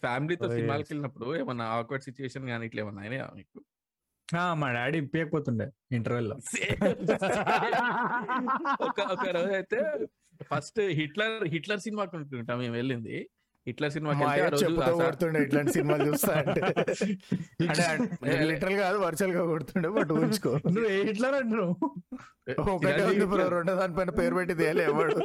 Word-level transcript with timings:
ఫ్యామిలీతో 0.00 0.48
సినిమాలకి. 0.50 0.88
వెళ్ళినప్పుడు 0.88 1.36
ఏమన్నా 1.36 1.64
ఆక్వర్డ్ 1.76 2.04
సిచ్యువేషన్ 2.06 2.44
కానీ 2.48 2.64
ఇట్లా 2.68 2.80
ఏమన్నా 2.84 3.00
అయినాయా 3.04 3.28
మీకు? 3.36 3.58
ఆ, 4.28 4.54
మా 4.54 4.66
డాడీ 4.74 4.98
ఇప్పకపోతుండే 5.02 5.66
ఇంటర్వెల్లో 5.92 6.36
ఒక 9.10 9.26
రోజు 9.36 9.52
అయితే 9.56 9.78
ఫస్ట్ 10.50 10.78
హిట్లర్ 10.98 11.46
హిట్లర్ 11.54 11.80
సినిమాకి 11.84 12.16
అనుకుంటా 12.16 12.56
మేము 12.56 12.74
వెళ్ళింది. 12.76 13.28
హిట్లర్ 13.66 13.92
సినిమాకి 13.94 14.18
మా 14.18 14.24
వెళ్తే 14.24 14.32
ఆ 14.32 14.36
అయ్య 14.36 14.50
రోజు 14.52 14.64
చెప్పుతో 14.64 14.82
ఆ 14.82 14.86
సార్- 14.90 15.00
కొడుతుండే 15.02 15.38
ఇట్లాంటి 15.44 15.72
సినిమాలు 15.72 16.04
చూస్తా 16.08 16.32
అంటే. 16.34 16.60
లిటరల్ 18.50 18.76
కాదు 18.78 18.98
వర్చువల్గా 19.02 19.42
కొడుతుండే 19.50 19.88
బట్ 19.96 20.12
ఊహించుకో. 20.14 20.52
నువ్వు 20.68 20.86
ఏ 20.90 21.02
హిట్లర్ 21.08 21.34
అంటున్నావు? 21.40 21.74
ఒకటే 22.70 23.02
ఉంది 23.08 23.26
బ్రో 23.32 23.44
రెండో 23.54 23.74
దానిపైన 23.80 24.10
పేరు 24.18 24.34
పెట్టి 24.38 24.54
తేలే 24.60 24.84
ఎవడు. 24.90 25.16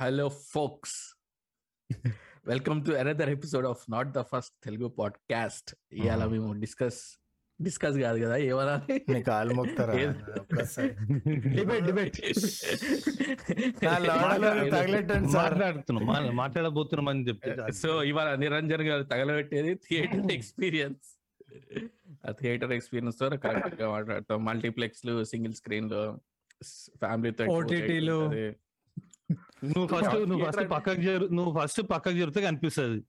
Hello 0.00 0.28
folks. 0.28 1.20
Welcome 2.46 2.84
to 2.86 2.90
another 2.90 3.30
episode 3.30 3.66
of 3.66 3.84
not 3.90 4.08
the 4.08 4.20
first 4.20 4.64
Telugu 4.64 4.88
podcast. 4.88 5.74
ఇవాళ. 5.92 6.24
మేము 6.24 6.52
డిస్కస్ 6.52 7.20
డిస్కస్ 7.62 7.98
కాదు 7.98 8.24
కదా 8.24 8.36
ఏమన్నా 8.36 8.86
మాట్లాడుతున్నాం 15.22 16.36
మాట్లాడబోతున్నాం 16.36 17.08
అని 17.08 17.28
చెప్తే. 17.28 17.72
సో 17.72 18.02
ఇవాళ 18.02 18.34
నిరంజన్ 18.34 18.82
గారు 18.82 19.02
తగలబెట్టేది 19.02 19.74
థియేటర్ 19.74 20.32
ఎక్స్పీరియన్స్. 20.32 21.20
ఆ 22.28 22.30
థియేటర్ 22.30 22.72
ఎక్స్పీరియన్స్తో 22.72 23.28
కరెక్ట్గా 23.28 23.88
మాట్లాడతాం 23.88 24.44
మల్టీప్లెక్స్లు 24.44 25.24
సింగిల్ 25.24 25.54
స్క్రీన్లో. 25.54 26.18
ఫ్యామిలీతో. 26.64 27.44
నువ్వు 29.62 29.86
ఫస్ట్ 29.92 30.14
నువ్వు 30.28 30.42
ఫస్ట్ 30.46 30.64
పక్కకు 30.72 31.02
జరు 31.02 31.26
నువ్వు 31.34 31.52
ఫస్ట్ 31.56 31.80
పక్కకు 31.90 32.16
జరిగితే 32.16 32.40
కనిపిస్తుంది. 32.42 33.00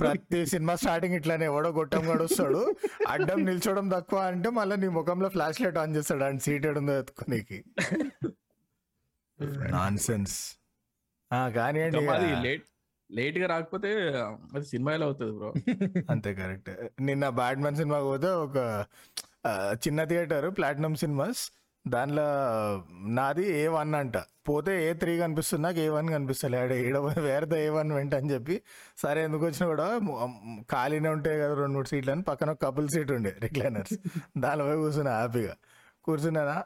ప్రతి 0.00 0.40
సినిమా 0.46 0.74
స్టార్టింగ్ 0.76 1.14
ఇట్లానే 1.14 1.44
ఎవడో 1.44 1.70
గొట్టం 1.78 2.02
గడు 2.08 2.24
వస్తాడు 2.24 2.60
అడ్డం 3.08 3.38
నిల్చోవడం 3.44 3.86
తక్కువ 3.90 4.20
అంటే 4.28 4.50
మళ్ళీ 4.58 4.76
నీ 4.76 4.88
ముఖంలో 4.96 5.28
ఫ్లాష్ 5.28 5.60
లైట్ 5.60 5.78
ఆన్ 5.78 5.94
చేస్తాడు 5.96 6.24
అండ్ 6.24 6.42
సీట్ 6.42 6.66
ఉందో 6.72 6.94
ఎత్తుకోనికి 6.98 7.58
నాన్ 9.74 9.98
సెన్స్ 10.00 10.36
ఇక. 11.96 12.08
లేట్ 12.44 12.66
లేట్గా 13.10 13.46
రాకపోతే 13.46 13.88
అది 14.54 14.64
సినిమా 14.64 14.90
ఎలా 14.92 15.06
అవుతుంది 15.06 15.32
బ్రో 15.32 15.48
అంతే 16.10 16.30
కరెక్ట్ 16.34 16.70
నిన్న 17.02 17.28
బ్యాట్మెన్ 17.38 17.76
సినిమాకి 17.76 18.06
పోతే 18.06 18.30
ఒక 18.42 18.58
చిన్న 19.84 20.00
థియేటర్ 20.04 20.46
ప్లాటినం 20.56 20.94
సినిమాస్ 20.96 21.42
దానిలో 21.84 22.24
నాది 23.18 23.44
ఏ 23.60 23.68
వన్ 23.68 23.94
అంట. 23.94 24.16
పోతే 24.48 24.72
ఏ 24.86 24.92
త్రీ 24.94 25.12
కనిపిస్తుంది 25.18 25.62
నాకు 25.62 25.78
ఏ 25.78 25.88
వన్ 25.88 26.08
కనిపిస్తలే. 26.08 26.58
ఆడ 26.62 26.72
ఈడ 26.86 26.96
వేరేదో 27.26 27.56
ఏ 27.56 27.68
వన్ 27.68 27.92
వెంట 27.92 28.14
అని 28.14 28.30
చెప్పి 28.30 28.54
సరే 29.02 29.20
ఎందుకు 29.24 29.44
వచ్చినా 29.44 29.66
కూడా 29.66 29.86
ఖాళీనే 30.72 31.08
ఉంటాయి 31.08 31.38
కదా 31.42 31.54
రెండు 31.60 31.74
మూడు 31.76 31.88
సీట్లు 31.88 32.12
అని 32.12 32.22
పక్కన 32.22 32.52
కపుల్ 32.64 32.88
సీట్ 32.94 33.12
ఉండే 33.12 33.32
రిక్లైనర్స్ 33.44 33.94
దానిలో 34.38 34.76
కూర్చున్నా 34.82 35.14
హ్యాపీగా 35.18 35.54
కూర్చున్నానా 36.04 36.56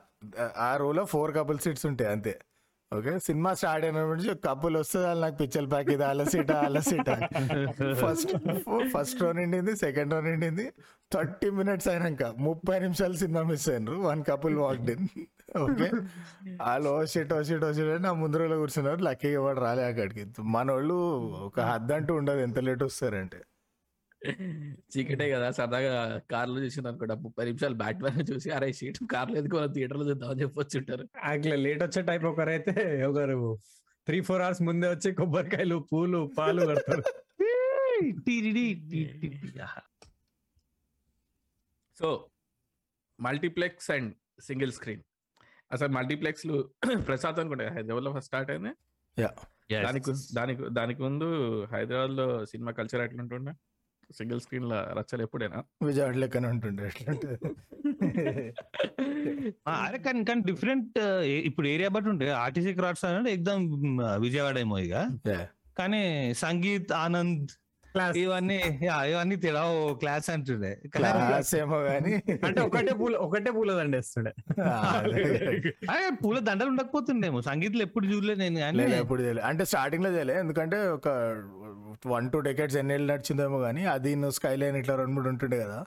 ఆ 0.69 0.77
రోలో 0.77 1.05
ఫోర్ 1.05 1.33
కపుల్ 1.39 1.59
సీట్స్ 1.59 1.86
ఉంటాయి 1.86 2.11
అంతే. 2.11 2.35
ఓకే? 2.92 3.18
సినిమా 3.18 3.55
స్టార్ట్ 3.55 3.84
అయిన 3.84 4.05
నుంచి 4.05 4.34
కప్పులు 4.34 4.78
వస్తుంది 4.78 5.06
వాళ్ళు 5.06 5.22
నాకు 5.22 5.36
పిచ్చర్ 5.36 5.70
ప్యాక్ 5.70 5.90
ఇది 5.90 6.05
అలసిట 6.05 6.52
అలసిట 6.52 7.11
ఫస్ట్ 8.02 8.33
ఫస్ట్ 8.95 9.22
రో 9.22 9.33
నిండింది 9.33 9.77
సెకండ్ 9.77 10.14
రో 10.14 10.20
నిండింది. 10.20 10.72
థర్టీ 11.12 11.50
మినిట్స్ 11.50 11.89
అయినాక 11.89 12.24
ముప్పై 12.39 12.78
నిమిషాలు 12.78 13.12
సినిమా 13.12 13.42
మిస్ 13.42 13.68
అయినారు. 13.68 13.96
One 13.96 14.24
couple 14.24 14.56
walked 14.56 14.90
in. 14.90 15.08
Okay? 15.62 15.89
వాళ్ళు 16.61 16.90
oh 16.90 17.05
shit 17.05 17.33
oh 17.33 17.42
shit 17.42 17.64
oh 17.64 17.72
shit 17.72 17.89
అని 17.89 18.02
నా 18.02 18.12
ముందు 18.12 18.36
రోజులో 18.36 18.58
కూర్చున్నారు. 18.58 19.02
లక్కీగా 19.02 19.40
వాడు 19.40 19.61
రాలే 19.61 19.84
అక్కడికి 19.84 20.24
మన 20.42 20.72
వాళ్ళు 20.72 20.95
ఒక 21.46 21.61
హద్దు 21.61 21.92
అంటూ 21.92 22.14
ఉండదు 22.14 22.39
ఎంత 22.39 22.58
లేట్ 22.58 22.83
వస్తారంటే. 22.83 23.40
చీకటే 24.92 25.27
కదా 25.30 25.48
సరదాగా 25.51 25.92
కార్లో 26.30 26.58
చూసిన 26.64 26.89
అనుకుంటా 26.89 27.14
ముప్పై 27.14 27.45
నిమిషాలు 27.45 27.74
బ్యాట్ 27.74 28.01
మ్యాన్ 28.02 28.27
చూసి 28.30 28.51
అరే 28.51 28.68
సీట్ 28.73 28.98
కార్లో 29.12 29.36
ఎందుకు 29.39 29.67
థియేటర్లో 29.74 30.07
చూద్దామని 30.11 30.42
చెప్పొచ్చు 30.42 30.77
ఉంటారు 30.79 31.05
యాక్చువల్లీ 31.24 31.62
లేట్ 31.68 31.83
వచ్చే 31.83 32.02
టైప్ 32.02 32.24
ఒకరైతే 32.24 32.74
ఒకరు 33.11 33.39
త్రీ 34.07 34.18
ఫోర్ 34.20 34.42
అవర్స్ 34.42 34.63
ముందే 34.63 34.89
వచ్చి 34.89 35.11
కొబ్బరికాయలు 35.13 35.77
పూలు 35.92 36.20
పాలు 36.39 36.63
కడతారు. 36.70 37.05
So 41.96 42.08
multiplex 43.18 43.90
and 43.90 44.11
single 44.40 44.73
screen. 44.73 45.02
అసలు 45.70 45.89
మల్టీప్లెక్స్లు 45.89 46.57
ప్రసాద్ 47.08 47.39
అనుకుంటా 47.40 47.64
హైదరాబాద్లో 47.77 48.13
ఫస్ట్ 48.17 48.29
స్టార్ట్ 48.30 48.51
అయింది. 48.51 48.73
దానికి 49.84 50.13
దానికి 50.39 50.63
దానికి 50.70 51.01
ముందు 51.02 51.27
హైదరాబాద్లో 51.74 52.27
సినిమా 52.52 52.73
కల్చర్ 52.73 53.02
ఎట్లుంటుండే? 53.07 53.52
సింగిల్ 54.13 54.41
స్క్రీన్లో 54.41 54.81
రచ్చలు 54.92 55.23
ఎప్పుడైనా? 55.23 55.59
విజయవాడ 55.83 56.17
లెక్కన 56.17 56.47
ఉంటుండే 56.47 56.85
ఎట్లంటే 56.87 57.31
అరే 59.77 59.98
కానీ 59.98 60.25
కానీ 60.25 60.41
డిఫరెంట్ 60.42 60.98
ఇప్పుడు 61.42 61.69
ఏరియా 61.69 61.89
బట్టి 61.89 62.11
ఉంటే 62.11 62.31
ఆర్టీసీ 62.31 62.75
క్రాఫ్ట్స్ 62.75 63.05
అంటే 63.05 63.33
ఎగ్జామ్ 63.33 63.64
విజయవాడ 64.20 64.59
ఏమో 64.59 64.79
ఇక. 64.79 64.95
కానీ 65.77 66.03
సంగీత్ 66.35 66.93
ఆనంద్ 66.98 67.53
ఇవన్నీ 68.23 68.57
యా, 68.83 68.95
ఇవన్నీ 69.11 69.37
తేడా. 69.43 69.61
క్లాస్ 70.03 70.29
అంటుండే. 70.31 70.71
క్లాస్ 70.95 71.55
ఏమో 71.55 71.79
కానీ 71.83 72.13
అంటే 72.47 72.61
ఒకటే 72.61 72.95
పూల 73.01 73.15
ఒకటే 73.27 73.51
పూల 73.51 73.73
దండేస్తుండే. 73.81 74.33
అరే 75.93 76.07
పూల 76.23 76.39
దండలు 76.49 76.69
ఉండకపోతుండేమో. 76.69 77.41
సంగీత్లో 77.43 77.83
ఎప్పుడు 77.83 78.07
చూడలేదు 78.07 78.41
నేను 78.45 78.59
కానీ. 78.61 78.79
లేదు 78.79 78.97
ఎప్పుడు 79.05 79.23
చేయలేదు 79.23 79.47
అంటే 79.51 79.65
స్టార్టింగ్లో 79.73 80.11
చేయలే 80.17 80.37
ఎందుకంటే 80.45 80.79
ఒక 80.97 81.09
వన్ 82.07 82.27
టూ 82.31 82.39
డెకెట్స్ 82.49 82.77
ఎన్ని 82.77 82.95
ఏళ్ళు 82.95 83.09
నడిచిందేమో 83.13 83.59
కానీ 83.59 83.85
అది 83.95 84.11
నువ్వు 84.15 84.37
స్కై 84.39 84.55
లైన్ 84.57 84.77
ఇట్లా 84.77 84.95
రెండు 84.97 85.15
మూడు 85.15 85.29
ఉంటుండే 85.29 85.59
కదా. 85.65 85.79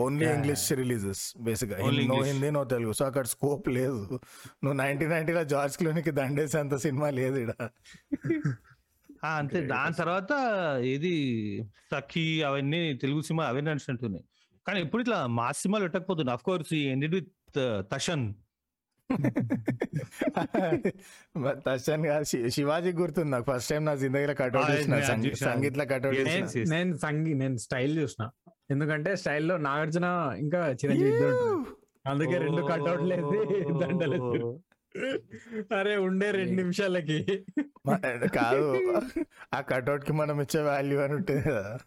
Only 0.00 0.26
English 0.34 0.72
releases 0.82 1.24
basic 1.48 1.72
no. 2.10 2.18
Hindi 2.30 2.50
no 2.50 2.64
Telugu 2.74 2.92
so 2.92 3.04
అక్కడ 3.04 3.26
స్కోప్ 3.34 3.68
లేదు. 3.68 4.00
నువ్వు 4.64 4.76
నైన్టీన్ 4.82 5.10
నైన్టీలో 5.10 5.44
జార్జ్ 5.44 5.76
క్లోనికి 5.76 6.10
దండేసేంత 6.10 6.76
సినిమా 6.86 7.10
లేదు 7.10 7.38
ఇక్కడ 7.44 7.68
అంతే. 9.26 9.60
దాని 9.60 9.94
తర్వాత 9.94 10.30
ఇది 10.84 11.62
సఖి 11.92 12.42
అవన్నీ 12.42 12.94
తెలుగు 12.94 13.20
సినిమా 13.20 13.44
అవన్నీ 13.44 13.70
నడిచినట్టున్నాయి. 13.70 14.24
కానీ 14.66 14.80
ఎప్పుడు 14.80 15.02
ఇట్లా 15.02 15.26
మా 15.26 15.52
సినిమాలు 15.52 15.82
పెట్టకపోతుంది 15.82 16.30
of 16.30 16.42
course 16.42 16.74
ended 16.74 17.14
with 17.14 17.30
Tashan 17.92 18.34
Tashan 21.66 22.24
Shivaji 22.50 22.92
గుర్తుంది 22.92 23.30
నాకు. 23.30 23.56
ఫస్ట్ 23.56 23.70
టైం 23.70 23.84
నా 23.84 23.94
జిందగీలో 23.94 24.34
కట్అవుట్ 24.34 24.70
చేసిన 24.70 24.94
yeah, 24.94 25.06
సంగీ- 25.06 25.30
చూశాను. 25.30 25.54
సంగీత్లో 25.54 25.84
కట్అవుట్ 25.84 26.18
Yes, 26.18 26.28
చేసిన. 26.28 26.60
yes. 26.60 26.70
నేను 26.70 26.96
సంగీ 26.96 27.34
నేను 27.34 27.56
స్టైల్ 27.56 27.98
చూసిన. 27.98 28.30
ఎందుకంటే 28.70 29.16
స్టైల్లో 29.16 29.56
నాగార్జున 29.56 30.34
ఇంకా 30.38 30.70
చిరంజీవి. 30.70 31.16
అందుకే 32.08 32.38
రెండు 32.38 32.62
కట్అవుట్ 32.62 33.02
లేదు 33.02 33.80
దండలు 33.82 34.12
ఎత్తురు. 34.12 34.60
అరే 35.78 35.96
ఉండే 35.96 36.30
రెండు 36.30 36.52
నిమిషాలకి. 36.52 37.44
కాదు. 38.34 39.00
ఆ 39.54 39.60
కట్అవుట్కి 39.60 40.12
మనం 40.12 40.40
ఇచ్చే 40.40 40.62
వాల్యూ 40.62 40.98
అని 41.00 41.14
ఉంటుంది 41.14 41.42
కదా. 41.42 41.78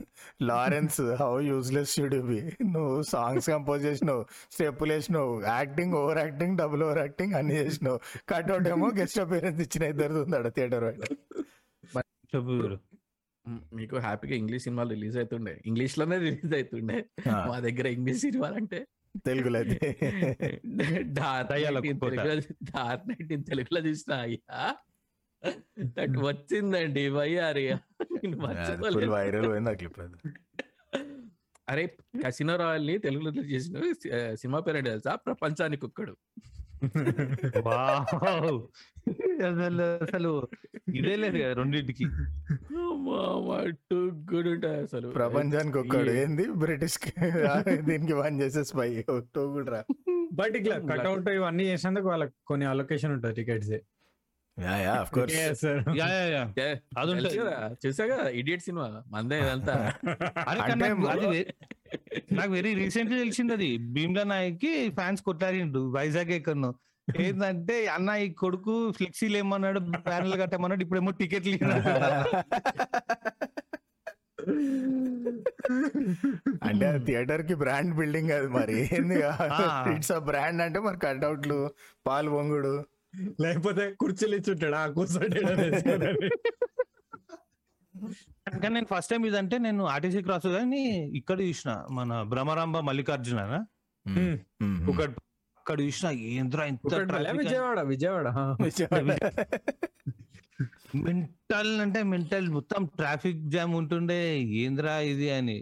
Lawrence 0.41 1.01
how 1.01 1.39
useless 1.39 1.95
should 1.95 2.21
be? 2.21 2.41
నువ్వు 2.63 3.01
సాంగ్స్ 3.01 3.50
కంపోజ్ 3.50 3.85
చేసినావు 3.85 4.25
స్టెప్పులు 4.51 4.94
వేసినావు 4.94 5.41
acting 5.41 5.94
over 5.94 6.17
acting 6.17 6.57
double 6.57 6.83
over 6.83 6.97
acting 6.97 7.33
అన్ని 7.33 7.57
చేసినావు. 7.57 8.00
కట్అవుట్ 8.29 8.67
ఏమో 8.67 8.91
గెస్ట్ 8.97 9.19
అపీరెన్స్ 9.19 9.62
ఇచ్చిన 9.62 9.83
ఇద్దరు 9.89 10.13
ఉందాడు 10.13 10.50
థియేటర్ 10.50 10.95
చెప్పు 12.35 12.77
మీకు 13.75 13.95
హ్యాపీగా 13.97 14.35
ఇంగ్లీష్ 14.35 14.63
సినిమాలు 14.63 14.89
రిలీజ్ 14.89 15.17
అవుతుండే. 15.17 15.62
ఇంగ్లీష్లోనే 15.65 16.17
రిలీజ్ 16.17 16.53
అవుతుండే. 16.53 17.05
మా 17.27 17.59
దగ్గర 17.59 17.88
ఇంగ్లీష్ 17.88 18.19
సినిమాలు 18.19 18.55
అంటే 18.55 18.88
తెలుగులో 19.17 19.59
అయితే 19.59 19.77
డార్క్ 21.01 23.09
నైట్. 23.09 23.45
తెలుగులో 23.45 23.79
చూసిన 23.79 24.13
అయ్యా 24.13 24.75
దట్ 25.79 26.17
వచ్చిందండి 26.17 27.09
ఫుల్ 28.94 29.09
వైరల్ 29.09 29.47
పోయింది 29.47 29.69
ఆ 29.69 29.73
క్లిప్ 29.73 30.00
అరే 31.69 31.97
కసినో 32.25 32.56
రాయల్ని 32.56 32.97
తెలుగులో 32.97 33.31
చేసిన 33.31 33.77
సినిమా 34.35 34.59
పేరు 34.59 34.81
తెలుసా? 34.81 35.15
ప్రపంచానికి 35.15 35.85
ఒక్కడు. 35.85 36.17
అసలు 39.43 39.85
అసలు 40.03 40.31
ఇదే 40.93 41.13
లేదు 41.21 41.37
కదా 41.37 41.53
రెండింటికి. 41.53 42.05
టూ 43.87 43.97
గుడ్ 44.29 44.49
ఉంటాయి 44.51 44.79
అసలు. 44.85 45.07
ప్రపంచానికి 45.11 45.77
ఒక్కడు. 45.81 46.11
ఏంది? 46.21 46.45
బ్రిటిష్కి 46.61 47.11
దీనికి 47.89 48.15
వన్ 48.19 48.35
చేసే 48.41 48.63
స్పై 48.69 48.89
కూడా 49.55 49.79
బట్ 50.33 50.55
ఇట్లా 50.59 50.75
కట్అవుట్ 50.89 51.29
ఇవన్నీ 51.31 51.63
చేసినందుకు 51.69 52.07
వాళ్ళకి 52.09 52.35
కొన్ని 52.47 52.65
అలొకేషన్ 52.71 53.13
ఉంటుంది 53.13 53.35
tickets 53.39 53.71
yeah 54.57 54.73
yeah 54.79 54.93
of 54.95 55.11
course 55.11 55.35
yeah 55.99 56.07
yeah 56.11 56.23
yeah. 56.29 56.41
ఏ, 56.57 56.67
అది 56.97 57.11
తెలుసు 57.11 57.27
ఉంటుంది. 57.27 57.37
కదా, 57.41 57.53
చూసాగా 57.83 58.17
ఇడియట్ 58.39 58.63
సినిమా. 58.65 58.87
మందే 59.11 59.37
ఇదంతా. 59.39 59.75
నాకు 62.31 62.51
వెరీ 62.51 62.74
రీసెంట్లీ 62.74 63.19
తెలిసింది 63.19 63.53
అది. 63.53 63.77
భీమ్లా 63.77 64.24
నాయక్కి 64.24 64.89
ఫ్యాన్స్ 64.89 65.21
కొట్లాడిండు 65.21 65.91
వైజాగ్ 65.91 66.31
ఎక్కడను. 66.31 66.71
ఏంటంటే 67.21 67.88
అన్న 67.88 68.09
ఈ 68.09 68.33
కొడుకు 68.33 68.91
ఫ్లెక్సీలు 68.91 69.38
ఏమన్నాడు 69.38 69.80
ప్యానల్ 70.06 70.41
కట్టమన్నాడు 70.41 70.83
ఇప్పుడేమో 70.83 71.12
టికెట్లు 71.12 71.57
అంటే 76.63 77.00
థియేటర్కి 77.06 77.53
బ్రాండ్ 77.53 77.95
బిల్డింగ్ 77.95 78.31
అది 78.31 78.47
మరి. 78.47 78.89
ఏంది? 78.94 79.24
ఆ. 79.24 79.86
ఇట్స్ 79.95 80.12
అ 80.12 80.19
బ్రాండ్ 80.19 80.62
అంటే 80.62 80.80
మరి 80.80 81.00
కట్అవుట్లు 81.00 81.59
పాలు 82.07 82.30
పొంగుడు. 82.30 82.74
లేకపోతే 83.41 83.91
కుర్చీలు 84.00 84.36
ఇచ్చుంటాడు 84.36 84.75
ఆ 84.75 84.88
కూర్చోండి 84.88 85.39
కానీ 88.63 88.74
నేను 88.74 88.86
ఫస్ట్ 88.86 89.12
టైం 89.12 89.25
ఇదంటే 89.25 89.57
నేను 89.57 89.84
ఆర్టీసీ 89.86 90.22
క్రాస్ 90.22 90.48
కానీ 90.48 90.84
ఇక్కడ 91.13 91.42
చూసిన 91.42 91.72
మన 91.92 92.22
భ్రమరాంబ 92.24 92.80
మల్లికార్జున 92.80 93.42
Hmm. 94.06 94.36
ఒక 94.92 95.01
అక్కడ 95.57 95.81
చూసిన 95.81 96.07
ఏంద్రా 96.34 96.63
ఇంత 96.66 96.94
విజయవాడ 97.40 97.80
విజయవాడ. 97.94 98.28
మెంటల్ 100.96 101.81
అంటే 101.81 102.04
మెంటల్ 102.04 102.48
మొత్తం 102.50 102.86
ట్రాఫిక్ 103.00 103.42
జామ్ 103.50 103.75
ఉంటుండే 103.75 104.18
ఏంద్రా 104.62 105.00
ఇది 105.12 105.31
అని. 105.31 105.57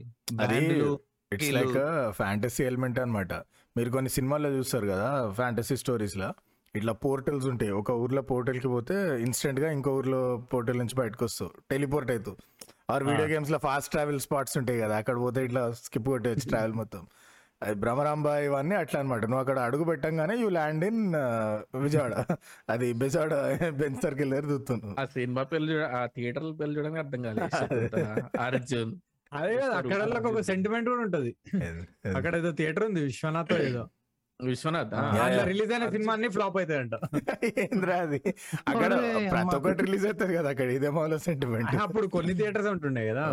ఇట్స్ 1.31 1.51
లైక్ 1.51 1.77
ఫ్యాంటసీ 2.11 2.63
ఎలిమెంట్ 2.63 2.99
అన్నమాట. 2.99 3.33
మీరు 3.75 3.89
కొన్ని 3.89 4.09
సినిమాల్లో 4.09 4.49
చూస్తారు 4.49 4.87
కదా 4.87 5.09
ఫ్యాంటసీ 5.31 5.77
స్టోరీస్లో. 5.77 6.29
ఇట్లా 6.75 6.93
పోర్టల్స్ 6.93 7.45
ఉంటాయి. 7.45 7.71
ఒక 7.71 7.91
ఊర్లో 7.91 8.21
పోర్టల్కి 8.21 8.67
పోతే 8.67 8.95
ఇన్స్టెంట్గా 9.17 9.71
ఇంకో 9.71 9.91
ఊర్లో 9.95 10.21
పోర్టల్ 10.53 10.77
నుంచి 10.77 10.95
బయటకు 10.95 11.25
వస్తావు. 11.25 11.51
టెలిపోర్ట్ 11.71 12.11
అవుతావు 12.11 12.37
ఆర్ 12.89 13.03
వీడియో 13.07 13.27
గేమ్స్లో 13.31 13.57
ఫాస్ట్ 13.65 13.89
ట్రావెల్ 13.93 14.19
స్పాట్స్ 14.25 14.55
ఉంటాయి 14.59 14.79
కదా 14.83 14.95
అక్కడ 15.01 15.17
పోతే 15.23 15.39
ఇట్లా 15.47 15.61
స్కిప్ 15.85 16.05
కొట్టేచ్చు 16.11 16.45
ట్రావెల్ 16.51 16.75
మొత్తం. 16.81 17.01
అది 17.63 17.75
భ్రమరాంబ 17.83 18.27
ఇవన్నీ 18.47 18.75
అట్లా 18.81 18.97
అనమాట 19.01 19.23
నువ్వు 19.29 19.41
అక్కడ 19.43 19.57
అడుగు 19.67 19.85
పెట్టంగానే 19.89 20.33
యూ 20.41 20.49
ల్యాండ్ 20.57 20.83
ఇన్ 20.89 21.01
విజయవాడ. 21.85 22.13
అది 22.73 22.87
బెజవాడ 23.01 23.33
బెంచ్ 23.81 23.99
సర్కిల్ 24.05 24.31
దగ్గర 24.33 24.47
చూస్తున్నావు 24.53 24.95
ఆ 25.01 25.05
సినిమా 25.15 25.43
పేర్లు 25.51 25.69
చూడ 25.73 25.83
ఆ 25.99 26.01
థియేటర్ 26.15 26.45
పేర్లు 26.59 26.75
చూడడానికి 26.77 27.01
అర్థం 27.03 27.21
కాలేదు 27.27 27.99
అర్జున్. 28.47 28.93
అదే 29.31 29.53
కదా 29.61 29.73
అక్కడ 29.79 30.25
ఒక 30.31 30.41
సెంటిమెంట్ 30.51 30.87
కూడా 30.91 31.01
ఉంటది. 31.07 31.31
అక్కడ 32.17 32.33
ఏదో 32.41 32.51
థియేటర్ 32.59 32.85
ఉంది 32.89 33.01
విశ్వనాథ్ 33.09 33.53
ఏదో. 33.69 33.85
విశ్వనాథ్. 34.41 34.91
రిలీజ్ 35.47 35.71
అయిన 35.71 35.89
సినిమా 35.89 36.13
అన్ని 36.13 36.27
ఫ్లాప్ 36.27 36.57
అవుతాయంట 36.57 36.93
ఏంద్రా 37.59 37.95
అది? 37.95 38.21
అక్కడ 38.67 38.95
ప్రతి. 39.31 39.55
ఒక్కటి 39.55 39.81
రిలీజ్ 39.81 40.05
అవుతుంది 40.05 40.35
కదా 40.35 40.49
అక్కడ 40.49 40.69
ఇదే 40.71 40.89
మాలో 40.89 41.17
సెంటిమెంట్ 41.17 41.75
అప్పుడు 41.75 42.07
కొన్ని 42.07 42.33
థియేటర్స్ 42.33 42.67
ఉంటుండే 42.67 43.07
కదా. 43.07 43.31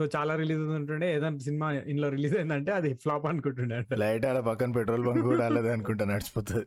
సో 0.00 0.08
చాలా 0.16 0.36
రిలీజ్ 0.36 0.60
ఉంటుండే. 0.60 1.14
ఏదైనా 1.16 1.38
సినిమా 1.38 1.72
ఇంట్లో 1.72 2.08
రిలీజ్ 2.08 2.36
అయిందంటే 2.36 2.72
అది 2.72 2.94
ఫ్లాప్ 2.94 3.26
అనుకుంటుండే 3.26 3.76
అంట 3.76 3.94
లైట్ 3.94 4.26
ఆడ 4.26 4.38
పక్కన 4.38 4.72
పెట్రోల్ 4.72 5.04
బంక్ 5.06 5.20
కూడా 5.20 5.46
అలాదే 5.46 5.72
అనుకుంటా 5.72 6.04
నడిచిపోతుంది. 6.04 6.66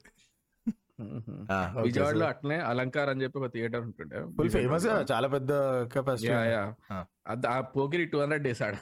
విజయవాడలో 1.81 2.25
అట్లనే 2.25 2.55
అలంకార్ 2.55 3.09
అని 3.09 3.23
చెప్పి 3.23 3.39
ఒక 3.39 3.53
థియేటర్ 3.53 3.81
ఉంటుండే. 3.81 4.25
ఫుల్ 4.37 4.49
ఫేమస్ 4.49 5.11
చాలా 5.11 5.27
పెద్ద 5.27 5.49
కెపాసిటీ 5.83 6.31
యా, 6.31 6.43
యా. 6.45 7.05
అద్- 7.27 7.47
ఆ 7.47 7.61
పోకిరి 7.61 8.05
టూ 8.05 8.19
హండ్రెడ్ 8.19 8.43
డేస్ 8.43 8.61
ఆడ. 8.61 8.75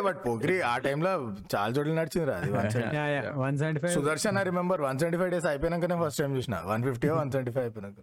బట్ 0.00 0.18
పోకిరి 0.24 0.56
ఆ 0.64 0.74
టైంలో 0.84 1.12
చాలా 1.52 1.70
చోట్ల 1.76 1.92
నడిచింది 1.94 2.26
రా 2.26 2.36
అది 2.36 2.50
one 3.40 3.56
seventy 3.56 3.80
five 3.82 3.94
Sudarshan 3.96 4.38
remember 4.44 4.82
one 4.82 4.98
seventy 4.98 5.18
five 5.18 5.32
days 5.32 5.48
అయిపోయినాకనే 5.50 5.96
first 6.02 6.20
time 6.22 6.32
చూసిన. 6.36 6.56
One 6.70 6.84
fifty 6.84 7.08
one 7.14 7.30
seventy 7.32 7.52
five 7.52 7.66
అయిపోయినాక 7.66 8.00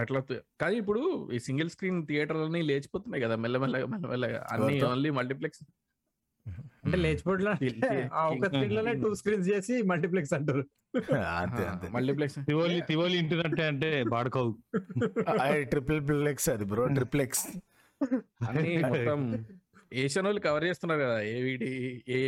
అట్లా 0.00 0.18
త- 0.26 0.42
కానీ 0.60 0.76
ఇప్పుడు 0.82 1.00
ఈ 1.32 1.38
సింగిల్ 1.44 1.70
స్క్రీన్ 1.70 2.00
థియేటర్లని 2.06 2.60
లేచిపోతున్నాయి 2.66 3.22
కదా 3.24 3.36
మెల్లమెల్లగా 3.36 3.86
మెల్లమెల్లగా. 3.86 4.40
అన్ని? 4.52 4.74
ఓన్లీ 4.86 5.10
మల్టీప్లెక్స్ 5.10 5.62
అంటే 6.84 6.96
లేచిపోట్ల 6.96 7.48
ఒక 8.28 8.44
స్క్రీన్లోనే 8.48 8.92
టూ 9.00 9.08
స్క్రీన్స్ 9.14 9.48
చేసి 9.50 9.74
మల్టీప్లెక్స్ 9.82 10.34
అంటారు. 10.34 10.62
అంతే 11.40 11.62
అంతే. 11.66 11.86
మల్టీప్లెక్స్ 11.88 12.36
తివోలి 12.46 12.76
తివోలి 12.82 13.16
ఇంటిదంటే 13.18 13.64
అంటే 13.66 13.88
బాడుకోవు. 14.08 14.52
ట్రిపుల్ 15.72 16.00
ప్లెక్స్ 16.08 16.48
అది 16.50 16.64
బ్రో 16.64 16.86
ట్రిప్లెక్స్ 16.94 17.44
అన్ని 18.48 18.72
మొత్తం 18.94 19.20
ఏషియన్ 20.02 20.26
వాళ్ళు 20.28 20.40
కవర్ 20.46 20.64
చేస్తున్నారు 20.68 21.00
కదా. 21.04 21.18
ఏవిడి 21.34 21.70
ఏ 22.16 22.20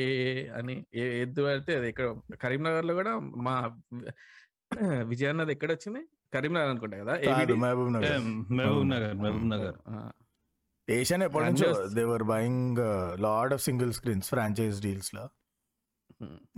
అని 0.58 0.74
ఏ 1.00 1.04
ఎద్దు 1.24 1.42
అయితే 1.52 1.72
అది 1.80 1.88
ఇక్కడ 1.92 2.06
కరీంనగర్లో 2.44 2.94
కూడా 3.00 3.12
మా 3.46 3.54
విజయాన్నది 5.10 5.52
ఎక్కడ 5.56 5.70
వచ్చింది 5.76 6.00
కరీంనగర్ 6.34 6.70
అనుకుంటా 6.72 6.98
కదా. 7.02 7.14
మహబూబ్ 7.64 7.92
నగర్. 7.96 8.24
మహబూబ్ 8.58 8.88
నగర్ 8.94 9.14
మహబూబ్ 9.22 9.48
నగర్. 9.54 9.76
ఏషియన్ 10.88 11.24
ఎప్పటి 11.26 11.46
నుంచో 11.48 11.66
Franchise. 11.68 11.94
They were 11.98 12.24
buying 12.32 12.80
lord 13.26 13.54
of 13.56 13.64
single 13.68 13.92
screens 13.98 14.30
franchise 14.34 14.78
డీల్స్లో. 14.86 15.24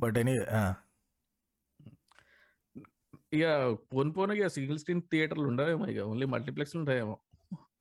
but 0.02 0.18
any 0.22 0.34
ఇక 3.36 3.44
పోను 3.92 4.10
పోను 4.16 4.32
ఇక 4.38 4.46
సింగిల్ 4.56 4.78
స్క్రీన్ 4.82 5.02
థియేటర్లు 5.12 5.46
ఉండవేమో 5.52 5.84
ఇక 5.92 6.00
ఓన్లీ 6.12 6.26
మల్టీప్లెక్స్ 6.34 6.76
ఉంటాయేమో. 6.80 7.16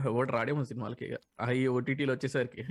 ఒకటి 0.09 0.31
రాడేమో 0.31 0.65
సినిమాలకి 0.65 1.05
ఇక 1.05 1.49
ఈ 1.49 1.67
ఓటీటీలు 1.67 2.11
వచ్చేసరికి. 2.11 2.61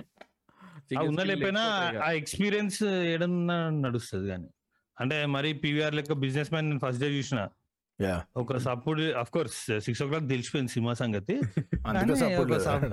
ఉన్న 0.98 1.10
screen 1.10 1.24
లేకపోయినా. 1.24 1.92
ఆ 2.04 2.10
ఎక్స్పీరియన్స్ 2.10 2.82
ఏడన్నా 2.84 3.70
నడుస్తుంది 3.70 4.28
కానీ. 4.28 4.48
అంటే 5.00 5.26
మరి 5.26 5.52
పీవీఆర్ 5.52 5.94
లెక్క 5.94 6.12
బిజినెస్ 6.12 6.52
మ్యాన్ 6.52 6.66
నేను 6.66 6.80
ఫస్ట్ 6.80 7.00
డే 7.00 7.08
చూసిన. 7.08 7.48
యా. 8.00 8.24
ఒక 8.36 8.56
సప్పుడు 8.56 9.02
of 9.02 9.30
course 9.30 9.80
six 9.80 10.02
oh 10.02 10.06
clock 10.06 10.28
తెలిసిపోయింది 10.28 10.72
సినిమా 10.72 10.92
సంగతి. 10.92 11.40
సపోర్ట్ 12.14 12.92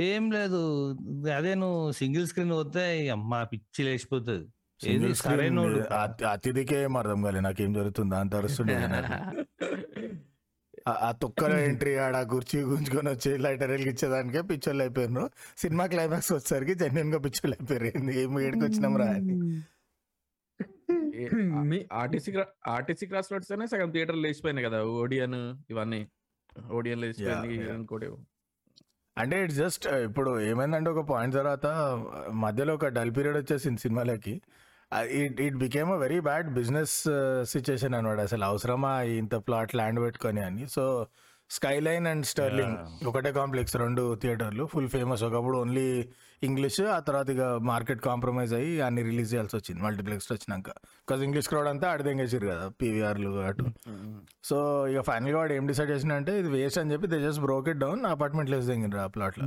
ఏం 0.00 0.30
లేదు. 0.30 0.90
అదే 1.36 1.54
నువ్వు 1.54 1.92
సింగిల్ 1.92 2.26
స్క్రీన్ 2.26 2.50
పోతే 2.50 3.08
అమ్మా 3.08 3.44
పిచ్చి 3.44 3.84
లేచిపోతుంది. 3.84 4.48
అతిథికే 6.26 6.82
ఏం 6.82 6.96
అర్థం 6.96 7.22
కాలే 7.22 7.40
నాకేం 7.40 7.72
జరుగుతుంది 7.72 8.16
అంత 8.16 8.34
అరుస్తుండే 8.34 8.74
ఆ- 10.86 11.12
తొక్కల 11.12 11.52
ఎంట్రీ 11.60 11.96
ఆడ 11.96 12.22
కుర్చీ 12.22 12.62
గుంజుకొని 12.62 13.08
వచ్చి 13.08 13.38
లైటర్ 13.38 13.70
వెలిగించేదానికే 13.70 14.42
పిచ్చోళ్ళు 14.42 14.82
అయిపోయారు 14.82 15.24
సినిమా 15.56 15.86
క్లైమాక్స్ 15.86 16.32
వచ్చేసరికి 16.32 16.74
జెన్యున్గా 16.74 17.18
పిచ్చోళ్ళు 17.18 17.56
అయిపోయారు 17.56 17.86
ఏంది 17.92 18.22
ఏం 18.22 18.40
ఏడికి 18.40 18.64
వచ్చినాం 18.64 18.96
రా 18.96 19.08
అని. 19.10 19.34
మీ- 21.64 21.86
ఆర్టీసీ 21.92 22.30
ఆర్టీసీ 22.68 23.06
క్రాస్ 23.06 23.32
రోడ్స్ 23.32 23.52
అనే 23.52 23.66
సగం 23.66 23.90
థియేటర్ 23.90 24.16
లేచిపోయినాయి 24.16 24.66
కదా 24.66 24.84
ఓడియన్ 24.96 25.38
ఇవన్నీ. 25.70 26.00
ఓడియన్ 26.70 27.00
లేచిపోయింది. 27.00 27.54
ఇంకోటి 27.74 28.08
అంటే 29.16 29.44
ఇట్స్ 29.44 29.56
జస్ట్ 29.56 29.86
ఇప్పుడు 29.86 30.40
ఏమైందంటే 30.40 30.90
ఒక 30.90 31.08
పాయింట్ 31.08 31.34
తర్వాత 31.34 31.66
మధ్యలో 32.36 32.74
ఒక 32.74 32.86
డల్ 32.88 33.16
పీరియడ్ 33.16 33.36
వచ్చేసింది 33.36 33.80
సినిమాలకి. 33.80 34.34
It 34.92 35.40
it 35.40 35.56
became 35.56 35.90
a 35.92 35.96
very 35.96 36.20
bad 36.20 36.54
business 36.54 37.08
situation 37.44 37.94
అనమాట 37.94 38.18
అసలు 38.20 38.44
అవసరమా 38.44 39.02
ఇంత 39.02 39.34
ప్లాట్ 39.34 39.76
ల్యాండ్ 39.76 40.00
పెట్టుకొని 40.00 40.40
అని. 40.40 40.68
So 40.68 41.06
sky 41.50 41.80
line 41.80 42.06
and 42.06 42.26
sterling 42.26 43.06
ఒకటే 43.06 43.32
కాంప్లెక్స్ 43.32 43.76
రెండు 43.76 44.14
థియేటర్లు 44.14 44.66
ఫుల్ 44.66 44.88
ఫేమస్ 44.88 45.22
ఒకప్పుడు 45.22 45.58
ఓన్లీ 45.58 46.08
ఇంగ్లీష్ 46.42 46.80
ఆ 46.80 46.98
తర్వాత 46.98 47.30
ఇక 47.30 47.40
మార్కెట్ 47.64 48.00
కాంప్రమైజ్ 48.00 48.54
అయ్యి 48.54 48.80
అన్ని 48.80 49.02
రిలీజ్ 49.02 49.34
చేయాల్సి 49.34 49.56
వచ్చింది. 49.56 49.82
మల్టీప్లెక్స్ 49.82 50.32
వచ్చినాక. 50.32 50.68
బికాస్ 51.00 51.22
ఇంగ్లీష్ 51.22 51.48
క్రౌడ్ 51.48 51.68
అంతా 51.68 51.90
అడిదెంగేసారు 51.90 52.46
కదా 52.46 52.68
పీవీఆర్లు 52.80 53.30
అటు. 53.40 53.64
సో 54.44 54.56
ఇక 54.86 55.00
ఫైనల్గా 55.00 55.38
వాడు 55.38 55.52
ఏం 55.52 55.66
డిసైడ్ 55.66 55.90
చేసిన 55.90 56.12
అంటే 56.12 56.38
ఇది 56.38 56.48
వేస్ట్ 56.48 56.78
అని 56.78 56.92
చెప్పి 56.92 57.06
they 57.06 57.20
just 57.20 57.40
broke 57.40 57.68
it 57.68 57.78
down 57.78 58.06
apartment 58.06 58.50
లేసి 58.50 58.66
దిగిండ్రు 58.66 59.00
ఆ 59.00 59.06
ప్లాట్లో. 59.06 59.46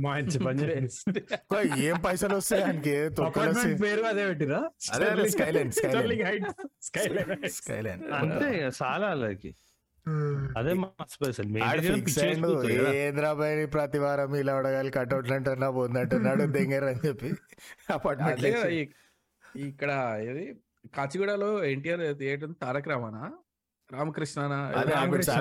ఏం 1.88 1.98
పైసలు 2.06 2.34
వస్తాయి 2.34 2.62
ఆయనకి? 2.62 2.96
అదే 4.94 5.04
స్కైలైన్ 5.30 5.72
స్కైలైన్ 7.58 8.02
అంతే 8.20 8.50
చాలా 8.82 9.08
అదే 10.58 10.74
మా 10.74 10.88
స్పెషల్. 11.08 11.56
ఏంద్రాబాయ్ 12.94 13.72
ప్రతి 13.72 13.98
వారం 13.98 14.34
ఇలా 14.34 14.54
అడగాలి 14.54 14.90
కట్అవుట్లు 14.90 15.34
అంటున్నా 15.34 15.70
పోందంటున్నాడు 15.70 16.44
దెంగర్ 16.44 16.84
అని 16.84 17.08
చెప్పి 17.08 17.32
అపార్ట్మెంట్ 17.90 18.46
అదే 18.46 18.88
ఇక్కడ 19.56 20.18
ఏది? 20.22 20.56
కాచిగూడలో 20.96 21.64
ఎన్టీఆర్ 21.64 22.18
థియేటర్ 22.18 22.50
తారక 22.62 22.88
రామానా? 22.88 23.32
అదే 24.66 24.90
రామకృష్ణ. 24.92 25.32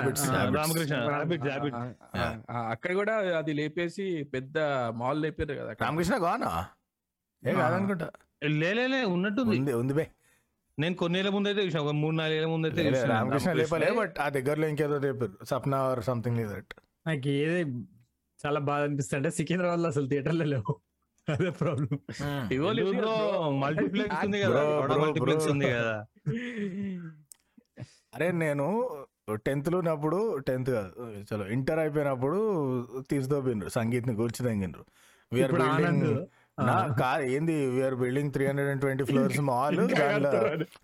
అక్కడ 2.52 2.94
కూడా 2.94 3.38
అది 3.38 3.54
లేపేసి 3.54 4.30
పెద్ద 4.34 4.58
మాల్ 4.96 5.22
లేపారు 5.22 5.54
కదా. 5.54 5.76
రామకృష్ణ 5.82 6.16
గానా? 6.24 6.68
ఏ. 7.46 7.54
కాదనుకుంటా. 7.54 8.10
లేలే 8.44 9.04
ఉన్నట్టుంది. 9.04 9.58
ఉంది 9.60 9.74
ఉంది 9.74 9.94
బే. 9.94 10.08
నేను 10.80 10.96
కొన్నేళ్ళ 10.96 11.30
ముందు 11.36 11.48
అయితే 11.50 11.62
చూసిన 11.66 11.80
ఒక 11.86 11.94
మూడు 12.02 12.16
నాలుగేళ్ళ 12.18 12.50
ముందు 12.52 12.68
అయితే 12.70 12.82
లే, 12.84 12.90
చూసిన. 12.92 13.10
రామకృష్ణ 13.14 13.52
లేపలే. 13.60 13.88
బట్ 14.00 14.18
ఆ 14.20 14.30
దగ్గరలో 14.36 14.68
ఇంకేదో 14.72 14.98
రేపారు 15.06 15.34
Sapna 15.50 15.74
or 15.88 16.02
something 16.10 16.38
like 16.40 16.52
that 16.54 16.74
నాకు 17.06 17.28
ఏది 17.40 17.62
చాలా 18.40 18.60
బాధ 18.68 18.82
అనిపిస్తుంది 18.88 19.20
అంటే 19.20 19.32
సికింద్రాబాద్లో 19.38 19.90
అసలు 19.94 20.08
థియేటర్లో 20.12 20.46
లేవు. 20.54 20.74
అదే 21.28 21.50
ప్రాబ్లం 21.60 21.90
కదా 22.52 22.94
bro. 23.00 23.16
మల్టీప్లెక్స్ 23.64 24.22
ఉంది 24.26 24.38
కదా 24.44 24.54
Bro, 24.56 24.64
bro, 24.84 24.96
మల్టీప్లెక్స్. 25.04 25.48
ఉంది 25.54 25.68
కదా. 25.74 25.96
అరే 28.16 28.28
నేను 28.44 28.66
టెన్త్లో 29.46 29.78
ఉన్నప్పుడు 29.82 30.20
టెన్త్ 30.48 30.70
కాదు 30.72 30.92
చలో 31.28 31.44
ఇంటర్ 31.56 31.80
అయిపోయినప్పుడు 31.84 32.40
తీసుదోపిండ్రు 33.12 33.70
సంగీత్ని 33.76 34.14
కూర్చి 34.20 34.42
తగ్గిండ్రు 34.48 34.84
వీఆర్ 35.32 35.54
బిల్డింగ్ 35.56 36.08
కాదు 36.98 37.24
ఏంది? 37.24 37.68
We are 37.68 37.96
building 37.96 38.32
three 38.32 38.48
hundred 38.48 38.70
and 38.70 38.82
twenty 38.82 39.04
floors 39.04 39.40
mall 39.40 39.78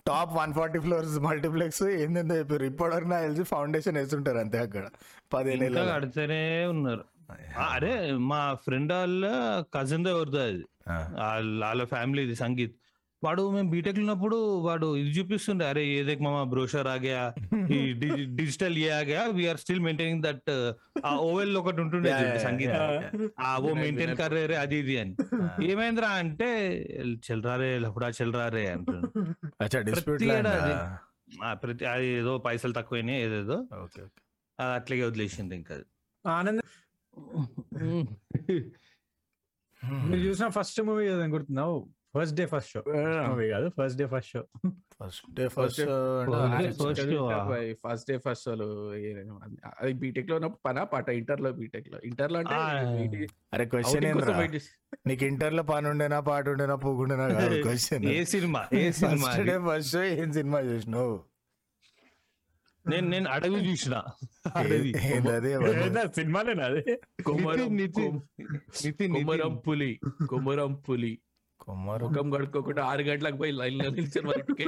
top 0.08 0.34
one 0.34 0.54
forty 0.54 0.80
floors 0.80 1.20
multiplex 1.20 1.84
ఏందేందో 1.84 2.36
చెప్పారు 2.36 2.64
ఇప్పటివరకు 2.64 3.08
నాకు 3.08 3.24
తెలిసి 3.24 3.44
ఫౌండేషన్ 3.44 3.98
వేస్తుంటారు 3.98 4.38
అంతే 4.38 4.58
అక్కడ. 4.58 4.90
పదిహేను 5.34 5.86
కడితేనే 5.94 6.66
ఉన్నారు. 6.66 7.06
అరే 7.74 8.12
మా 8.12 8.54
ఫ్రెండ్ 8.54 8.94
వాళ్ళ 8.94 9.26
కజిన్ 9.76 10.08
ఎవరిదో 10.08 10.40
అది. 10.40 10.66
వాళ్ళ 11.22 11.66
వాళ్ళ 11.66 11.84
ఫ్యామిలీ 11.84 12.24
ఇది 12.24 12.36
సంగీత్. 12.36 12.76
వాడు 13.24 13.44
మేము 13.52 13.70
బీటెక్ 13.74 14.00
ఉన్నప్పుడు 14.00 14.38
వాడు 14.66 14.88
ఇది 15.02 15.12
చూపిస్తుండే 15.18 15.66
అరే 15.70 15.84
ఏదైతే 15.98 16.24
మామ 16.24 16.40
బ్రోషర్ 16.52 16.88
ఆగా 16.94 17.22
ఈ 17.76 17.80
డిజిటల్ 18.40 18.76
ఏ 18.78 18.90
ఆగా 18.98 19.22
we are 19.38 19.60
still 19.64 19.80
maintaining 19.80 20.24
that 20.24 20.52
ఆ 21.06 21.12
ఓవెల్ 21.28 21.54
ఒకటి 21.62 21.82
ఉంటుండే 21.82 22.12
సంగీత్. 22.46 22.76
ఆ 23.48 23.52
ఓ 23.58 23.74
మెయింటైన్ 23.82 24.14
కర్రే 24.22 24.44
అది 24.64 24.78
ఇది 24.84 24.98
అని. 25.04 25.16
ఏమైందిరా 25.72 26.10
అంటే 26.24 26.50
చెల్రారే 27.28 27.72
లఫడా 27.86 28.10
చెల్రారే 28.20 28.66
అంటుండు. 28.76 29.10
అది 31.94 32.08
ఏదో 32.20 32.34
పైసలు 32.48 32.74
తక్కువైనాయి 32.74 33.20
ఏదేదో. 33.28 33.58
Okay 33.84 34.00
okay. 34.08 34.22
అది 34.60 34.74
అట్లాగే 34.80 35.04
వదిలేసింది 35.10 35.56
ఇంకా. 35.56 35.76
ఆనంద్ 36.26 36.62
మీరు 40.10 40.22
చూసిన 40.22 40.48
ఫస్ట్ 40.50 40.80
మూవీ 40.82 41.04
ఏదని 41.10 41.34
గుర్తున్నావు 41.34 41.76
first 42.16 42.36
day 42.36 42.46
first 42.46 42.70
show 42.70 42.84
movie 43.28 43.50
కాదు 43.50 43.70
first 43.70 43.98
day 43.98 44.06
first 44.06 44.30
show 44.30 44.44
first 45.04 45.34
day 45.34 45.48
first 45.48 45.82
First 46.82 47.02
show 47.02 47.32
ఆ? 47.32 47.48
ఫస్ట్ 47.88 48.12
డే 48.12 48.18
ఫస్ట్ 48.18 48.50
వాళ్ళు 48.50 48.94
అది 49.80 49.94
బీటెక్లో 49.94 50.36
ఉన్నప్పుడు 50.36 50.62
పనా 50.66 50.84
పాట? 50.84 51.10
ఇంటర్లో. 51.10 51.52
బీటెక్లో 51.52 52.00
ఇంటర్లో 52.04 52.40
అంటే 52.40 52.56
అరే 53.54 53.66
క్వశ్చన్ 53.66 54.60
నీకు 55.08 55.26
ఇంటర్లో 55.26 55.64
పని 55.64 55.88
ఉండేనా 55.88 56.20
పాట 56.20 56.50
ఉండేనా 56.50 56.76
పోకుండేనా 56.76 57.28
కాదు? 57.28 57.62
క్వశ్చన్ 57.62 58.06
ఏ 58.06 58.24
సినిమా? 58.24 58.68
ఏ 58.74 58.92
సినిమా? 58.92 59.36
డే 59.36 59.68
ఫస్ట్ 59.68 59.96
ఏం 59.96 60.34
సినిమా 60.34 60.60
చూసినావు? 60.60 61.24
నేను 62.86 63.08
నేను 63.08 63.30
అడవి 63.30 63.72
చూసిన. 63.72 64.02
సినిమానేనా 66.16 66.66
అది? 66.66 67.00
కొమరం. 67.24 67.78
పులి 69.68 70.00
కొమరం 70.30 70.74
పులి. 70.74 71.20
ముఖం 71.70 72.32
కడుక్కోకుండా 72.32 72.84
ఆరు 72.84 73.02
గంటలకు 73.02 73.38
పోయి 73.38 73.52
లైన్లో 73.52 73.90
నిల్చొని 73.90 74.66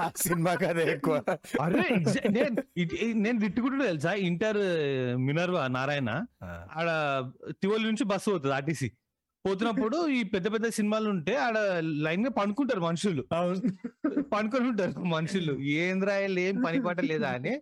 ఆ 0.00 0.10
సినిమా 0.16 0.54
కదే 0.54 0.92
ఎక్కువ. 0.92 1.22
అరే 1.62 1.88
నేను 2.30 2.56
నేను 3.12 3.40
తిట్టుకుంటున్నా 3.40 3.86
తెలుసా? 3.86 4.12
Inter 4.12 4.58
Minerva 5.16 5.66
Narayana? 5.66 6.24
ఆడ 6.76 6.88
తివోలి 7.50 7.84
నుంచి 7.84 8.04
బస్సు 8.04 8.30
పోతుంది 8.30 8.54
ఆర్టీసీ. 8.54 8.90
పోతున్నప్పుడు 9.46 10.08
ఈ 10.08 10.22
పెద్ద 10.22 10.52
పెద్ద 10.52 10.68
సినిమాలు 10.68 11.08
ఉంటే 11.08 11.36
ఆడ 11.36 11.58
లైన్గా 11.82 12.30
పండుకుంటారు 12.30 12.80
మనుషులు. 12.80 13.22
పండుకొని 14.20 14.68
ఉంటారు 14.68 15.00
మనుషులు. 15.00 15.52
ఏంద్రా 15.60 16.16
వీళ్ళు 16.16 16.40
ఏం 16.40 16.62
పని 16.62 16.82
పాట 16.82 17.00
లేదా 17.00 17.28
అని. 17.28 17.60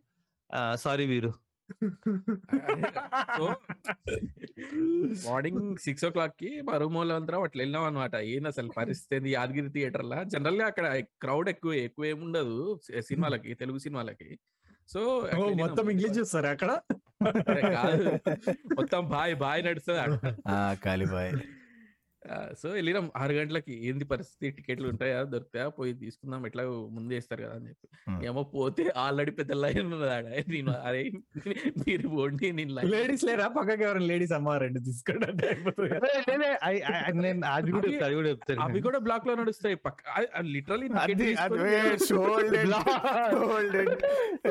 సారీ 0.74 1.06
వీరు. 1.06 1.32
మార్నింగ్ 5.26 5.62
సిక్స్ 5.86 6.04
ఓ 6.04 6.10
క్లాక్కి 6.10 6.50
మా 6.62 6.74
రూమ్ 6.76 6.96
వాళ్ళంతా 6.96 7.38
అట్లా 7.44 7.62
వెళ్ళాం 7.62 7.84
అనమాట 7.84 8.14
ఏంది 8.32 8.48
అసలు 8.48 8.70
పరిస్థితి 8.76 9.16
ఏంది? 9.16 9.30
యాదగిరి 9.30 9.68
థియేటర్ 9.68 10.04
లా? 10.04 10.18
జనరల్గా 10.24 10.66
అక్కడ 10.66 10.86
క్రౌడ్ 11.22 11.48
ఎక్కువ 11.48 11.74
ఎక్కువ 11.86 12.04
ఏముండదు 12.04 12.58
సినిమాలకి 13.00 13.54
తెలుగు 13.54 13.78
సినిమాలకి. 13.78 14.28
సో 14.88 15.00
మొత్తం 15.62 15.84
ఇంగ్లీష్ 15.90 16.16
చూస్తారు 16.18 16.46
అక్కడ? 16.46 16.70
మొత్తం 18.78 19.02
బాయ్ 19.08 19.34
బాయ్ 19.34 19.62
నడుస్తుంది 19.64 20.00
అక్కడ. 20.00 20.32
కాలిబాయ్ 20.84 21.32
సో 22.62 22.68
వెళ్ళినాం. 22.68 23.10
ఆరు 23.16 23.32
గంటలకి 23.32 23.88
ఏంది 23.88 24.04
పరిస్థితి? 24.04 24.50
టికెట్లు 24.50 24.88
ఉంటాయా? 24.88 25.22
దొరుకుతాయా 25.22 25.68
పోయి 25.68 25.92
తీసుకుందాం. 25.92 26.46
ఎట్లా 26.46 26.64
ముందే 26.64 27.16
ఇస్తారు 27.16 27.42
కదా 27.42 27.54
అని 27.54 27.68
చెప్పి. 27.68 28.26
ఏమో 28.26 28.42
పోతే 28.42 28.92
ఆల్రెడీ 28.96 29.30
పెద్ద 29.30 29.52
లైన్ 29.52 29.80
ఉన్నది 29.80 30.14
ఆడ. 30.14 30.24
నేను 30.48 30.72
అరే 30.72 31.10
మీరు 31.78 32.08
పోండి 32.08 32.52
నేను 32.52 32.74
లేడీస్ 32.84 33.24
లేరా? 33.24 33.48
పక్కకి 33.48 33.82
ఎవరైనా 33.82 34.06
లేడీస్ 34.06 34.32
అమ్మ 34.32 34.52
రెండు 34.52 34.78
తీసుకోండి 34.78 35.26
అంటే 35.26 35.46
అయిపోతుంది 35.46 35.90
కదా. 35.90 36.08
నేను 37.12 37.46
అది 37.46 37.72
కూడా 37.72 38.06
అవి- 38.06 38.14
కూడా 38.14 38.28
చెప్తాను 38.28 38.60
అవి 38.60 38.80
కూడా 38.80 38.98
బ్లాక్లో 38.98 39.34
నడుస్తాయి. 39.34 39.76
లిటరలీ 40.40 40.88
అది 40.88 41.14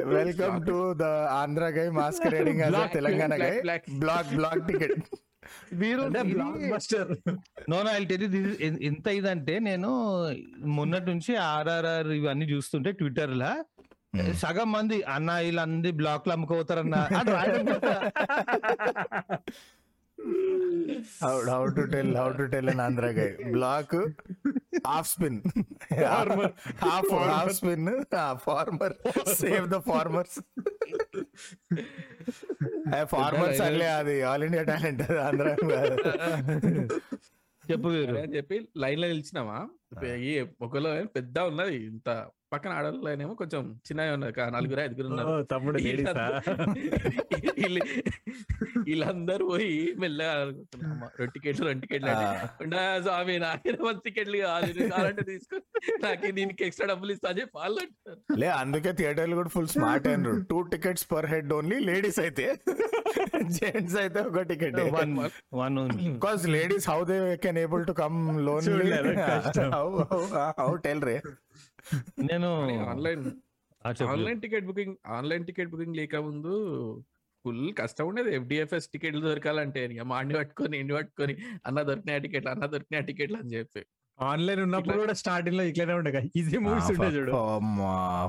welcome 0.05 0.65
to 0.65 0.93
the 0.93 1.03
Andhra 1.03 1.63
guy 1.63 1.89
masquerading 2.27 2.61
as 2.61 2.73
Black, 2.73 2.91
Telangana 2.93 3.33
guy. 3.33 3.61
Black 3.99 4.35
black 4.35 4.67
ticket 4.67 5.03
buster 6.71 7.11
no 7.69 7.77
no 7.83 7.91
ఎంత 8.83 9.07
ఇదంటే 9.11 9.59
నేను 9.59 9.91
మొన్నటి 10.71 11.07
నుంచి 11.11 11.35
ఆర్ఆర్ఆర్ 11.49 12.11
ఇవన్నీ 12.11 12.45
చూస్తుంటే 12.45 12.91
ట్విట్టర్ 12.91 13.35
లా 13.37 13.51
సగం 14.33 14.71
మంది 14.71 14.97
అన్న 15.03 15.31
వీళ్ళంది 15.39 15.91
బ్లాక్లో 15.91 16.33
అమ్ముకోతారన్న. 16.33 16.95
How 21.23 21.31
how 21.49 21.63
to 21.67 21.83
tell 21.85 22.11
how 22.17 22.27
to 22.31 22.43
tell 22.43 22.69
an 22.69 22.81
Andhra 22.81 23.07
guy 23.11 23.27
black 23.51 23.95
half 24.87 25.07
spin 25.09 25.39
half 26.83 27.11
half 27.31 27.51
spin 27.53 27.89
farmer 28.45 28.95
save 29.35 29.65
the 29.69 29.79
farmers 29.81 30.37
farmers 33.11 33.61
అల్లే 33.61 33.87
అది 33.91 34.23
ఆల్ 34.23 34.43
ఇండియా 34.43 34.63
టాలెంట్ 34.63 35.01
అది 35.01 35.19
ఆంధ్ర. 35.19 35.47
చెప్పు 37.63 37.89
చెప్పి 38.35 38.55
లైన్లో 38.77 39.07
నిలిచినామా 39.07 39.57
ఈ 39.82 39.82
ఒకలో 40.61 41.05
పెద్ద 41.15 41.39
ఉన్నది. 41.39 41.75
ఇంత 41.75 42.29
పక్కన 42.53 42.71
ఆడవాళ్ళనేమో 42.71 43.33
కొంచెం 43.33 43.75
చిన్నగా 43.75 44.13
ఉన్నది 44.13 44.31
కా- 44.31 44.49
నలుగురు 44.49 44.81
ఐదుగురు 44.81 45.07
ఉన్నారు. 45.07 45.43
తమ్ముడు 45.43 45.77
వీళ్ళందరూ 48.87 49.47
పోయి 49.47 49.95
మెల్లగా 49.99 50.43
రెండు 51.19 51.31
టికెట్లు 51.31 51.65
రెండు 51.65 51.81
టికెట్లు 51.81 52.09
అంటే, 52.09 52.47
"ఉండా 52.61 53.01
స్వామి 53.01 53.39
నాకే 53.39 53.77
వన్ 53.81 54.01
టికెట్లు 54.01 54.37
కాదు 54.37 54.89
కావాలంటే 54.89 55.23
తీసుకో. 55.23 55.57
నాకు 56.03 56.31
దీనికి 56.31 56.63
ఎక్స్ట్రా 56.63 56.87
డబ్బులు 56.87 57.11
ఇస్తా 57.11 57.29
అని 57.29 57.41
చెప్పి 57.41 57.57
వాళ్ళు 57.57 57.79
లే 58.37 58.47
అందుకే 58.47 58.91
థియేటర్లు 58.91 59.35
కూడా 59.35 59.49
full 59.49 59.67
smart 59.67 60.07
అయినరు. 60.07 60.31
Two 60.49 60.61
tickets 60.61 61.07
per 61.11 61.25
head 61.25 61.53
only 61.53 61.79
ladies 61.79 62.19
అయితే. 62.19 62.57
జెంట్స్ 63.47 63.97
అయితే 63.97 64.21
ఒక 64.21 64.41
ticket. 64.41 64.75
One 64.75 65.29
one 65.53 65.89
because 65.89 66.47
ladies 66.47 66.89
how 66.89 67.03
they 67.03 67.37
can 67.37 67.57
able 67.57 67.85
to 67.85 67.91
come 67.91 68.41
lone 68.41 68.63
tell 70.83 71.01
రే. 71.01 71.15
నేను 72.23 72.49
ఆన్లైన్ 72.87 73.25
ఆ, 73.85 73.89
చెప్పు. 73.91 74.09
Online 74.11 74.39
ticket 74.41 74.65
booking 74.65 74.95
online 75.15 75.45
ticket 75.45 75.69
booking 75.69 75.95
లేక 75.95 76.15
ముందు 76.25 76.51
ఫుల్ 77.45 77.63
కష్టం 77.79 78.05
ఉండేది. 78.07 78.29
FDFS 78.35 78.87
టికెట్లు 78.93 79.21
దొరకాలంటే 79.25 79.81
మా 80.03 80.17
అండి 80.17 80.35
పట్టుకొని 80.37 80.75
ఇండి 80.79 80.93
పట్టుకొని 80.93 81.33
అన్న 81.65 81.79
దొరికినాయి 81.89 82.23
టికెట్లు 82.25 82.51
అన్న 82.51 82.65
దొరికినాయి 82.73 83.05
టికెట్లు 83.09 83.37
అని 83.37 83.51
చెప్పి. 83.55 83.81
ఆన్లైన్ 84.19 84.61
ఉన్నప్పుడు 84.63 84.97
కూడా 84.97 85.13
స్టార్టింగ్లో 85.21 85.63
ఇట్లనే 85.63 85.93
ఉండే 85.93 86.11
ఈజీ 86.39 86.57
మూవీస్ 86.65 86.89
ఉంటే 86.91 87.09
చూడు. 87.15 87.31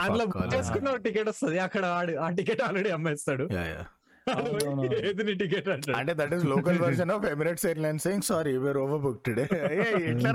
అందులో 0.03 0.25
బుక్ 0.29 0.49
చేసుకున్న 0.55 0.97
టికెట్ 1.07 1.29
వస్తుంది. 1.29 1.59
అక్కడ 1.67 1.85
ఆడు 1.97 2.15
ఆ 2.19 2.29
టికెట్ 2.39 2.63
ఆల్రెడీ 2.63 2.91
అమ్మేస్తాడు. 2.91 3.47
టికెట్ 5.41 5.67
అంటే 5.97 6.13
that 6.21 6.33
is 6.37 6.45
local 6.53 6.79
version 6.85 7.11
of 7.15 7.25
Emirates 7.33 7.67
Airlines 7.67 8.05
saying 8.07 8.27
sorry 8.29 8.55
we're 8.59 8.79
overbook 9.03 9.21
today 9.27 9.45
ఎట్లా 10.11 10.33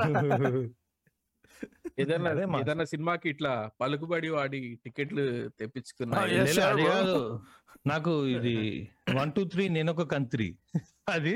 ఏదైనా 2.00 2.29
అదే 2.29 2.44
మా- 2.46 2.60
ఏదైనా 2.62 2.86
సినిమాకి 2.91 3.27
ఇట్లా 3.29 3.51
పలుకుబడి 3.79 4.29
వాడి 4.32 4.60
టికెట్లు 4.84 5.24
తెప్పించుకున్నా 5.60 6.18
Oh, 7.13 7.24
నాకు 7.86 8.13
ఇది 8.36 8.56
వన్ 9.15 9.32
టూ 9.36 9.41
త్రీ 9.51 9.63
నేను 9.75 9.89
ఒక 9.94 10.03
కంత్రి. 10.13 10.48
అది 11.10 11.34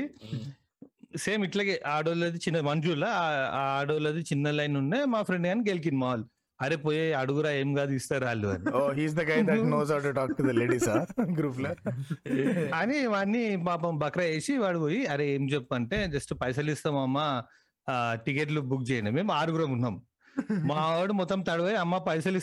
సేమ్ 1.18 1.42
ఇట్లాగే 1.46 1.74
ఆడోళ్ళది 1.92 2.38
చిన్న 2.44 2.58
మంజుల 2.66 3.04
ఆ 3.18 3.26
ఆడోళ్ళది 3.72 4.22
చిన్న 4.30 4.50
లైన్ 4.56 4.76
ఉండే 4.80 5.00
మా 5.12 5.20
ఫ్రెండ్ 5.26 5.46
కానీ 5.48 5.62
గెలికింది 5.68 6.00
మాల్. 6.00 6.24
అరే 6.58 6.76
పోయే 6.82 7.04
అడుగురా 7.20 7.50
ఏం 7.60 7.70
కాదు 7.76 7.92
ఇస్తారు 7.92 8.24
వాళ్ళు 8.26 8.48
అని. 8.52 8.66
ఓ 8.72 8.82
he's 8.98 9.14
the 9.14 9.24
guy 9.30 9.38
that 9.48 9.64
knows 9.72 9.90
how 9.92 9.98
to 10.00 10.12
talk 10.18 10.32
to 10.36 10.42
the 10.42 10.54
ladies 10.58 10.88
గ్రూప్లో. 11.38 11.70
అని 12.78 12.98
వాడిని 13.14 13.40
పాపం 13.66 13.94
బక్రా 13.98 14.26
వేసి 14.28 14.54
వాడు 14.62 14.78
పోయి 14.78 15.00
అరే 15.06 15.26
ఏం 15.34 15.44
చెప్పంటే 15.52 15.98
జస్ట్ 16.14 16.34
పైసలు 16.42 16.70
ఇస్తామమ్మా 16.70 17.26
టికెట్లు 18.24 18.60
బుక్ 18.68 18.86
చేయండి. 18.90 19.12
మేము 19.12 19.32
ఆరుగురం 19.34 19.72
ఉన్నాం. 19.72 19.96
మా 20.50 20.96
వాడు 20.96 21.12
మొత్తం 21.12 21.42
తడవై 21.42 21.74
అమ్మ 21.74 21.98
పైసలు 21.98 22.40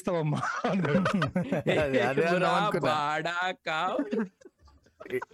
కావ్. 3.52 4.26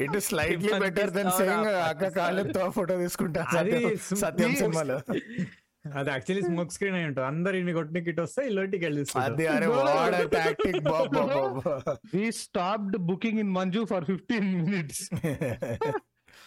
It 0.02 0.16
is 0.16 0.26
slightly 0.26 0.80
better 0.80 1.12
than 1.12 1.32
saying 1.32 1.66
అక్క 1.66 2.08
కాళ్ళతో 2.08 2.70
ఫోటో 2.70 2.98
తీసుకుంటా 2.98 3.46
అది 3.58 3.98
సత్యం- 3.98 4.56
సినిమాలో. 4.56 4.96
అది 5.96 6.10
యాక్చువల్లీ 6.10 6.42
స్మోక్ 6.42 6.72
స్క్రీన్ 6.72 6.96
అయి 6.96 7.06
ఉంటుంది. 7.06 7.28
అందరు 7.28 7.56
ఇన్ని 7.56 7.74
కొట్టిన 7.74 8.04
కిట్ 8.04 8.20
వస్తే 8.20 8.46
ఇల్లోటికి 8.46 8.86
వెళ్ళి 8.86 9.06
అది 9.16 9.48
అరే 9.48 9.66
వాడ 9.68 10.30
tactic 10.30 10.80
Baba 10.80 11.98
he 12.20 12.32
stopped 12.32 12.98
booking 12.98 13.40
in 13.40 13.50
Manju 13.50 13.86
for 13.86 14.06
fifteen 14.06 14.62
minutes 14.62 15.10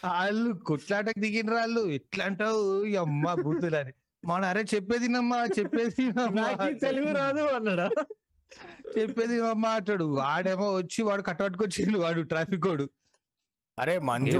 వాళ్ళు 0.04 0.52
కొట్లాటకు 0.54 1.20
దిగిన 1.20 1.54
వాళ్ళు? 1.54 1.80
ఎట్లా 1.80 2.24
అంటావు? 2.24 2.84
ఈ 2.84 2.96
అమ్మ 2.96 3.34
బూతులని. 3.34 3.92
మన 4.28 4.44
అరే 4.44 4.62
చెప్పేదినమ్మా 4.74 5.38
చెప్పేది 5.58 6.04
తెలుగు 6.86 7.10
రాదు 7.18 7.42
అన్నాడా? 7.56 7.88
చెప్పేది 8.98 9.36
అమ్మా 9.48 9.70
అంటాడు. 9.78 10.04
వాడేమో 10.20 10.66
వచ్చి 10.76 11.00
వాడు 11.08 11.22
కట్టబట్టుకొచ్చిండు 11.22 11.98
వాడు 11.98 12.22
ట్రాఫిక్ 12.32 12.66
వాడు. 12.66 12.86
అరే 13.78 13.98
మంజు 13.98 14.38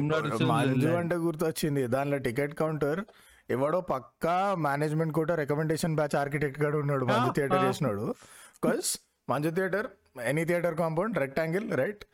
మంజు? 0.52 0.88
అంటే 1.02 1.16
గుర్తొచ్చింది. 1.26 1.82
దానిలో 1.86 2.18
టికెట్ 2.18 2.54
కౌంటర్ 2.54 3.00
ఎవడో 3.50 3.80
పక్కా 3.80 4.54
మేనేజ్మెంట్ 4.54 5.14
కూడా 5.14 5.34
రికమెండేషన్ 5.34 5.94
బ్యాచ్ 5.96 6.16
ఆర్కిటెక్ట్గా 6.16 6.68
ఉన్నాడు. 6.78 7.04
మంజు 7.04 7.32
థియేటర్ 7.36 7.64
చేసినాడు. 7.64 8.04
Because 8.56 8.90
Manju 9.30 9.50
theatre 9.58 9.86
any 10.24 10.44
theatre 10.44 10.76
compound 10.82 11.18
rectangle 11.18 11.66
right? 11.82 12.04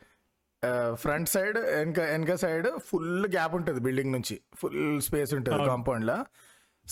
Front 0.93 1.29
side 1.29 1.57
వెనక 1.57 1.99
వెనక 1.99 2.35
సైడ్ 2.35 2.67
ఫుల్ 2.89 3.27
గ్యాప్ 3.35 3.55
ఉంటుంది 3.55 3.79
బిల్డింగ్ 3.79 4.11
నుంచి. 4.11 4.35
ఫుల్ 4.55 5.01
స్పేస్ 5.07 5.33
ఉంటుంది 5.33 5.65
కాంపౌండ్ 5.71 6.05
లా 6.05 6.17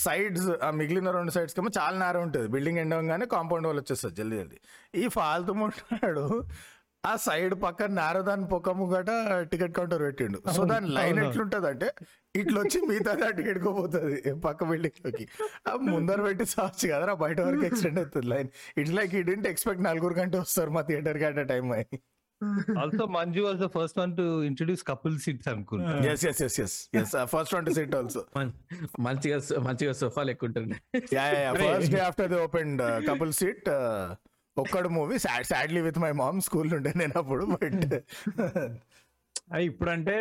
సైడ్స్ 0.03 0.47
ఆ 0.67 0.69
మిగిలిన 0.71 1.11
రెండు 1.11 1.31
సైడ్స్ 1.31 1.55
కేమో 1.55 1.71
చాలా 1.77 1.97
నేరం 2.05 2.21
ఉంటుంది. 2.21 2.47
బిల్డింగ్ 2.47 2.77
ఎండగానే 2.77 3.25
కాంపౌండ్ 3.25 3.67
వాళ్ళు 3.67 3.81
వచ్చేస్తుంది 3.81 4.15
జల్దీ 4.15 4.37
జల్దీ. 4.37 4.59
ఈ 5.01 5.07
ఫాల్తు 5.07 5.51
ఉంటాడు 5.67 6.25
ఆ 7.09 7.15
సైడ్ 7.15 7.53
పక్కన 7.63 7.91
నేరో 7.99 8.21
దాని 8.21 8.45
పొక్క 8.51 8.69
ముగట 8.69 9.11
టికెట్ 9.51 9.73
కౌంటర్ 9.77 10.01
పెట్టిండు. 10.01 10.37
సో 10.55 10.63
దాని 10.65 10.87
లైన్ 10.87 11.19
ఎట్లుంటది 11.23 11.67
అంటే 11.67 11.87
ఇట్లా 12.35 12.61
వచ్చి 12.61 12.79
మిగతా 12.91 13.29
టికెట్ 13.39 13.59
పోతుంది 13.65 14.33
పక్క 14.45 14.63
బిల్డింగ్లోకి. 14.71 15.27
ఆ 15.69 15.75
ముందర 15.75 16.21
పెట్టి 16.21 16.45
సావచ్చు 16.45 16.87
కదా 16.93 17.13
బయట 17.13 17.39
వరకు 17.41 17.65
ఎక్స్టెండ్ 17.69 17.99
అవుతుంది 17.99 18.27
line. 18.27 18.49
It's 18.77 18.93
like 18.93 19.15
he 19.15 19.21
didn't 19.21 19.47
expect 19.47 19.83
నలుగురు 19.83 20.13
గంట 20.13 20.35
వస్తారు 20.35 20.69
మా 20.69 20.81
థియేటర్ 20.81 21.23
అట్ 21.23 21.47
టైం 21.53 21.71
అని. 21.71 21.99
Also 22.77 23.03
Manju 23.15 23.41
was 23.41 23.59
the 23.59 23.67
first 23.73 23.97
one 23.99 24.13
to 24.17 24.25
introduce 24.43 24.83
couple 24.87 25.15
seats 25.19 25.47
అనుకుంటా. 25.47 25.91
Yes 26.11 26.25
yes 26.25 26.41
yes 26.41 26.57
yes 26.59 26.75
yes 26.93 27.13
first 27.31 27.53
one 27.55 27.65
to 27.65 27.73
sit 27.73 27.95
also 27.95 28.21
మంచిగా 29.01 29.37
మంచిగా 29.67 29.93
సోఫాలు 30.01 30.31
ఎక్కువ 30.31 30.49
ఉంటుంది 30.49 30.77
first 31.61 31.93
day 31.95 32.01
after 32.01 32.29
the 32.33 32.39
open 32.45 32.73
couple 33.07 33.33
seat 33.33 33.69
ఒక్కడు 34.57 34.89
movie 34.97 35.17
sadly 35.49 35.81
with 35.81 35.99
my 35.99 36.11
mom 36.19 36.41
school 36.41 36.71
ఉండే 36.79 36.93
నేను 36.95 37.17
అప్పుడు 37.23 37.45
బట్ 37.55 37.81
ఇప్పుడంటే 39.65 40.15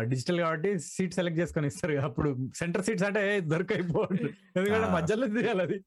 డిజిటల్ 0.00 0.38
కాబట్టి 0.40 0.70
సీట్ 0.78 1.14
సెలెక్ట్ 1.14 1.40
చేసుకొని 1.40 1.66
ఇస్తారు. 1.66 1.94
అప్పుడు 2.08 2.30
సెంటర్ 2.56 2.84
సీట్స్ 2.84 3.04
అంటే 3.04 3.22
దొరకైపోతుంది 3.40 4.30
ఎందుకంటే. 4.56 4.88
మధ్యలో 4.96 5.26
తీయాలి 5.26 5.62
అది 5.62 5.78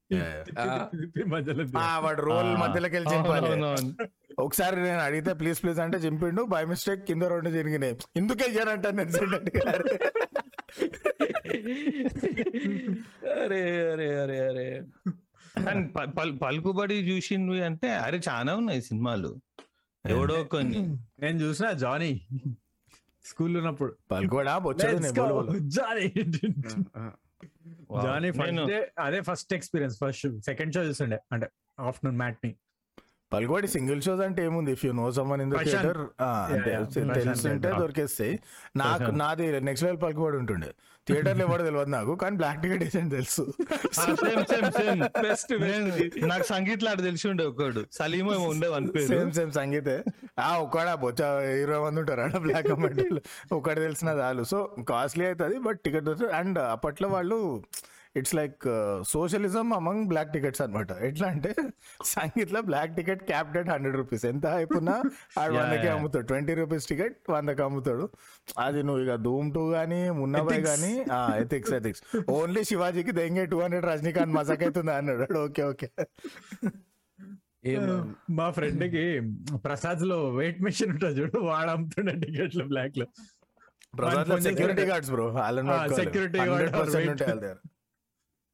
మధ్యలో. 1.34 1.64
వాడు 2.04 2.22
రోల్. 2.22 2.50
మధ్యలోకి 2.56 2.94
వెళ్ళి 2.96 3.12
చింపాలి. 3.14 3.48
ఒకసారి 4.38 4.76
నేను 4.82 5.00
అడిగితే 5.00 5.32
ప్లీజ్ 5.32 5.62
ప్లీజ్ 5.62 5.80
అంటే 5.80 5.98
చింపిండు 5.98 6.42
బై 6.42 6.64
మిస్టేక్ 6.64 7.04
కింద 7.04 7.22
రెండు 7.22 7.50
జరిగినాయి 7.50 7.96
ఎందుకే 8.16 8.46
ఇయ్యారంట 8.50 8.86
నేను. 8.86 9.10
అరే 13.42 13.60
అరే 13.92 14.08
అరే 14.22 14.38
అరే 14.48 14.68
అండ్ 15.70 15.84
పలుకుబడి 16.42 16.94
చూసిండ్వి 16.94 17.64
అంటే 17.64 17.88
అరే 17.88 18.20
చాలా 18.28 18.52
ఉన్నాయి 18.56 18.82
సినిమాలు 18.82 19.30
ఎవడో 20.04 20.44
కొన్ని 20.44 20.80
నేను 21.20 21.36
చూసిన 21.38 21.70
జానీ 21.82 22.12
స్కూల్ 23.24 23.56
ఉన్నప్పుడు 23.56 23.92
బోలు. 25.32 25.52
జానీ 28.04 28.30
ఫస్ట్ 28.30 28.70
అదే 28.98 29.20
first 29.20 29.52
experience 29.54 29.96
first 30.04 30.26
second 30.40 30.74
show 30.74 30.84
చూస్తుండే 30.84 31.18
అంటే 31.32 31.46
ఆఫ్టర్నూన్ 31.80 32.18
మ్యాట్ని 32.18 32.52
పలుకోడి 33.32 33.68
సింగిల్ 33.68 34.02
షోస్ 34.02 34.20
అంటే 34.20 34.44
ఏముంది 34.44 34.72
if 34.72 34.84
you 34.84 34.92
know 34.92 35.06
someone 35.12 35.42
in. 35.42 35.52
Theatre 35.52 36.00
yeah. 36.58 37.78
దొరికేస్తాయి 37.80 38.34
నాకు. 38.76 39.10
నాది 39.12 39.60
నెక్స్ట్ 39.60 39.84
లెవెల్ 39.84 40.02
పలుకుబడి 40.02 40.36
ఉంటుండే 40.36 40.70
థియేటర్లో 41.08 41.44
ఎవడో 41.44 41.64
తెలియదు 41.64 41.90
నాకు 41.90 42.16
కానీ 42.16 42.36
బ్లాక్ 42.36 42.62
టికెట్ 42.62 42.82
వేసాను 42.84 43.10
తెలుసు. 43.10 43.42
Same 43.92 44.16
same 44.52 44.70
same 44.72 45.00
Best, 45.24 45.50
best. 45.62 46.26
నాకు 46.26 46.42
సంగీత్ 46.42 46.82
లాడు 46.82 47.02
తెలిసి 47.02 47.28
ఉండే 47.28 47.44
ఒకడు. 47.44 47.86
సలీం 47.92 48.34
ఏమో 48.34 48.46
ఉండే 48.48 48.68
సేమ్ 49.06 49.32
సేమ్ 49.32 49.52
సంగీతే. 49.52 50.04
ఆ 50.38 50.58
ఒక్కడా 50.58 50.94
బొచ్చ 50.94 51.20
ఇరవై 51.62 51.78
మంది 51.78 52.00
ఉంటారు 52.00 52.38
బ్లాక్ 52.38 52.68
కమెంట్లు 52.68 53.20
ఒకటి 53.54 53.80
తెలిసిన 53.80 54.08
చాలు 54.08 54.44
సో 54.44 54.76
కాస్ట్లీ 54.88 55.26
అవుతుంది 55.26 55.58
బట్ 55.58 55.80
టికెట్ 55.80 56.08
అండ్ 56.40 56.58
అప్పట్లో 56.58 57.08
వాళ్ళు 57.08 57.62
it's 58.14 58.34
like 58.36 58.64
socialism 59.10 59.68
among 59.76 60.04
black 60.10 60.30
tickets 60.34 60.62
అన్నమాట. 60.64 60.90
ఎట్లా 61.08 61.26
అంటే 61.32 61.50
సంగీత్లో 62.10 62.60
black 62.68 62.92
ticket 62.98 63.22
capped 63.30 63.56
at 63.60 63.70
hundred 63.72 63.96
rupees 64.00 64.24
ఎంత 64.30 64.46
అయిపోయినా 64.56 64.94
ఆడు 65.40 65.54
వందకే. 65.58 65.88
అమ్ముతాడు. 65.94 66.26
ట్వంటీ 66.30 66.54
రూపీస్ 66.60 66.86
టికెట్ 66.90 67.16
వందకి 67.34 67.62
అమ్ముతాడు. 67.66 68.06
అది 68.60 68.82
నువ్వు 68.86 69.02
ఇక 69.04 69.14
ధూమ్ 69.24 69.48
టూ 69.54 69.64
కానీ 69.72 70.00
మున్నాబాయ్. 70.18 70.62
కానీ 70.70 70.92
ఎథిక్స్ 71.42 71.74
ఎథిక్స్ 71.78 72.02
ఓన్లీ 72.36 72.62
శివాజీకి 72.70 73.14
దెంగే 73.18 73.46
టూ 73.52 73.60
హండ్రెడ్ 73.62 73.86
రజనీకాంత్ 73.90 74.34
మజాక్ 74.38 74.64
అవుతుంది 74.66 74.94
అన్నాడు 74.96 75.26
ఓకే 75.42 75.64
ఓకే. 75.70 75.88
ఏం? 77.66 77.84
మా 78.38 78.46
ఫ్రెండ్కి 78.56 79.04
ప్రసాద్లో 79.62 80.18
వెయిట్ 80.36 80.58
మెషిన్ 80.64 80.90
ఉంటుంది 80.92 81.14
చూడు 81.20 81.38
వాడు 81.46 81.70
అమ్ముతుండే 81.74 82.14
టికెట్లు 82.24 82.64
బ్లాక్లో. 82.72 83.06
సెక్యూరిటీ 84.46 84.84
గార్డ్స్ 84.90 85.10
బ్రో 85.10 85.26
వాళ్ళని 85.36 85.70
ఆ, 85.72 85.78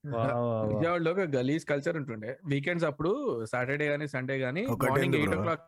విజయవాడలో 0.70 1.10
ఒక 1.10 1.24
గలీజ్ 1.34 1.64
కల్చర్ 1.66 1.96
ఉంటుండే. 1.96 2.30
వీకెండ్స్ 2.46 2.84
అప్పుడు 2.84 3.10
సాటర్డే 3.44 3.86
గానీ 3.88 4.06
సండే 4.08 4.36
గానీ 4.38 4.62
morning 4.84 5.16
eight 5.16 5.34
o'clock 5.42 5.66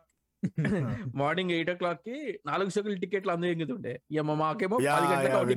morning 1.15 1.51
eight 1.51 1.69
ఓ 1.69 1.75
క్లాక్కి 1.75 2.15
నాలుగు 2.45 2.69
షోకులు 2.69 2.95
టికెట్లు 2.95 3.31
అందరూ 3.31 3.51
ఎంగుతుండే 3.51 3.93
ఇక 4.11 4.21
మాకేమో 4.41 4.77
పది 4.77 5.55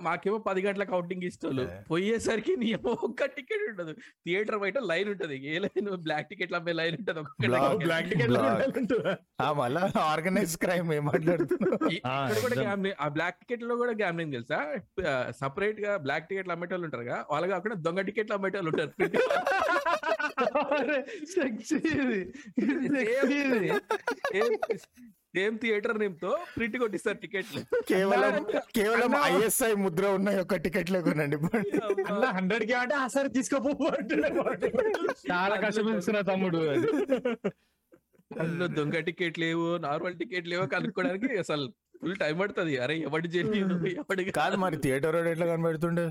మాకేమో 0.00 0.38
పది 0.38 0.62
గంటల 0.62 0.84
కౌంటింగ్ 0.84 1.22
ఇస్తారు. 1.22 1.68
పోయేసరికి 1.90 2.56
నీ 2.56 2.66
ఏమో 2.66 2.98
ఒక్క 3.02 3.24
టికెట్ 3.24 3.70
ఉండదు. 3.70 3.92
థియేటర్ 4.26 4.58
బయట 4.58 4.78
లైన్ 4.78 5.08
ఉంటది. 5.08 5.46
ఏ 5.46 5.58
లైన్ 5.58 5.96
బ్లాక్ 5.96 6.28
టికెట్ 6.28 6.54
అమ్మే 6.54 6.72
లైన్ 6.72 6.96
ఉంటది. 6.96 7.20
Black 7.76 8.10
ticket 8.10 8.30
Block. 8.30 9.14
ఆ 9.40 9.52
మళ్ళా 9.52 9.92
ఆర్గనైజ్ 10.00 10.56
క్రైమ్ 10.56 10.90
ఆ, 10.90 11.02
ఇక్కడ 11.02 12.40
కూడా 12.40 12.54
exam. 12.54 12.66
gambling- 12.66 12.96
ఆ 13.00 13.08
బ్లాక్ 13.08 13.34
టికెట్లో 13.34 13.76
కూడా 13.76 13.90
గ్యామ్లింగ్ 13.90 14.32
తెలుసా? 14.32 14.76
సపరేట్గా 15.30 15.96
బ్లాక్ 15.96 16.28
టికెట్లు 16.28 16.52
అమ్మేటోళ్ళు 16.52 16.84
ఉంటారు 16.84 17.02
కదా? 17.02 17.24
వాళ్ళు 17.30 17.48
కాకుండా 17.48 17.76
దొంగ 17.76 18.00
టికెట్లు 18.00 18.34
అమ్మేటోళ్ళు 18.34 18.68
ఉంటారు. 18.68 18.90
సేమ్ 25.34 25.56
థియేటర్ 25.62 25.96
నేమ్తో 25.98 26.30
ప్రింట్ 26.56 26.76
కొట్టిస్తారు 26.82 27.18
టికెట్లు. 27.24 27.60
కేవలం 27.88 28.36
కేవలం 28.76 29.12
ఐఎస్ఐ 29.24 29.70
ముద్ర 29.84 30.06
ఉన్న 30.18 30.28
యొక్క 30.38 30.56
టికెట్ 30.64 30.90
లేకునండి 30.94 31.36
అన్న 32.10 32.24
హండ్రెడ్కి 32.36 32.74
అంటే 32.82 32.94
ఆ 32.94 33.06
సరే 33.16 33.28
తీసుకోపో. 33.36 33.90
చాలా 35.32 35.56
కష్టపడుతున్నా 35.64 36.22
తమ్ముడు 36.30 36.62
అది. 36.72 36.88
అందులో 38.40 38.66
దొంగ 38.78 38.98
టికెట్ 39.10 39.38
లేవు 39.44 39.68
నార్మల్ 39.86 40.18
టికెట్ 40.22 40.48
లేవు 40.48 40.66
కనుక్కోవడానికి 40.74 41.30
అసలు 41.44 41.64
ఫుల్ 42.02 42.16
టైం 42.16 42.34
పడుతుంది. 42.40 42.74
అరే 42.84 42.94
ఎవడి 43.08 43.28
జెన్యున్ 43.28 43.72
ఎవడి 44.02 44.24
కాదు 44.40 44.56
మరి 44.64 44.76
థియేటర్ 44.84 45.16
ఎట్లా 45.32 45.46
కనబడుతుండే? 45.46 46.04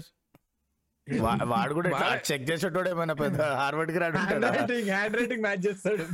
వాడు 1.48 1.74
కూడా 1.74 1.90
చెక్ 2.30 2.48
చేసేటోడు 2.50 2.90
ఏమైనా 2.90 3.14
పెద్ద 3.14 3.42
హార్వర్డ్కి 3.54 4.00
రాడు 4.00 4.18
హ్యాండ్ 4.90 5.18
రైటింగ్ 5.18 5.42
మ్యాచ్ 5.42 5.64
చేస్తాడు. 5.68 6.06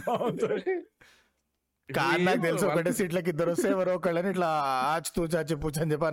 కాదు 1.89 2.21
నాకు 2.21 2.41
తెలుసు 2.41 2.65
ఒకటే 2.65 2.91
సీట్లకి 2.91 3.29
ఇద్దరు 3.29 3.51
వస్తే 3.51 3.69
ఎవరో 3.69 3.91
ఒకళ్ళని 3.95 4.29
ఇట్లా 4.29 4.47
ఆచి 4.91 5.11
తూ 5.15 5.23
చాచి 5.33 5.55
పూచి 5.55 5.79
అని 5.81 5.91
చెప్పి 5.91 6.05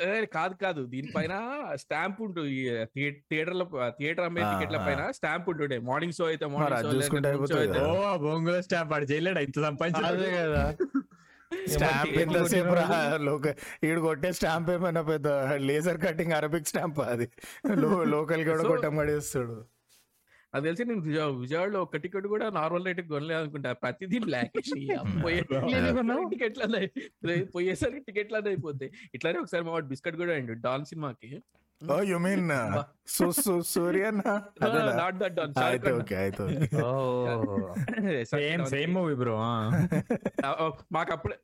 ఏ, 0.00 0.10
కాదు 0.34 0.54
కాదు. 0.54 0.82
దీనిపైన 0.86 1.34
స్టాంప్ 1.74 2.22
ఉంటుంది. 2.22 2.52
థియేటర్లో 3.28 3.64
థియేటర్ 3.98 4.24
అమ్మే 4.24 4.42
టికెట్ల. 4.42 4.78
పైన 4.86 5.10
స్టాంప్ 5.10 5.48
ఉంటుండే. 5.50 5.78
మార్నింగ్ 5.88 6.12
షో 6.12 6.26
అయితే 6.26 6.46
మార్నింగ్ 6.46 7.48
షో 7.50 7.58
స్టాంప్ 8.60 8.92
ఆడు 8.94 9.06
చేయలేడు? 9.10 9.40
ఇంత 9.40 9.56
అదే 9.56 9.66
సంపాదించాడు 9.66 10.22
కదా. 10.38 10.62
స్టాంప్ 11.68 12.12
ఎంతసేపు 12.12 12.68
రా 12.68 13.18
లోక 13.20 13.54
ఈడు 13.84 14.00
కొట్టే 14.00 14.32
స్టాంప్ 14.32 14.70
ఏమైనా 14.70 15.02
పెద్ద 15.02 15.28
లేజర్ 15.54 16.00
కటింగ్ 16.00 16.32
అరబిక్ 16.32 16.68
స్టాంప్ 16.68 17.00
అది. 17.00 17.28
లోకల్ 18.10 18.48
కూడా 18.48 18.62
కొట్టం 18.62 18.96
పడేస్తాడు. 18.96 19.64
అది 20.54 20.64
తెలిసి 20.64 20.84
నేను 20.84 21.00
విజయ- 21.00 21.40
విజయవాడలో 21.40 21.82
ఒక 21.82 21.96
టికెట్ 21.96 22.26
కూడా 22.26 22.50
నార్మల్ 22.50 22.84
రేట్ 22.84 23.08
కొనలేదు 23.08 23.40
అనుకుంటా. 23.40 23.72
ప్రతిదీ 23.72 24.18
బ్లాక్ 24.18 24.50
టికెట్లు 26.30 26.88
పోయేసరికి 27.54 28.00
టికెట్లు 28.00 28.36
అయిపోతాయి. 28.36 28.92
ఇట్లానే 29.14 29.38
ఒకసారి 29.38 29.64
మా 29.64 29.78
బిస్కెట్ 29.78 30.16
కూడా 30.16 30.32
అయిండు. 30.32 30.52
డాన్ 30.52 30.84
సినిమాకి. 30.84 31.42
ఓ 31.80 31.96
you 32.02 32.16
mean 32.24 32.50
Suryan 33.74 34.18
not 35.00 35.16
that 35.22 35.34
Don 35.38 35.54
అయితే 35.64 35.92
ఓకే 36.00 36.16
అయితే 36.24 36.42
okay. 36.42 38.18
Same 38.32 38.62
same 38.74 38.92
movie 38.98 39.16
bro 39.22 39.36
మాకు 40.96 41.12
అప్పుడే 41.16 41.38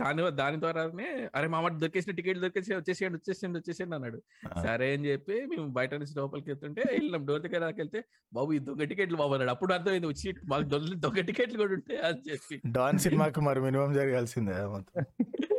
దాని 0.00 0.22
దాని 0.40 0.56
ద్వారానే 0.62 1.06
అరే 1.36 1.46
మామ 1.52 1.68
దొరికేసిన 1.82 2.12
టికెట్ 2.18 2.38
దొరికేసి 2.42 2.70
వచ్చేసేయండి 2.74 3.16
వచ్చేసేయండి 3.18 3.58
వచ్చేసేయండి 3.60 3.94
అన్నాడు. 3.96 4.18
సరే 4.64 4.88
అని 4.94 5.08
చెప్పి 5.08 5.36
మేము 5.52 5.66
బయట 5.78 5.92
నుంచి 5.94 6.14
లోపలికి 6.20 6.48
వెళ్తుంటే 6.50 6.82
వెళ్ళినాం. 6.92 7.22
డోర్ 7.28 7.42
దగ్గర 7.46 7.60
దాకా 7.66 7.78
వెళ్తే 7.82 8.00
బాబు 8.32 8.52
ఈ 8.52 8.60
దొంగ 8.68 8.86
టికెట్లు 8.92 9.18
బాబు 9.22 9.34
అన్నాడు. 9.36 9.52
అప్పుడు 9.56 9.74
అర్థమైంది 9.78 10.10
వచ్చి 10.12 10.28
మాకు 10.52 10.66
దొంగ 11.04 11.20
టికెట్లు 11.30 11.58
కూడా 11.62 11.74
ఉంటాయి 11.78 12.00
అని 12.08 12.22
చెప్పి. 12.30 12.58
డాన్ 12.78 13.00
సినిమాకి 13.06 13.42
మరి 13.48 13.62
మినిమం 13.66 13.94
జరగాల్సిందే 14.00 14.58
మొత్తం. 14.76 15.04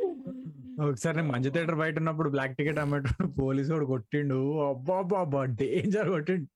ఒకసారి 0.82 1.18
నేను 1.18 1.32
మంచి 1.32 1.50
థియేటర్ 1.50 1.76
బయట 1.76 1.98
ఉన్నప్పుడు 1.98 2.30
బ్లాక్ 2.30 2.58
టికెట్ 2.58 2.80
అమ్మేటప్పుడు 2.80 3.28
పోలీసు 3.28 3.72
వాడు 3.74 3.86
కొట్టిండు. 3.86 4.36
అబ్బా 4.70 4.98
అబ్బా 4.98 5.20
అబ్బా 5.20 5.46
డేంజర్ 5.46 6.10
కొట్టిండు. 6.10 6.48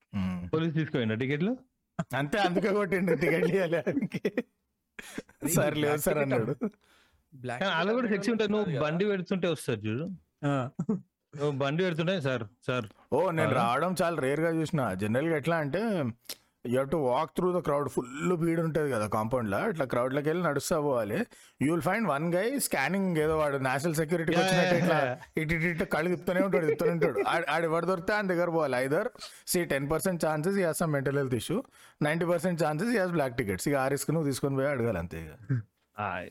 పోలీస్ 0.47 0.75
తీసుకోండి 0.75 1.15
టికెట్లు? 1.15 1.57
అంతే 2.15 2.37
అందుకే 2.37 2.73
కొట్టిండు 2.73 3.13
టికెట్ 3.13 3.47
సార్ 5.55 5.77
లేదు 5.77 5.97
సార్ 5.97 6.17
అన్నాడు. 6.17 6.55
బ్లాక్ 7.35 7.63
అలా 7.63 7.93
కూడా 7.93 8.07
సెక్స్ 8.07 8.29
ఉంటాయి 8.29 8.51
నువ్వు 8.51 8.79
బండి 8.79 9.05
పెడుతుంటే 9.05 9.47
వస్తారు 9.47 9.79
చూడు. 9.79 10.05
ఆ. 10.47 10.69
నువ్వు 11.35 11.51
బండి 11.51 11.83
పెడుతుంటే 11.83 12.21
సార్ 12.21 12.43
సార్. 12.67 12.85
ఓ 13.13 13.31
నేను? 13.31 13.53
రావడం 13.53 13.95
చాలా 14.01 14.21
రేర్గా 14.21 14.49
చూసిన. 14.51 14.93
జనరల్గా 14.93 15.37
ఎట్లా 15.37 15.55
అంటే 15.57 15.81
you 16.67 16.83
to 16.83 16.97
walk 16.97 17.31
through 17.35 17.59
the 17.59 17.63
crowd 17.63 17.89
full 17.89 18.37
Beed 18.37 18.59
ఉంటుంది 18.59 18.91
కదా 18.91 19.07
కాంపౌండ్లో. 19.07 19.69
ఇట్లా 19.69 19.85
క్రౌడ్లోకి 19.85 20.29
వెళ్ళి 20.29 20.43
నడుస్తా 20.43 20.81
పోవాలి. 20.81 21.17
You 21.61 21.71
will 21.71 21.81
find 21.81 22.07
one 22.07 22.33
guy 22.33 22.59
scanning 22.59 23.17
ఏదో 23.17 23.37
వాడు 23.37 23.57
నేషనల్ 23.57 23.95
సెక్యూరిటీ 23.95 24.33
వచ్చినట్టు 24.33 24.75
ఇట్లా. 24.75 25.19
ఇటు 25.37 25.53
ఇటు 25.53 25.63
ఇటు 25.63 25.83
కళ్ళు 25.83 26.09
తిప్పుతూనే 26.09 26.41
ఉంటాడు 26.41 26.65
తిప్పుతూనే 26.65 26.91
ఉంటాడు. 26.91 27.23
ఆడ- 27.27 27.63
ఎవరు 27.63 27.85
దొరికితే 27.85 28.13
ఆయన 28.13 28.27
దగ్గర 28.27 28.49
పోవాలి. 28.49 28.75
Either 28.75 29.07
C 29.47 29.65
ten 29.65 29.91
percent 29.91 30.25
chances 30.25 30.57
ఈ 30.57 30.65
some 30.71 30.91
mental 30.91 31.17
health 31.17 31.35
issue 31.35 31.63
ninety 32.01 32.25
percent 32.25 32.63
chances 32.63 32.95
ఈ 32.95 33.11
బ్లాక్ 33.11 33.37
టికెట్స్ 33.37 33.67
ఇక 33.67 33.75
ఆ 33.75 33.87
రిస్క్ 33.87 34.11
నువ్వు 34.11 34.29
తీసుకొని 34.29 34.55
పోయి 34.55 34.67
అడగాలి 34.67 34.97
అంతే 34.97 35.29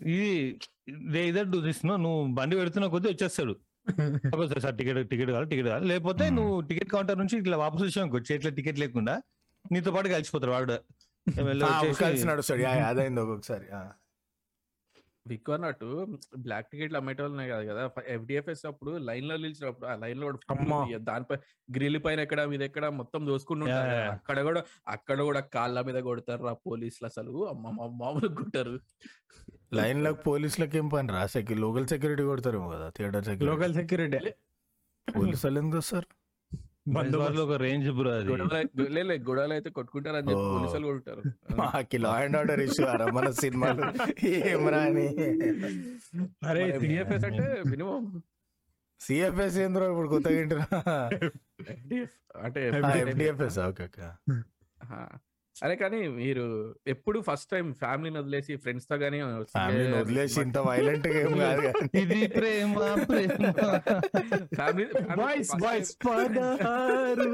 ఇది 0.07 1.29
ఇదర్ 1.29 1.47
డూ 1.47 1.61
దిస్ 1.61 1.87
నువ్వు 1.87 2.27
బండి 2.35 2.57
పెడుతున్న 2.57 2.87
కొద్దీ 2.87 3.09
వచ్చేస్తాడు. 3.09 3.57
సార్ 4.59 4.77
టికెట్ 4.77 5.11
టికెట్ 5.11 5.31
కావాలి 5.31 5.49
టికెట్ 5.49 5.67
కావాలి. 5.67 5.87
లేకపోతే 5.87 6.25
Hmm. 6.25 6.35
నువ్వు 6.35 6.61
టికెట్ 6.61 6.91
కౌంటర్ 6.91 7.19
నుంచి 7.19 7.39
ఇట్లా 7.39 7.57
వాపసు 7.57 7.85
వచ్చావు 7.85 8.33
చేతిలో 8.33 8.51
టికెట్ 8.51 8.79
లేకుండా. 8.79 9.23
నీతో 9.73 9.91
పాటు 9.91 10.09
కలిసిపోతారు 10.09 10.51
వాడు. 10.51 10.79
కలిసి 12.03 12.27
నడుస్తాడు. 12.27 12.63
అదైంది 12.63 13.21
ఒక్కొక్కసారి. 13.21 13.65
విక్ 15.27 15.51
అన్నట్టు 15.51 16.19
బ్లాక్ 16.39 16.67
టికెట్లు 16.67 16.99
అమ్మేటోళ్ళనే 16.99 17.49
కాదు 17.49 17.69
కదా. 17.69 17.91
ఎఫ్డిఎఫ్ఎస్ 18.07 18.67
అప్పుడు 18.67 18.97
లైన్లో 18.97 19.37
నిలిచినప్పుడు 19.37 19.87
ఆ 19.87 19.97
లైన్లో 19.97 20.39
దానిపై 20.99 21.37
గ్రిల్ 21.77 22.05
పైన 22.05 22.21
ఎక్కడ 22.21 22.45
మీద 22.45 22.63
ఎక్కడ 22.63 22.87
మొత్తం 22.87 23.27
దోసుకుంటూ 23.27 23.65
ఉంటారు 23.65 23.85
Yeah, 23.85 23.95
కదా. 23.95 24.03
yeah. 24.03 24.15
అక్కడ 24.15 24.43
కూడా 24.43 24.65
అక్కడ 24.89 25.23
కూడా 25.23 25.41
కాళ్ళ 25.41 25.81
మీద 25.81 26.03
కొడతారు 26.03 26.47
ఆ 26.47 26.53
పోలీసులు 26.53 27.07
అసలు. 27.07 27.49
అమ్మ 27.49 27.69
మా- 27.69 27.91
మామూలుగా 27.91 28.35
కొట్టారు. 28.35 28.81
లైన్లో 29.73 30.13
పోలీసులకు 30.13 30.77
ఏం 30.77 30.89
పని 30.89 31.09
రా? 31.09 31.27
సెక్యూ 31.27 31.57
లోకల్ 31.57 31.87
సెక్యూరిటీ 31.87 32.23
కొడతారేమో 32.23 32.69
కదా 32.69 32.89
థియేటర్ 32.97 33.25
సెక్యూరిటీ. 33.25 33.61
Local 33.61 33.75
security. 33.75 34.31
పోలీసులు 35.17 35.59
ఎందుకు 35.59 35.79
వస్తారు? 35.79 36.24
ఒక 36.87 37.57
రేంజ్ 37.61 37.89
బ్రో 37.93 38.11
అది. 38.11 38.29
గొడవలు 38.31 38.69
లే- 38.89 39.05
లే, 39.07 39.15
గొడవలు 39.29 39.53
అయితే 39.53 39.71
కొట్టుకుంటారు 39.71 40.17
అని 40.17 40.29
చెప్పి. 40.31 40.47
పోలీసులు 40.51 40.87
కొట్టారు 40.87 41.23
మాకి 41.61 41.99
లా 41.99 42.11
అండ్ 42.19 42.37
ఆర్డర్ 42.37 42.61
ఇష్యూ 42.61 42.85
అరా 42.87 43.07
మన 43.13 43.31
సినిమాలు. 43.39 43.83
ఏం 44.45 44.65
రాని 44.69 45.07
అరే 46.47 46.65
సిఎఫ్ఎస్ 46.81 47.25
అంటే 47.25 47.47
మినిమం. 47.73 48.05
సిఎఫ్ఎస్ 49.01 49.57
ఏంద్రో 49.59 49.87
ఇప్పుడు 49.91 50.09
కొత్తగా 50.09 50.61
అంటే 52.43 52.61
ఎఫ్డిఎఫ్ఎస్ 53.03 53.59
ఓకే 53.61 53.85
ఓకే. 53.85 54.07
ఆహా. 54.79 55.03
అరే 55.57 55.75
కానీ 55.77 56.09
మీరు 56.17 56.45
ఎప్పుడు 56.87 57.19
ఫస్ట్ 57.21 57.51
టైం 57.51 57.67
ఫ్యామిలీని 57.75 58.19
వదిలేసి 58.19 58.57
ఫ్రెండ్స్తో 58.57 58.97
గానీ 58.97 59.19
ఫ్యామిలీని 59.53 59.97
వదిలేసి 59.97 60.37
ఇంత 60.41 60.59
వైలెంట్గా 60.69 61.19
ఏం 61.21 61.35
కాదు 61.39 61.61
కానీ. 61.67 61.89
ఇది 61.95 62.21
ప్రేమ 62.29 62.73
ప్రేమ. 63.05 63.53
ఫ్యామిలీ 64.55 64.87
బాయ్స్ 65.17 65.53
బాయ్స్ 65.63 65.93
పదహారు. 66.05 67.29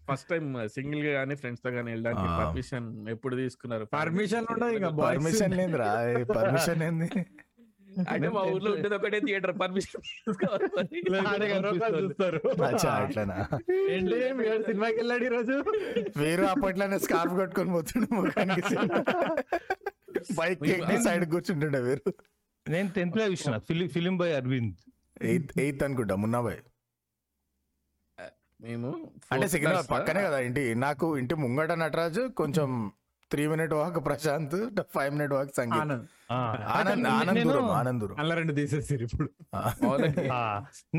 ఫస్ట్ 0.00 0.28
టైం 0.28 0.44
సింగిల్గా 0.74 1.12
గానీ 1.12 1.34
ఫ్రెండ్స్తో 1.34 1.70
గానీ 1.70 1.90
వెళ్ళడానికి. 1.90 2.28
పర్మిషన్ 2.40 2.88
ఎప్పుడు 3.08 3.36
తీసుకున్నారు? 3.36 3.86
పర్మిషన్ 3.94 4.46
ఉండదు 4.52 4.74
ఇంకా. 4.76 4.90
పర్మిషన్ 5.02 5.54
లేదురా 5.56 5.90
పర్మిషన్ 6.36 6.82
ఏంది? 6.82 7.08
అంటే 8.12 8.28
మా 8.36 8.42
ఊర్లో 8.52 8.70
ఉండేది 8.76 8.94
ఒకటే 8.98 9.18
థియేటర్ 9.26 9.54
పర్మిషన్ 9.62 10.02
చూస్తారు. 10.28 10.66
అట్లనా? 13.04 13.36
మీరు 14.40 14.56
సినిమాకి 14.68 14.96
వెళ్ళాడు 15.00 15.24
ఈ 15.28 15.30
రోజు 15.36 15.56
వీరు 16.22 16.44
అప్పట్లోనే 16.52 16.98
స్కార్ఫ్ 17.06 17.34
కట్టుకొని 17.40 17.72
పోతుండే 17.76 18.06
బైక్ 20.40 20.62
సైడ్ 21.06 21.24
కూర్చుంటుండే 21.34 21.80
వీరు. 21.88 22.12
నేను 22.66 22.90
టెన్త్లో 22.98 23.24
చూసిన 23.32 23.56
film 23.70 23.88
film 23.96 24.14
by 24.22 24.30
Aravind. 24.40 24.76
Eighth 25.30 25.50
eighth 25.64 25.82
అనుకుంటా 25.86 26.14
మున్నాబాయ్. 26.22 26.60
మేము 28.64 28.88
అంటే 29.32 29.46
సిగ్నల్ 29.54 29.78
పక్కనే 29.94 30.20
కదా 30.26 30.38
ఇంటి 30.46 30.62
నాకు 30.84 31.06
ఇంటి 31.20 31.34
ముంగట 31.42 31.72
నటరాజు 31.82 32.22
కొంచెం 32.40 32.68
three 33.30 33.44
minute 33.46 33.72
walk 33.74 33.98
Prashant 34.04 34.54
five 34.94 35.10
minute 35.14 35.32
walk 35.32 35.50
Sangeet. 35.56 35.80
Anand. 35.80 36.04
Anand 36.78 37.06
Anand 37.78 38.04
అలా 38.22 38.34
రెండు 38.40 38.52
ఇప్పుడు. 39.06 39.28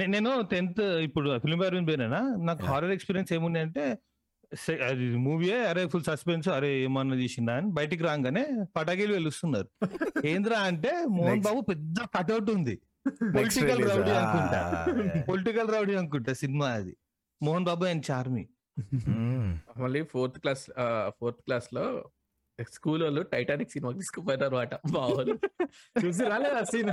నేను 0.08 0.32
టెన్త్ 0.52 0.82
ఇప్పుడు 1.08 1.30
ఫిలిం 1.40 1.60
బై 1.60 1.68
అరవింద్ 1.68 1.90
పోయినా 1.92 2.22
నాకు 2.42 2.64
హారర్ 2.66 2.92
ఎక్స్పీరియన్స్ 2.92 3.32
ఏముంది 3.34 3.60
అంటే 3.60 3.86
అది 4.88 5.06
మూవీ 5.18 5.48
అరే 5.70 5.82
ఫుల్ 5.88 6.04
సస్పెన్స్ 6.04 6.48
అరే 6.50 6.70
ఏమన్నా 6.84 7.16
తీసిందా 7.16 7.54
అని 7.54 7.70
బయటికి 7.72 8.04
రాగానే 8.04 8.44
పటాకీలు 8.76 9.14
వెలుస్తున్నారు 9.14 9.70
ఏంద్రా 10.32 10.60
అంటే 10.70 10.92
మోహన్. 11.16 11.42
బాబు 11.42 11.62
పెద్ద 11.62 11.98
కటౌట్ 12.16 12.50
ఉంది. 12.52 12.76
పొలిటికల్. 13.36 13.82
రౌడీ 13.90 14.14
అనుకుంటా. 14.20 14.62
పొలిటికల్ 15.30 15.70
రౌడీ 15.76 15.96
అనుకుంటా 15.96 16.34
సినిమా 16.34 16.70
అది. 16.72 16.94
మోహన్ 17.42 17.66
బాబు 17.66 17.86
అండ్ 17.86 18.06
చార్మి. 18.12 18.44
మళ్ళీ 19.78 20.02
ఫోర్త్ 20.04 20.40
క్లాస్ 20.40 20.64
ఫోర్త్ 21.20 21.42
క్లాస్లో 21.42 21.86
స్కూల్ 22.72 23.04
వాళ్ళు 23.04 23.22
టైటానిక్ 23.24 23.72
సినిమా 23.72 23.92
తీసుకుపోయినారు 23.92 24.56
అనమాట 24.56 24.74
మా 24.94 25.06
వాళ్ళు 25.08 25.34
చూసి 26.06 26.24
రాలేదా 26.24 26.64
సీన్ 26.64 26.92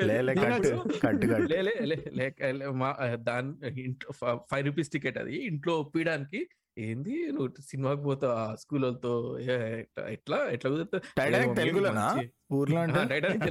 లే 0.00 0.22
లే 0.22 0.34
కట్టు 0.34 0.70
కట్టు 1.02 1.26
కట్టు. 1.26 1.46
లే, 1.46 1.62
లే, 1.62 1.74
లే, 1.82 1.96
లే, 2.12 2.26
లే, 2.52 2.66
మా 2.74 2.90
దాని 3.22 3.52
ఇంట్లో 3.80 4.12
ఫైవ్ 4.50 4.66
రూపీస్ 4.66 4.90
టికెట్ 4.90 5.18
అది. 5.18 5.36
ఇంట్లో 5.46 5.80
ఒప్పియడానికి 5.80 6.40
ఏంది 6.78 7.26
నువ్వు 7.26 7.60
సినిమాకి 7.60 8.02
పోతావు 8.02 8.32
ఆ 8.32 8.54
స్కూల్ 8.54 8.84
వాళ్ళతో 8.84 9.12
ఎట్లా- 10.08 10.48
ఎట్లా 10.50 10.70
కుదురుతావు? 10.70 11.54
తెలుగులోనా? 11.54 12.06
ఊర్లో 12.52 12.80
ఆ, 12.80 12.82
అంటే 12.82 13.04
టైటానిక్ 13.04 13.44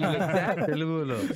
తెలుగులో. 0.65 1.17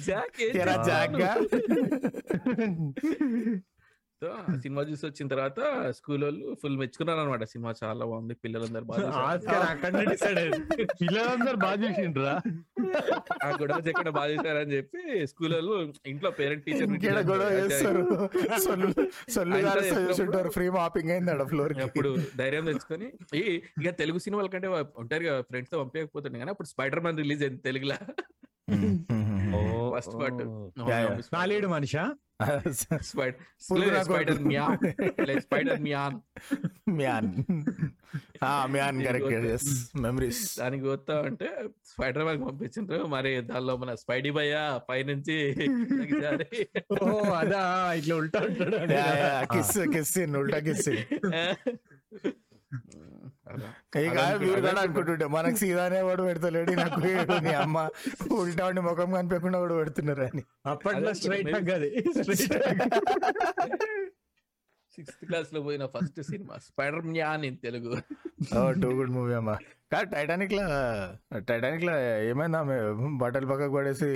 సో, 4.21 4.29
ఆ 4.41 4.53
సినిమా 4.63 4.81
చూసి 4.87 5.03
వచ్చిన 5.05 5.27
తర్వాత 5.31 5.59
స్కూల్ 5.97 6.23
వాళ్ళు 6.23 6.47
ఫుల్ 6.61 6.73
మెచ్చుకున్నారు 6.79 7.19
అనమాట 7.21 7.43
సినిమా 7.51 7.71
చాలా 7.79 8.03
బాగుంది 8.03 8.33
పిల్లలందరూ 8.41 8.85
పిల్లలందరూ 11.01 11.57
బాగా 11.61 11.77
చూసిండ్రా? 11.83 12.33
ఆ 13.39 13.49
గొడవ 13.61 13.77
చెక్కడ 13.87 14.09
బాగా 14.17 14.27
చేశారని 14.33 14.73
చెప్పి 14.75 15.01
స్కూల్ 15.31 15.53
వాళ్ళు 15.55 15.75
ఇంట్లో 16.05 16.31
పేరెంట్ 16.39 16.65
టీచర్ 16.65 17.23
గొడవ 17.29 17.47
ఫ్రీ 20.51 20.67
మాపింగ్ 20.77 21.13
అయింది 21.15 21.45
ఫ్లోర్ 21.51 21.75
అప్పుడు 21.85 22.11
ధైర్యం 22.37 22.67
తెచ్చుకొని 22.69 23.09
ఈ 23.35 23.43
ఇక 23.79 23.89
తెలుగు 24.01 24.21
సినిమాల 24.25 24.49
కంటే 24.55 24.71
ఉంటారు 24.97 25.23
కదా 25.29 25.39
ఫ్రెండ్స్తో 25.49 25.79
పంపించకపోతుండే 25.83 26.39
కానీ 26.39 26.53
అప్పుడు 26.55 26.71
స్పైడర్ 26.73 27.03
మ్యాన్ 27.05 27.21
రిలీజ్ 27.23 27.43
అయింది 27.43 27.63
తెలుగులో. 27.69 27.97
First 29.95 30.13
part. 30.13 30.41
నాలేడు 31.33 31.67
Manisha? 31.67 32.15
Spider 33.01 34.03
Spider 34.03 34.39
Man. 34.43 34.77
Spider 35.39 35.81
Man. 35.81 36.19
Man. 36.89 37.43
Man 38.65 39.03
correct 39.03 39.97
memories 39.97 40.59
దానికి 40.59 40.83
పోతా 40.83 41.21
అంటే 41.21 41.49
స్పైడర్ 41.85 42.23
మ్యాన్ 42.23 42.45
పంపించారు 42.47 43.03
మరి 43.05 43.41
దానిలో 43.41 43.77
మన 43.77 43.95
స్పైడీ 43.95 44.31
భయ్య 44.31 44.79
పైనుంచి 44.89 45.37
ఓ 47.03 47.19
అదా 47.33 47.93
ఇట్లా 47.93 48.15
ఉల్టా 48.15 48.39
ఉంటాడు. 48.39 48.87
కిస్ 49.53 49.79
కిస్ 49.93 50.17
ఉల్టా 50.37 50.59
కిస్ 50.59 50.89
కూడా 53.95 54.81
అనుకుంటుంటే 54.81 55.25
మనకు 55.25 55.55
సీదానే 55.55 56.01
వాడు 56.01 56.23
పెడతలేడు 56.23 56.71
నాకు 56.71 56.99
నీ 57.43 57.49
అమ్మ 57.49 57.89
ఉల్టా 58.31 58.65
ఉండి 58.65 58.81
ముఖం 58.81 59.11
కనిపించకుండా 59.11 59.59
వాడు 59.59 59.73
పెడుతున్నారు 59.73 60.21
అని. 60.21 60.43
అప్పట్లో 60.65 61.13
స్ట్రైట్. 61.13 61.71
అది. 61.71 62.05
సిక్స్త్ 64.95 65.25
క్లాస్లో 65.25 65.61
పోయిన 65.61 65.85
first 65.85 66.21
cinema 66.21 66.57
Spider 66.57 67.01
Man 67.01 67.45
in 67.45 67.57
Telugu. 67.57 67.97
Too 68.81 68.91
good 68.91 69.09
movie 69.09 69.33
అమ్మా. 69.33 69.57
కాదు 69.91 70.15
టైటానిక్లో 70.15 70.63
టైటానిక్లో 71.39 72.19
ఏమైందా 72.21 72.59
ఆమె 72.59 72.79
బట్టలు 73.17 73.45
పక్కకు 73.45 73.73
పడేసి 73.73 74.15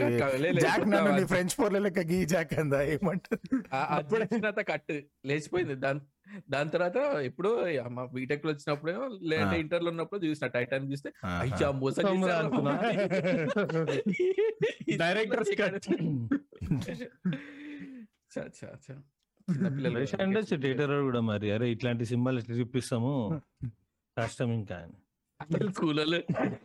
జాక్ 0.59 0.89
నన్ను? 0.89 1.27
ఫ్రెంచ్ 1.27 1.59
పోర్ల 1.59 1.77
లెక్క 1.77 1.99
గీ 1.99 2.25
జాక్ 2.25 2.53
అందా? 2.53 2.81
ఏమంటారు 2.81 3.63
ఆ- 3.73 3.95
అది 3.97 4.15
వచ్చినాక 4.15 4.71
కట్ 4.71 5.01
లేచిపోయింది 5.25 5.75
దాని 5.75 5.99
దాని 6.49 6.69
తర్వాత 6.69 6.97
ఎప్పుడో 6.97 7.65
మా 7.87 8.05
బీటెక్లో 8.05 8.51
వచ్చినప్పుడు 8.51 9.19
లేదంటే. 9.21 9.59
ఇంటర్లో 9.59 9.89
ఉన్నప్పుడు 9.89 10.25
చూసిన 10.25 10.47
టైటాన్ 10.47 10.91
చూస్తే. 10.91 11.13
అయ్యా 11.39 11.71
మోసం 11.71 12.21
ఉండొచ్చు 20.23 20.57
థియేటర్ 20.61 21.01
కూడా 21.01 21.19
మరి. 21.19 21.51
అరే 21.51 21.71
ఇట్లాంటి 21.71 22.05
సింబల్ 22.05 22.37
ఎట్లా 22.39 22.55
చూపిస్తాము? 22.55 23.41
కష్టం 24.17 24.51
ఇంకా 24.51 24.75
అని. 24.75 24.93
అసలు 25.41 25.71
స్కూల్లో 25.71 26.03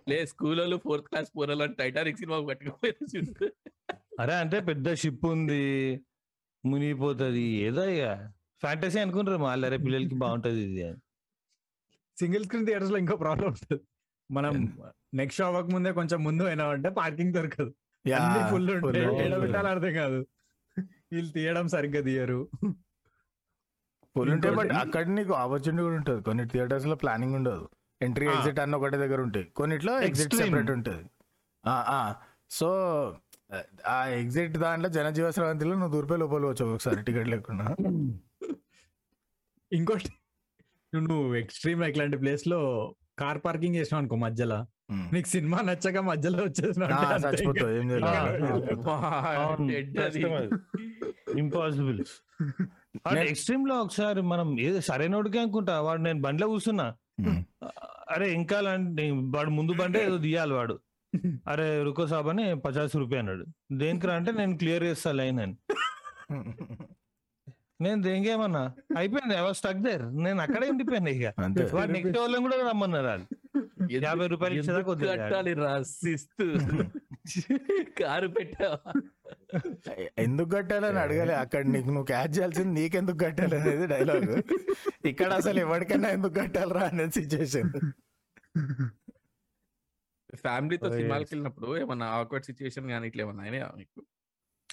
లే 0.09 0.27
స్కూల్లో 0.27 0.77
ఫోర్త్ 0.77 1.07
క్లాస్ 1.07 1.31
పోరాలు 1.37 1.63
అని 1.63 1.75
టైటానిక్ 1.75 2.19
సినిమా 2.19 2.41
పట్టుకుపోయారు 2.41 3.17
చూడు. 3.17 3.53
అరే 4.21 4.35
అంటే 4.35 4.61
పెద్ద 4.61 4.95
షిప్ 4.95 5.27
ఉంది 5.27 6.01
మునిగిపోతుంది. 6.65 7.41
ఏదో 7.41 7.85
ఇక. 7.85 8.33
ఫ్యాంటసీ 8.63 8.99
అనుకుంటారు 8.99 9.37
మా 9.37 9.53
అరే 9.53 9.77
పిల్లలకి 9.87 10.15
బాగుంటది 10.15 10.61
ఇది 10.61 10.83
అని. 10.83 10.99
సింగిల్ 12.19 12.45
స్క్రీన్ 12.45 12.67
థియేటర్స్లో 12.67 12.99
ఇంకో 12.99 13.17
ప్రాబ్లం 13.17 13.49
ఉంటుంది 13.49 13.83
మనం 14.31 14.55
నెక్స్ట్ 15.15 15.39
షో 15.39 15.47
అవ్వక 15.47 15.65
ముందే 15.65 15.93
కొంచెం 15.93 16.25
ముందు 16.25 16.43
అయినామంటే 16.43 16.89
పార్కింగ్ 16.89 17.33
దొరకదు. 17.33 17.71
ఫుల్ 18.51 18.69
పెట్టాలో 18.71 19.69
అర్థం 19.69 19.95
కాదు. 19.95 20.27
వీళ్ళు 21.13 21.33
తీయడం 21.33 21.69
సరిగ్గా 21.69 22.03
తీయరు. 22.03 22.49
ఫుల్ 24.17 24.31
ఉంటాయి 24.31 24.55
బట్ 24.55 24.73
అక్కడ 24.73 25.07
నీకు 25.09 25.33
ఆపర్చునిటీ 25.35 25.83
కూడా 25.83 25.97
ఉంటుంది. 25.97 26.23
కొన్ని 26.23 26.49
థియేటర్స్లో 26.49 26.95
ప్లానింగ్ 26.95 27.35
ఉండదు. 27.35 27.69
ఎంట్రీ. 28.03 28.27
ఎగ్జిట్ 28.27 28.61
అన్న 28.61 28.77
ఒకటే 28.77 28.97
దగ్గర 28.97 29.21
ఉంటాయి. 29.21 29.45
కొన్నిట్లో 29.57 30.01
ఎగ్జిట్. 30.01 30.35
సెపరేట్ 30.35 30.71
ఉంటుంది. 30.71 31.05
సో 32.51 32.69
ఆ. 33.87 34.07
ఎగ్జిట్ 34.07 34.57
దాంట్లో 34.59 34.89
జనజీవ 34.89 35.31
స్రవంతిలో 35.31 35.75
నువ్వు 35.75 35.97
దూరిపే 35.97 36.17
లోపల 36.17 36.45
వచ్చు 36.45 36.75
ఒకసారి 36.75 37.03
టికెట్ 37.03 37.29
లేకుండా. 37.29 37.67
ఇంకోటి 39.73 40.09
నువ్వు- 40.95 41.37
ఎక్స్ట్రీమ్ 41.37 41.85
ఇట్లాంటి 41.85 42.17
ప్లేస్లో 42.17 42.95
కార్ 43.19 43.39
పార్కింగ్ 43.45 43.77
చేసినావు 43.77 44.01
అనుకో 44.01 44.17
మధ్యలో. 44.17 44.67
నీకు 45.13 45.29
సినిమా 45.29 45.59
నచ్చక 45.61 45.99
మధ్యలో. 45.99 46.45
ఇంపాసిబుల్ 51.39 52.05
ఎక్స్ట్రీమ్లో 53.19 53.75
ఒకసారి 53.75 54.23
మనం 54.23 54.61
ఏదో 54.61 54.81
సరైనోడికే 54.81 55.39
అనుకుంటా 55.39 55.81
వాడు 55.81 56.01
నేను 56.01 56.21
బండిలో 56.21 56.49
కూర్చున్నా. 56.49 56.95
అరే 58.11 58.33
ఇంకా 58.33 58.61
వాడు 59.37 59.51
ముందు 59.51 59.73
బండే 59.73 60.05
ఏదో 60.05 60.19
తీయాలి 60.19 60.53
వాడు. 60.53 60.81
అరే 61.49 61.83
రుకో 61.83 62.07
సాబ్ 62.07 62.29
అని 62.29 62.61
పచాస్ 62.61 62.97
రూపాయ 62.97 63.19
అన్నాడు. 63.19 63.47
దేనికి 63.73 64.07
రా 64.07 64.15
అంటే 64.15 64.33
నేను 64.33 64.59
క్లియర్ 64.59 64.83
చేస్తా 64.85 65.13
లైన్ 65.13 65.41
అని. 65.41 65.57
నేను 67.81 67.99
దేనికేమన్నా 68.05 68.63
అయిపోయింది 69.01 69.35
ఐ 69.35 69.43
వాస్ 69.47 69.59
స్టక్ 69.61 69.83
దేర్ 69.85 70.05
నేను 70.25 70.41
అక్కడే 70.45 70.67
ఉండిపోయాను 70.73 71.11
ఇక. 71.17 71.27
వాడు 71.77 71.91
నెక్స్ట్ 71.97 72.17
వాళ్ళని 72.21 72.43
కూడా 72.47 72.57
రమ్మన్నారు 72.71 73.09
వాళ్ళు. 73.11 73.27
యాభై 74.05 74.27
రూపాయలు 74.33 74.55
ఇచ్చేదాకా 74.57 74.79
ఎందుకు 74.79 74.93
వదిలేయాలి. 74.95 75.21
కట్టాలి 75.23 75.53
రాసిస్తూ 75.63 76.45
కారు 78.01 78.29
పెట్టావా? 78.37 78.79
ఎందుకు 80.25 80.51
కట్టాలని 80.57 81.01
అడగలే. 81.05 81.35
అక్కడ 81.45 81.63
నీకు 81.75 81.89
నువ్వు 81.89 82.09
క్యాచ్ 82.13 82.35
చేయాల్సింది 82.37 82.73
నీకెందుకు 82.81 83.21
కట్టాలి 83.25 83.57
అనేది 83.61 83.87
డైలాగ్ 83.95 84.29
ఇక్కడ 85.13 85.31
అసలు 85.41 85.61
ఎవరికైనా 85.67 86.11
ఎందుకు 86.17 86.37
కట్టాలరా 86.41 86.85
అనేది 86.91 87.15
సిచ్యువేషన్ 87.21 87.71
ఫ్యామిలీతో 90.43 90.89
సినిమాకి 90.95 91.25
yes. 91.25 91.31
వెళ్ళినప్పుడు 91.33 91.69
ఏమన్నా 91.83 92.07
ఆక్వర్డ్ 92.17 92.47
సిచ్యువేషన్ 92.49 92.89
కానీ 92.93 93.07
ఇట్లా 93.11 93.23
ఏమన్నా 93.25 93.43
అయినాయా 93.45 93.69
మీకు? 93.79 94.01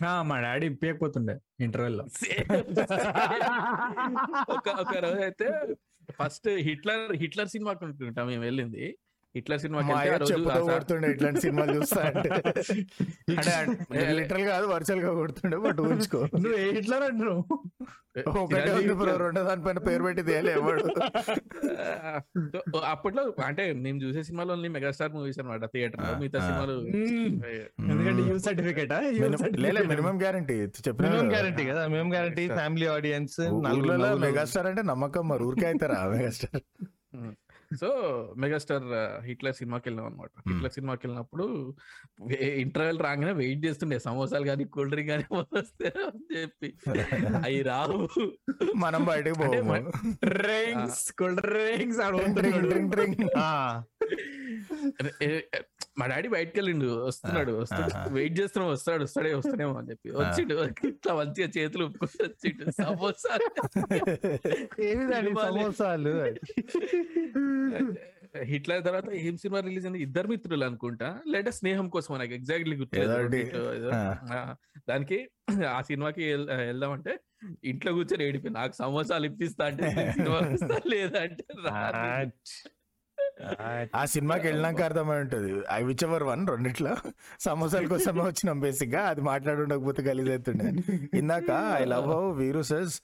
మా 0.03 0.41
డాడీ 0.41 0.65
ఇప్పకపోతుండే 0.65 1.39
ఇంటర్వెల్లో 1.59 2.05
ఒక 4.49 4.69
ఒక 4.69 4.95
రోజు 4.95 5.21
అయితే 5.21 5.75
ఫస్ట్ 6.11 6.47
హిట్లర్ 6.47 7.15
హిట్లర్ 7.15 7.47
సినిమాకి 7.47 7.85
అనుకుంటా 7.85 8.23
మేము 8.23 8.43
వెళ్ళింది. 8.43 8.97
హిట్లర్ 9.35 9.59
సినిమాకి 9.61 9.85
మా 9.85 9.93
వెళ్తే 9.93 10.01
ఆ 10.01 10.05
అయ్య 10.05 10.19
రోజు 10.21 10.31
చెప్పుతో 10.33 10.51
ఆ 10.51 10.57
సార్- 10.57 10.69
కొడుతుండే 10.73 11.07
ఇట్లాంటి 11.13 11.39
సినిమాలు 11.41 11.73
చూస్తా 11.77 12.01
అంటే. 12.09 12.29
అంటే 13.91 14.03
లిటరల్ 14.17 14.45
కాదు 14.49 14.65
వర్చువల్గా 14.71 15.11
కొడుతుండే 15.17 15.57
బట్ 15.63 15.79
ఊహించుకో. 15.83 16.19
నువ్వు 16.35 16.57
ఏ 16.59 16.67
హిట్లర్ 16.77 17.03
అంటున్నావు? 17.07 17.41
ఒకటే 18.17 18.35
ఉంది 18.41 18.55
చిరంజీవి 18.59 18.93
బ్రో 18.99 19.13
రెండో 19.21 19.41
దానిపైన 19.47 19.79
పేరు 19.85 20.03
పెట్టి 20.05 20.23
తేలే 20.27 20.51
ఎవడు 20.57 20.83
ఆ, 21.79 22.11
సో 22.71 22.79
అప్పట్లో 22.89 23.23
అంటే 23.47 23.63
మేము 23.81 23.97
చూసే 24.03 24.21
సినిమాలు 24.27 24.51
ఓన్లీ 24.53 24.69
మెగాస్టార్ 24.75 25.11
మూవీస్ 25.15 25.39
అనమాట 25.41 25.65
థియేటర్ 25.73 26.01
మిగతా. 26.21 26.39
సినిమాలు. 26.45 26.75
ఎందుకంటే 27.85 28.23
యూ 28.25 28.37
సర్టిఫికేట్? 28.45 28.93
మినిమం 29.91 30.15
గ్యారంటీ 30.21 30.55
చెప్పిన 30.79 31.03
మినిమం 31.07 31.29
గ్యారంటీ 31.33 31.65
కదా 31.69 31.83
మేము 31.93 32.09
గ్యారంటీ 32.13 32.45
ఫ్యామిలీ 32.55 32.87
ఆడియన్స్ 32.93 33.39
ఊర్లలో 33.73 34.11
మెగాస్టార్ 34.25 34.69
అంటే 34.71 34.83
నమ్మకం 34.91 35.25
మరి 35.29 35.43
ఊరికే 35.45 35.67
అవుతారా 35.69 35.99
మెగాస్టార్? 36.13 36.61
సో 37.79 37.89
మెగాస్టార్ 38.37 38.83
హిట్లర్ 39.23 39.55
సినిమాకి 39.55 39.89
వెళ్ళాం 39.89 40.05
అనమాట 40.05 40.31
హిట్లర్ 40.49 40.71
సినిమాకి 40.71 41.07
వెళ్ళినప్పుడు 41.07 41.75
ఇంటర్వెల్ 42.33 42.99
రాగానే 42.99 43.31
వెయిట్ 43.31 43.65
చేస్తుండే. 43.65 43.99
సమోసాలు 43.99 44.45
కానీ 44.45 44.63
కూల్ 44.63 44.89
డ్రింక్ 44.89 45.09
కానీ 45.09 45.25
వస్తే 45.33 45.87
అని 45.87 46.37
చెప్పి. 46.37 46.73
అవి 47.45 47.61
రావు. 47.61 48.09
మనం 48.75 49.05
బయటకు 49.05 49.35
డ్రింక్స్ 50.25 51.11
కూల్ 51.11 51.35
డ్రింక్స్ 51.35 51.99
మా 55.99 56.05
డాడీ 56.05 56.27
బయటకు 56.27 56.53
వెళ్ళిండు 56.55 57.05
వస్తున్నాడు. 57.05 57.51
వెయిట్ 58.09 58.39
చేస్తున్నాం 58.39 58.71
వస్తాడు 58.71 59.03
వస్తాడే 59.03 59.33
వస్తాడేమో 59.33 59.73
అని 59.73 59.89
చెప్పి. 59.89 60.09
వచ్చిండు 60.11 60.87
ఇట్లా 60.87 61.15
మంచిగా 61.15 61.49
చేతులు 61.57 61.85
ఊపుకొని 61.85 62.23
వచ్చిండు. 62.23 62.71
సమోసా. 62.71 63.37
ఏమి 64.79 65.11
దాని 65.11 65.29
సమోసాలు 65.59 66.35
హిట్లర్ 68.37 68.83
తర్వాత 68.83 69.09
ఏం 69.09 69.37
సినిమా 69.37 69.59
రిలీజ్ 69.59 69.85
అయింది? 69.85 70.01
ఇద్దరు 70.01 70.27
మిత్రులు 70.27 70.65
అనుకుంటా. 70.65 71.19
లేదా 71.27 71.51
స్నేహం 71.51 71.89
కోసం 71.89 72.17
నాకు 72.17 72.33
ఎగ్జాక్ట్లీ. 72.33 72.87
ఆ. 74.33 74.55
దానికి 74.89 75.27
ఆ 75.67 75.81
సినిమాకి 75.81 76.23
వెళ్- 76.23 76.55
వెళ్దామంటే 76.55 77.19
ఇంట్లో 77.63 77.93
కూర్చొని 77.93 78.25
ఏడిపి 78.25 78.49
నాకు 78.49 78.73
సమోసాలు 78.75 79.25
ఇప్పిస్తా 79.25 79.65
అంటే 79.65 80.13
లేదంటే. 80.87 81.43
ఆ 83.95 84.05
సినిమాకి 84.05 84.47
వెళ్ళినాక 84.47 84.81
అర్థమై 84.81 85.17
ఉంటది. 85.19 85.63
ఐ 85.71 85.83
విచ్ 85.83 86.03
ఎవర్ 86.03 86.23
వన్ 86.23 86.47
రెండిట్లో. 86.47 86.95
సమోసాల 87.39 87.87
కోసమే 87.87 88.21
వచ్చినాం 88.21 88.59
బేసిక్గా 88.59 89.01
అది 89.01 89.21
మాట్లాడుండకపోతే 89.21 90.01
గలీజ్ 90.01 90.29
అవుతుండే 90.29 90.69
ఇందాక 91.17 91.51
ఐ 91.75 91.85
లవ్ 91.85 92.07
హౌ 92.07 92.31
వీరు 92.31 92.61
cess 92.61 93.01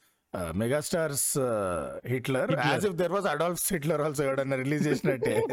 megastars 0.55 1.39
Hitler. 2.07 2.51
As 2.51 2.85
if 2.85 2.93
there 2.93 3.11
was 3.11 3.25
Adolf 3.25 3.73
Hitler 3.73 4.01
also 4.01 4.23
ఎవడన్నా 4.23 4.55
రిలీజ్ 4.55 4.87
చేసినట్టే. 4.87 5.43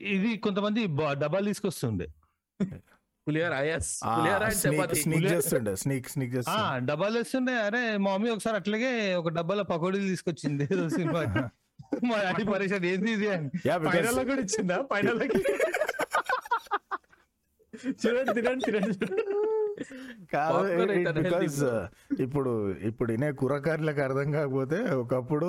ఇది 0.00 0.36
కొంతమంది 0.36 0.86
డబ్బాలు 1.12 1.44
తీసుకొస్తుండే. 1.44 2.06
పులిహార 3.26 3.54
ఆయస్ 3.60 3.90
పులిహార 4.08 4.42
అండ్ 4.48 4.60
చపాతి 4.64 4.96
స్నీక్ 5.02 5.26
చేస్తుండే 5.32 5.72
స్నీక్ 5.82 6.08
స్నీక్ 6.14 6.32
ఆ 6.32 6.36
చేస్తుండే. 6.38 6.80
డబ్బాలు 6.88 7.16
వేస్తుండే. 7.18 7.54
అరే 7.66 7.82
మా 7.96 8.10
మమ్మీ 8.14 8.30
ఒకసారి 8.34 8.56
అట్లాగే 8.60 8.90
ఒక 9.20 9.30
డబ్బాలో 9.38 9.64
పకోడీలు 9.72 10.08
తీసుకొచ్చింది 10.12 10.64
ఏదో 10.72 10.86
సినిమా. 10.96 11.22
మా 12.10 12.16
డాడీ 12.24 12.44
పరేషాన్ 12.50 12.86
ఏంది 12.92 13.10
ఇది 13.16 13.26
అని. 13.34 13.48
ఫైనల్ 13.88 14.20
కూడా 14.30 14.40
ఇచ్చిందా? 14.46 14.78
ఫైనల్ 14.92 15.20
చూడండి 17.96 18.32
తినండి 18.36 18.64
తినండి. 18.66 18.94
Popcorn 20.34 20.90
అయితే 20.94 21.10
unhealthy 21.12 21.22
బికాస్ 21.24 21.56
bro. 21.60 21.72
ఇప్పుడు 22.24 22.52
ఇప్పుడు 22.90 23.10
ఇనే 23.16 23.28
కుర్రకారులకు 23.40 24.00
అర్థం 24.06 24.28
కాకపోతే 24.36 24.78
ఒకప్పుడు 25.02 25.48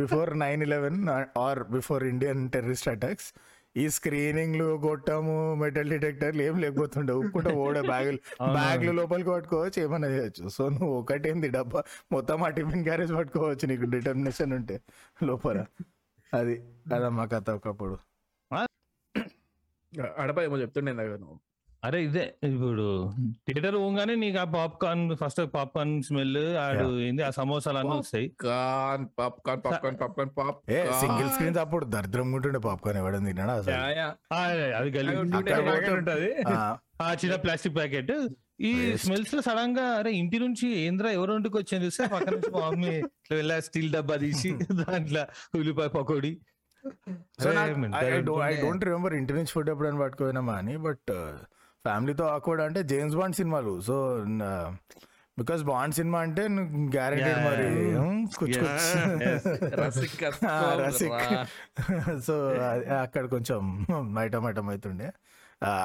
before 0.00 0.30
nine 0.42 0.62
eleven 0.66 0.98
or 1.44 1.60
before 1.76 2.02
Indian 2.12 2.42
terrorist 2.54 2.88
attacks 2.92 3.28
ఈ 3.76 3.88
స్క్రీనింగ్లు 3.88 4.78
కొట్టము 4.78 5.54
మెటల్ 5.54 5.90
డిటెక్టర్లు 5.90 6.42
ఏం 6.42 6.58
లేకపోతుండే. 6.58 7.12
ఉప్పుకుంటే 7.12 7.52
ఓడే 7.52 7.80
బ్యాగులు. 7.80 8.18
బ్యాగులు 8.52 8.92
లోపలికి 8.92 9.30
పట్టుకోవచ్చు 9.30 9.82
ఏమైనా 9.82 10.08
చేయొచ్చు. 10.08 10.48
సో 10.48 10.68
నువ్వు 10.68 10.98
ఒకటేంది 10.98 11.48
డబ్బా? 11.48 11.82
మొత్తం 12.12 12.42
ఆ 12.42 12.48
టిఫిన్ 12.48 12.84
క్యారేజ్ 12.84 13.12
పట్టుకోవచ్చు 13.12 13.66
నీకు 13.66 13.84
డిటర్మినేషన్ 13.84 14.52
ఉంటే 14.52 14.80
లోపల. 15.22 15.64
అది 16.34 16.62
అదమ్మా 16.94 17.24
కథ 17.24 17.50
ఒకప్పుడు. 17.50 17.98
అడప 20.18 20.40
ఏమో 20.40 20.56
చెప్తుండే 20.56 20.92
నువ్వు. 20.92 21.53
అరే 21.84 21.98
ఇదే 22.04 22.22
ఇప్పుడు 22.48 22.84
థియేటర్ 23.46 23.76
పోగానే 23.76 24.14
నీకు 24.16 24.38
ఆ 24.38 24.46
పాప్కార్న్ 24.52 25.02
ఫస్ట్ 25.16 25.40
పాప్కార్న్ 25.54 25.94
స్మెల్ 26.02 26.30
ఆడు 26.60 26.86
ఏంది 27.00 27.22
ఆ 27.22 27.30
సమోసాలు 27.30 27.78
అన్నీ 27.80 27.96
వస్తాయి. 27.98 28.26
కాన్ 28.42 29.02
పాప్కార్న్ 29.18 29.62
పాప్కార్న్ 29.66 29.98
పాప్కార్న్ 30.00 30.32
పాప్ 30.38 30.60
ఏ 30.70 30.78
సింగిల్ 31.02 31.28
స్క్రీన్స్ 31.30 31.60
అప్పుడు 31.60 31.86
దరిద్రంగా 31.92 32.36
ఉంటుండే 32.38 32.60
పాప్కార్న్ 32.66 33.00
ఎవడని 33.02 33.28
తిన్నాడా 33.30 33.56
అసలు? 33.56 33.76
అది 34.78 34.90
పోతే- 35.66 35.92
ఉంటది. 35.96 36.30
ఆ, 36.48 36.56
ఆ 37.02 37.10
చిన్న 37.14 37.36
ప్లాస్టిక్ 37.44 37.76
ప్యాకెట్. 37.76 38.14
ఈ. 38.62 38.72
స్మెల్స్లో 38.96 39.40
సడన్గా 39.42 39.86
అరే 39.94 40.10
ఇంటి 40.18 40.38
నుంచి 40.42 40.66
ఏంద్రా 40.80 41.10
ఎవరో 41.10 41.32
ఇంటికి 41.36 41.56
వచ్చాను 41.56 41.84
చూస్తే 41.86 42.04
పక్కన 42.06 42.32
నుంచి 42.34 42.50
మా 42.52 42.60
మమ్మీ 42.66 42.92
ఇట్లా 42.98 43.34
వెళ్ళా 43.36 43.56
స్టీల్ 43.60 43.90
డబ్బా 43.92 44.16
తీసి 44.18 44.50
దాంట్లో 44.82 45.22
ఉల్లిపాయ 45.54 45.88
పకోడి. 45.94 46.32
ఐ 47.98 48.08
డోంట్ 48.60 48.84
రిమెంబర్ 48.84 49.14
ఇంటి 49.14 49.32
నుంచి 49.32 49.52
ఫుడ్ 49.52 49.70
ఎప్పుడైనా 49.70 50.00
పట్టుకోయినామా 50.00 50.54
అని 50.54 50.74
బట్ 50.82 51.12
ఫ్యామిలీతో 51.84 52.24
ఆక్వర్డ్ 52.24 52.62
అంటే 52.62 52.82
James 52.82 53.16
Bond 53.16 53.36
cinema. 53.36 53.80
So 53.80 54.18
because 55.38 55.62
Bond 55.62 55.94
cinema 55.94 56.18
అంటే 56.18 56.42
Yeah, 56.42 57.38
మరి 57.46 57.68
రసిక్. 59.86 60.24
సో 62.26 62.48
అక్కడ 63.02 63.26
కొంచెం 63.26 63.86
మైటం 64.14 64.42
మైటం 64.44 64.68
అవుతుండే 64.68 65.12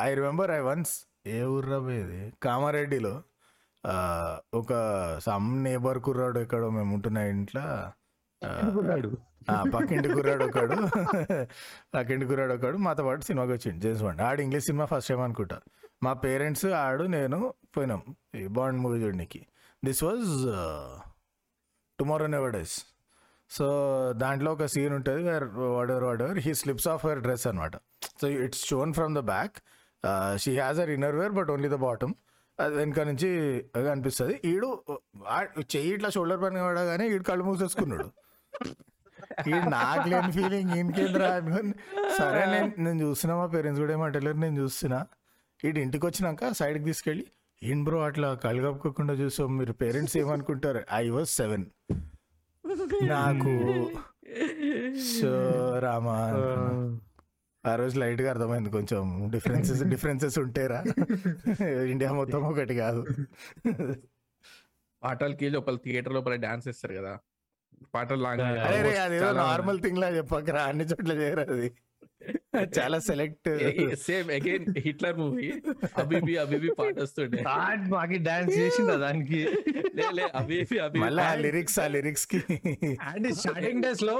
I 0.01 0.13
remember 0.13 0.51
I 0.51 0.59
once 0.59 0.93
a 1.27 1.43
ఊర్రా 1.43 1.79
పోయేది 1.79 2.33
కామారెడ్డిలో 2.43 3.21
ఒక 4.53 4.73
సమ్ 5.19 5.63
నేబర్ 5.63 5.99
కుర్రాడు 5.99 6.39
ఎక్కడో 6.39 6.69
మేము 6.69 6.93
ఉంటున్న 6.93 7.17
ఇంట్లో 7.17 7.65
పక్కింటి 9.75 10.09
కుర్రాడు 10.15 10.43
ఒకడు. 10.49 10.75
పక్కింటి 11.95 12.25
కుర్రాడు 12.29 12.53
ఒకడు. 12.57 12.77
మాతో 12.85 13.03
పాటు 13.07 13.23
సినిమాకి 13.29 13.51
వచ్చిండు. 13.51 13.81
James 13.83 14.03
Bond. 14.05 14.21
ఆడు 14.27 14.41
ఇంగ్లీష్ 14.45 14.67
సినిమా 14.69 14.85
ఫస్ట్ 14.91 15.09
టైం 15.11 15.21
అనుకుంటా. 15.27 15.57
మా 16.05 16.13
పేరెంట్స్ 16.25 16.67
ఆడు 16.83 17.05
నేను 17.15 17.39
పోయినాం. 17.77 18.01
ఈ 18.41 18.43
బాండ్ 18.57 18.79
మూవీ 18.83 18.99
చూడడానికి 19.03 19.41
this 19.85 20.01
was 20.07 20.29
tomorrow 21.99 22.27
never 22.35 22.53
dies. 22.57 22.77
So 23.57 23.67
దాంట్లో 24.23 24.49
ఒక 24.55 24.65
సీన్ 24.73 24.93
ఉంటుంది. 24.99 25.21
వేర్ 25.29 25.45
వాడెవర్ 25.75 26.05
whatever 26.09 26.39
he 26.45 26.53
slips 26.61 26.87
off 26.93 27.03
her 27.05 27.21
dress 27.25 27.45
అనమాట 27.51 27.75
so 28.21 28.27
it's 28.45 28.63
shown 28.71 28.91
from 28.97 29.13
the 29.19 29.21
back. 29.33 29.55
She 30.43 30.51
has 30.59 30.79
uh 30.83 30.91
inner 30.95 31.17
wear 31.21 31.33
but 31.37 31.49
only 31.55 31.69
the 31.75 31.79
bottom. 31.85 32.13
అది 32.59 32.73
వెనక 32.75 32.99
నుంచి 33.09 33.29
అనిపిస్తుంది. 33.91 34.35
ఈడు 34.51 34.69
చెయ్యి 35.59 35.91
ఇట్లా 35.93 36.09
షోల్డర్ 36.15 36.41
పైన 36.43 36.63
పడగానే 36.67 37.05
ఈడు 37.13 37.25
కళ్ళు 37.29 37.43
మూసేసుకున్నాడు. 37.49 38.07
ఈడు 39.47 39.69
నాకు 39.69 40.09
లేని 40.09 40.31
ఫీలింగ్ 40.31 40.71
ఇంకేంద్రా 40.71 41.35
అనుకుని 41.35 41.73
సరే 42.17 42.45
నేను 42.45 42.83
నేను 42.83 43.01
చూస్తున్నా 43.01 43.37
మా 43.37 43.45
పేరెంట్స్ 43.45 43.81
కూడా 43.81 43.93
ఏమంటలేరు 43.93 44.37
నేను 44.37 44.61
చూస్తున్నా. 44.61 45.07
ఇటు 45.63 45.79
ఇంటికి 45.79 46.05
వచ్చినాక 46.05 46.51
సైడ్కి 46.51 46.83
తీసుకెళ్ళి 46.83 47.25
ఏం 47.63 47.83
బ్రో 47.83 48.03
అట్లా 48.03 48.33
కళ్ళు 48.33 48.67
కప్పుకోకుండా 48.67 49.13
చూసాం 49.13 49.57
మీరు 49.57 49.73
పేరెంట్స్ 49.73 50.17
ఏమనుకుంటారు? 50.17 50.81
ఐ 50.93 51.09
వాజ్ 51.09 51.29
సెవెన్ 51.29 51.65
నాకు 53.03 53.53
సో 55.01 55.31
రామా 55.79 56.17
ఆ 57.67 57.75
రోజు 57.75 57.99
లైట్గా 57.99 58.29
అర్థమైంది 58.29 58.69
కొంచెం. 58.69 59.31
Differences 59.31 59.83
differences 59.83 60.39
ఉంటేరా. 60.39 60.83
ఇండియా 61.65 62.11
మొత్తం 62.11 62.43
ఒకటి 62.43 62.75
కాదు. 62.75 63.07
పాటలకి 65.03 65.49
లోపల 65.49 65.75
థియేటర్ 65.75 66.13
లోపల 66.13 66.35
డాన్స్ 66.35 66.67
చేస్తారు 66.67 66.93
కదా. 66.93 67.19
పాటలు 67.95 68.23
లాగా 68.23 69.31
నార్మల్ 69.41 69.79
థింగ్ 69.81 69.97
లా 69.97 70.09
చెప్పకరా 70.09 70.63
అన్ని 70.63 70.83
చోట్ల 70.83 71.13
చేయరు 71.21 71.45
అది. 71.47 71.69
చాలా 72.77 72.99
select 72.99 73.49
same 73.95 74.29
again 74.31 74.65
Hitler 74.77 75.15
movie 75.15 75.45
అబిబి 75.97 76.37
అబిబి 76.37 76.69
పాట 76.79 76.99
వస్తుండే. 76.99 77.41
మాకి 77.87 78.17
డాన్స్ 78.17 78.57
చేసిందా 78.57 78.95
దానికి? 79.05 79.39
లే 79.95 80.07
లే 80.11 80.25
అబిబి 80.35 80.77
అబిబి 80.79 81.19
ఆ 81.21 81.33
లిరిక్స్ 81.35 81.79
ఆ 81.79 81.87
లిరిక్స్కి. 81.87 82.41
అండ్ 83.01 83.33
స్టార్టింగ్ 83.33 83.83
డేస్లో 83.83 84.17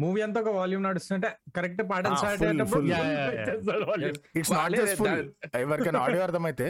మూవీ 0.00 0.20
అంతా 0.20 0.40
ఒక 0.40 0.48
వాల్యూమ్ 0.48 0.84
నడుస్తుంటే 0.84 1.30
కరెక్ట్ 1.56 1.82
పాటలు 1.90 2.16
స్టార్ట్ 2.16 2.42
అయ్యేటప్పుడు. 2.42 2.82
ఇట్స్ 4.38 4.52
నాట్ 4.52 4.72
జస్ట్ 4.72 4.96
ఫుల్ 4.96 5.20
ఎవరికైనా 5.56 6.00
ఆడియో 6.00 6.22
అర్థమైతే 6.22 6.68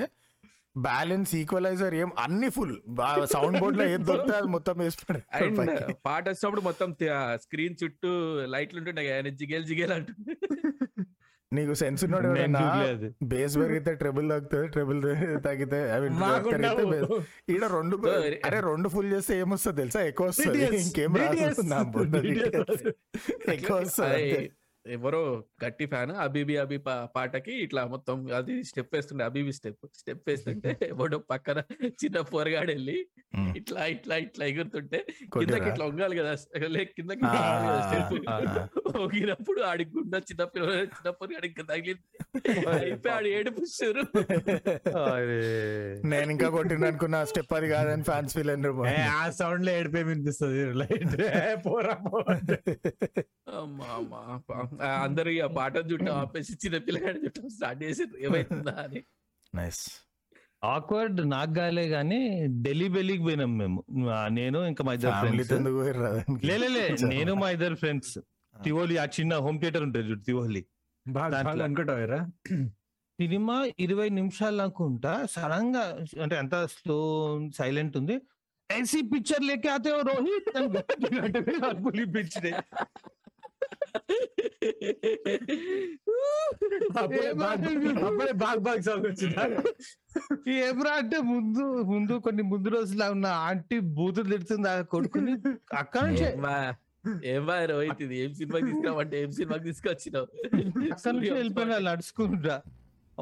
బ్యాలెన్స్ 0.77 1.35
ఈక్వలైజర్ 1.35 1.95
ఏం 1.95 2.11
అన్ని 2.19 2.51
ఫుల్. 2.51 2.77
సౌండ్ 3.25 3.61
బోర్డ్లో 3.61 3.85
ఏది 3.85 4.05
దొరికితే 4.05 4.37
అది 4.37 4.49
మొత్తం 4.49 4.79
వేసి 4.79 4.99
అండ్ 5.13 5.59
పడేస్తాడు 5.59 5.97
పాట 6.07 6.29
వచ్చినప్పుడు 6.29 6.61
మొత్తం 6.61 6.97
స్క్రీన్ 7.35 7.77
చుట్టూ 7.85 8.11
లైట్లు 8.47 8.79
ఉంటుండే 8.79 9.05
కదా 9.09 9.29
జిగేల్ 9.29 9.65
జిగేల్ 9.65 9.93
అంటుంది 9.93 10.37
నీకు 11.53 11.75
సెన్స్ 11.75 12.05
ఉన్నాడు. 12.05 12.29
బేస్ 13.25 13.57
పెరిగితే 13.57 13.95
ట్రిబుల్ 13.95 14.31
తగ్గుతుంది 14.31 14.69
ట్రిబుల్ 14.69 15.03
తగ్గితే. 15.45 15.79
ఈడ 17.51 17.65
రెండు 17.65 17.97
అరే 18.47 18.61
రెండు 18.61 18.89
ఫుల్ 18.89 19.13
చేస్తే 19.13 19.39
ఏమొస్తుంది 19.39 19.77
తెలుసా? 19.81 20.03
ఎక్కువ 20.03 20.27
వస్తుంది. 20.27 20.65
ఇంకేం 20.83 21.17
రాదు. 21.17 21.39
ఎక్కువ 23.53 23.77
వస్తుంది. 23.77 24.51
ఎవరో 24.87 25.21
గట్టి 25.63 25.87
ఫ్యాన్. 25.87 26.13
అబీబి 26.21 26.57
అబి 26.57 26.79
పా- 26.79 27.07
పాటకి 27.07 27.53
ఇట్లా 27.63 27.85
మొత్తం 27.85 28.17
అది 28.35 28.65
స్టెప్ 28.65 28.95
వేస్తుండే 28.95 29.25
అబీబి 29.25 29.53
స్టెప్. 29.53 29.87
స్టెప్ 29.95 30.23
వేస్తుంటే 30.29 30.71
ఎవడో 30.93 31.19
పక్కన 31.31 31.59
చిన్న 31.99 32.21
పోరగాడు 32.31 32.71
వెళ్ళి. 32.71 32.97
ఇట్లా 33.57 33.87
ఇట్లా 33.87 34.17
ఇట్లా 34.17 34.45
ఎగురుతుంటే 34.47 34.99
కిందకి? 35.35 35.69
ఇట్లా 35.69 35.85
వంగాలి 35.87 36.17
కదా 36.17 36.33
లే 36.69 36.85
కిందకి. 36.93 37.25
వంగినప్పుడు 38.97 39.61
ఆడి 39.63 39.85
గుండె 39.87 40.19
చిన్న 40.21 40.43
చిన్న 40.89 41.11
పొరగాడు 41.13 41.47
ఇంకా 41.47 41.65
తగిలింది. 41.65 42.05
అయిపోయి 42.75 43.13
ఆడు 43.15 43.29
ఏడుపు 43.31 43.63
చూరు 43.75 44.03
నేను 46.05 46.31
ఇంకా 46.31 46.49
కొట్టిండు 46.49 46.87
అనుకున్న 46.87 47.25
స్టెప్ 47.25 47.55
అది 47.55 47.69
కాదని 47.69 48.03
ఫ్యాన్స్ 48.03 48.35
ఫీల్ 48.35 48.51
అయినారు 48.51 48.87
ఏ, 48.89 48.97
ఆ 49.15 49.23
సౌండ్లో 49.33 49.73
ఏడిపోయి 49.73 50.05
వినిపిస్తుంది 50.05 50.65
లైట్ 50.75 51.17
పోరా. 51.67 51.95
అమ్మా, 53.53 53.87
అమ్మా, 53.95 54.21
అందరూ 54.98 55.32
ఆ 55.42 55.50
పాట 55.56 55.76
చుట్టం 55.90 56.14
ఆపేసి 56.18 56.54
చిన్న 56.64 56.78
పిల్లగాడి 56.86 57.20
చుట్టం 57.26 57.46
స్టార్ట్ 57.56 57.80
చేసి 57.84 58.04
ఏమైతుందా 58.26 58.76
అని 58.84 59.02
నైస్ 59.54 59.84
ఆక్వర్డ్ 60.68 61.20
నాకు 61.32 61.54
గాలే 61.58 61.86
గానీ 61.90 62.20
ఢిల్లీ 62.64 62.88
బెల్లీకి 62.94 63.24
పోయినాం 63.26 63.52
మేము 63.58 63.80
ఆ, 64.12 64.20
నేను 64.38 64.60
ఇంకా 64.70 64.84
మా 64.88 64.94
ఇద్దరు 64.98 65.14
ఫ్యామిలీతో 65.16 65.48
ఫ్రెండ్స్ 65.48 65.58
ఎందుకు 65.60 65.78
పోయిర్రు 65.80 66.04
దానికి? 66.08 66.46
లే 66.48 66.56
లే, 66.64 66.70
లే, 66.76 66.84
నేను 67.12 67.34
మా 67.42 67.50
ఇద్దరు 67.56 67.78
ఫ్రెండ్స్ 67.82 68.14
తివోలి 68.56 68.96
ఆ 68.98 69.08
చిన్న 69.16 69.38
హోమ్ 69.46 69.58
థియేటర్ 69.62 69.84
ఉంటుంది 69.86 70.08
చూడు 70.10 70.24
తివోలి 70.28 70.62
బాగా 71.06 71.30
దాంట్లో. 71.34 71.52
బాగా 71.52 71.66
అనుకుంటావురా 71.68 72.20
సినిమా 73.20 73.56
ఇరవై 73.84 74.08
నిమిషాలు 74.16 74.62
అనుకుంటా 74.64 75.12
సడన్ 75.34 75.70
గా 75.76 75.84
అంటే 76.24 76.38
అంత 76.42 76.56
స్లో 76.74 77.00
సైలెంట్ 77.60 77.98
ఉంది 78.02 78.18
ऐसी 78.70 79.00
पिक्चर 79.06 79.42
लेके 79.42 79.70
आते 79.70 79.90
हो 79.90 80.00
रोहित 80.04 80.46
అని 80.52 80.68
గట్టి 80.76 81.08
గట్టిగా 81.16 81.66
అరుపులు 81.68 82.00
ఇప్పించినాయి. 82.04 82.54
అప్పుడే 87.01 87.31
బాగా 87.43 87.71
బాగా 88.43 88.61
బాగా 88.67 88.81
సాంగ్ 88.87 89.07
వచ్చిందా. 89.09 89.45
ఏమ్రా 90.67 90.93
అంటే 91.03 91.19
ముందు 91.33 91.65
ముందు 91.93 92.15
కొన్ని 92.27 92.43
ముందు 92.53 92.69
రోజులు 92.77 93.07
ఉన్న 93.17 93.29
ఆంటీ 93.49 93.79
బూతులు 93.99 94.29
తిడుతుంది 94.33 94.69
ఆ 94.73 94.75
కొడుకుని 94.95 95.33
అక్కడ 95.83 96.03
నుంచి. 96.09 96.27
ఏమ్మా 97.33 97.55
రోహిత్ 97.71 98.03
ఇది 98.07 98.17
ఏం 98.25 98.31
సినిమాకి 98.41 98.67
తీసుకురావంటే 98.71 99.17
ఏం 99.25 99.31
సినిమాకి 99.39 99.65
తీసుకొచ్చినావు? 99.69 100.29
అక్కడ 100.95 101.13
నుంచి 101.17 101.33
వెళ్ళిపోయినా 101.39 101.79
నడుచుకుంటా. 101.89 102.57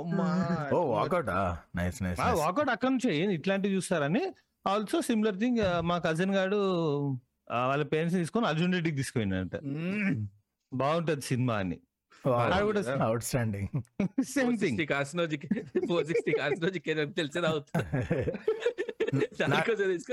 అమ్మా 0.00 0.26
oh 0.74 0.78
walkout 0.96 1.30
nice 1.78 1.98
nice 2.06 2.20
walkout 2.44 2.70
అక్కడ 2.74 2.90
నుంచి. 2.94 3.12
ఇట్లాంటివి 3.38 3.76
చూస్తారని. 3.78 4.24
ఆల్సో 4.64 4.98
సిమిలర్ 5.08 5.38
థింగ్ 5.42 5.60
మా 5.90 5.96
కజిన్ 6.06 6.32
గాడు 6.38 6.58
వాళ్ళ 7.70 7.84
పేరెంట్స్ 7.92 8.16
తీసుకొని 8.20 8.46
అర్జున్ 8.48 8.74
రెడ్డికి 8.76 8.96
తీసుకుపోయినంట 9.00 9.56
బాగుంటది 10.72 11.20
సినిమా 11.22 11.56
అని. 11.56 11.78
అవుట్ 13.04 13.24
స్టాండింగ్ 13.24 13.68
సేమ్ 14.28 14.56
థింగ్ 14.58 14.80
కాసినోజికి 14.86 15.48
ఫోర్ 15.88 16.06
సిక్స్టీ 16.06 16.32
కాసినోజికి 16.32 16.94
తెలిసేది 17.14 17.46
అవుతుంది 17.46 17.84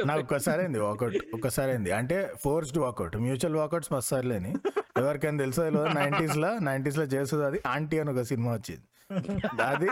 నాకు 0.05 0.21
ఒక్కసారి 0.21 0.61
అయింది 0.61 0.79
వాకౌట్ 0.79 1.17
ఒక్కసారి 1.33 1.71
అయింది 1.71 1.91
అంటే 1.91 2.31
ఫోర్స్డ్ 2.43 2.77
వాకౌట్ 2.77 3.15
మ్యూచువల్ 3.17 3.55
వాకౌట్స్ 3.55 3.93
మస్తు 3.93 4.09
సార్లేని. 4.09 4.51
ఎవరికైనా 4.97 5.39
తెలుసో 5.39 5.63
తెలియదు 5.63 5.93
నైన్టీస్లో 5.93 6.51
నైన్టీస్లో 6.59 7.05
చేస్తుంది 7.05 7.45
అది 7.45 7.59
ఆంటీ 7.67 7.99
అని 7.99 8.11
ఒక 8.11 8.21
సినిమా 8.23 8.53
వచ్చింది. 8.53 8.85
అది 9.61 9.89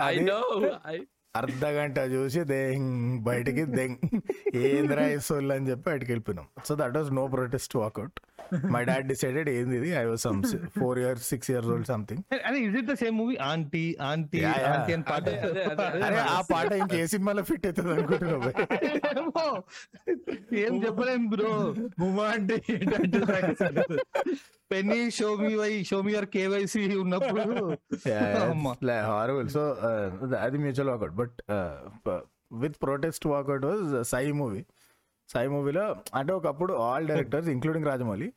అది 0.00 0.26
అర్ధ 1.36 1.64
గంట 1.76 1.98
చూసి 2.12 2.40
దెంగ్ 2.50 2.90
బయటికి 3.22 3.62
దెంగ్ 3.76 3.96
ఏంద్రా 4.62 5.04
సోల్ 5.28 5.52
అని 5.52 5.68
చెప్పి 5.70 5.84
బయటికి 5.90 6.10
వెళ్ళిపోయినాం 6.12 6.46
so 6.68 6.74
that 6.74 6.96
was 6.96 7.10
no 7.12 7.24
protest 7.28 7.74
walkout 7.76 8.18
my 8.74 8.82
dad 8.90 9.06
decided 9.12 9.48
ఏంది 9.54 9.76
ఇది? 9.80 9.90
I 10.00 10.04
was 10.10 10.22
some 10.26 10.40
four 10.80 10.98
years 11.02 11.24
six 11.32 11.50
years 11.52 11.68
old 11.74 11.88
something 11.92 12.22
అదే 12.48 12.58
is 12.66 12.76
it 12.80 12.88
the 12.92 12.94
same 13.02 13.16
movie 13.22 13.36
aunty 13.50 13.84
aunty. 14.10 14.40
Aunty 14.72 14.92
అని 14.96 15.04
పాట. 15.10 15.28
అరే 16.06 16.20
ఆ 16.36 16.38
పాట 16.52 16.70
ఇంకే 16.82 17.00
సినిమాలో 17.14 17.44
ఫిట్ 17.50 17.66
అవుతుంది 17.68 17.92
అనుకుంటున్నావు. 17.96 18.52
ఏం 20.64 20.74
చెప్పలేం 20.84 21.24
బ్రో. 21.34 21.52
ఉమా 22.06 22.28
అంటే 22.36 22.56
penny 24.72 25.00
show 25.16 25.28
me 25.42 25.52
why 25.60 25.72
show 25.90 25.98
me 26.06 26.12
your 26.12 26.30
KYC 26.36 26.82
ఉన్నప్పుడు. 27.02 27.44
హారబుల్ 29.10 29.48
సో 29.56 29.62
అది 30.46 30.56
mutual 30.64 30.90
walkout 30.92 31.14
but 31.20 31.36
with 32.62 32.76
protest 32.82 33.24
walkout 33.34 33.64
was 33.70 33.86
Sai 34.10 34.32
movie 34.40 34.62
Sai 35.28 35.48
మూవీలో 35.52 35.84
అంటే 36.18 36.32
ఒకప్పుడు 36.32 36.72
all 36.86 37.06
directors 37.10 37.48
including 37.54 37.88
Rajamouli 37.90 38.28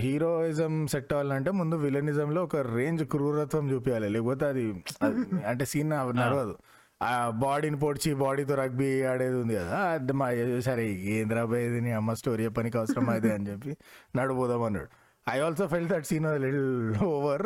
heroism 0.00 0.72
set 0.92 1.12
అవ్వాలంటే 1.12 1.50
ముందు 1.58 1.76
విలనిజం 1.84 2.30
లో 2.36 2.40
ఒక 2.44 2.56
రేంజ్ 2.76 3.02
క్రూరత్వం 3.12 3.64
చూపించాలి 3.72 4.08
లేకపోతే 4.14 4.44
అది 4.52 4.64
అంటే 5.50 5.64
సీన్ 5.72 5.90
నడవదు. 6.20 6.54
ఆ 7.00 7.12
బాడీని 7.42 7.78
పొడిచి 7.84 8.10
బాడీతో 8.22 8.54
రగ్బీ 8.62 8.88
ఆడేది 9.10 9.36
ఉంది 9.42 9.54
కదా 9.60 9.76
అది 9.92 10.14
మా 10.20 10.26
సరే 10.66 10.82
ఏంద్రా 11.14 11.42
బాయ్ 11.50 11.62
ఇది 11.68 11.78
నీ 11.86 11.92
అమ్మ 12.00 12.12
స్టోరీ 12.20 12.48
పనికి 12.58 12.76
అవసరం 12.78 13.06
అది 13.14 13.30
అని 13.36 13.46
చెప్పి 13.50 13.72
నడిపోదాం 14.18 14.62
అన్నాడు. 14.68 14.90
I 15.26 15.36
also 15.46 15.66
fell 15.72 15.88
that 15.92 16.06
scene 16.10 16.28
little 16.44 16.68
over 17.08 17.44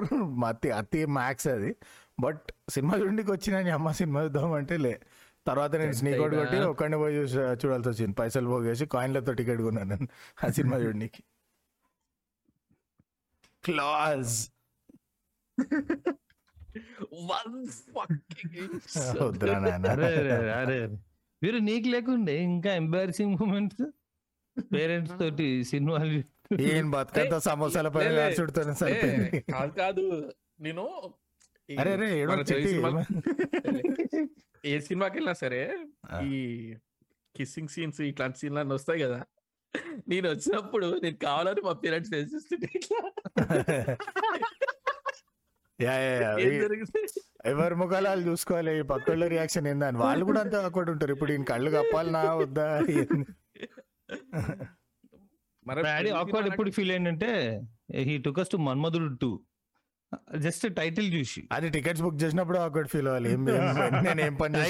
అతి 0.51 0.71
అతి 0.81 1.01
మ్యాక్స్ 1.19 1.49
అది. 1.57 1.71
బట్ 2.19 2.43
సినిమా 2.71 2.95
చూడడానికి 3.01 3.31
వచ్చిన 3.37 3.61
నీ 3.67 3.73
అమ్మ 3.79 3.93
సినిమా 4.01 4.21
చూద్దాం 4.27 4.53
అంటే 4.61 4.77
లే. 4.85 4.95
తర్వాత 5.47 5.73
నేను 5.81 5.95
స్నీక్ 6.01 6.21
అవుట్ 6.21 6.35
కొట్టి 6.41 6.59
ఒక్కడిని 6.73 6.99
పోయి 7.03 7.15
చూసి 7.19 7.35
చూడాల్సి 7.63 7.89
వచ్చింది. 7.93 8.15
పైసలు 8.21 8.49
పోగేసి 8.53 8.85
కాయిన్లతో 8.95 9.33
టికెట్ 9.41 9.63
కొన్నాను 9.63 9.91
నేను. 9.95 10.07
ఆ 10.45 10.49
సినిమా 10.59 10.77
చూడడానికి 10.85 11.23
క్లాజ్ 13.65 14.51
One 17.11 17.69
fucking 17.95 18.53
inch. 18.55 18.95
వద్దురా 19.23 19.59
నాయన 19.59 19.87
అరే 19.91 20.07
అరే 20.07 20.51
అరే, 20.53 21.59
నీకు 21.61 21.89
లేకుండే 21.89 22.43
ఇంకా 22.43 22.75
ఎంబారసింగ్ 22.75 23.37
మూమెంట్స్ 23.41 23.83
పేరెంట్స్ 24.75 25.19
తోటి 25.19 25.65
సినిమాలు 25.65 26.23
ఏం 26.61 26.91
బతుకంతా 26.91 27.39
సమోసాల 27.39 27.89
పైన. 27.89 28.19
చుడుతాను 28.41 28.75
సరిపోయింది. 28.75 29.41
కాదు 29.53 29.73
కాదు. 29.73 30.35
నేను 30.61 30.85
అరే 31.79 32.09
ఏ 34.67 34.81
సినిమాకి 34.81 35.15
వెళ్ళినా 35.17 35.33
సరే. 35.33 35.87
ఈ 36.25 36.39
కిస్సింగ్ 37.37 37.69
సీన్స్ 37.69 38.01
ఇట్లాంటి 38.01 38.39
సీన్లు 38.39 38.75
వస్తాయి 38.75 39.01
కదా. 39.01 39.27
నేను 40.09 40.27
వచ్చినప్పుడు 40.33 40.87
నేను 41.05 41.19
కావాలని 41.27 41.63
మా 41.67 41.73
పేరెంట్స్ 41.85 42.15
ఇట్లా. 42.79 43.01
యా 45.79 45.95
యా 46.03 46.29
ఎవరి 47.53 47.75
ముఖాలు 47.81 48.07
వాళ్ళు 48.09 48.25
చూసుకోవాలి 48.29 48.73
ఈ 48.81 48.83
పక్కళ్ళ 48.91 49.25
రియాక్షన్ 49.33 49.67
ఏందని. 49.71 49.99
వాళ్ళు 50.05 50.25
కూడా 50.29 50.41
అంతా 50.45 50.59
అక్కడ 50.69 50.91
ఉంటారు. 50.93 51.13
ఇప్పుడు 51.17 51.33
ఈయన 51.33 51.45
కళ్ళు 51.53 51.71
కప్పాలనా 51.77 52.21
వద్దా? 52.43 52.67
మరి 55.67 55.83
డాడీ 55.89 56.11
ఆక్వర్డ్ 56.21 56.49
ఎప్పుడు 56.51 56.71
ఫీల్ 56.77 56.93
అయిందంటే 56.95 57.31
he 58.09 58.15
took us 58.27 58.53
to 58.55 58.61
Manmadhudu 58.69 59.11
two 59.23 59.31
just 60.45 60.65
title 60.79 61.09
చూసి. 61.17 61.41
అది 61.57 61.69
టికెట్స్ 61.77 62.03
బుక్ 62.07 62.19
చేసినప్పుడు 62.23 62.59
అక్కడ 62.67 62.87
ఫీల్ 62.95 63.09
అవ్వాలి. 63.13 63.31
నేను 64.07 64.21
ఏం 64.29 64.35
పని 64.43 64.63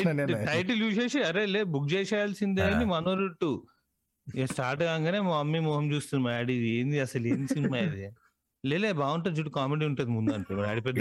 టైటిల్ 0.53 0.79
చూసేసి 0.85 1.21
అరే 1.31 1.45
లే 1.55 1.63
బుక్ 1.75 1.89
చేసేయాల్సిందే 1.95 2.65
అని 2.71 2.87
మనోరు 2.95 3.29
టూ 3.43 3.53
ఇక 4.27 4.45
స్టార్ట్ 4.53 4.83
కాగానే 4.85 5.19
మా 5.23 5.33
మమ్మీ 5.35 5.59
మొహం 5.65 5.87
చూస్తుంది 5.93 6.23
మా 6.25 6.31
డాడీ 6.37 6.55
ఇది 6.59 6.69
ఏంది 6.77 6.99
అసలు? 7.05 7.27
ఏం 7.33 7.43
సినిమా 7.51 7.79
ఇది? 7.87 8.05
లేలే 8.65 8.91
బాగుంటుంది 8.99 9.37
చూడు 9.39 9.51
కామెడీ 9.57 9.85
ఉంటుంది 9.89 10.11
ముందు 10.17 10.33
అంటే 10.37 10.55
డాడీ 10.61 10.81
పెద్ద 10.87 10.99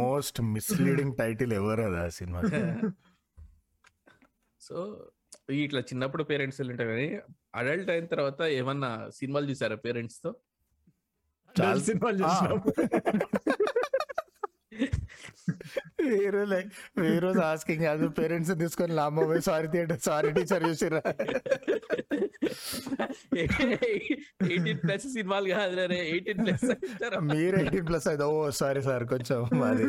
మోస్ట్ 0.00 0.40
మిస్లీడింగ్ 0.54 1.14
టైటిల్ 1.20 1.52
ఎవరు 1.60 1.84
అది 1.88 1.98
ఆ 2.00 2.08
సినిమా. 2.18 2.40
సో 4.60 4.76
ఇట్లా 5.58 5.80
చిన్నప్పుడు 5.88 6.22
పేరెంట్స్ 6.28 6.58
ఉంటాయి 6.64 6.88
కానీ 6.90 7.06
అడల్ట్ 7.54 7.90
అయిన 7.92 8.06
తర్వాత 8.12 8.40
ఏమన్నా 8.56 8.90
సినిమాలు 9.18 9.46
చూసారా 9.50 9.76
పేరెంట్స్తో 9.84 10.30
చాలా 11.54 11.80
సినిమాలు 11.86 12.24
ఆ. 12.26 12.34
వేరే 16.08 16.44
లైక్ 16.44 16.70
వేరే 16.98 17.30
ఆస్కింగ్ 17.42 17.84
అది 17.84 18.08
పేరెంట్స్ 18.08 18.52
తీసుకొని 18.58 18.94
లాంబో 18.94 19.22
పోయి 19.22 19.42
సారీ 19.42 19.68
థియేటర్ 19.68 20.00
సారీ 20.00 20.30
టీచర్ 20.32 20.64
చూసిరా 20.68 21.02
ఎయిటీన్ 24.44 24.80
ప్లస్ 24.80 25.06
సినిమాలు 25.12 25.48
కాదు 25.48 25.92
ఎయిటీన్ 25.94 26.40
ప్లస్ 26.44 26.66
మీరు 27.32 27.56
ఎయిటీన్ 27.56 27.86
ప్లస్ 27.86 28.08
అయితే 28.08 28.24
ఓ 28.24 28.50
సారీ 28.50 28.82
సార్ 28.82 29.04
కొంచెం 29.04 29.40
మాది 29.54 29.88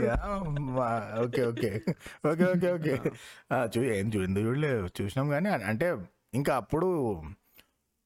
okay 1.23 1.43
okay 1.45 1.71
okay 2.25 2.45
okay 2.45 2.69
okay 2.71 2.95
చూ 3.75 3.81
ఏం 3.95 4.07
చూ 4.15 4.21
ఎందుకు 4.23 4.45
చూడలే 4.45 4.71
చూసినాం 5.01 5.29
కానీ 5.29 5.49
అంటే 5.63 5.89
ఇంకా 6.33 6.55
అప్పుడు 6.55 6.89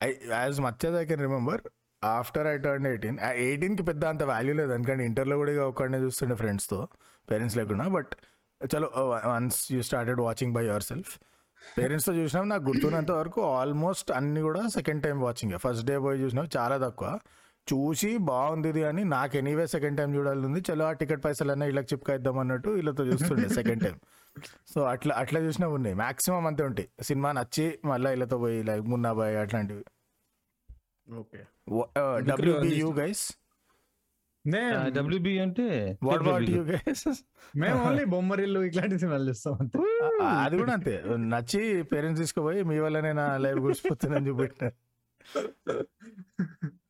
I 0.02 0.10
as 0.32 0.60
much 0.62 0.86
I 0.98 1.06
can 1.06 1.22
remember 1.22 1.64
after 2.04 2.48
I 2.48 2.58
turn 2.58 2.88
eighteen. 2.88 3.20
ఎయిటీన్కి 3.20 3.84
పెద్ద 3.84 4.06
అంత 4.06 4.24
వాల్యూ 4.24 4.54
లేదు. 4.54 4.72
ఎందుకంటే 4.74 5.06
ఇంటర్లో 5.06 5.38
కూడా 5.38 5.68
ఒక్కడనే 5.68 5.98
చూస్తుండే 5.98 6.36
ఫ్రెండ్స్తో 6.36 6.88
పేరెంట్స్ 7.32 7.58
లేకుండా 7.58 7.88
బట్ 7.88 8.14
చలో 8.76 8.90
once 9.34 9.72
you 9.72 9.82
started 9.82 10.22
watching 10.22 10.54
by 10.54 10.66
yourself 10.84 11.14
పేరెంట్స్తో 11.78 12.14
చూసినాం. 12.14 12.50
నాకు 12.50 12.64
గుర్తున్నంత 12.64 13.12
వరకు 13.12 13.42
ఆల్మోస్ట్ 13.42 14.12
అన్ని 14.12 14.42
కూడా 14.42 14.68
second 14.68 15.04
time 15.04 15.22
watching 15.22 15.54
first 15.58 15.86
day 15.86 16.00
పోయి 16.00 16.22
చూసినాం. 16.22 16.48
చాలా 16.58 16.78
తక్కువ. 16.78 17.20
చూసి 17.72 18.18
బాగుంది 18.18 18.84
అని 18.84 19.04
నాకు 19.06 19.38
ఎనీవే 19.38 19.68
సెకండ్ 19.68 19.98
టైం 19.98 20.16
చూడాలి 20.16 20.40
ఉంది 20.40 20.64
చలో 20.72 20.86
ఆ 20.86 20.92
టికెట్ 20.92 21.26
పైసలన్నా 21.26 21.66
ఇలా 21.66 21.82
చిప్కాయిద్దాం 21.82 22.38
అన్నట్టు 22.38 22.70
వీళ్ళతో 22.70 23.06
చూస్తుండే 23.06 23.50
సెకండ్ 23.50 23.84
టైం 23.84 23.96
సో 24.74 24.84
అట్లా 24.84 25.16
అట్లా 25.16 25.40
చూసినా 25.40 25.68
ఉన్నాయి. 25.68 25.96
మాక్సిమం 25.96 26.48
అంతే 26.48 26.64
ఉంటాయి. 26.64 26.90
సినిమా 27.04 27.32
నచ్చి 27.32 27.80
మళ్ళీ 27.86 28.10
వీళ్ళతో 28.10 28.38
పోయి 28.38 28.64
లైక్ 28.64 28.82
మున్నాబాయ్ 28.82 29.36
అట్లాంటివి. 29.38 29.84
ఓకే. 31.08 31.40
డబ్ల్యూబియూ 32.30 32.90
గైస్ 33.00 33.24
డబ్ల్యూబి 34.96 35.34
అంటే 35.44 35.66
వాట్ 36.04 36.22
అబౌట్ 36.24 36.48
యూ 36.54 36.64
గైస్ 36.72 37.04
మేము 37.56 37.78
ఓన్లీ 37.84 38.06
బొమ్మరిల్లు 38.14 38.62
ఇట్లాంటి 38.64 38.96
సినిమాలు 39.00 39.26
చూస్తాం 39.30 39.54
అంతే. 39.60 39.78
అది 40.38 40.56
కూడా 40.58 40.74
అంతే. 40.74 40.96
నచ్చి 41.34 41.62
పేరెంట్స్ 41.92 42.22
తీసుకుపోయి 42.24 42.62
మీ 42.64 42.78
వల్లనే 42.80 43.12
నా 43.22 43.28
లైఫ్ 43.38 43.62
గుడిచిపోతుందని 43.66 44.28
చూపెట్టిన. 44.30 44.70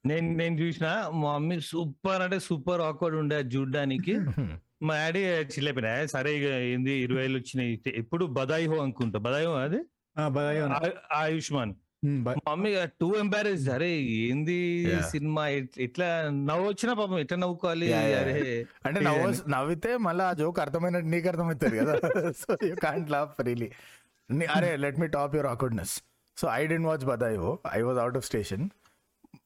నేను 0.06 0.30
నేను 0.40 0.56
చూసిన 0.62 0.88
మా 1.14 1.32
మమ్మీ 1.34 1.58
సూపర్ 1.68 2.22
అంటే 2.22 2.40
సూపర్ 2.48 2.82
ఆక్వర్డ్ 2.82 3.18
ఉండే 3.18 3.36
అది 3.36 3.52
చూడ్డానికి. 3.58 4.16
మా 4.88 4.96
డాడీ 5.02 5.20
చిల్లైపోయినా 5.52 5.92
సరే 6.14 6.32
ఇక 6.38 6.48
ఏంది 6.72 6.94
ఇరవై 7.04 7.22
ఏళ్ళు 7.24 7.38
వచ్చినాయి 7.40 7.74
ఎప్పుడు 7.96 8.24
బదాయి 8.38 8.66
హో 8.68 8.78
అనుకుంటా. 8.86 9.18
బదాయి 9.20 9.48
హో 9.48 9.54
అది? 9.60 9.80
ఆయుష్మాన్. 11.18 11.72
మమ్మీ 12.06 12.86
టూ 12.86 13.16
ఎంబారెస్ 13.16 13.70
అరే 13.70 13.96
ఏంది. 13.96 14.86
సినిమా? 15.12 15.48
ఎట్లా 15.78 16.30
నవ్వు 16.30 16.68
వచ్చినా 16.68 16.94
పాపం 16.94 17.20
ఎట్లా 17.20 17.38
నవ్వుకోవాలి. 17.38 17.94
అరే 17.94 18.68
అంటే 18.86 19.00
నవ్వు 19.00 19.50
నవ్వితే 19.50 19.98
మళ్ళీ 19.98 20.24
ఆ 20.24 20.34
జోక్ 20.34 20.60
అర్థమైనట్టు 20.60 21.08
నీకు 21.08 21.28
అర్థమవుతుంది 21.28 21.78
కదా. 21.78 21.96
సో 22.32 22.58
యూ 22.64 22.76
కాంట్ 22.76 23.12
లాఫ్ 23.12 23.42
అరే 24.50 24.76
let 24.76 25.00
me 25.00 25.08
top 25.08 25.36
your 25.36 25.86
so 26.38 26.48
I 26.48 26.68
didn't 26.68 26.88
watch 26.88 27.06
బదాయో 27.06 27.60
I 27.74 27.82
was 27.82 27.98
out 27.98 28.18
of 28.18 28.26
station 28.26 28.70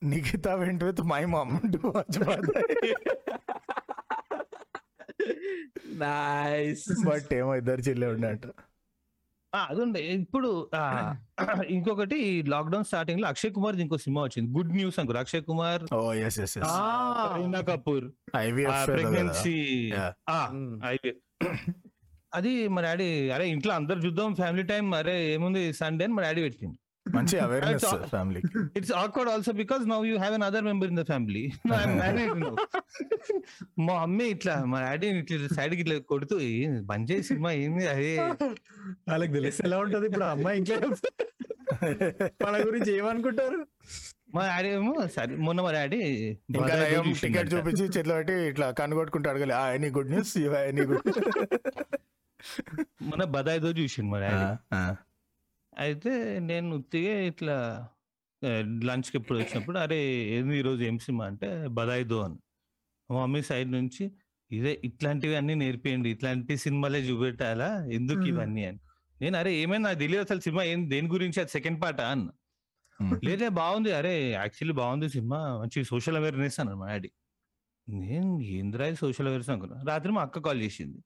Nikhita 0.04 0.56
vent 0.56 0.84
with 0.84 1.02
my 1.02 1.26
ma'am 1.26 1.74
to 1.74 1.88
watch 1.88 2.20
బదాయి 2.20 2.94
nice 5.96 7.06
but 7.06 7.34
ఏమో 7.34 7.56
ఇద్దరు 7.56 7.82
చిల్లే 7.82 8.08
ఉన్నట్టు 8.08 8.54
అదుండే. 9.70 10.02
ఇప్పుడు 10.16 10.50
ఇంకొకటి 11.70 12.20
లాక్డౌన్ 12.48 12.84
స్టార్టింగ్లో 12.84 13.28
అక్షయ్ 13.28 13.54
కుమార్ 13.54 13.76
ఇంకో 13.76 13.98
సినిమా 13.98 14.22
వచ్చింది. 14.24 14.50
గుడ్ 14.58 14.74
న్యూస్ 14.76 15.00
అనుకో 15.00 15.20
అక్షయ్ 15.20 15.44
కుమార్ 15.44 15.84
కరీనా 17.26 17.62
కపూర్. 17.62 18.08
ప్రెగ్నెన్సీ. 18.90 19.58
అది 22.34 22.68
మా 22.68 22.82
డాడీ 22.82 23.30
అరే 23.30 23.46
ఇంట్లో 23.50 23.74
అందరు 23.74 24.00
చూద్దాం 24.00 24.36
ఫ్యామిలీ 24.36 24.64
టైం 24.64 24.86
అరే 24.96 25.34
ఏముంది 25.34 25.74
సండే 25.74 26.06
అని 26.06 26.14
మా 26.14 26.22
డాడీ 26.22 26.42
పెట్టింది 26.42 26.78
మంచి 27.14 27.36
అవేర్నెస్ 27.44 27.86
ఫ్యామిలీకి 28.12 28.50
it's 28.78 28.94
awkward 29.02 29.30
also 29.32 29.52
because 29.60 29.84
now 29.92 30.00
you 30.06 30.16
have 30.18 30.34
an 30.38 30.46
other 30.48 30.66
member 30.68 30.90
in 30.92 31.00
the 31.00 31.06
family 31.10 31.44
మా 33.82 33.96
అమ్మ 34.02 34.20
ఇట్లా 34.34 34.56
మా 34.72 34.80
డాడీ 34.86 35.08
ఇట్లా 35.22 35.50
సైడ్కి 35.58 35.82
ఇట్లా 35.84 35.98
కొడుతూ 36.12 36.36
"ఏం 36.52 36.74
బంద్ 36.90 37.08
చేసి 37.12 37.28
సినిమా 37.30 37.52
ఏంది? 37.60 37.86
అదే 37.88 38.12
వాళ్ళకి 39.10 39.32
తెలిసి 39.38 39.62
ఎలా 39.68 39.78
ఉంటది? 39.84 40.06
ఇప్పుడు 40.10 40.28
అమ్మాయి 40.28 40.58
ఇంట్లో 40.60 40.78
వాళ్ళ 42.44 42.58
గురించి 42.68 42.92
ఏమనుకుంటారు? 42.98 43.60
మా 44.36 44.44
డాడీ 44.50 44.70
ఏమో 44.76 44.94
సరే 45.16 45.34
మొన్న 45.46 45.60
మా 45.66 45.72
డాడీ 45.76 46.00
టికెట్ 47.22 47.50
చూపించి 47.54 47.86
చేతిలో 47.88 48.16
పెట్టి 48.20 48.36
ఇట్లా 48.50 48.68
కనుగొట్టుకుంటూ 48.80 49.28
అడగాలి 49.32 49.54
ఆ 49.56 49.66
any 49.76 49.90
good 49.96 50.12
news 50.14 50.34
any 50.64 50.86
good 50.90 51.06
మొన్న 53.08 53.24
బదాయితో 53.36 53.70
చూసిండు 53.78 54.10
మా 54.14 54.20
డాడీ. 54.24 54.48
అయితే 55.78 56.40
నేను 56.40 56.76
ఉత్తిగా 56.76 57.20
ఇట్లా 57.22 57.56
లంచ్కి 58.84 59.18
ఎప్పుడు 59.18 59.38
వచ్చినప్పుడు 59.40 59.78
అరే 59.80 60.00
ఏంది 60.36 60.58
ఈరోజు 60.58 60.84
ఏం 60.84 60.98
సినిమా 60.98 61.26
అంటే 61.26 61.68
బదాయిదో 61.68 62.22
అని. 62.22 62.40
మా 63.10 63.22
మమ్మీ 63.22 63.42
సైడ్ 63.42 63.72
నుంచి 63.72 64.04
ఇదే 64.52 64.82
ఇట్లాంటివి 64.84 65.36
అన్ని 65.36 65.56
నేర్పియండి 65.56 66.10
ఇట్లాంటి 66.10 66.58
సినిమాలే 66.58 67.00
చూపెట్టాలా 67.00 67.70
ఎందుకు. 67.92 68.26
ఇవన్నీ 68.26 68.66
అని. 68.66 68.80
నేను 69.22 69.38
అరే 69.38 69.52
ఏమైనా 69.56 69.84
నాకు 69.84 70.00
తెలియదు 70.00 70.24
అసలు 70.24 70.40
సినిమా 70.40 70.64
ఏం 70.64 70.90
దేని 70.90 71.08
గురించి 71.08 71.42
అది 71.42 71.50
సెకండ్ 71.50 71.82
పార్ట్ 71.84 72.02
అన్న. 72.02 72.28
లేదే 73.26 73.50
బాగుంది 73.50 73.92
అరే 73.92 74.32
యాక్చువల్లీ 74.32 74.74
బాగుంది 74.74 75.10
సినిమా 75.10 75.58
మంచి 75.60 75.84
సోషల్ 75.84 76.18
అవేర్నెస్ 76.18 76.60
అన్నాడు 76.60 76.78
మా 76.78 76.88
డాడీ. 76.88 77.10
నేను 77.88 78.42
ఏంద్రా 78.42 78.94
సోషల్ 78.94 79.28
అవేర్నెస్ 79.28 79.50
అనుకున్నా. 79.50 79.78
రాత్రి 79.84 80.12
మా 80.12 80.22
అక్క 80.22 80.40
కాల్ 80.40 80.62
చేసింది. 80.62 81.00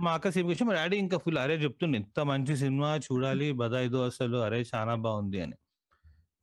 మా 0.00 0.10
అక్క 0.16 0.30
సినిమా 0.30 0.50
వచ్చి 0.52 0.64
మా 0.66 0.74
డాడీ 0.76 0.96
ఇంకా 1.02 1.16
ఫుల్ 1.22 1.38
అరే 1.40 1.54
చెప్తుండే 1.62 1.96
ఎంత 2.00 2.20
మంచి 2.30 2.54
సినిమా 2.60 2.90
చూడాలి 3.06 3.46
బదాయిదో 3.60 4.00
అసలు 4.06 4.38
అరే 4.46 4.60
చాలా 4.70 4.94
బాగుంది 5.04 5.38
అని. 5.44 5.56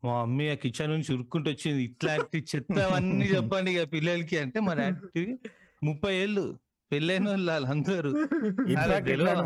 మా 0.03 0.16
మమ్మీ 0.20 0.45
ఆ 0.47 0.58
కిచెన్ 0.64 0.91
నుంచి 0.93 1.10
ఉరుక్కుంటూ 1.16 1.49
వచ్చింది 1.51 1.82
ఇట్లాంటి 1.88 2.39
చెత్త 2.51 2.78
అవన్నీ 2.88 3.26
చెప్పండి 3.32 3.70
ఇక 3.74 3.84
పిల్లలకి 3.93 4.36
అంటే 4.43 4.60
మా 4.68 4.74
డాడీ 4.80 5.24
ముప్పై 5.82 6.14
ఏళ్ళు 6.20 6.43
పెళ్ళైన 6.91 7.24
వాళ్ళు. 7.30 7.66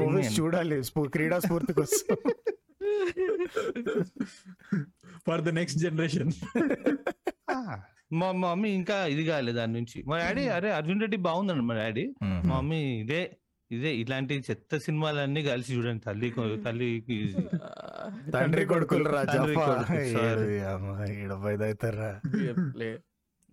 మూవీస్ 0.03 0.33
చూడాలి 0.39 0.75
క్రీడా 1.13 1.37
స్ఫూర్తి 1.41 1.73
కోసం. 1.73 2.05
ఫర్ 5.25 5.41
ద 5.41 5.53
నెక్స్ట్ 5.57 5.79
జనరేషన్ 5.83 6.31
ఆ, 7.49 7.57
మా 8.11 8.27
మా 8.33 8.45
మమ్మీ 8.45 8.69
ఇంకా 8.79 8.97
ఇది 9.13 9.23
కాలేదు 9.27 9.57
దాని 9.57 9.73
నుంచి. 9.77 9.97
మా 10.09 10.15
డాడీ 10.21 10.43
అరే 10.55 10.69
అర్జున్ 10.77 11.01
రెడ్డి 11.03 11.17
బాగుందండి 11.27 11.65
మా 11.69 11.75
డాడీ. 11.79 12.05
మా 12.43 12.53
మమ్మీ 12.53 12.81
ఇదే 13.01 13.21
ఇదే 13.71 13.95
ఇలాంటి 13.95 14.43
చెత్త 14.49 14.77
సినిమాలన్నీ 14.77 15.43
కలిసి 15.43 15.75
చూడండి. 15.75 16.03
తల్లి 16.03 16.33
తల్లికి 16.65 17.35
తండ్రి 18.33 18.65
కొడుకులు 18.65 19.09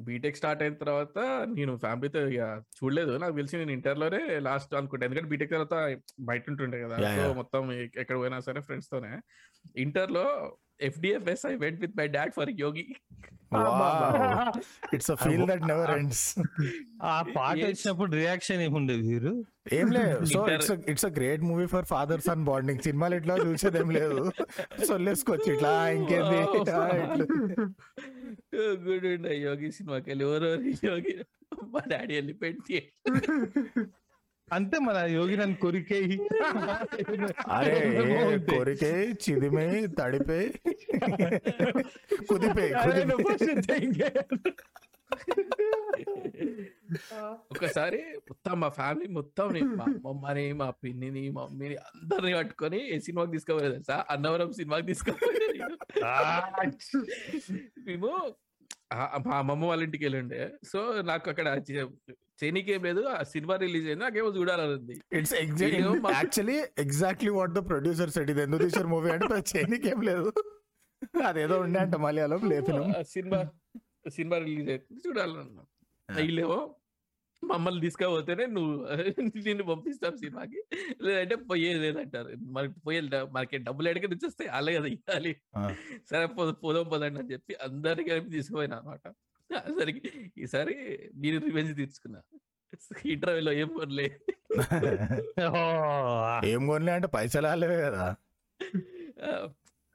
బీటెక్ 0.01 0.37
స్టార్ట్ 0.37 0.63
అయిన 0.63 0.75
తర్వాత 0.75 1.19
నేను 1.55 1.77
ఫ్యామిలీతో 1.77 2.29
ఇక 2.29 2.63
చూడలేదు. 2.77 3.17
నాకు 3.17 3.37
తెలిసి 3.37 3.57
నేను 3.57 3.71
ఇంటర్లోనే 3.71 4.39
లాస్ట్ 4.39 4.75
అనుకుంటా. 4.75 5.07
ఎందుకంటే 5.07 5.29
బీటెక్ 5.29 5.51
తర్వాత 5.51 5.99
బయట 6.21 6.45
ఉంటుండే 6.49 6.83
కదా. 6.83 7.33
మొత్తం 7.33 7.73
ఎక్కడ 7.73 8.17
పోయినా 8.17 8.41
సరే 8.41 8.61
ఫ్రెండ్స్ 8.61 8.89
తోనే 8.93 9.21
ఇంటర్ 9.77 10.13
లో 10.79 10.87
FDFS 10.89 11.45
I 11.47 11.55
went 11.63 11.81
with 11.81 11.97
my 11.99 12.07
dad 12.17 12.33
for 12.37 12.51
Yogi 12.63 12.87
it's 14.95 15.11
a 15.13 15.17
feel 15.23 15.45
that 15.51 15.63
never 15.69 15.91
ends 15.95 16.25
ఆ 17.09 17.15
పాట. 17.37 17.55
వచ్చినప్పుడు 17.63 18.11
రియాక్షన్ 18.17 18.61
ఏముండేది 18.65 19.05
మీరు 19.09 19.33
ఏం 19.79 19.89
లేదు. 19.97 20.19
So 20.33 20.41
it's 20.55 20.73
it's 20.93 21.07
a 21.07 21.13
great 21.19 21.43
movie 21.49 21.67
for 21.75 21.87
father 21.93 22.23
son 22.27 22.43
bonding 22.49 22.83
సినిమాలు 22.87 23.17
ఇట్లా 23.21 23.37
చూసేది 23.45 23.81
ఏం 23.83 23.91
లేదు. 23.99 24.19
సొల్లేసుకోవచ్చు 24.91 25.49
ఇట్లా 25.55 25.73
ఇంకేంది. 25.97 26.41
గుడ్ 28.87 29.07
ఉండే 29.13 29.33
యోగి 29.47 29.71
సినిమాకి 29.79 30.09
వెళ్ళి 30.13 30.25
ఎవరెవరు 30.29 30.61
యోగి. 30.91 31.15
మా 31.75 31.83
డాడీ 31.93 32.15
వెళ్ళి 32.19 32.37
పెట్టి 32.43 32.79
అంతే 34.53 34.77
మన 34.79 34.99
యోగి 35.11 35.37
నన్ను 35.37 35.57
కొరికే 35.57 35.99
అరే 37.51 37.75
కొరికే 38.51 38.93
చిదిమే 39.23 39.67
తడిపే. 39.99 40.41
కుదిపే 42.29 42.67
కుదిపే. 42.79 43.11
ఒకసారి 47.53 47.99
మొత్తం 48.29 48.55
మా 48.61 48.69
ఫ్యామిలీ 48.71 49.07
మొత్తం 49.11 49.47
మా 49.73 49.87
అమ్మమ్మని 49.89 50.45
మా 50.55 50.69
పిన్నిని 50.79 51.25
మా 51.29 51.43
మమ్మీని 51.45 51.77
అందరిని 51.89 52.35
పట్టుకొని 52.37 52.81
ఏ 52.89 52.99
సినిమాకి 53.01 53.33
తీసుకోవాలి 53.33 53.71
తెలుసా? 53.71 53.97
అన్నవరం 54.11 54.51
సినిమాకి 54.53 54.87
తీసుకోవాలి. 54.87 55.45
మేము 57.87 58.11
ఆ- 58.17 58.33
మా 59.27 59.35
అమ్మమ్మ 59.39 59.65
వాళ్ళ 59.71 59.83
ఇంటికి 59.87 60.05
వెళ్ళుండే. 60.07 60.41
సో 60.71 60.79
నాకు 61.11 61.27
అక్కడ 61.33 61.49
చైనీకి 62.41 62.71
ఏం 62.75 62.83
లేదు. 62.89 63.03
ఆ 63.15 63.21
సినిమా 63.33 63.55
రిలీజ్ 63.63 63.87
అయింది. 63.89 64.03
నాకేమో 64.05 64.29
చూడాలని 64.37 64.75
ఉంది 64.79 64.95
it's 65.19 65.35
actually 66.19 66.59
exactly 66.85 67.33
what 67.39 67.55
the 67.59 67.63
producer 67.71 68.13
set 68.17 68.31
ఇది 68.35 68.43
ఎందుకు 68.47 68.63
తీసారు 68.67 68.91
మూవీ 68.95 69.11
అంటే 69.17 69.41
చేయనీకి 69.53 69.89
ఏం 69.95 70.01
లేదు. 70.11 70.31
అదేదో 71.31 71.57
ఉండే 71.65 71.79
అంట 71.85 71.97
మలయాళం 72.05 72.43
లేపినాం. 72.53 72.89
ఆ 73.01 73.03
సినిమా 73.15 73.41
సినిమా 74.17 74.37
రిలీజ్ 74.47 74.71
అవుతుంది 74.75 75.01
చూడాలన్నా 75.07 75.65
వీళ్ళేమో 76.09 76.59
మమ్మల్ని 77.43 77.81
తీసుకపోతేనే 77.81 78.49
నువ్వు 78.49 78.89
నిన్ను 79.47 79.65
పంపిస్తాం 79.65 80.17
సినిమాకి. 80.17 80.63
లేదంటే 81.03 81.45
పోయేది 81.45 81.79
లేదంటారు. 81.79 82.51
మనకి 82.51 82.81
పోయే 82.81 83.01
మనకి 83.33 83.59
డబ్బులు 83.59 83.89
ఎడక 83.89 84.07
నుంచి 84.07 84.27
వస్తాయి? 84.27 84.51
అలాగే 84.51 84.79
కదా 84.79 84.89
ఇవ్వాలి. 84.89 85.37
సరే 86.11 86.35
పో- 86.35 86.57
పోదాం 86.63 86.89
పోదండి 86.89 87.21
అని 87.21 87.33
చెప్పి 87.33 87.57
అందరికి 87.67 88.11
కలిపి 88.11 88.31
తీసుకుపోయినా 88.31 88.79
అనమాట 88.79 89.15
సరికి 89.77 90.33
ఈసారి 90.39 91.09
నేను 91.17 91.47
రివెంజ్ 91.47 91.77
తీర్చుకున్నా 91.77 92.23
ఇంటర్వ్యూలో 93.09 93.55
ఏం 93.55 93.77
కొనలే. 93.77 94.21
ఏం 96.51 96.67
కొనలే 96.67 96.93
అంటే 96.93 97.09
పైసలు 97.15 97.49
ఆలేవే 97.49 97.83
కదా. 97.83 98.17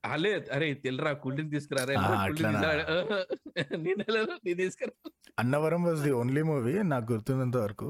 అలే 0.03 0.43
అరే 0.51 0.73
తెల్లరా 0.81 1.13
కూల్ 1.21 1.35
డ్రింక్ 1.35 1.53
తీసుకురా. 1.53 1.85
నేను 3.83 4.03
నేను 4.43 4.57
తీసుకురా. 4.57 4.91
Annavaram 5.37 5.81
was 5.87 6.01
the 6.05 6.11
only 6.21 6.41
movie 6.49 6.73
నాకు 6.91 7.05
గుర్తున్నంత 7.11 7.57
వరకు 7.65 7.89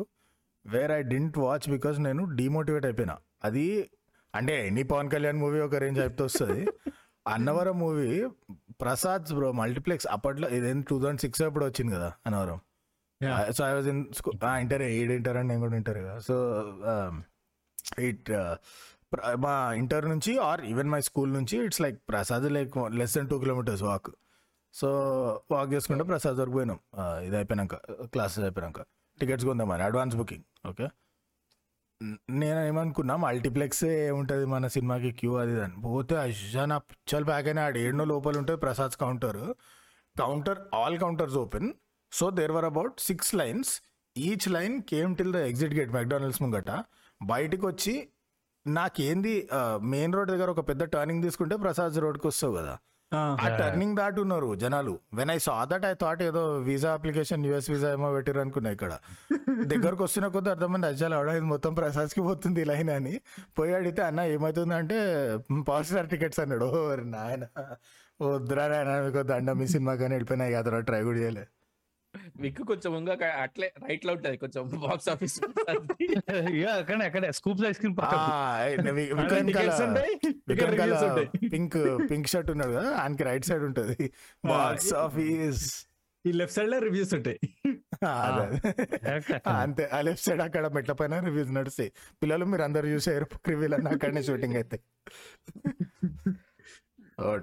where 0.65 0.91
I 0.97 1.01
didn't 1.13 1.37
watch 1.45 1.65
because 1.73 1.97
నేను 2.07 2.23
డిమోటివేట్ 2.39 2.85
అయిపోయినా. 2.89 3.15
అది 3.47 3.65
అంటే 4.33 4.53
ఎనీ 4.67 4.83
పవన్ 4.91 5.09
కళ్యాణ్ 5.13 5.39
మూవీ 5.43 5.59
ఒక 5.67 5.79
రేంజ్ 5.83 5.99
అయిపోతే 6.03 6.23
వస్తుంది. 6.29 6.61
Annavaram 7.25 7.75
movie 7.83 8.11
Prasad 8.81 9.27
bro 9.37 9.49
multiplex 9.61 10.07
అప్పట్లో 10.15 10.47
ఇదేం 10.57 10.79
టూ 10.89 10.95
థౌసండ్ 11.01 11.21
సిక్స్ 11.25 11.41
అప్పుడు 11.47 11.65
వచ్చింది 11.69 11.91
కదా 11.97 12.09
Annavaram. 12.27 12.59
So 13.57 13.61
I 13.69 13.73
was 13.77 13.87
in 13.93 14.01
inter 14.63 14.83
ఏడు 14.89 15.13
ఇంటర్ 15.19 15.37
అని 15.41 15.49
నేను 15.51 15.61
కూడా 15.65 15.75
ఇంటర్ 15.81 15.99
కదా. 16.05 16.15
సో 16.27 16.35
ఇట్ 18.09 18.29
మా 19.45 19.53
ఇంటర్ 19.79 20.05
నుంచి 20.11 20.31
ఆర్ 20.49 20.61
ఈవెన్ 20.73 20.89
మై 20.93 20.99
స్కూల్ 21.07 21.31
నుంచి 21.37 21.55
it's 21.65 21.81
like 21.85 21.97
Prasad 22.11 22.45
like 22.57 22.75
less 22.99 23.15
than 23.17 23.27
two 23.31 23.37
kilometres 23.43 23.83
walk 23.89 24.09
so 24.79 24.87
walk 25.51 25.71
చేసుకుంటే 25.73 26.03
ప్రసాద్ 26.11 26.37
వరకు 26.41 26.55
పోయినాం. 26.57 26.79
ఇది 27.27 27.35
అయిపోయినాక 27.39 27.75
క్లాసెస్ 28.13 28.43
అయిపోయినాక. 28.47 28.81
టికెట్స్ 29.19 29.45
కొందామని 29.49 29.83
అడ్వాన్స్ 29.87 30.15
బుకింగ్ 30.19 30.45
ఓకే 30.69 30.85
నేను 32.41 32.59
ఏమనుకున్నా 32.69 33.15
మల్టీప్లెక్స్ 33.23 33.83
ఏముంటుంది 34.07 34.45
మన 34.53 34.67
సినిమాకి 34.75 35.09
క్యూ 35.19 35.33
అది 35.41 35.53
అని. 35.65 35.75
పోతే 35.85 36.15
అజ్జా 36.23 36.63
నా 36.71 36.77
పిచ్చలు 36.89 37.25
ప్యాక్ 37.29 37.47
అయినా 37.49 37.61
ఆడ 37.67 37.77
ఏడునో 37.85 38.05
లోపల 38.11 38.37
ఉంటుంది 38.41 38.59
Prasad 38.65 38.95
counter 39.03 39.39
counter 40.15 40.59
all 40.79 40.97
counters 41.03 41.37
open 41.43 41.69
so 42.11 42.25
there 42.39 42.53
were 42.57 42.67
about 42.71 42.95
six 43.07 43.31
lines 43.41 43.71
each 44.15 44.47
line 44.55 44.75
came 44.91 45.13
till 45.19 45.33
the 45.37 45.41
exit 45.51 45.75
gate 45.79 45.93
McDonald's 45.99 46.41
ముంగట. 46.43 46.71
బయటికి 47.21 47.65
వచ్చి 47.71 47.93
నాకేంది 48.65 49.35
మెయిన్ 49.93 50.15
రోడ్ 50.17 50.31
దగ్గర 50.33 50.49
ఒక 50.55 50.63
పెద్ద 50.69 50.83
టర్నింగ్ 50.95 51.23
తీసుకుంటే 51.27 51.55
ప్రసాద్ 51.63 52.01
రోడ్కి 52.05 52.27
వస్తావు 52.31 52.55
కదా. 52.59 52.75
ఆ. 53.13 53.21
టర్నింగ్ 53.57 53.95
దాటి 53.95 54.19
ఉన్నారు 54.21 54.55
జనాలు. 54.55 54.93
When 55.13 55.31
I 55.31 55.37
saw 55.37 55.65
that 55.65 55.85
I 55.85 55.93
thought 55.93 56.23
ఏదో 56.23 56.43
వీసా 56.59 56.93
అప్లికేషన్ 56.93 57.45
యుఎస్ 57.45 57.69
వీసా 57.69 57.91
ఏమో 57.91 58.13
పెట్టారు 58.13 58.39
అనుకున్నా 58.39 58.71
ఇక్కడ. 58.71 58.93
దగ్గరకు 59.73 60.03
వస్తున్న 60.03 60.27
కొద్ది 60.27 60.49
అర్థమైంది 60.49 60.87
అజ్జాలు 60.87 61.15
అవడం 61.15 61.35
ఇది 61.35 61.45
మొత్తం 61.45 61.73
ప్రసాద్కి 61.75 62.21
పోతుంది 62.21 62.63
లైన్ 62.65 62.89
అని. 62.89 63.13
పోయి 63.59 63.73
అడిగితే 63.73 64.01
అన్న 64.01 64.21
ఏమవుతుంది 64.35 64.75
అంటే 64.75 64.97
స్టార్ 65.83 66.09
టికెట్స్ 66.09 66.39
అన్నాడు. 66.39 66.67
ఓ 66.79 66.81
నాయన. 67.15 67.43
వద్దురా 68.19 68.65
నాయన 68.67 69.01
మీకు 69.05 69.23
దండం 69.29 69.57
మీ 69.59 69.67
సినిమా 69.67 69.95
కానీ 69.95 70.13
వెళ్ళిపోయినా 70.13 70.47
కదా 70.57 70.79
ట్రై 70.89 71.01
కూడా 71.03 71.19
చేయలే. 71.19 71.45
విక్కు 72.39 72.63
కొంచెం 72.63 72.97
ఇంకా 72.97 73.27
అట్లే 73.27 73.73
రైట్లో 73.89 74.13
ఉంటది 74.13 74.37
కొంచెం 74.37 74.71
బాక్స్ 74.89 75.09
ఆఫీస్ 75.09 75.39
అక్కడ 76.67 77.03
అక్కడ 77.03 77.29
scoop 77.29 77.65
ice 77.65 77.79
cream 77.79 77.95
pink 81.51 82.09
pink 82.11 82.27
shirt 82.27 82.51
ఉన్నాడు 82.51 82.71
కదా 82.71 82.91
ఆయనకి 82.91 83.23
రైట్ 83.23 83.45
సైడ్ 83.45 83.63
ఉంటది. 83.63 84.11
Box 84.45 84.93
office. 84.93 85.87
ఈ 86.27 86.31
లెఫ్ట్ 86.31 86.55
సైడ్లో 86.55 86.79
రివ్యూస్ 86.79 87.13
ఉంటాయి. 87.13 87.39
అంతే. 89.47 89.89
ఆ 89.93 90.01
లెఫ్ట్ 90.01 90.25
సైడ్ 90.25 90.41
అక్కడ 90.41 90.67
మెట్ల 90.67 90.91
పైన 90.91 91.19
రివ్యూస్ 91.19 91.51
నడుస్తాయి. 91.51 91.91
పిల్లలు 92.21 92.45
మీరు 92.45 92.61
అందరు 92.61 92.87
చూసారు 92.87 93.27
రివ్యూలు 93.49 93.75
అన్న 93.75 93.87
అక్కడనే 93.87 94.23
షూటింగ్ 94.23 94.55
అయితే. 94.55 94.79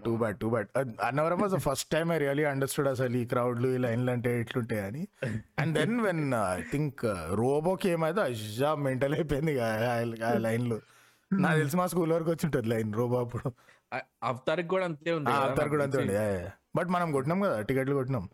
Too 0.04 0.16
bad 0.16 0.36
too 0.38 0.48
bad 0.50 0.68
Annavaram 1.02 1.40
was 1.40 1.54
first 1.60 1.90
time 1.90 2.12
I 2.12 2.18
really 2.18 2.44
understood 2.44 2.88
అసలు 2.88 3.16
ఈ 3.16 3.24
క్రౌడ్లు 3.24 3.68
ఈ 3.68 3.78
లైన్లు 3.78 4.10
అంటే 4.10 4.40
ఎట్లుంటాయి 4.40 4.80
అని 4.80 5.02
and 5.58 5.78
then 5.78 6.00
when 6.00 6.34
I 6.34 6.60
think 6.72 7.02
రోబోకి 7.34 7.88
ఏమైతే 7.88 8.20
అజ్జా 8.20 8.74
మెంటల్ 8.74 9.14
అయిపోయింది 9.14 9.60
ఆ- 9.60 10.36
లైన్లు. 10.38 10.78
నాకు 11.30 11.58
తెలిసి 11.58 11.76
మా 11.76 11.86
స్కూల్ 11.86 12.12
వరకు 12.12 12.30
వచ్చి 12.30 12.46
ఉంటుంది 12.46 12.68
లైన్ 12.68 12.94
రోబో 12.94 13.20
అప్పుడు. 13.20 13.48
అవతారికి 14.22 14.68
కూడా 14.68 14.84
అంతే 14.84 15.12
ఉంది 15.12 15.30
అంతా 15.30 15.66
కూడా 15.66 15.84
అంతే 15.84 15.98
ఉండే 15.98 16.24
బట్ 16.76 16.88
మనం 16.88 17.12
కొట్టినాం 17.12 17.40
కదా 17.40 17.60
టికెట్లు 17.60 17.94
కొట్టినాం. 17.94 18.24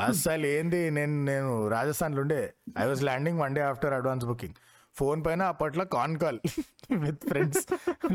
అసలు 0.00 0.46
ఏంది 0.46 0.90
నేను 0.90 1.24
నేను 1.24 1.68
రాజస్థాన్లో 1.68 2.20
ఉండే. 2.20 2.52
I 2.78 2.86
was 2.86 3.02
landing 3.02 3.38
one 3.40 3.54
day 3.54 3.60
after 3.60 3.92
advance 3.92 4.26
booking 4.26 4.56
phone 4.98 5.20
పైన 5.26 5.42
అప్పట్లో 5.52 5.84
con 5.96 6.14
call 6.24 6.38
with 7.04 7.22
friends. 7.28 7.62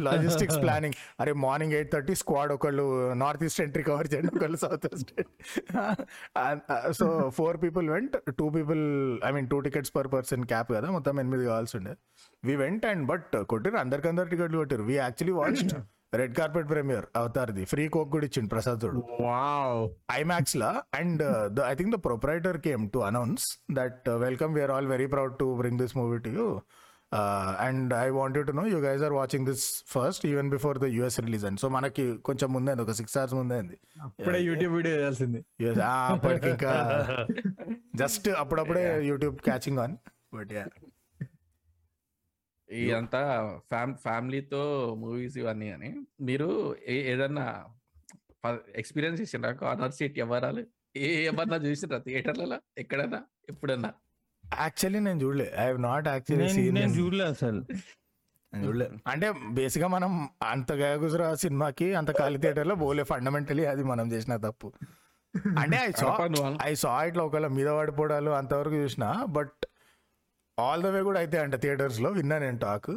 Logistics 0.07 0.57
planning. 0.63 0.97
అరే 1.19 1.33
మార్నింగ్ 1.45 1.73
ఎయిట్ 1.73 1.91
థర్టీ 1.91 2.15
స్క్వాడ్ 2.21 2.51
ఒకళ్ళు 2.57 2.85
నార్త్ 3.13 3.43
ఈస్ట్ 3.47 3.61
ఎంట్రీ 3.61 3.83
కవర్ 3.83 4.09
చేయండి 4.13 4.31
ఒకళ్ళు 4.37 4.57
south 4.57 4.87
east 4.91 5.13
so 6.99 7.07
four 7.37 7.59
people 7.63 7.87
went 7.89 8.15
two 8.39 8.47
people 8.49 8.83
I 9.25 9.31
mean 9.31 9.49
two 9.53 9.59
tickets 9.59 9.93
per 9.95 10.09
person 10.13 10.45
cap 10.53 10.71
కదా 10.77 10.89
మొత్తం 10.97 11.19
ఎనిమిది 11.19 11.45
కావాల్సి 11.51 11.75
ఉండే. 11.77 11.95
వి 12.45 12.55
వెంట్ 12.55 12.85
అండ్ 12.91 13.05
బట్ 13.11 13.35
కొట్టిరు 13.53 13.77
అందరికందరు 13.83 14.29
టికెట్లు 14.35 14.57
కొట్టిరు 14.57 14.85
we 14.91 14.95
actually 14.95 15.35
watched 15.41 15.73
red 16.19 16.33
carpet 16.37 16.67
premiere 16.71 17.05
అవతార్ది. 17.19 17.63
Free 17.71 17.83
coke 17.93 18.09
కూడా 18.15 18.25
ఇచ్చిండు 18.29 18.49
ప్రసాద్ 18.53 18.79
చూడు 18.83 19.01
IMAX 20.19 20.55
law 20.61 20.69
and 20.99 21.23
I 21.71 21.73
think 21.79 21.91
the 21.95 21.99
proprietor 22.07 22.57
came 22.67 22.85
to 22.95 23.01
announce 23.09 23.45
that 23.79 24.07
welcome 24.25 24.53
we're 24.57 24.73
all 24.77 24.89
very 24.95 25.07
proud 25.15 25.35
to 25.43 25.47
bring 25.61 25.79
this 25.83 25.95
movie 25.99 26.19
to 26.27 26.31
you 26.39 26.47
and 27.65 27.91
I 28.03 28.05
wanted 28.19 28.45
to 28.49 28.53
know 28.59 28.65
you 28.73 28.77
guys 28.85 29.03
are 29.07 29.15
watching 29.19 29.45
this 29.51 29.65
first 29.95 30.23
even 30.31 30.49
before 30.55 30.77
the 30.83 30.89
US 30.97 31.19
release 31.25 31.45
and 31.49 31.59
so 31.63 31.69
మనకి 31.77 32.05
కొంచెం 32.29 32.49
ముందే 32.55 32.73
ఒక 32.85 32.95
six 32.99 33.17
hours 33.21 33.35
ముందే 33.39 33.59
ఇప్పుడే 34.19 34.39
YouTube 34.49 34.73
video 34.77 34.95
చేయాల్సింది. 34.99 35.41
అప్పటికి 36.13 36.49
ఇంకా 36.55 36.73
just 38.01 38.29
అప్పుడప్పుడే 38.43 38.85
YouTube 39.11 39.37
catching 39.49 39.81
on 39.85 39.95
but 40.37 40.53
yeah 40.57 40.65
ఈ 42.73 42.83
అంతా 42.91 43.21
ఫ్యామ్ 43.71 43.93
ఫ్యామిలీతో 43.97 44.61
మూవీస్ 45.03 45.37
ఇవన్నీ 45.37 45.69
అని. 45.71 45.89
మీరు 46.21 46.49
ఏదన్నా 47.11 47.45
ఎక్స్పీరియన్స్ 48.75 49.21
చేసిండ్రా? 49.21 49.51
Corner 49.61 49.95
seat 49.97 50.17
ఎవరాలు? 50.19 50.63
ఏ 50.95 51.09
ఏమన్నా 51.27 51.57
చూసిండ్రా 51.65 51.99
థియేటర్లలో? 51.99 52.57
ఎక్కడన్నా? 52.77 53.19
ఎప్పుడన్నా? 53.49 53.91
యాక్చువల్లీ 54.43 54.99
నేను 54.99 55.19
చూడలే. 55.23 55.47
ఐ 55.55 55.65
హావ్ 55.65 55.81
నాట్ 55.81 56.07
యాక్చువల్లీ 56.07 56.45
నేను 56.45 56.55
సీన్ 56.57 56.75
నేను 56.75 56.93
చూడలే 56.99 57.25
అసలు. 57.25 57.61
చూడలే. 58.53 58.87
అంటే 59.07 59.27
బేసిక్గా 59.57 59.87
మనం 59.87 60.11
అంత 60.51 60.71
గయగుజరా 60.73 61.35
సినిమాకి 61.35 61.87
అంత 61.95 62.11
ఖాళీ 62.19 62.37
థియేటర్లో 62.37 62.75
పోలే 62.75 63.03
ఫండమెంటలీ 63.03 63.65
అది 63.65 63.83
మనం 63.83 64.07
చేసిన 64.13 64.35
తప్పు. 64.47 64.67
అంటే 65.61 65.77
ఐ 65.77 65.91
సా 66.01 66.09
ఐ 66.67 66.73
సా 66.75 66.91
ఇట్లా 67.09 67.23
ఒకవేళ 67.27 67.47
మీద 67.57 67.69
పడిపోవడాలు 67.77 68.31
అంతవరకు 68.39 68.75
చూసిన 68.75 69.05
బట్ 69.37 69.61
ఆల్ 70.59 70.83
ద 70.83 70.85
వే 70.85 71.01
కూడా 71.01 71.19
అయితే 71.19 71.37
అంట 71.39 71.55
థియేటర్స్లో 71.55 72.09
విన్నా 72.09 72.37
నేను 72.39 72.57
talk 72.57 72.89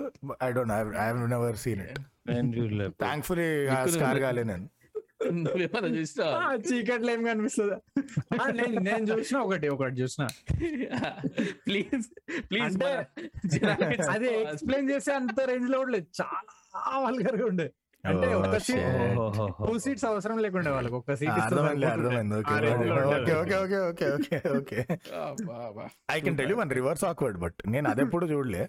I 0.42 0.52
don't 0.52 0.72
I 0.72 0.78
have 0.78 1.30
never 1.30 1.56
seen 1.56 1.80
it 1.80 2.00
thankfully 2.88 3.66
scare. 3.92 4.18
కాలే 4.18 4.44
నేను. 4.44 4.68
చీకట్లో 6.68 7.12
ఏం 7.12 7.22
కనిపిస్తుందా? 7.24 7.76
నేను 8.52 8.80
నేను 8.80 9.04
చూసిన 9.12 9.36
ఒకటి 9.38 9.68
ఒకటి 9.68 9.96
చూసిన. 9.96 10.26
ప్లీజ్ 11.66 12.06
ప్లీజ్ 12.50 12.76
అది 14.14 14.34
ఎక్స్ప్లెయిన్ 14.40 14.90
చేసే 14.90 15.12
అంత 15.12 15.40
రేంజ్లో 15.40 15.78
కూడా 15.78 15.90
లేదు 15.90 16.06
చాలా 16.22 16.98
వల్గర్గా 16.98 17.46
ఉండే. 17.46 17.72
అంటే 18.06 18.34
ఒక. 18.34 18.56
టూ 19.66 19.78
సీట్స్ 19.78 20.04
అవసరం 20.04 20.38
లేకుండే 20.38 20.70
వాళ్ళకి. 20.70 20.94
ఒక 20.94 21.14
seat 21.14 21.32
I 26.10 26.20
can 26.20 26.38
tell 26.38 26.54
one 26.54 26.70
reverse 26.70 27.04
awkward 27.04 27.38
but 27.38 27.54
నేను 27.66 27.90
అది 27.90 28.02
ఎప్పుడు 28.02 28.26
చూడలే. 28.26 28.68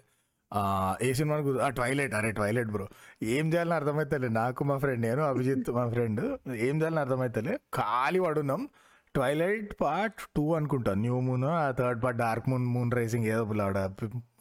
ఆ, 0.52 0.96
ఏ 1.02 1.12
సినిమా 1.12 1.64
ఆ 1.64 1.68
ట్వైలైట్ 1.68 2.14
అరే 2.14 2.32
ట్వైలైట్ 2.32 2.68
బ్రో 2.68 2.88
ఏం 3.22 3.52
చేయాలని 3.52 3.74
అర్థమైతలే? 3.74 4.28
నాకు 4.28 4.64
మా 4.64 4.78
ఫ్రెండ్ 4.78 5.02
నేను 5.02 5.22
అభిజిత్ 5.22 5.70
మా 5.70 5.88
ఫ్రెండ్ 5.88 6.50
ఏం 6.52 6.76
చేయాలని 6.80 7.00
అర్థమైతలే? 7.00 7.58
ఖాళీ 7.74 8.20
పడున్నాం. 8.20 8.68
ట్వైలైట్ 9.14 9.70
పార్ట్ 9.82 10.20
టూ 10.36 10.44
అనుకుంటా. 10.58 10.92
న్యూ 11.04 11.16
మూన్ 11.26 11.46
ఆ 11.54 11.70
third 11.80 12.00
part 12.04 12.18
dark 12.24 12.46
moon 12.52 12.66
moon 12.74 12.92
rising 12.98 13.26
ఏదో 13.32 13.42
పిల్లాడ 13.50 13.78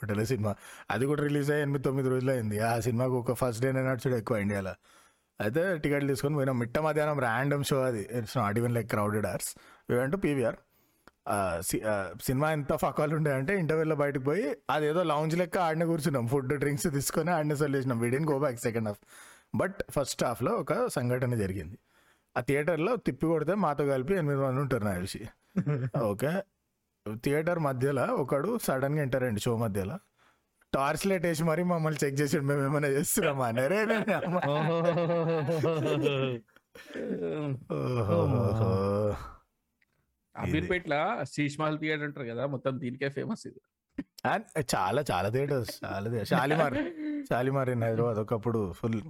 పటేల 0.01 0.23
సినిమా. 0.31 0.53
అది 0.93 1.05
కూడా 1.11 1.21
రిలీజ్ 1.27 1.49
అయ్యి 1.53 1.65
ఎనిమిది 1.65 1.83
తొమ్మిది 1.87 2.09
రోజులు 2.13 2.31
అయింది 2.35 2.59
ఆ 2.69 2.73
సినిమాకు 2.87 3.17
ఒక 3.23 3.35
ఫస్ట్ 3.41 3.61
డే 3.65 3.71
నడిచాడు 3.77 4.17
ఎక్కువ 4.21 4.37
ఇండియాలో 4.45 4.73
అయితే 5.39 5.63
టికెట్లు 5.83 6.09
తీసుకొని 6.11 6.35
పోయినాం. 6.39 6.57
మిట్ట 6.63 6.77
మధ్యాహ్నం 6.85 7.19
ర్యాండమ్ 7.27 7.63
షో 7.69 7.79
అది. 7.89 8.03
It's 8.19 8.37
not 8.41 8.57
even 8.61 8.73
like 8.77 8.89
crowded 8.95 9.27
hours 9.31 9.51
to 10.15 10.19
PVR 10.25 10.57
cinema 12.27 12.47
ఎంత 12.57 12.73
ఫకాలు 12.83 13.13
ఉండే 13.19 13.31
అంటే 13.39 13.53
ఇంటర్వెల్లో 13.61 13.95
బయటకు 14.01 14.23
పోయి 14.29 14.45
అదేదో 14.75 15.01
లౌంజ్ 15.13 15.33
లెక్క 15.41 15.57
ఆడిన 15.67 15.83
కూర్చున్నాం. 15.91 16.25
ఫుడ్ 16.33 16.53
డ్రింక్స్ 16.63 16.87
తీసుకొని 16.97 17.31
ఆడిన 17.37 17.55
solution 17.63 17.99
వీడియన్ 18.03 18.27
go 18.31 18.37
back 18.43 18.59
second 18.67 18.87
half 18.91 19.01
but 19.61 19.77
first 19.95 20.23
హాఫ్లో 20.27 20.51
ఒక 20.63 20.73
సంఘటన 20.95 21.35
జరిగింది. 21.43 21.77
ఆ 22.37 22.41
థియేటర్లో 22.41 22.95
తిప్పి 22.95 23.25
కొడితే 23.25 23.55
మాతో 23.55 23.85
కలిపి 23.85 24.13
ఎనిమిది 24.13 24.41
మంది 24.41 24.59
ఉంటారు 24.59 24.83
నా 24.83 24.93
తెలిసి 24.93 25.27
ఓకే? 26.01 26.43
థియేటర్ 27.15 27.59
మధ్యలో 27.59 28.05
ఒకడు 28.05 28.57
సడన్గా 28.57 29.01
ఎంటర్ 29.01 29.39
షో 29.39 29.57
మధ్యలో. 29.57 29.99
టార్చ్ 30.73 31.07
లైట్ 31.07 31.25
వేసి 31.25 31.43
మరి 31.43 31.63
మమ్మల్ని 31.63 32.07
చెక్ 32.07 32.21
చేసి 32.21 32.39
మేము 32.39 32.63
ఏమైనా 32.63 32.87
చేస్తున్నామా? 32.87 33.47
అని. 33.47 33.61
అమీర్పేట్ల 40.35 41.23
శీష్మహల్ 41.23 41.79
థియేటర్ 41.79 42.03
అంటారు 42.03 42.25
కదా 42.25 42.45
మొత్తం 42.45 42.79
దీనికే 42.79 43.09
ఫేమస్ 43.09 43.47
ఇది. 43.47 43.61
చాలా 44.75 45.01
చాలా 45.11 45.29
థియేటర్స్ 45.29 45.85
చాలా 45.85 46.09
theatres. 46.09 46.29
షాలిమార్ 46.29 46.73
షాలిమార్ 47.29 47.69
ఇన్ 47.69 47.83
హైదరాబాద్ 47.83 48.17
ఒకప్పుడు 48.17 48.73
ఫుల్ 48.73 49.01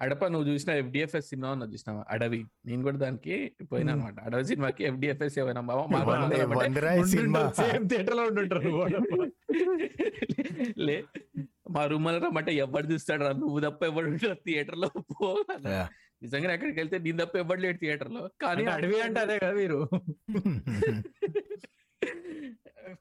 అడప 0.00 0.24
నువ్వు 0.24 0.48
చూసిన 0.48 0.70
ఎఫ్డిఎఫ్ఎస్ 0.72 1.28
సినిమా 1.28 1.52
ఉన్న 1.52 1.64
చూసినావా? 1.64 2.04
అడవి. 2.10 2.40
నేను 2.66 2.82
కూడా 2.82 2.96
దానికి 2.96 3.36
పోయినా 3.72 3.92
అనమాట 3.92 4.20
అడవి 4.20 4.44
సినిమాకి 4.44 4.84
ఎఫ్డిఎఫ్ఎస్ 4.84 5.38
ఏమైనా 5.38 5.60
సేమ్ 7.60 7.88
థియేటర్లో 7.88 8.24
మా 11.70 11.84
రూమ్లో 11.84 12.18
రమ్మంటే 12.18 12.54
ఎవడు 12.56 12.86
చూస్తాడు 12.92 13.24
రా? 13.24 13.32
నువ్వు 13.32 13.60
తప్ప 13.60 13.84
ఉంటాడు 14.08 14.40
థియేటర్లో. 14.46 14.88
పో. 15.12 15.28
నిజంగా 16.22 16.52
అక్కడికి 16.52 16.80
వెళ్తే 16.80 16.98
నేను 16.98 17.18
తప్ప 17.24 17.36
ఎవడు 17.36 17.60
లేడు 17.60 17.78
థియేటర్లో. 17.78 18.30
కానీ 18.42 18.64
అడవి 18.66 19.00
అంటే 19.00 19.20
అదే 19.20 19.38
కదా 19.38 19.52
మీరు. 19.52 19.78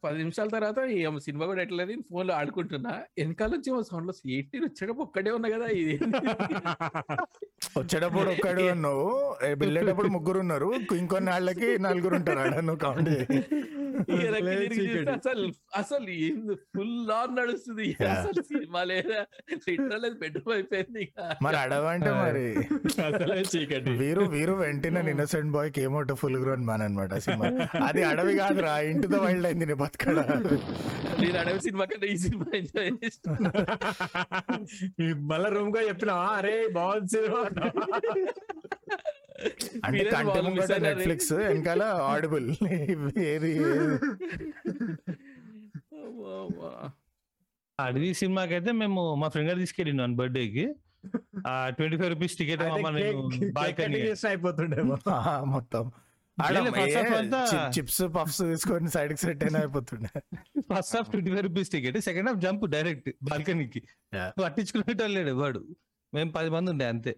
పది 0.03 0.17
నిమిషాల 0.17 0.47
తర్వాత 0.47 0.79
ఈ 0.97 0.99
సినిమా 1.25 1.45
కూడా 1.51 1.61
ఎట్లేదు 1.61 1.93
ఫోన్లో 2.11 2.33
ఆడుకుంటున్నా. 2.39 2.93
వెనకాల 3.19 3.49
నుంచి 3.55 3.69
సౌండ్లో 3.89 4.13
ఎయిటీ 4.37 4.57
వచ్చేటప్పుడు 4.65 5.05
ఒక్కడే 5.07 5.31
ఉన్నా 5.37 5.49
కదా 5.55 5.67
ఇది. 5.81 5.95
వచ్చేటప్పుడు 7.79 8.29
ఒక్కడు 8.35 8.65
నువ్వు 8.85 9.07
వెళ్ళేటప్పుడు 9.61 10.09
ముగ్గురు 10.15 10.39
ఉన్నారు. 10.45 10.69
ఇంకొన్ని 11.01 11.31
వాళ్ళకి 11.31 11.69
నలుగురు 11.85 12.15
ఉంటారు 12.15 12.61
నువ్వు 12.69 12.81
కౌంట్ 12.85 13.09
అసలు 15.15 15.51
అసలు 15.75 16.55
ఫుల్ 16.73 17.11
ఆన్ 17.11 17.37
నడుస్తుంది. 17.37 17.95
అసలు 18.13 18.43
సినిమా 18.43 18.83
లేదా? 18.83 19.25
లిటరల్ 19.65 20.15
బెడ్రూమ్ 20.21 20.53
అయిపోయింది 20.55 21.01
ఇక. 21.05 21.37
మరి 21.43 21.57
అడవంటే 21.57 22.11
మరి. 22.19 22.45
అసలే 23.07 23.43
చీకటి. 23.51 23.91
వీరు 24.01 24.23
వీరు 24.33 24.51
వెంటనే 24.61 24.99
ఇన్నోసెంట్ 25.13 25.51
బాయ్ 25.55 25.71
కేమోట 25.77 26.11
ఫుల్ 26.21 26.37
గ్రోన్ 26.43 26.65
మ్యాన్ 26.65 26.81
అనమాట 26.81 27.13
సినిమా. 27.25 27.47
అది 27.87 28.03
అడవి 28.11 28.35
కాదురా 28.41 28.79
ఇంటితో 28.89 29.19
వైల్డ్ 29.25 29.45
అయింది 29.45 29.65
నీ 29.65 29.73
బతకడ? 29.83 30.17
నేను 31.21 31.37
అడవి 31.43 31.59
సినిమా 31.67 31.85
కంటే 31.85 32.07
ఈ 32.07 32.17
సినిమా 32.25 32.55
ఎంజాయ్ 32.55 32.91
మళ్ళా 35.29 35.49
రూమ్గా 35.53 35.81
చెప్పినా 35.87 36.13
అరే 36.37 36.67
బాగుంది 36.75 37.09
సినిమా 37.15 37.41
అంటే 39.85 40.03
కంటి 40.11 40.39
ముంగట. 40.45 40.73
నెట్ఫ్లిక్స్ 40.85 41.31
వెనకాల 41.39 41.83
ఆడిబుల్ 42.09 42.47
ఏది. 43.27 43.53
అడవి 47.79 48.09
సినిమాకి 48.19 48.53
అయితే 48.53 48.71
మేము 48.79 49.01
మా 49.15 49.27
ఫ్రెండ్ 49.33 49.49
గారు 49.49 49.59
తీసుకెళ్ళిండు 49.59 50.01
వన్ 50.03 50.15
బర్త్డే 50.17 50.43
కి 50.49 50.65
ఆ 51.47 51.55
ట్వంటీ 51.71 51.97
ఫైవ్ 51.97 52.11
రూపీస్ 52.11 52.35
టికెట్ 52.39 52.61
ఆ, 55.13 55.23
మొత్తం. 55.53 55.85
చిప్స్ 57.73 57.99
పఫ్స్ 58.15 58.39
తీసుకొని 58.43 58.89
సైడ్కి 58.89 59.19
సెట్ 59.19 59.43
అయినా 59.43 59.59
అయిపోతుండే. 59.59 60.11
First 60.69 60.95
half 60.97 61.09
twenty 61.11 61.31
five 61.31 61.43
rupees 61.47 61.69
ticket 61.69 61.97
second 62.07 62.29
half 62.29 62.39
jump 62.39 62.65
direct 62.71 63.09
బాల్కనీకి. 63.23 63.81
పట్టించుకునేటోళ్ళు 64.39 65.15
లేడు 65.19 65.33
వాడు. 65.41 65.61
మేము 66.13 66.31
పది 66.31 66.49
మంది 66.49 66.71
ఉండే 66.73 66.87
అంతే. 66.87 67.13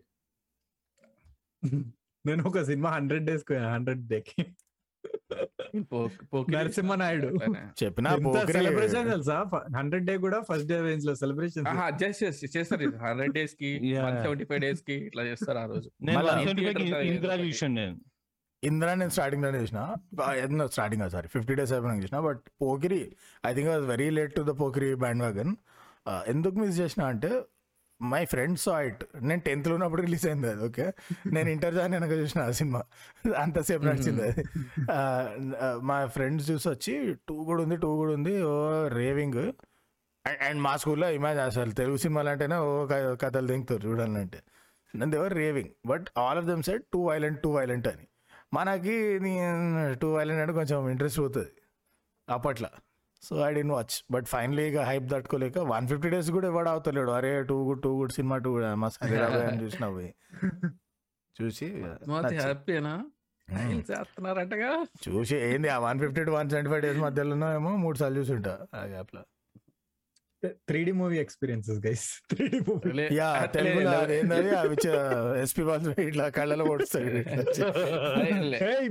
నేను 2.26 2.44
ఒక 2.48 2.62
సినిమా 2.62 2.90
హండ్రెడ్ 2.90 3.26
డేస్ 3.26 3.54
హండ్రెడ్ 3.54 4.08
డేకి. 4.08 4.46
పో- 5.80 6.26
పోకిరి 6.34 6.58
నరసింహ 6.58 6.96
నాయుడు. 6.96 7.28
అట్లానే. 7.28 7.86
చెప్పిన 7.86 8.16
పోకిరి. 8.16 8.54
సెలబ్రేషన్ 8.54 9.10
తెలుసా? 9.10 9.46
హండ్రెడ్ 9.78 10.06
డే 10.06 10.18
కూడా 10.18 10.42
ఫస్ట్ 10.42 10.68
డే 10.68 10.82
రేంజ్లో 10.82 11.16
సెలబ్రేషన్ 11.16 11.68
చేసి- 12.04 12.50
చేస్తారు 12.58 12.98
హండ్రెడ్ 12.98 13.34
డేస్కి 13.34 13.80
సెవెంటీ 14.22 14.46
ఫైవ్ 14.46 14.60
డేస్కి 14.60 14.94
ఇట్లా 14.94 15.24
చేస్తారు 15.24 15.58
ఆ 15.58 15.66
రోజు. 15.66 15.92
ఇందిరా 17.00 17.36
చూసాను 17.36 17.74
నేను. 17.74 18.00
ఇంద్రా 18.64 18.94
నేను 18.94 19.10
స్టార్టింగ్లోనే 19.10 19.58
చూసిన. 19.60 19.96
ఎన్నో 20.36 20.68
స్టార్టింగ్ 20.68 21.10
సారీ 21.10 21.28
ఫిఫ్టీ 21.28 21.54
డేస్ 21.54 21.72
అయిపోయినా 21.72 22.04
చూసిన. 22.04 22.20
But 22.20 22.42
Pokiri 22.62 23.16
I 23.46 23.54
think 23.54 23.70
was 23.70 23.86
very 23.86 24.10
late 24.10 24.36
to 24.36 24.42
the 24.42 24.60
Pokiri 24.60 24.96
bandwagon 25.24 25.56
ఎందుకు 26.28 26.56
మిస్ 26.56 26.80
చేసిన 26.80 27.04
అంటే 27.04 27.42
మై 28.02 28.22
ఫ్రెండ్స్ 28.32 28.64
సా 28.68 28.74
ఇట్. 28.88 29.04
నేను 29.28 29.42
టెన్త్లో 29.46 29.74
ఉన్నప్పుడు 29.78 30.02
రిలీజ్ 30.06 30.26
అయింది 30.28 30.48
అది 30.54 30.64
ఓకే? 30.68 30.86
నేను 31.36 31.50
ఇంటర్ 31.54 31.76
జాయిన్ 31.78 31.94
అయినాక 31.98 32.16
చూసిన 32.22 32.42
ఆ 32.48 32.52
సినిమా. 32.60 32.82
అంతసేపు 33.44 33.84
నడిచింది 33.90 34.24
అది. 34.30 34.44
మా 35.90 35.98
ఫ్రెండ్స్ 36.16 36.46
చూసి 36.52 36.68
వచ్చి 36.74 36.96
టూ 37.30 37.36
కూడా 37.50 37.62
ఉంది 37.66 37.78
టూ 37.86 37.92
కూడా 38.02 38.14
ఉంది 38.14 38.34
ఓ 38.44 38.56
రేవింగ్. 39.00 39.42
అండ్ 40.48 40.60
మా 40.68 40.74
స్కూల్లో 40.82 41.10
ఇమాజ్ 41.20 41.40
అసలు 41.40 41.74
తెలుగు 41.80 41.98
సినిమాలు 42.04 42.30
అంటేనే 42.30 42.58
ఓ 42.68 42.70
కథలు 43.24 43.48
దింగుతారు 43.52 43.84
చూడాలంటే 43.90 44.40
నన్ను 44.94 45.12
they were 45.16 45.34
raving 45.34 45.72
but 45.86 46.06
all 46.24 46.38
of 46.42 46.48
them 46.52 46.64
set 46.64 46.84
too 46.94 47.00
violent 47.10 47.40
too 47.44 47.50
violent 47.58 47.88
అని. 47.88 48.06
మనకి 48.54 48.96
టూ 50.02 50.10
వైలెంట్ 50.16 50.42
అంటే 50.42 50.54
కొంచెం 50.54 50.90
ఇంట్రెస్ట్ 50.90 51.20
పోతుంది. 51.20 51.52
అప్పట్లో. 52.30 52.70
So 53.26 53.36
I 53.42 53.52
didn't 53.54 53.74
watch 53.74 53.96
but 54.12 54.28
finally 54.28 54.64
ఇక 54.68 54.80
హైప్ 54.84 55.08
తట్టుకోలేక 55.12 55.60
వన్ 55.70 55.88
ఫిఫ్టీ 55.88 56.10
డేస్ 56.10 56.30
కూడా 56.32 56.48
ఇవ్వడం 56.48 56.72
అవుతలేడు 56.72 57.12
అరే 57.12 57.32
too 57.44 57.58
good 57.64 57.82
too 57.84 57.92
good 57.98 58.14
cinema 58.14 58.38
too 58.44 58.52
good 58.56 58.66
మా 58.78 58.90
సరే 58.96 59.20
అని 59.44 59.60
చూసిన 59.64 59.88
పోయి. 59.90 60.12
చూసి 61.36 61.68
హ్యాపీనా 62.38 62.94
చేస్తున్నారంటగా? 63.90 64.70
చూసి 65.04 65.36
ఏంది 65.48 65.70
ఆ 65.70 65.80
one 65.80 66.00
fifty 66.00 66.22
to 66.24 66.32
one 66.32 66.50
seventy 66.50 66.70
five 66.72 66.82
days 66.82 67.00
మధ్యలో 67.00 67.50
ఏమో 67.54 67.72
మూడు 67.78 67.98
సార్లు 67.98 68.18
చూసి 68.20 68.34
ఉంటా 68.34 68.54
ఆ 68.74 68.84
గ్యాప్లో 68.86 69.22
three 70.68 70.80
D 70.84 70.94
movie 70.98 71.18
experiences 71.22 71.80
guys. 71.84 72.06
Three 72.32 72.46
D 72.48 72.60
movie. 72.68 73.06
Ya 73.16 73.30
తెలుగులో 73.54 73.92
అదేంటది 74.00 74.52
అవి 74.58 74.78
ఎస్పీ 75.44 75.64
బాల్ 75.68 75.90
ఇట్లా 76.06 76.26
కళ్ళలో 76.38 76.66
పొడుస్తాడు. 76.70 77.12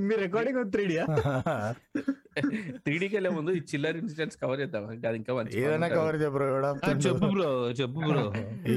మీ 0.04 0.16
రికార్డింగ్ 0.24 0.60
త్రీ 0.74 0.84
డియా 0.86 1.06
త్రీ 2.84 2.94
డీకి 2.94 3.14
వెళ్ళే 3.16 3.30
ముందు 3.34 3.50
ఈ 3.52 3.60
చిల్లర్ 3.68 3.96
ఇన్సిడెంట్స్ 3.98 4.38
కవర్ 4.40 4.58
చేద్దాం 4.60 4.84
ఇంకా 4.94 5.08
అది 5.10 5.18
ఇంకా 5.20 5.32
మంచి 5.36 5.58
ఏదైనా 5.60 5.88
కవర్ 5.90 6.16
చెప్పరు 6.22 6.46
ఆ, 6.60 6.70
చెప్పు 7.04 7.26
బ్రో 7.34 7.50
చెప్పు 7.80 8.00
బ్రో. 8.06 8.24
ఈ 8.72 8.76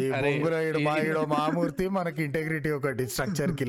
ఈడు 0.62 0.80
మా 0.86 0.94
ఈడో 1.04 1.24
మామూర్తి 1.32 1.86
మనకి 1.96 2.22
ఇంటెగ్రిటీ 2.28 2.70
ఒకటి 2.78 3.06
స్ట్రక్చర్కి 3.14 3.66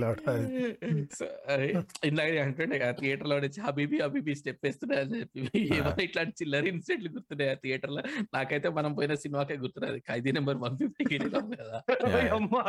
ఇందాక 2.08 2.28
అంటుండే 2.44 2.76
కదా 2.78 2.92
థియేటర్లో 3.00 3.36
వచ్చి 3.40 3.62
హబీబీ 3.66 3.98
హబీబీ 4.04 4.34
స్టెప్ 4.40 4.60
వేస్తున్నాయి 4.64 5.00
అని 5.04 5.20
చెప్పి 5.22 5.40
ఏమో 5.78 5.92
ఇట్లాంటి 6.06 6.34
చిల్లర 6.40 6.64
ఇన్సిడెంట్లు 6.72 7.10
గుర్తున్నాయి 7.16 7.50
ఆ 7.50 7.58
థియేటర్లో? 7.64 8.02
నాకైతే 8.34 8.68
మనం 8.78 8.92
పోయిన 8.98 9.14
సినిమాకే 9.22 9.56
గుర్తున్నది 9.62 10.00
ఖైదీ 10.08 10.30
నెంబర్ 10.38 10.58
వన్ 10.64 10.76
ఫిఫ్టీకి 10.80 11.12
వెళ్ళాం 11.16 11.46
కదా. 11.54 11.78
Yeah. 12.08 12.34
అమ్మా 12.36 12.62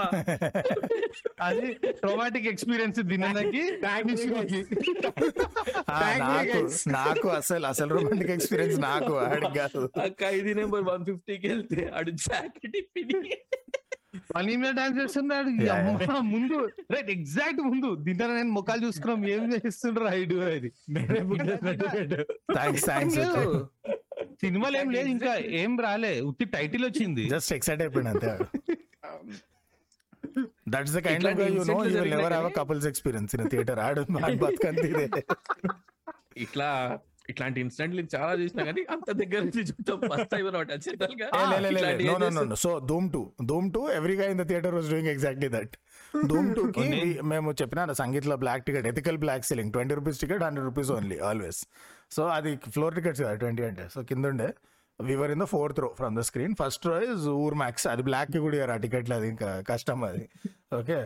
అది 1.48 1.68
ట్రోమాటిక్ 2.00 2.48
ఎక్స్పీరియన్స్ 2.52 3.00
నాకు 3.90 4.10
నాకు 6.98 7.28
అసలు 7.40 7.66
అసలు 7.66 7.98
రొమాంటిక్ 7.98 8.32
ఎక్స్పీరియన్స్ 8.32 8.80
నాకు 8.88 9.14
ఖైదీ 10.24 10.54
నెంబర్ 10.54 10.84
వన్ 10.92 11.06
ఫిఫ్టీకి 11.06 11.48
వెళ్తే 11.48 11.92
అడు 12.00 12.12
జాకెట్ 12.26 12.78
ఇప్పి 12.82 13.04
పని 14.30 14.54
మీద. 14.62 14.72
డాన్స్ 14.80 14.98
చేస్తున్నాడు 15.02 15.50
ముందు. 16.34 16.58
రైట్ 16.94 17.10
ఎగ్జాక్ట్ 17.16 17.62
ముందు 17.70 17.90
తింటారా 18.06 18.34
నేను 18.40 18.54
ముఖాలు 18.58 18.82
చూసుకున్నాం. 18.88 19.22
ఏం 19.36 19.46
చేస్తుండ్రు 19.56 20.08
ఐడు 20.20 20.36
అది. 20.50 20.70
సినిమాలు 24.44 24.76
ఏం 24.82 24.90
లేదు 24.96 25.10
ఇంకా 25.16 25.34
ఏం 25.62 25.72
రాలే. 25.86 26.14
ఉత్తి 26.30 26.46
టైటిల్ 26.58 26.84
వచ్చింది. 26.86 27.24
జస్ట్ 27.36 27.54
ఎక్సైట్ 27.58 27.82
అయిపోయిన 27.86 28.10
అంతే. 28.16 28.32
That's 30.74 30.94
the 30.98 31.00
kind 31.08 31.26
of 31.28 31.40
you 31.42 31.64
know 31.72 31.78
you 31.86 31.92
will 31.98 32.12
never 32.16 32.34
have 32.38 32.50
couples 32.60 32.88
experience 32.88 33.32
in 33.36 33.44
theatre 33.54 33.80
ఆడు 33.88 34.02
ఇట్లా 36.46 36.70
ఇట్లాంటి 37.30 37.60
ఇన్సిడెంట్లు 37.64 38.02
చాలా 38.14 38.32
చూసినా 38.42 38.64
కానీ 38.68 38.82
అంత 38.94 39.10
దగ్గర 39.22 39.42
నుంచి 39.46 39.62
చూద్దాం 39.70 40.00
ఫస్ట్ 40.12 40.32
టైం 40.34 40.46
అనమాట 40.48 40.72
గా. 41.22 41.28
So, 42.58 42.72
Doom 42.82 43.06
2. 43.12 43.22
Doom 43.44 43.66
2, 43.72 43.84
every 43.92 44.16
guy 44.16 44.28
in 44.28 44.38
the 44.38 44.46
theater 44.46 44.72
was 44.72 44.88
doing 44.90 45.08
exactly 45.08 45.50
that. 45.50 45.72
Doom 46.32 46.48
2 46.54 46.66
కి 46.78 46.86
మేము 47.32 47.50
చెప్పిన 47.62 47.94
సంగీత్లో 48.02 48.38
black 48.44 48.66
ticket 48.68 48.88
ethical 48.88 49.20
black 49.24 49.46
selling 49.50 49.74
twenty 49.76 49.96
rupees 50.00 50.20
ticket 50.20 50.44
hundred 50.44 50.68
rupees 50.70 50.92
only 50.92 51.20
always 51.30 51.62
so 52.12 52.24
అది 52.38 52.52
ఫ్లోర్ 52.76 52.96
టికెట్స్ 52.96 53.22
కదా 53.24 53.36
ట్వంటీ 53.44 53.64
అంటే. 53.64 53.86
So 53.96 54.02
కింద 54.12 54.26
ఉండే. 54.26 54.50
We were 55.00 55.32
in 55.32 55.42
the 55.44 55.48
fourth 55.52 55.80
row 55.80 55.90
from 56.00 56.16
the 56.18 56.24
screen 56.30 56.56
first 56.62 56.86
row 56.88 56.96
is 57.10 57.26
your 57.38 57.56
max 57.56 57.86
అది 57.88 58.04
బ్లాక్కి 58.04 58.40
కూడా 58.46 58.66
ఆ 58.74 58.80
టికెట్లు 58.86 59.16
అది 59.16 59.28
ఇంకా 59.34 59.50
కష్టం 59.70 60.00
అది. 60.04 60.24
ఓకే 60.74 60.98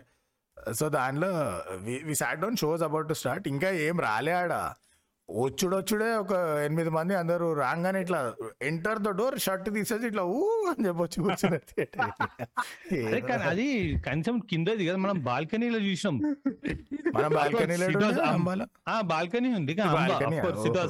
సో 0.73 0.85
దానిలో 0.89 1.29
we 2.07 2.15
sat 2.15 2.41
down 2.41 2.57
shows 2.57 2.83
about 2.83 3.07
to 3.09 3.13
start 3.13 3.47
ఇంకా 3.47 3.69
ఏం 3.85 3.99
రాలే 4.07 4.33
ఆడ. 4.41 4.53
వచ్చుడొచ్చుడే 5.29 6.07
ఒక 6.15 6.33
ఎనిమిది 6.65 6.91
మంది 6.95 7.13
అందరూ 7.15 7.45
రాగానే 7.59 7.99
ఇట్లా 8.01 8.19
ఎంటర్ 8.61 8.99
ద 8.99 9.11
డోర్ 9.19 9.37
షర్ట్ 9.39 9.69
తీసేసి 9.75 10.05
ఇట్లా 10.07 10.23
ఊ 10.31 10.39
అని 10.71 10.85
చెప్పొచ్చు 10.87 11.17
కూర్చున్న 11.23 11.57
అదే 13.05 13.21
కానీ 13.29 13.43
అది 13.51 13.67
కనీసం 14.05 14.35
కిందది 14.51 14.85
కదా 14.85 14.97
మనం 14.97 15.17
బాల్కనీలో 15.23 15.79
చూసినాం. 15.87 16.17
మనం 17.15 17.29
బాల్కనీలో 17.37 17.87
అంబాల. 18.29 18.61
బాల్కనీ 19.09 19.51
ఉంది 19.53 19.75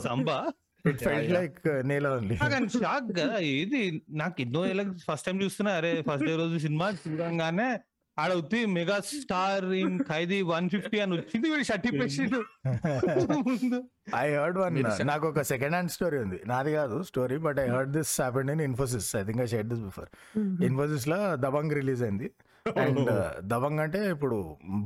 అంబా. 0.09 0.37
ఇట్ 0.85 1.01
ఫెల్ట్ 1.03 1.31
లైక్ 1.33 1.59
నేల 1.85 2.07
ఓన్లీ 2.13 2.35
షాక్ 2.75 3.09
కదా 3.19 3.35
ఇది 3.55 3.81
నాకు 4.21 4.37
ఎన్నో 4.41 4.61
ఫస్ట్ 5.05 5.25
టైం 5.27 5.37
చూస్తున్నా 5.43 5.73
అరే 5.79 5.91
ఫస్ట్ 6.07 6.25
డే 6.27 6.35
రోజు 6.41 6.57
సినిమా 6.65 6.87
చూడంగానే 7.01 7.67
ఆడ 8.21 8.31
వచ్చి 8.39 8.59
mega 8.75 8.97
star 9.09 9.65
in 9.81 9.95
Khaidi 10.09 10.39
one 10.51 10.65
fifty 10.73 10.97
అని 11.03 11.13
వచ్చింది 11.19 11.45
వీడు 11.51 11.65
షర్ట్ 11.69 11.85
ఇప్పేసిండు 11.91 12.39
ఐ 14.23 14.25
హర్డ్ 14.39 14.59
వన్ 14.63 14.77
నాకు 15.11 15.25
ఒక 15.31 15.41
సెకండ్ 15.51 15.75
హ్యాండ్ 15.75 15.93
స్టోరీ 15.97 16.17
ఉంది. 16.25 16.39
నాది 16.51 16.73
కాదు 16.79 16.97
story 17.09 17.37
but 17.47 17.59
I 17.65 17.67
heard 17.75 17.93
this 17.97 18.13
happened 18.21 18.51
in 18.55 18.63
Infosys 18.69 19.09
I 19.21 19.23
think 19.29 19.41
I 19.45 19.47
share 19.53 19.67
this 19.73 19.83
before 19.89 20.09
ఇన్ఫోసిస్లో 20.69 21.19
Dabangg 21.45 21.73
release 21.79 22.03
అయింది. 22.07 22.29
అండ్ 22.83 23.09
దబంగ్ 23.53 23.79
అంటే 23.85 24.01
ఇప్పుడు 24.15 24.37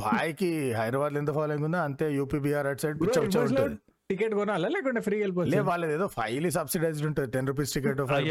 బాయ్కి 0.03 0.51
హైదరాబాద్ 0.80 1.17
ఎంత 1.21 1.34
ఫాలోయింగ్ 1.39 1.67
ఉందో 1.69 1.82
అంతే 1.88 2.05
యూపీ 2.19 2.39
బీఆర్ 2.45 2.69
అట్ 2.71 2.82
సైడ్ 2.84 2.97
పిచ్చ 3.03 3.17
పిచ్చ 3.25 3.38
ఉంటుంది 3.43 3.78
టికెట్ 4.12 4.34
కొనాలా? 4.39 4.68
లేకుంటే 4.74 4.99
ఫ్రీ 5.05 5.16
లే 5.16 5.22
వెళ్ళిపోవచ్చు 5.22 5.64
వాళ్ళది 5.70 5.93
ఏదో 5.95 6.05
ఫైవ్ 6.18 6.45
సబ్సిడైజ్డ్ 6.58 7.05
ఉంటుంది. 7.10 7.30
టెన్ 7.34 7.47
రూపీస్ 7.49 7.72
టికెట్ 7.76 8.01
ఫైవ్ 8.12 8.28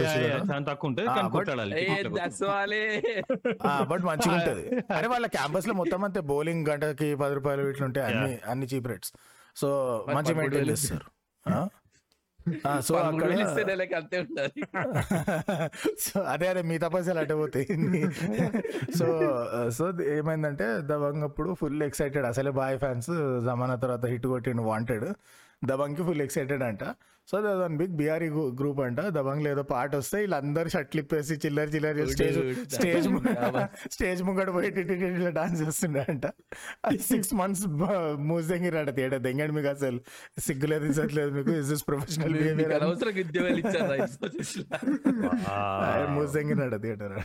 తక్కువ 0.69 0.89
ఉంటుంది. 0.91 1.09
బట్ 3.91 4.05
మంచిగా 4.11 4.35
ఉంటది. 4.39 4.65
అరే 4.99 5.09
వాళ్ళ 5.15 5.27
క్యాంపస్లో 5.37 5.75
మొత్తం 5.81 6.01
అంతే 6.09 6.21
బౌలింగ్ 6.33 6.65
గంటకి 6.71 7.09
పది 7.23 7.35
రూపాయలు 7.39 7.69
ఇట్లుంటాయి 7.73 8.07
అన్ని 8.11 8.35
అన్ని 8.53 8.69
చీప్ 8.73 8.89
రేట్స్. 8.93 9.13
సో 9.63 9.69
మంచి 10.17 10.35
మెయింటైన్ 10.39 10.63
వేలు 10.63 10.73
చేస్తారు. 10.77 11.07
సో 12.87 12.93
అక్కడ 12.99 13.29
అంతే 14.01 14.17
ఉండాలి 14.25 14.61
సో 16.05 16.17
అదే 16.33 16.47
అదే 16.51 16.61
మీ 16.71 16.77
తపస్సులు 16.85 17.21
అటే 17.23 17.35
పోతాయి 17.41 17.67
సో 18.99 19.07
సో 19.79 19.85
ఏమైందంటే 20.17 20.67
దబంగ్ 20.91 21.25
అప్పుడు 21.29 21.51
ఫుల్ 21.61 21.83
ఎక్సైటెడ్. 21.89 22.27
అసలే 22.33 22.53
బాయ్ 22.61 22.79
ఫ్యాన్స్ 22.85 23.11
జమానా 23.49 23.77
తర్వాత 23.85 24.05
హిట్ 24.13 24.29
కొట్టిండు 24.35 24.65
వాంటెడ్ 24.73 25.07
దబంగ్కి 25.63 26.03
ఫుల్ 26.03 26.23
ఎక్సైటెడ్ 26.23 26.63
అంట 26.63 26.85
సో 27.29 27.37
వన్ 27.61 27.77
బిగ్ 27.79 27.95
బిఆర్ఈ 27.97 28.29
గ్రూప్ 28.59 28.81
అంట 28.81 29.01
దబంగ్లో 29.17 29.49
ఏదో 29.51 29.63
పాట 29.71 29.91
వస్తే 29.97 30.17
వీళ్ళందరూ 30.19 30.69
షర్ట్లు 30.69 31.01
ఇప్పేసి 31.01 31.35
చిల్లర 31.45 31.69
చిల్లర 31.75 32.05
స్టేజ్ 32.13 32.39
స్టేజ్ 32.75 33.07
స్టేజ్ 33.93 34.21
ముంగడ 34.23 34.51
పోయి 34.51 34.69
ఇట్లా 35.09 35.31
డాన్స్ 35.31 35.61
చేస్తుండే 35.63 36.05
అంట 36.09 36.27
సిక్స్ 37.09 37.33
మంత్స్ 37.35 37.65
మూసేంగిరాడ 38.27 38.91
తేడా 38.97 39.19
దెంగండి 39.19 39.55
మీకు 39.55 39.71
అసలు 39.75 40.01
సిగ్గులేదు 40.41 40.87
ఇచ్చట్లేదు 40.87 41.33
మీకు 41.39 41.55
ఇస్ 41.61 41.69
దిస్ 41.69 41.85
ప్రొఫెషనల్ 41.89 42.37
ఇచ్చారు 43.63 43.89
మూసేంగిరాడ 46.15 46.77
థియేటర్ 46.83 47.17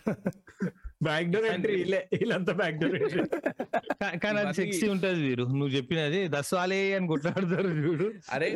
బ్యాక్ 1.01 1.29
డోర్ 1.33 1.47
ఎంట్రీ 1.51 1.75
వీళ్ళే 1.79 2.01
వీళ్ళంతా 2.13 2.53
బ్యాక్ 2.61 2.77
డోర్ 2.81 2.95
ఎంట్రీ 2.99 3.23
కానీ 4.23 4.37
అది 4.41 4.53
సెక్సీ 4.61 4.87
ఉంటది 4.95 5.21
వీరు 5.27 5.45
నువ్వు 5.59 5.73
చెప్పినది 5.77 6.21
దస్వాలే 6.35 6.79
అని 6.97 7.09
కొట్లాడతారు 7.13 7.71
చూడు 7.85 8.07
అరే 8.35 8.49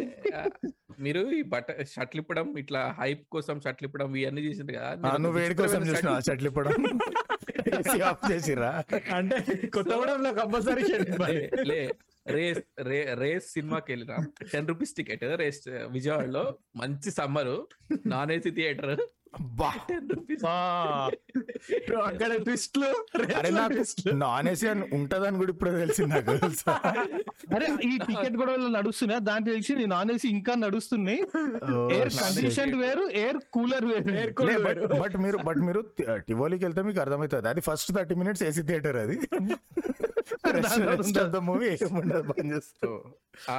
మీరు 1.06 1.22
ఈ 1.38 1.42
బట్ట 1.54 1.70
షర్ట్లు 1.94 2.20
ఇప్పడం 2.24 2.48
ఇట్లా 2.62 2.82
హైప్ 3.00 3.24
కోసం 3.36 3.56
షర్ట్లు 3.66 3.86
ఇప్పడం 3.90 4.10
ఇవన్నీ 4.20 4.42
చేసింది 4.48 4.74
కదా. 4.78 4.90
నువ్వు 5.24 5.38
వేడి 5.40 5.56
కోసం 5.62 5.82
చూసిన 5.90 6.10
షర్ట్ 6.10 6.28
చెట్లు 6.30 6.50
ఇప్పుడు? 6.52 6.70
ఆఫ్ 8.10 8.24
చేసిరా 8.32 8.70
అంటే 9.18 9.38
కొత్తగూడెంలో 9.76 10.32
కంపల్సరీ 10.40 10.84
లే 11.72 11.80
రేస్ 12.36 12.62
రే 12.90 13.00
రేస్ 13.22 13.48
సినిమాకి 13.56 13.90
వెళ్ళిన. 13.94 14.14
టెన్ 14.54 14.68
రూపీస్ 14.72 14.94
టికెట్ 15.00 15.26
రేస్ 15.42 15.62
విజయవాడలో 15.96 16.44
మంచి 16.82 17.12
సమ్మర్ 17.20 17.54
నాన్ 18.14 18.32
ఏసీ 18.36 18.52
థియేటర్. 18.60 18.96
అక్కడ 22.06 22.32
ట్విస్ట్లు 22.44 22.90
అరే 23.38 23.50
నాకు 23.52 23.82
నాన్ 24.16 24.48
ఏసీ 24.50 24.68
అని 24.68 24.84
ఉంటదని 24.94 25.38
కూడా 25.38 25.52
ఇప్పుడు 25.52 25.72
తెలిసింది 25.80 26.10
నాకు 26.16 26.34
తెలుసా? 26.38 26.74
అరే 27.56 27.68
ఈ 27.84 27.94
టికెట్ 28.08 28.38
కూడా 28.38 28.56
నడుస్తున్నా 28.78 29.18
దాని 29.30 29.46
తెలిసి 29.46 29.76
నేను 29.76 29.92
నాన్ 29.96 30.12
ఏసీ 30.12 30.28
ఇంకా 30.30 30.56
నడుస్తున్నాయి. 30.56 31.20
ఎయిర్. 31.96 32.12
కండిషన్ 32.22 32.74
వేరు 32.82 33.06
ఎయిర్ 33.16 33.40
కూలర్ 33.54 33.86
వేరు. 33.86 34.04
బట్ 35.00 35.18
మీరు 35.18 35.38
బట్ 35.50 35.62
మీరు 35.68 35.82
టివోలీకి 36.28 36.66
వెళ్తే 36.66 36.82
మీకు 36.82 37.00
అర్థమవుతుంది. 37.00 37.50
అది 37.50 37.62
first 37.62 37.92
thirty 37.98 38.16
minutes 38.16 38.44
AC 38.44 38.62
theatre 38.62 38.98
అది. 38.98 39.18
మూవీ 41.50 41.68
ఏముండదు 41.76 42.24
బంద్ 42.30 42.52
చేస్తా 42.54 42.90
ఆ 43.52 43.58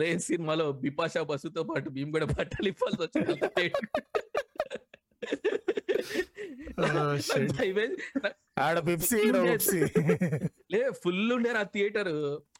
రేస్ 0.00 0.26
సినిమాలో 0.26 0.72
బిపాషా 0.82 1.22
బస్సుతో 1.22 1.62
పాటు 1.62 1.88
మేము 1.90 2.10
కూడా 2.12 2.26
బట్టలు 2.36 2.68
ఇవ్వాల్సి 2.68 3.00
వచ్చింది. 3.02 3.34
ఆడ 8.64 8.78
పిప్సీ 8.86 9.18
లే 10.72 10.80
ఫుల్ 11.00 11.30
ఉండేరు 11.34 11.58
ఆ 11.58 11.64
థియేటర్ 11.72 12.10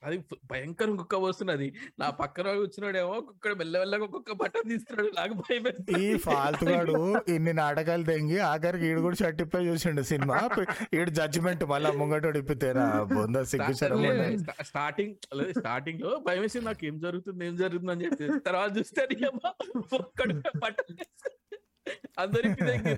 అది 0.04 0.16
భయంకరం 0.50 0.94
కుక్క 1.00 1.18
వస్తున్నది 1.22 1.68
నా 2.00 2.06
పక్కన 2.18 2.52
కూర్చున్నాడేమో 2.58 3.12
ఒక్కొక్కడు 3.18 3.54
మెల్లమెల్లగా 3.60 4.04
ఒక్కొక్క 4.08 4.32
బట్టలు 4.40 4.66
తీస్తున్నాడు. 4.70 5.10
నాకు 5.18 5.34
భయం. 5.40 5.64
ఈ 6.00 6.08
ఫాల్తుగాడు 6.24 6.96
ఇన్ని 7.34 7.52
నాటకాలు 7.60 8.04
తెంగి 8.10 8.38
ఆఖరికి 8.48 8.86
ఈడు 8.90 9.00
కూడా 9.06 9.18
షర్ట్ 9.22 9.40
ఇప్పే 9.44 9.60
చూసిండు 9.68 10.02
సినిమా. 10.12 10.38
ఈడు 10.96 11.10
జడ్జిమెంట్ 11.18 11.64
మళ్ళా 11.72 11.92
ముంగటోడు 12.00 12.40
ఇప్పితేనా 12.42 12.86
బొంద 13.12 13.36
స్టార్టింగ్ 14.64 15.14
స్టార్టింగ్లో 15.60 16.12
భయం 16.26 16.42
వేసింది 16.44 16.66
నాకు. 16.70 16.84
ఏం 16.90 16.98
జరుగుతుంది 17.06 17.46
ఏం 17.48 17.56
జరుగుతుంది 17.62 17.94
అని 17.96 18.04
చెప్పి. 18.08 18.26
తర్వాత 18.48 18.70
చూస్తే 18.78 19.04
నీ 19.12 19.18
అమ్మ 19.30 19.44
ఒక్కడు 20.00 20.34
బట్టలు 20.64 20.92
తీసుకొని 20.94 21.38
అందరికి 22.18 22.64
దగ్గర 22.64 22.97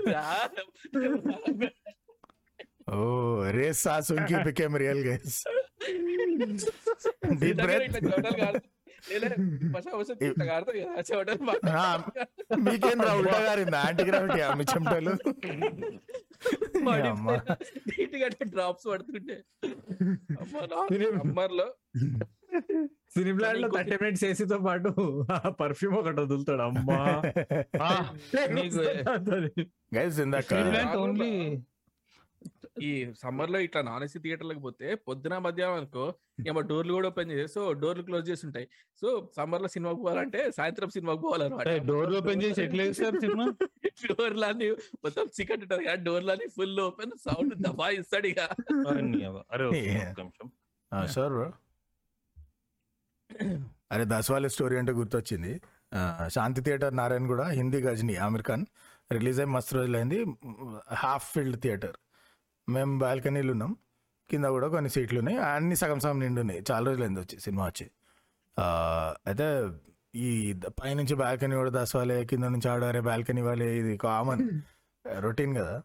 ఓ 2.94 3.42
రేస్ 3.50 3.82
సాసుంకి 3.82 4.44
బికేమ్ 4.44 4.76
రియల్ 4.76 4.98
గైస్ 4.98 5.44
breath. 7.52 7.92
ఆ, 11.68 12.02
మీకేం 12.58 13.00
రా 13.00 13.14
ఉల్టా 13.14 13.38
గారిందా? 13.38 13.78
యాంటీ 13.78 14.04
గ్రావిటీ 14.04 14.40
మీ 14.54 14.64
చెమటలు. 14.74 15.10
డ్రాప్స్ 18.44 18.86
పడుతుంటే. 18.86 19.44
లో. 21.52 21.74
సినీ 23.16 23.32
ప్లాంట్లో 23.38 23.68
థర్టీ 23.76 23.96
మినిట్స్ 24.00 24.24
ఏసీతో 24.28 24.58
పాటు 24.64 24.90
పర్ఫ్యూమ్ 25.60 25.96
ఒకటి 26.00 26.20
వదులుతాడు 26.24 26.64
అమ్మా. 26.66 26.98
గైస్ 29.96 30.18
ఇందాక 30.24 30.52
ఓన్లీ 31.02 31.30
ఈ 32.86 32.88
సమ్మర్లో 33.20 33.58
ఇట్లా 33.66 33.80
నాన్ 33.82 34.04
ఏసీ 34.06 34.18
థియేటర్లకు 34.24 34.60
పోతే 34.64 34.86
పొద్దున 35.06 35.34
మధ్యాహ్నం 35.44 35.76
అనుకో 35.80 36.04
ఏమో 36.48 36.60
డోర్లు 36.70 36.92
కూడా 36.96 37.08
ఓపెన్ 37.12 37.30
చేసి 37.32 37.46
సో 37.54 37.62
డోర్లు 37.82 38.02
క్లోజ్ 38.08 38.26
చేసి 38.30 38.42
ఉంటాయి. 38.48 38.66
సో 39.02 39.06
సమ్మర్లో 39.36 39.68
సినిమాకి 39.74 40.00
పోవాలంటే 40.02 40.40
సాయంత్రం 40.56 40.90
సినిమాకి 40.96 41.22
పోవాలన్నమాట. 41.22 41.68
డోర్ 41.88 42.12
ఓపెన్ 42.18 42.42
చేసి 42.44 42.60
ఎట్లా 42.66 42.84
సినిమా? 43.24 43.46
డోర్లన్నీ 44.10 44.68
మొత్తం 45.04 45.24
చికెట్ 45.36 45.62
ఉంటది 45.66 45.82
కదా 45.86 45.98
డోర్లన్నీ 46.06 46.48
ఫుల్ 46.56 46.80
ఓపెన్ 46.86 47.14
సౌండ్ 47.24 47.54
దబా 47.66 47.88
ఇస్తాడు 47.98 48.28
ఇక. 48.32 48.42
సార్ 51.14 51.32
బ్రో 51.34 51.48
అరే 53.92 54.04
దసవాల 54.04 54.46
స్టోరీ 54.46 54.76
అంటే 54.78 54.92
గుర్తొచ్చింది. 54.92 55.60
శాంతి 56.28 56.60
థియేటర్ 56.60 56.96
నారాయణ 56.96 57.26
కూడా 57.26 57.46
హిందీ 57.48 57.80
గజని 57.82 58.16
ఆమిర్ 58.16 58.42
ఖాన్ 58.42 58.64
రిలీజ్ 59.12 59.40
అయ్యి 59.40 59.52
మస్తు 59.52 59.74
రోజులైంది. 59.74 60.18
Half 60.94 61.34
filled 61.34 61.60
theatre. 61.62 61.96
మేము 62.68 62.98
బాల్కనీలు 62.98 63.50
ఉన్నాం. 63.52 63.76
కింద 64.30 64.44
కూడా 64.44 64.68
కొన్ని 64.68 64.90
సీట్లు 64.90 65.18
ఉన్నాయి. 65.18 65.38
అన్ని 65.38 65.76
సగం 65.76 66.00
సగం 66.00 66.20
నిండు 66.20 66.40
ఉన్నాయి. 66.40 66.62
చాలా 66.70 66.86
రోజులైంది 66.86 67.20
వచ్చి 67.20 67.40
సినిమా 67.40 67.64
వచ్చి. 67.66 67.86
అయితే 69.26 69.46
ఈ 70.14 70.30
పైనుంచి 70.82 71.14
బాల్కనీ 71.14 71.56
కూడా 71.56 71.70
దసవాలే 71.70 72.24
కింద 72.24 72.44
నుంచి 72.44 72.68
ఆడారే 72.70 73.00
బాల్కనీ 73.00 73.42
వాళ్ళే 73.42 73.68
ఇది 73.78 73.96
కామన్. 73.96 74.42
రొటీన్ 75.18 75.54
కదా. 75.56 75.82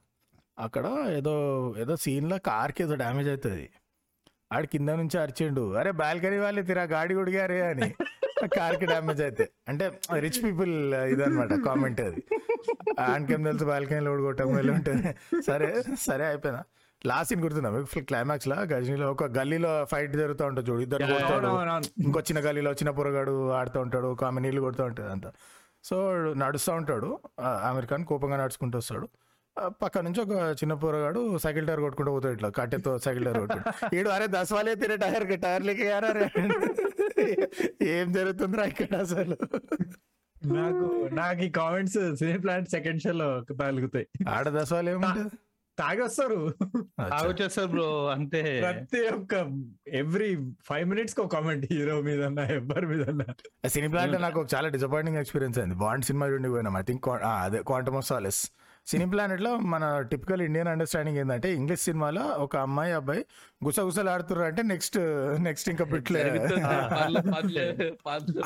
అక్కడ 0.59 0.85
ఏదో 1.17 1.33
ఏదో 1.77 1.95
సీన్లో 1.95 2.37
కార్కి 2.37 2.83
ఏదో 2.83 2.95
డ్యామేజ్ 2.95 3.29
అవుతుంది. 3.29 3.69
ఆడు 4.53 4.67
కింద 4.67 4.89
నుంచి 4.89 5.19
అరిచిండు. 5.19 5.73
అరే 5.73 5.91
బాల్కనీ 5.91 6.37
వాళ్ళే 6.37 6.61
తిరా 6.61 6.83
గాడి 6.83 7.13
గుడిగారే 7.13 7.61
అని. 7.61 7.89
కార్కి 8.47 8.85
డ్యామేజ్ 8.85 9.21
అయితే. 9.21 9.49
అంటే 9.67 9.99
రిచ్ 10.19 10.43
పీపుల్ 10.43 10.93
ఇదనమాట 10.93 11.49
కామెంట్ 11.65 12.01
అది. 12.01 12.23
ఆయనకేం 12.99 13.43
తెలుసు 13.43 13.65
బాల్కనీలో 13.65 14.11
కూడా 14.11 14.23
కొట్టం 14.23 14.55
వెళ్ళి 14.55 14.73
ఉంటుంది. 14.73 15.15
సరే 15.41 15.83
సరే 15.99 16.25
అయిపోయినా. 16.25 16.63
లాస్ట్ 17.05 17.29
సీన్ 17.29 17.41
గుర్తుందా 17.41 17.69
మీకు? 17.69 17.99
క్లైమాక్స్ 17.99 18.47
లా 18.47 18.61
గజనీలో 18.61 19.11
ఒక 19.11 19.23
గల్లీలో 19.23 19.85
ఫైట్ 19.85 20.13
జరుగుతూ 20.13 20.45
ఉంటుంది 20.45 20.69
చూడు. 20.69 20.81
ఇద్దరు 20.81 21.05
కొడతాడు. 21.05 21.47
ఇంకో 22.03 22.19
చిన్న 22.19 22.39
గల్లీలో 22.39 22.71
చిన్న 22.71 22.89
పొరగాడు 22.89 23.49
ఆడుతూ 23.49 23.79
ఉంటాడు. 23.79 24.07
ఒక 24.07 24.23
ఆమె 24.23 24.41
నీళ్ళు 24.41 24.61
కొడుతూ 24.61 24.83
ఉంటుంది 24.83 25.11
అంతా. 25.11 25.31
సో 25.83 26.13
నడుస్తూ 26.37 26.73
ఉంటాడు. 26.73 27.19
ఖాన్ 27.79 28.05
కోపంగా 28.05 28.37
నడుచుకుంటూ 28.37 28.77
వస్తాడు. 28.77 29.09
పక్క 29.57 29.97
నుంచి 29.97 30.21
ఒక 30.21 30.31
చిన్న 30.31 30.73
పొరగాడు 30.73 31.37
సైకిల్ 31.37 31.67
టైర్ 31.67 31.79
కొట్టుకుంటూ 31.79 32.11
పోతాడు 32.11 32.33
ఇట్లా 32.33 32.49
కట్టెతో 32.49 32.97
సైకిల్ 32.97 33.25
టైర్ 33.25 33.39
కొట్టుకుంటూ. 33.39 33.71
ఈడు 33.95 34.09
అరే 34.09 34.27
దస్ 34.27 34.53
వాళ్ళే 34.53 34.75
తినే 34.75 34.95
టైర్ 34.95 35.41
టైర్ 35.41 35.63
లేక 35.63 35.81
రే? 35.81 36.29
ఏం 37.81 38.11
జరుగుతుందిరా 38.11 38.63
ఇక్కడ 38.63 38.95
అసలు? 38.95 39.37
నాకు 40.45 41.09
నాకు 41.13 41.41
ఈ 41.41 41.49
comments 41.49 42.15
cine 42.15 42.37
planet 42.37 42.69
second 42.69 43.01
show 43.01 43.11
లో 43.11 43.41
తగులుతాయి. 43.41 44.07
ఆడ 44.29 44.49
దస్ 44.49 44.73
వాళ్ళు 44.73 44.91
ఏముంటుంది 44.91 45.29
తాగి 45.77 46.01
వస్తారు 46.01 46.53
ఆగొచ్చేస్తారు 47.01 47.67
బ్రో 47.67 48.07
అంతే. 48.07 48.61
ప్రతి 48.61 49.07
ఒక్క 49.07 49.33
ఎవ్రీ 49.87 50.35
ఫైవ్ 50.65 50.89
మినిట్స్కి 50.89 51.21
ఒక 51.21 51.35
కామెంట్ 51.35 51.73
హీరో 51.73 52.01
మీద 52.01 52.19
ఎవరి 52.39 52.87
మీద 52.87 53.03
సినీ 53.67 53.87
ప్లాంట్ 53.87 54.21
నాకు 54.21 54.39
ఒక 54.39 54.47
చాలా 54.55 54.69
డిసప్పాయింటింగ్ 54.69 55.17
ఎక్స్పీరియన్స్ 55.17 55.59
అయింది. 55.59 55.75
బాండ్ 55.75 56.05
సినిమా 56.05 56.27
చూడండి 56.27 56.49
పోయినాం. 56.49 56.77
ఐ 56.77 56.81
థింక్ 56.81 57.09
అదే 57.09 57.61
క్వాంటమ్ 57.61 57.95
ఆఫ్ 57.95 58.07
సాలెస్. 58.07 58.51
సినీ 58.85 59.05
ప్లానెట్లో 59.05 59.55
మన 59.55 59.99
టిపికల్ 59.99 60.41
ఇండియన్ 60.41 60.67
అండర్స్టాండింగ్ 60.67 61.17
ఏంటంటే 61.17 61.53
ఇంగ్లీష్ 61.53 61.81
సినిమాలో 61.81 62.21
ఒక 62.21 62.57
అమ్మాయి 62.57 62.93
అబ్బాయి 62.93 63.25
గుసగుసలు 63.65 64.09
ఆడుతున్నారు 64.09 64.47
అంటే 64.47 64.61
నెక్స్ట్ 64.61 64.97
నెక్స్ట్ 65.43 65.69
ఇంకా 65.69 65.85
పిట్లే 65.85 66.23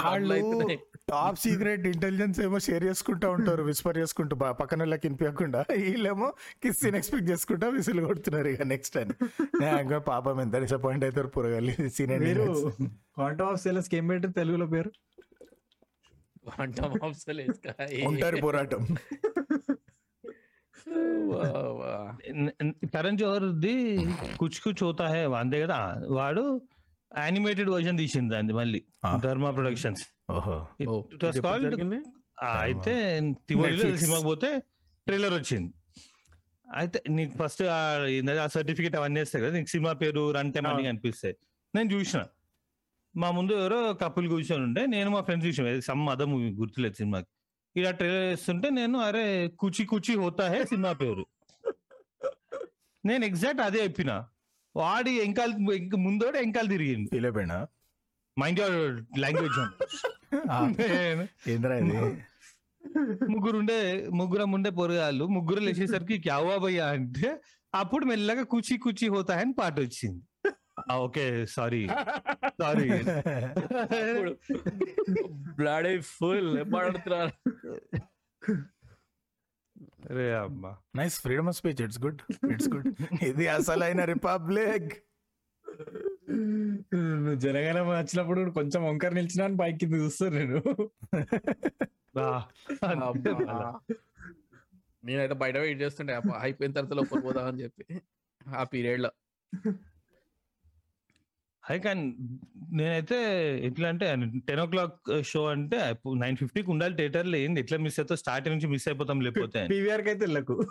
వాళ్ళు 0.03 0.75
టాప్ 1.09 1.39
సీక్రెట్ 1.39 1.87
ఇంటెలిజెన్స్ 1.87 2.39
ఏమో 2.39 2.59
షేర్ 2.59 2.83
చేసుకుంటూ 2.83 3.31
ఉంటారు 3.31 3.63
విస్పర్ 3.63 3.97
చేసుకుంటూ 3.97 4.35
పక్కన 4.35 4.79
వాళ్ళకి 4.79 5.07
వినిపించకుండా. 5.07 5.65
వీళ్ళేమో 5.71 6.33
కిస్ 6.63 6.79
సీన్ 6.79 6.95
ఎక్స్పెక్ట్ 6.95 7.29
చేసుకుంటా 7.29 7.67
విసులు 7.67 8.05
కొడుతున్నారు 8.05 8.47
ఇక 8.47 8.61
నెక్స్ట్ 8.61 8.97
అని. 8.97 9.13
ఇంకా 9.81 9.97
పాపం 9.97 10.41
ఎంత 10.41 10.55
డిసప్పాయింట్ 10.55 11.05
అవుతారు 11.05 11.27
పురగాలి 11.27 11.75
సీన్ 11.89 12.19
మీరు 12.19 12.47
క్వాంటమ్ 13.15 13.47
ఆఫ్ 13.47 13.61
సేలర్స్ 13.61 13.95
ఏం 13.95 14.07
పెట్టారు 14.07 14.33
తెలుగులో 14.33 14.65
పేరు? 14.65 14.91
ఉంటారు 18.07 18.37
పోరాటం. 18.37 18.87
కరణ్ 22.95 23.17
జోహర్ది 23.17 23.75
కుచ్ 24.39 24.57
కుచ్ 24.63 24.83
హోతా 24.83 25.05
హే 25.07 25.21
అంతే 25.33 25.61
కదా. 25.61 25.79
వాడు 26.07 26.61
యానిమేటెడ్ 27.17 27.69
వర్షన్ 27.69 27.97
తీసింది 27.97 28.33
దాన్ని 28.33 28.53
మళ్ళీ. 28.53 28.81
ధర్మ 29.23 29.49
ప్రొడక్షన్స్. 29.49 30.03
అయితే 32.51 33.19
Netflix. 33.19 33.97
సినిమాకి 33.97 34.23
పోతే 34.23 34.59
ట్రైలర్ 35.07 35.33
వచ్చింది. 35.33 35.73
అయితే 36.73 37.03
నీకు 37.09 37.33
ఫస్ట్ 37.37 37.63
ఆ 37.63 38.47
సర్టిఫికేట్ 38.47 38.95
అవన్నీ 38.95 39.19
వేస్తాయి 39.19 39.45
కదా 39.45 39.53
నీకు 39.53 39.69
సినిమా 39.69 39.93
పేరు 39.93 40.31
రన్ 40.31 40.53
టైం 40.53 40.67
అన్ని 40.67 40.83
కనిపిస్తాయి. 40.83 41.35
నేను 41.75 41.89
చూసిన. 41.93 42.23
మా 43.17 43.31
ముందు 43.31 43.53
ఎవరో 43.53 43.93
కపుల్ 43.93 44.27
కూర్చొని 44.29 44.63
ఉంటే 44.63 44.85
నేను 44.85 45.09
మా 45.09 45.21
ఫ్రెండ్స్ 45.21 45.47
చూసాం 45.47 45.81
సమ్ 45.81 46.09
అదర్ 46.09 46.27
మూవీ 46.27 46.49
గుర్తులేదు 46.53 46.93
సినిమాకి. 46.93 47.27
ఇలా 47.77 47.91
ట్రైలర్ 47.91 48.25
వేస్తుంటే 48.29 48.67
నేను 48.69 48.97
అరే 48.99 49.25
కుచి 49.59 49.83
కుచి 49.85 50.13
హోతా 50.15 50.45
హే 50.51 50.59
సినిమా 50.65 50.91
పేరు. 50.91 51.25
నేను 53.05 53.23
ఎగ్జాక్ట్ 53.25 53.61
అదే 53.61 53.79
చెప్పిన. 53.83 54.11
వాడి 54.75 55.11
ఎంకాల్ 55.25 55.53
ఇంక 55.71 55.95
ముందోడే 55.95 56.39
ఎంకాల్ 56.41 56.69
తిరిగింది. 56.69 57.09
ఫీల్ 57.13 57.25
అయిపోయినా 57.25 57.57
మైండ్ 58.37 58.59
యువర్ 58.59 59.19
లాంగ్వేజ్ 59.19 59.59
ఏంద్రా 61.49 61.75
ఇది? 61.77 61.97
ముగ్గురు 63.33 63.57
ఉండే 63.57 63.77
ముగ్గురం 64.13 64.51
ఉండే 64.51 64.69
పొరగాళ్ళు 64.69 65.25
ముగ్గురు 65.27 65.59
లేచేసరికి 65.59 66.15
క్యావా 66.17 66.55
భయ్యా? 66.57 66.85
అంటే 66.87 67.29
అప్పుడు 67.75 68.05
మెల్లగా 68.05 68.43
కుచి 68.43 68.75
కుచి 68.77 69.07
హోతా 69.07 69.33
అని 69.39 69.53
పాట 69.53 69.75
వచ్చింది. 69.79 70.21
Okay 70.87 71.23
sorry. 71.45 71.81
Sorry. 72.61 72.87
Blood 75.57 75.87
fool 76.09 76.51
అరే 80.09 80.25
అమ్మా 80.39 80.71
nice 80.95 81.15
freedom 81.21 81.47
of 81.47 81.57
speech 81.57 81.81
it's 81.81 81.99
good 82.03 82.19
it's 82.51 82.69
good 82.69 82.87
ఇది 83.23 83.45
అసలైన 83.55 84.01
రిపబ్లిక్. 84.05 84.91
నువ్వు 87.15 87.39
జనగణ 87.45 87.77
వచ్చినప్పుడు 87.89 88.41
కొంచెం 88.51 88.81
వంకర 88.87 89.11
నిలిచినా 89.13 89.45
అని 89.45 89.57
పైకి 89.57 89.77
కింద 89.79 89.95
చూస్తాను 89.95 90.35
నేను. 90.35 90.59
నేనైతే 95.03 95.33
బయట 95.33 95.55
వెయిట్ 95.57 95.81
చేస్తుండే 95.81 96.13
అబ్బా, 96.13 96.35
అయిపోయిన 96.41 96.73
తర్వాత 96.73 96.93
లోపల 96.93 97.19
పోదాం 97.19 97.47
అని 97.47 97.61
చెప్పి 97.63 97.85
ఆ 98.55 98.63
పీరియడ్లో. 98.73 99.11
హై 101.69 101.79
కానీ 101.79 102.15
నేనైతే 102.71 103.17
ఎట్లా 103.65 103.89
అంటే 103.89 104.15
టెన్ 104.47 104.59
ఓ 104.59 104.65
క్లాక్ 104.65 105.23
షో 105.23 105.45
అంటే 105.45 105.95
నైన్ 106.17 106.37
ఫిఫ్టీకి 106.37 106.71
ఉండాలి 106.71 106.95
థియేటర్లో 106.95 107.37
ఏంది? 107.37 107.59
ఎట్లా 107.59 107.77
మిస్ 107.77 107.99
అవుతా 107.99 108.15
స్టార్ట్ 108.15 108.49
నుంచి 108.49 108.67
మిస్ 108.67 108.87
అయిపోతాం 108.87 109.21
లేకపోతే. 109.21 109.67
పీవీఆర్కి 109.67 110.09
అయితే 110.09 110.25
వెళ్ళకు. 110.25 110.65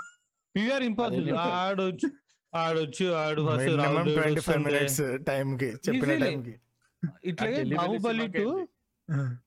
ఇంపాసిబుల్ 0.82 1.24
అదే 1.24 1.32
నేను- 1.32 1.38
ఆడొచ్చు 1.38 2.11
ఆడొచ్చు 2.55 3.12
ఆడు 3.12 3.49
ఫస్ట్ 3.51 4.49
మినిట్స్ 4.49 5.24
టైం 5.26 5.57
కి 5.57 5.66
చెప్పిన. 5.66 6.24
టైం 6.24 6.42
కి 6.42 6.55
ఇట్లాగే 7.24 7.64
బాహుబలి 7.74 8.26
టూ. 8.28 8.66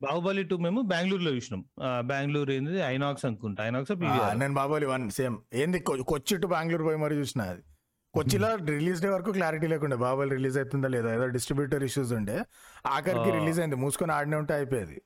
బాహుబలి 0.01 0.43
టూ 0.43 0.57
మేము 0.57 0.81
బెంగళూరులో 0.81 1.31
చూసినాం. 1.31 1.65
బెంగళూరు 2.07 2.51
ఏంది? 2.51 2.79
ఐనాక్స్ 2.79 3.25
అనుకుంటా. 3.25 3.67
ఐనాక్స్ 3.67 3.91
పీవీఆర్ 3.91 4.39
నేను 4.39 4.53
బాబోలి 4.53 4.85
వన్ 4.85 5.09
సేమ్ 5.11 5.37
ఏంది 5.53 5.79
కొచ్చి 5.79 6.37
టు 6.37 6.47
బెంగళూరు 6.47 6.83
పోయి 6.83 6.97
మరి 6.97 7.15
చూసిన 7.15 7.41
అది. 7.41 7.61
కొచ్చిలో 8.17 8.49
రిలీజ్ 8.75 9.01
డే 9.05 9.09
వరకు 9.15 9.31
క్లారిటీ 9.37 9.67
లేకుండే. 9.73 9.97
బాబోలి 10.05 10.31
రిలీజ్ 10.37 10.57
అవుతుందా 10.61 10.89
లేదా? 10.95 11.09
ఏదో 11.17 11.27
డిస్ట్రిబ్యూటర్ 11.37 11.83
ఇష్యూస్ 11.89 12.13
ఉండే. 12.19 12.37
ఆఖరికి. 12.95 13.29
రిలీజ్ 13.39 13.59
అయింది. 13.63 13.79
మూసుకొని 13.83 14.13
ఆడనే 14.19 14.37
ఉంటే 14.43 14.55
అయిపోయేది. 14.59 14.97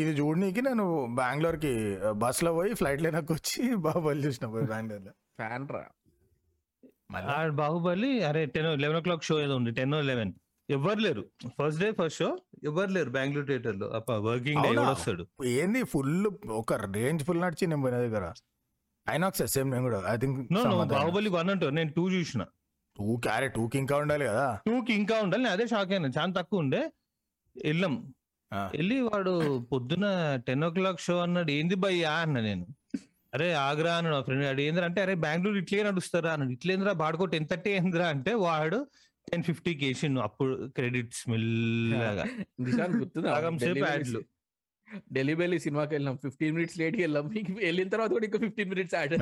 ఇది 0.00 0.10
చూడనీకి 0.20 0.62
నేను 0.68 0.84
బెంగళూరుకి 1.18 1.74
బస్లో 2.22 2.50
పోయి 2.56 2.72
ఫ్లైట్ 2.80 3.02
లేనకు 3.04 3.32
వచ్చి 3.36 3.62
బాహుబలి 3.84 4.22
చూసిన 4.26 4.46
పోయి 4.54 4.66
బెంగళూరులో. 4.72 5.12
ఫ్యాన్ 5.40 5.68
రా 5.76 5.84
బాహుబలి 7.60 8.10
అరే 8.28 8.42
టెన్ 8.54 8.68
లెవెన్ 8.82 8.98
ఓ 9.00 9.02
క్లాక్ 9.06 9.24
షో 9.28 9.34
ఏదో 9.44 9.54
ఉంది 9.60 9.70
టెన్ 9.78 9.94
లెవెన్ 10.10 10.32
ఎవరు 10.68 11.00
లేరు. 11.06 11.22
ఫస్ట్ 11.58 11.80
డే 11.82 11.88
ఫస్ట్ 12.00 12.18
షో 12.22 12.28
ఎవరు 12.70 12.90
లేరు 12.96 13.10
బెంగళూరు 13.16 13.46
థియేటర్లో. 13.50 13.88
అప్ప 13.98 14.12
వర్కింగ్ 14.28 14.62
డే 14.64 14.70
వస్తాడు 14.90 15.24
ఏంది 15.54 15.82
ఫుల్ 15.92 16.12
ఒక 16.60 16.74
రేంజ్ 16.96 17.22
ఫుల్ 17.28 17.40
నడిచి 17.44 17.66
నేను 17.72 17.82
పోయిన 17.86 17.98
దగ్గర. 18.06 18.26
ఐనాక్స్ 19.14 19.42
సేమ్ 19.54 19.70
నేను 19.70 19.82
కూడా 19.82 19.98
I 20.12 20.16
think 20.16 20.38
no 20.54 20.60
no 20.70 20.76
Baahubali 20.92 21.30
one 21.36 21.50
అంటూ 21.50 21.66
నేను 21.78 21.90
టూ 21.96 22.04
చూసిన. 22.10 22.42
టూ 22.96 23.16
క్యారెట్ 23.16 23.54
టూ 23.54 23.64
ఇంకా 23.82 23.96
ఉండాలి 23.96 24.24
కదా. 24.24 24.46
టూ 24.66 24.74
కి 24.88 24.92
ఇంకా 24.94 25.16
ఉండాలి 25.24 25.42
నేను 25.42 25.54
అదే 25.54 25.66
షాక్ 25.66 25.92
అయినా. 25.92 26.08
చాలా 26.18 26.32
తక్కువ 26.32 26.62
ఉండే. 26.64 26.82
వెళ్ళాం. 27.56 27.94
వెళ్ళి 28.76 28.96
వాడు 29.00 29.32
పొద్దున 29.72 30.06
టెన్ 30.46 30.64
ఓ 30.64 30.70
క్లాక్ 30.70 31.00
షో 31.00 31.14
అన్నాడు 31.18 31.50
ఏంది 31.50 31.76
భయ్యా? 31.84 32.12
అన్న 32.24 32.40
నేను. 32.40 32.66
అరే 33.34 33.48
ఆగ్రా 33.54 33.92
అన్నాడు 33.98 34.24
ఫ్రెండ్ 34.24 34.46
అడు 34.50 34.60
ఏంద్రా? 34.60 34.84
అంటే 34.86 35.00
అరే 35.02 35.14
బెంగళూరు 35.24 35.58
ఇట్లే 35.58 35.82
నడుస్తారా? 35.82 36.30
అన్నాడు. 36.32 36.52
ఇట్లేంద్రా 36.52 36.92
బాడుకో 37.02 37.24
టెన్ 37.34 37.48
థర్టీ 37.50 37.70
ఏంద్రా 37.70 38.06
అంటే 38.08 38.34
వాడు 38.46 38.78
టెన్ 39.30 39.42
ఫిఫ్టీ 39.42 39.74
కేసిండు 39.74 40.20
అప్పుడు 40.20 40.52
క్రెడిట్స్ 40.76 41.22
మెల్లగా 41.30 42.24
సగం 43.36 43.58
సేపు 43.58 43.84
యాడ్లు. 43.86 44.20
ఢిల్లీ 45.14 45.34
వెళ్ళి 45.40 45.56
సినిమాకి 45.64 45.92
వెళ్ళాం 45.94 46.14
ఫిఫ్టీన్ 46.24 46.54
మినిట్స్ 46.56 46.76
లేట్ 46.80 46.96
వెళ్ళాం. 47.00 47.24
మీకు 47.32 47.52
వెళ్ళిన 47.60 47.88
తర్వాత 47.92 48.10
కూడా 48.16 48.26
ఇంకా 48.28 48.38
ఫిఫ్టీన్ 48.44 48.70
మినిట్స్ 48.72 48.94
యాడ్ 48.96 49.14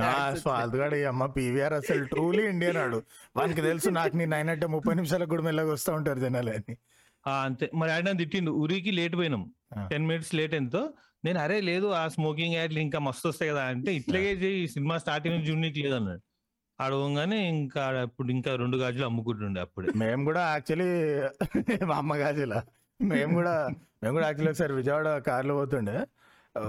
ఫాల్తుగాడు 0.44 0.96
ఈ 0.96 1.06
అమ్మ 1.10 1.26
పీవీఆర్ 1.36 1.74
అసలు 1.78 2.04
ట్రూలీ 2.12 2.42
ఇండియన్ 2.50 2.78
ఆడు. 2.82 2.98
వానికి 3.36 3.62
తెలుసు 3.68 3.90
నాకు 3.98 4.14
నేను 4.20 4.34
అయినట్టే 4.38 4.68
ముప్పై 4.74 4.94
నిమిషాలకు 4.98 5.32
కూడా 5.34 5.44
మెల్లగా 5.48 5.72
వస్తూ 5.74 5.92
ఉంటారు 5.98 6.22
జనాలు 6.24 6.52
అని 6.56 6.74
ఆ, 7.24 7.34
అంతే. 7.46 7.66
మరి 7.74 7.90
ఆయన 7.92 8.12
తిట్టిండు. 8.18 8.50
ఊరికి 8.62 8.90
లేట్ 8.96 9.14
పోయినాం. 9.16 9.42
టెన్ 9.90 10.06
మినిట్స్ 10.06 10.32
లేట్ 10.34 10.54
ఎంతో. 10.58 10.82
నేను 11.24 11.38
అరే 11.40 11.58
లేదు 11.68 11.86
ఆ 11.94 12.04
స్మోకింగ్ 12.14 12.54
యాడ్లు 12.56 12.80
ఇంకా 12.80 12.98
మస్తు 13.04 13.26
వస్తాయి 13.28 13.50
కదా 13.50 13.62
అంటే 13.70 13.90
ఇట్లాగే 13.98 14.32
చేయి 14.42 14.58
సినిమా 14.72 14.96
స్టార్టింగ్ 15.02 15.34
నుంచి 15.36 15.48
చూడనీకి 15.50 15.82
లేదు 15.82 15.96
అన్నాడు 15.96 16.22
అడవగానే 16.78 17.38
ఇంకా 17.54 17.82
అప్పుడు 18.02 18.28
ఇంకా 18.32 18.50
రెండు 18.56 18.76
గాజులు 18.76 19.04
అమ్ముకుంటుండే 19.08 19.60
అప్పుడే. 19.60 19.88
మేము 19.96 20.22
కూడా 20.24 20.42
యాక్చువల్లీ 20.50 20.88
మా 21.90 21.96
అమ్మ 22.02 22.14
గాజుల. 22.22 22.54
మేము 23.12 23.32
కూడా 23.38 23.54
మేము 24.02 24.14
కూడా 24.16 24.26
యాక్చువల్లీ 24.28 24.52
ఒకసారి 24.52 24.72
విజయవాడ 24.80 25.08
కార్లో 25.28 25.54
పోతుండే. 25.58 25.96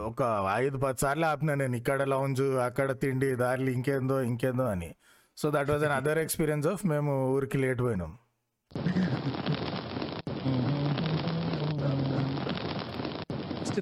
ఒక 0.09 0.21
ఐదు 0.61 0.77
పది 0.83 0.99
సార్లు 1.03 1.25
ఆపినా 1.31 1.53
నేను 1.61 1.75
ఇక్కడ 1.79 2.03
లౌంజ్ 2.13 2.43
అక్కడ 2.67 2.91
తిండి 3.01 3.29
దారిలో 3.41 3.71
ఇంకేందో 3.77 4.17
ఇంకేందో 4.31 4.65
అని. 4.75 4.89
So 5.37 5.45
that 5.55 5.71
was 5.73 5.83
another 5.99 6.21
experience 6.25 6.67
of 6.73 6.83
మేము 6.93 7.13
ఊరికి 7.35 7.59
లేట్ 7.63 7.81
పోయినాం. 7.87 8.13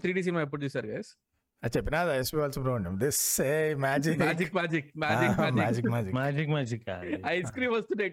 త్రీ 0.04 0.14
డీ 0.18 0.22
సినిమా 0.28 0.42
ఎప్పుడు 0.46 0.62
చూసారు 0.66 0.88
గైస్ 0.94 1.12
అది 1.64 1.74
చెప్పినా 1.78 2.00
SP 2.22 2.38
Balasubrahmanyam 2.38 2.96
this 3.04 3.22
a 3.42 3.54
magic 3.86 4.18
magic 4.24 4.54
magic 4.58 4.90
magic 5.04 5.38
magic 5.60 5.88
magic 6.18 6.52
magic 6.56 6.84
ice 7.34 7.52
cream 7.56 7.74
వస్తుంటాయి 7.76 8.12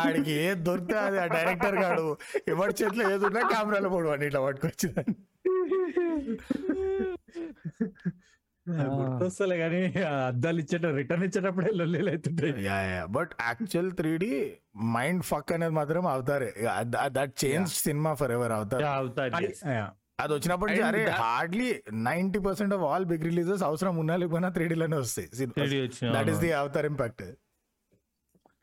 ఆడికి 0.00 0.34
ఏది 0.46 0.60
దొరికితే 0.68 0.98
అది 1.06 1.18
ఆ 1.24 1.26
డైరెక్టర్ 1.36 1.78
గాడు 1.84 2.06
ఎవరి 2.54 2.74
చేతిలో 2.82 3.04
ఏది 3.14 3.26
ఉన్నా 3.30 3.42
కెమెరాలో 3.54 3.90
పోడు 3.96 4.10
అని 4.16 4.26
ఇట్లా 4.30 4.42
పట్టుకొచ్చిందని 4.46 5.14
గుర్తొస్తలే 8.96 9.56
కానీ 9.58 9.78
అద్దాలు 10.30 10.58
ఇచ్చేట 10.62 10.86
రిటర్న్ 10.96 11.22
ఇచ్చేటప్పుడే 11.26 11.70
లొల్లీలు 11.80 12.10
అవుతుంటాయి. 12.10 12.52
Yeah 12.66 12.78
yeah 12.90 13.04
but 13.16 13.30
actual 13.46 13.88
three 13.92 14.10
D 14.22 14.30
mind 14.96 15.22
fuck 15.22 15.52
అనేది 15.56 15.74
మాత్రం 15.78 16.06
అవుతారే. 16.06 16.50
That 17.18 17.34
change 17.44 17.70
cinema 17.86 18.12
for 18.14 18.32
ever 18.32 18.52
అవుతారు. 18.52 18.84
అవుతారు 18.98 19.32
అది 20.20 20.34
And 20.34 20.84
అరే 20.84 21.04
hardly 21.10 21.82
ninety 21.92 22.38
percent 22.38 22.74
of 22.74 22.82
all 22.82 23.04
big 23.04 23.22
releases 23.22 23.62
అవసరం 23.62 23.96
ఉన్నా 23.96 24.16
లేకపోయినా 24.16 24.48
త్రీ 24.48 24.68
లోనే 24.68 24.96
వస్తాయి. 24.96 25.28
That 26.12 26.28
is 26.30 26.38
the 26.38 26.52
Avatar 26.52 26.86
impact 26.86 27.22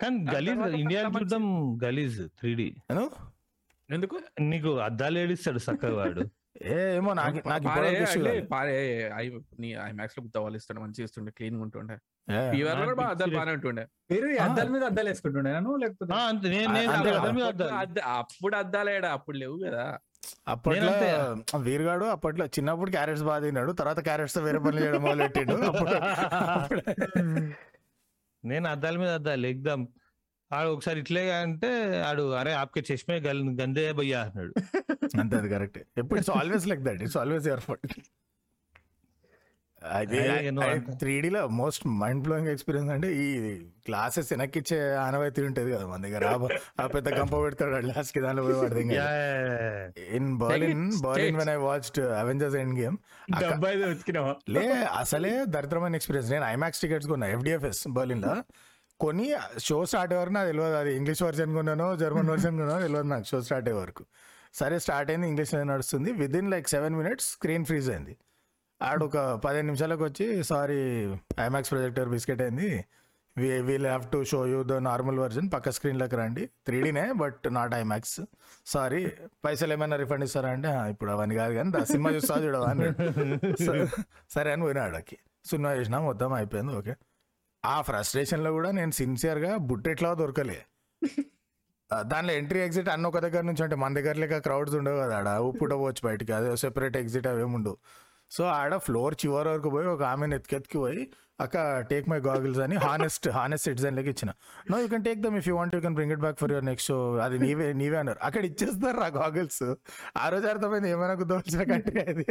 కానీ 0.01 0.25
గలీజ్ 0.33 0.59
ఇండియా 0.75 1.01
మంచి- 1.03 1.21
చూద్దాం 1.21 1.77
గలీజ్ 1.83 2.29
త్రీ 2.29 2.55
డి 2.55 2.75
ఎందుకు? 3.91 4.19
నీకు 4.39 4.77
అద్దాలు 4.79 5.19
ఏడిస్తాడు 5.19 5.57
చక్కగా 5.57 5.95
వాడు. 5.95 6.21
ఏ 6.61 6.95
ఏమో 6.95 7.13
నాకు 7.13 7.49
నాకు 7.49 7.65
ఐమాక్స్లో 9.89 10.23
గుత్తవాళ్ళు 10.23 10.57
ఇస్తాడు 10.57 10.79
మంచిగా 10.79 11.03
ఇస్తుండే 11.05 11.31
క్లీన్ 11.31 11.61
ఉంటుండే. 11.61 11.95
ఫీవర్లో 12.51 12.85
కూడా 12.85 13.03
అద్దాలు 13.03 13.35
బాగానే 13.35 13.51
ఉంటుండే. 13.51 13.87
మీరు 14.11 14.27
అద్దాల 14.27 14.67
మీద 14.67 14.83
అద్దాలు 14.83 15.07
వేసుకుంటుండే 15.09 15.51
లేకపోతే? 15.51 16.13
అప్పుడు 16.85 17.43
అద్దాలు. 17.43 17.71
అద్ద- 17.71 18.03
అప్పుడు 18.03 18.55
అద్దాలేడా 18.55 19.11
అప్పుడు 19.11 19.37
లేవు 19.37 19.59
కదా. 19.65 19.99
అప్పట్లో. 20.47 20.91
వీరుగాడు 21.67 22.05
అప్పట్లో 22.15 22.45
చిన్నప్పుడు 22.45 22.91
క్యారెట్స్ 22.91 23.23
బాగా 23.23 23.41
తిన్నాడు 23.45 23.71
తర్వాత 23.81 23.99
క్యారెట్స్తో 23.99 24.41
వేరే 24.41 24.59
పనులు 24.65 24.81
చేయడం 24.83 25.01
మొదలు 25.01 25.21
పెట్టిండు 25.23 25.55
అప్పుడు 25.69 25.95
నేను 28.43 28.67
అద్దాల 28.69 28.95
మీద 29.03 29.11
అద్దాలు 29.19 29.47
ఎగ్దాం. 29.53 29.81
ఆడు 30.51 30.69
ఒకసారి 30.75 30.99
ఇట్లే 30.99 31.23
అంటే 31.43 31.69
ఆడు 32.07 32.23
అరే 32.39 32.51
ఆప్కే 32.53 32.81
చష్మే 32.89 33.15
గల్ 33.27 33.41
గందే 33.61 33.85
భయ్యా 33.99 34.19
అన్నాడు. 34.27 34.53
అంతే 35.21 35.35
అది 35.37 35.49
కరెక్ట్. 35.49 35.79
ఎప్పుడు 35.97 36.17
it's 36.19 36.33
always 36.39 36.67
like 36.71 36.83
that 36.87 37.01
it's 37.01 37.17
always 37.17 37.47
your 37.47 37.63
fault. 37.67 37.95
అది 39.91 40.19
అలాగే 40.19 40.49
నువ్వు 40.49 40.71
అంట. 40.71 40.99
త్రీ 40.99 41.21
లో 41.21 41.47
మోస్ట్ 41.47 41.87
మైండ్ 41.87 42.23
బ్లోయింగ్ 42.23 42.47
ఎక్స్పీరియన్స్ 42.49 42.93
అంటే 42.93 43.15
ఈ 43.15 43.55
క్లాసెస్ 43.85 44.33
వెనక్కిచ్చే 44.33 44.95
ఆనవాయితీ 44.95 45.41
ఉంటది 45.41 45.71
కదా 45.71 45.87
మన 45.87 46.01
దగ్గర. 46.01 46.25
ఆ- 46.81 46.87
పెద్ద 46.87 47.09
గంప 47.09 47.35
పెడతాడు 47.37 47.85
లాస్ట్కి 47.85 48.19
దానిలో 48.19 48.43
పోయి 48.43 48.55
in 50.15 50.37
Berlin 50.37 50.91
Berlin. 51.01 51.37
When 51.37 51.49
I 51.49 51.55
watched 51.55 51.99
Avengers 51.99 52.55
End 52.55 52.79
Game 52.79 52.97
లే 54.49 54.71
అసలే 54.71 55.45
దరిద్రమైన 55.47 55.95
ఎక్స్పీరియన్స్ 55.95 56.31
నేను 56.31 56.45
ఐమాక్స్ 56.45 56.81
టికెట్స్ 56.81 57.07
కొన్నా 57.07 57.27
ఎఫ్డిఎఫ్ఎస్ 57.27 57.87
బర్లిన్లో 57.87 58.35
కొని 58.99 59.33
షో 59.59 59.85
స్టార్ట్ 59.85 60.13
అయ్యే 60.13 60.21
వరకు 60.21 60.33
నాకు 60.33 60.47
తెలియదు 60.47 60.73
అది 60.73 60.95
ఇంగ్లీష్ 60.95 61.21
వర్జన్ 61.21 61.53
కొన్నానో 61.53 61.95
జర్మన్ 61.95 62.29
వర్జన్ 62.29 62.57
కొన్నానో 62.57 62.81
తెలియదు 62.81 63.07
నాకు 63.07 63.23
షో 63.23 63.41
స్టార్ట్ 63.41 63.69
అయ్యే 63.69 63.81
వరకు. 63.81 64.05
సరే 64.53 64.79
స్టార్ట్ 64.79 65.11
అయింది 65.11 65.27
ఇంగ్లీష్ 65.27 65.55
నడుస్తుంది. 65.55 66.11
Within 66.35 66.51
like 66.51 66.67
seven 66.67 66.95
minutes 66.95 67.31
screen 67.31 67.65
freeze 67.65 67.89
అయింది. 67.89 68.17
ఆడు 68.87 69.03
ఒక 69.09 69.17
పదిహేను 69.43 69.67
నిమిషాలకు 69.69 70.03
వచ్చి 70.07 70.25
సారీ 70.49 70.79
ఐమాక్స్ 71.45 71.71
ప్రొజెక్టర్ 71.73 72.09
బిస్కెట్ 72.13 72.41
అయింది. 72.45 72.69
We'll 73.67 73.87
have 73.89 74.03
to 74.11 74.19
show 74.31 74.39
you 74.51 74.59
the 74.71 74.73
normal 74.87 75.17
version 75.23 75.47
పక్క 75.53 75.71
స్క్రీన్లోకి 75.77 76.15
రండి. 76.19 76.43
త్రీడీనే 76.67 77.05
బట్ 77.21 77.45
నాట్ 77.57 77.73
ఐమాక్స్ 77.79 78.19
సారీ 78.73 79.01
పైసలు 79.45 79.73
ఏమైనా 79.75 79.97
రిఫండ్ 80.03 80.25
ఇస్తారా 80.27 80.51
అంటే 80.57 80.69
ఇప్పుడు 80.93 81.11
అవన్నీ 81.15 81.35
కాదు 81.41 81.53
కానీ 81.53 81.71
దా 81.75 81.81
సినిమా 81.93 82.11
చూస్తా 82.17 82.37
చూడవా 82.45 82.69
అని 82.73 82.87
సరే 84.35 84.51
అని 84.55 84.63
పోయినా 84.67 84.83
ఆడకి. 84.87 85.17
సినిమా 85.51 85.71
చేసినా 85.79 85.99
మొత్తం 86.09 86.33
అయిపోయింది 86.39 86.75
ఓకే. 86.81 86.95
ఆ 87.63 87.75
ఫ్రస్ట్రేషన్లో 87.89 88.51
కూడా 88.57 88.71
నేను 88.79 88.93
సిన్సియర్గా 89.01 89.51
బుట్టెట్లా 89.69 90.11
దొరకలే. 90.21 90.59
దానిలో 92.11 92.33
ఎంట్రీ 92.39 92.59
ఎగ్జిట్ 92.67 92.89
అన్న 92.93 93.07
ఒక 93.11 93.19
దగ్గర 93.25 93.43
నుంచి 93.49 93.63
అంటే 93.63 93.75
మన 93.81 93.93
దగ్గర 93.99 94.15
లేక 94.23 94.37
క్రౌడ్స్ 94.45 94.75
ఉండవు 94.79 94.97
కదా 95.03 95.15
ఆడ. 95.19 95.29
ఉప్పుట 95.49 95.73
పోవచ్చు 95.81 96.03
బయటికి. 96.07 96.31
అదే 96.39 96.49
సెపరేట్ 96.63 96.97
ఎగ్జిట్ 97.03 97.27
అవేముండవు. 97.33 97.77
సో 98.35 98.43
ఆడ 98.55 98.73
ఫ్లోర్ 98.85 99.15
చివరి 99.21 99.49
వరకు 99.49 99.69
పోయి 99.75 99.87
ఒక 99.87 100.03
ఆమెను 100.11 100.35
ఎత్తుకెత్తుకి 100.37 100.77
పోయి 100.77 101.03
అక్క 101.39 101.55
టేక్ 101.89 102.05
మై 102.09 102.17
గాగిల్స్ 102.27 102.59
అని 102.65 102.75
హానెస్ట్ 102.83 103.25
హానెస్ట్ 103.29 103.65
సిటిజన్ 103.67 103.95
లకి 103.97 104.09
ఇచ్చిన. 104.09 104.31
No 104.71 104.77
you 104.81 104.87
can 104.87 105.03
take 105.07 105.19
them 105.21 105.35
if 105.39 105.47
you 105.49 105.55
want 105.57 105.73
you 105.75 105.81
can 105.81 105.95
bring 105.97 106.13
it 106.15 106.21
back 106.21 106.37
for 106.41 106.51
your 106.51 106.65
next 106.65 106.87
show 106.87 106.97
అది 107.17 107.37
నీవే 107.39 107.67
నీవే 107.73 107.97
అన్నారు. 108.01 108.19
అక్కడ 108.21 108.43
ఇచ్చేస్తారు 108.45 108.99
ఆ 108.99 109.09
గాగిల్స్ 109.17 109.63
ఆ 110.17 110.29
రోజు 110.29 110.47
అర్థమైంది 110.47 110.89
ఏమైనా 110.89 111.15
దోచిన 111.33 111.63
కంటే 111.71 112.03
అది 112.11 112.25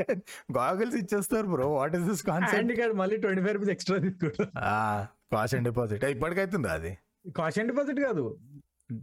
గాగిల్స్ 0.59 0.97
ఇచ్చేస్తారు 1.03 1.49
bro 1.55 1.69
what 1.75 1.97
is 1.97 2.07
this 2.11 2.25
concept 2.31 2.95
మళ్ళీ 3.03 3.19
ట్వంటీ 3.19 3.43
ఫైవ్ 3.43 3.55
రూపీస్ 3.59 3.73
ఎక్స్ట్రా 3.77 3.99
తీసుకుంటా 3.99 4.47
కాస్ట్ 5.35 5.57
అండ్ 5.59 5.69
డిపాజిట్ 5.71 6.05
ఇప్పటికైతుందా 6.11 6.73
అది? 6.79 6.93
కాషన్ 7.37 7.69
డిపాజిట్ 7.69 8.01
కాదు. 8.01 8.25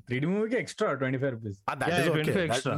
త్రీడీ 0.08 0.28
మూవీకి 0.32 0.56
extra 0.60 0.88
twenty 1.00 1.20
five 1.22 1.32
rupees. 1.36 1.58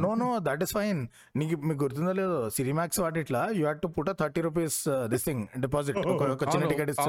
No 0.04 0.10
no 0.20 0.28
that 0.46 0.62
is 0.66 0.72
fine 0.76 1.00
నీకు 1.36 1.56
మీకు 1.66 1.78
గుర్తుందో 1.82 2.12
లేదో 2.20 2.38
సినిమాక్స్ 2.56 3.00
వాటి 3.04 3.20
ఇట్లా 3.24 3.42
you 3.56 3.62
had 3.62 3.80
to 3.82 3.88
put 3.96 4.10
thirty 4.22 4.42
rupees 4.46 4.78
this 5.12 5.24
thing 5.28 5.42
deposit 5.64 5.98
ఒక 6.34 6.44
చిన్న 6.52 6.64
టికెట్ 6.72 6.90
ah, 6.90 7.06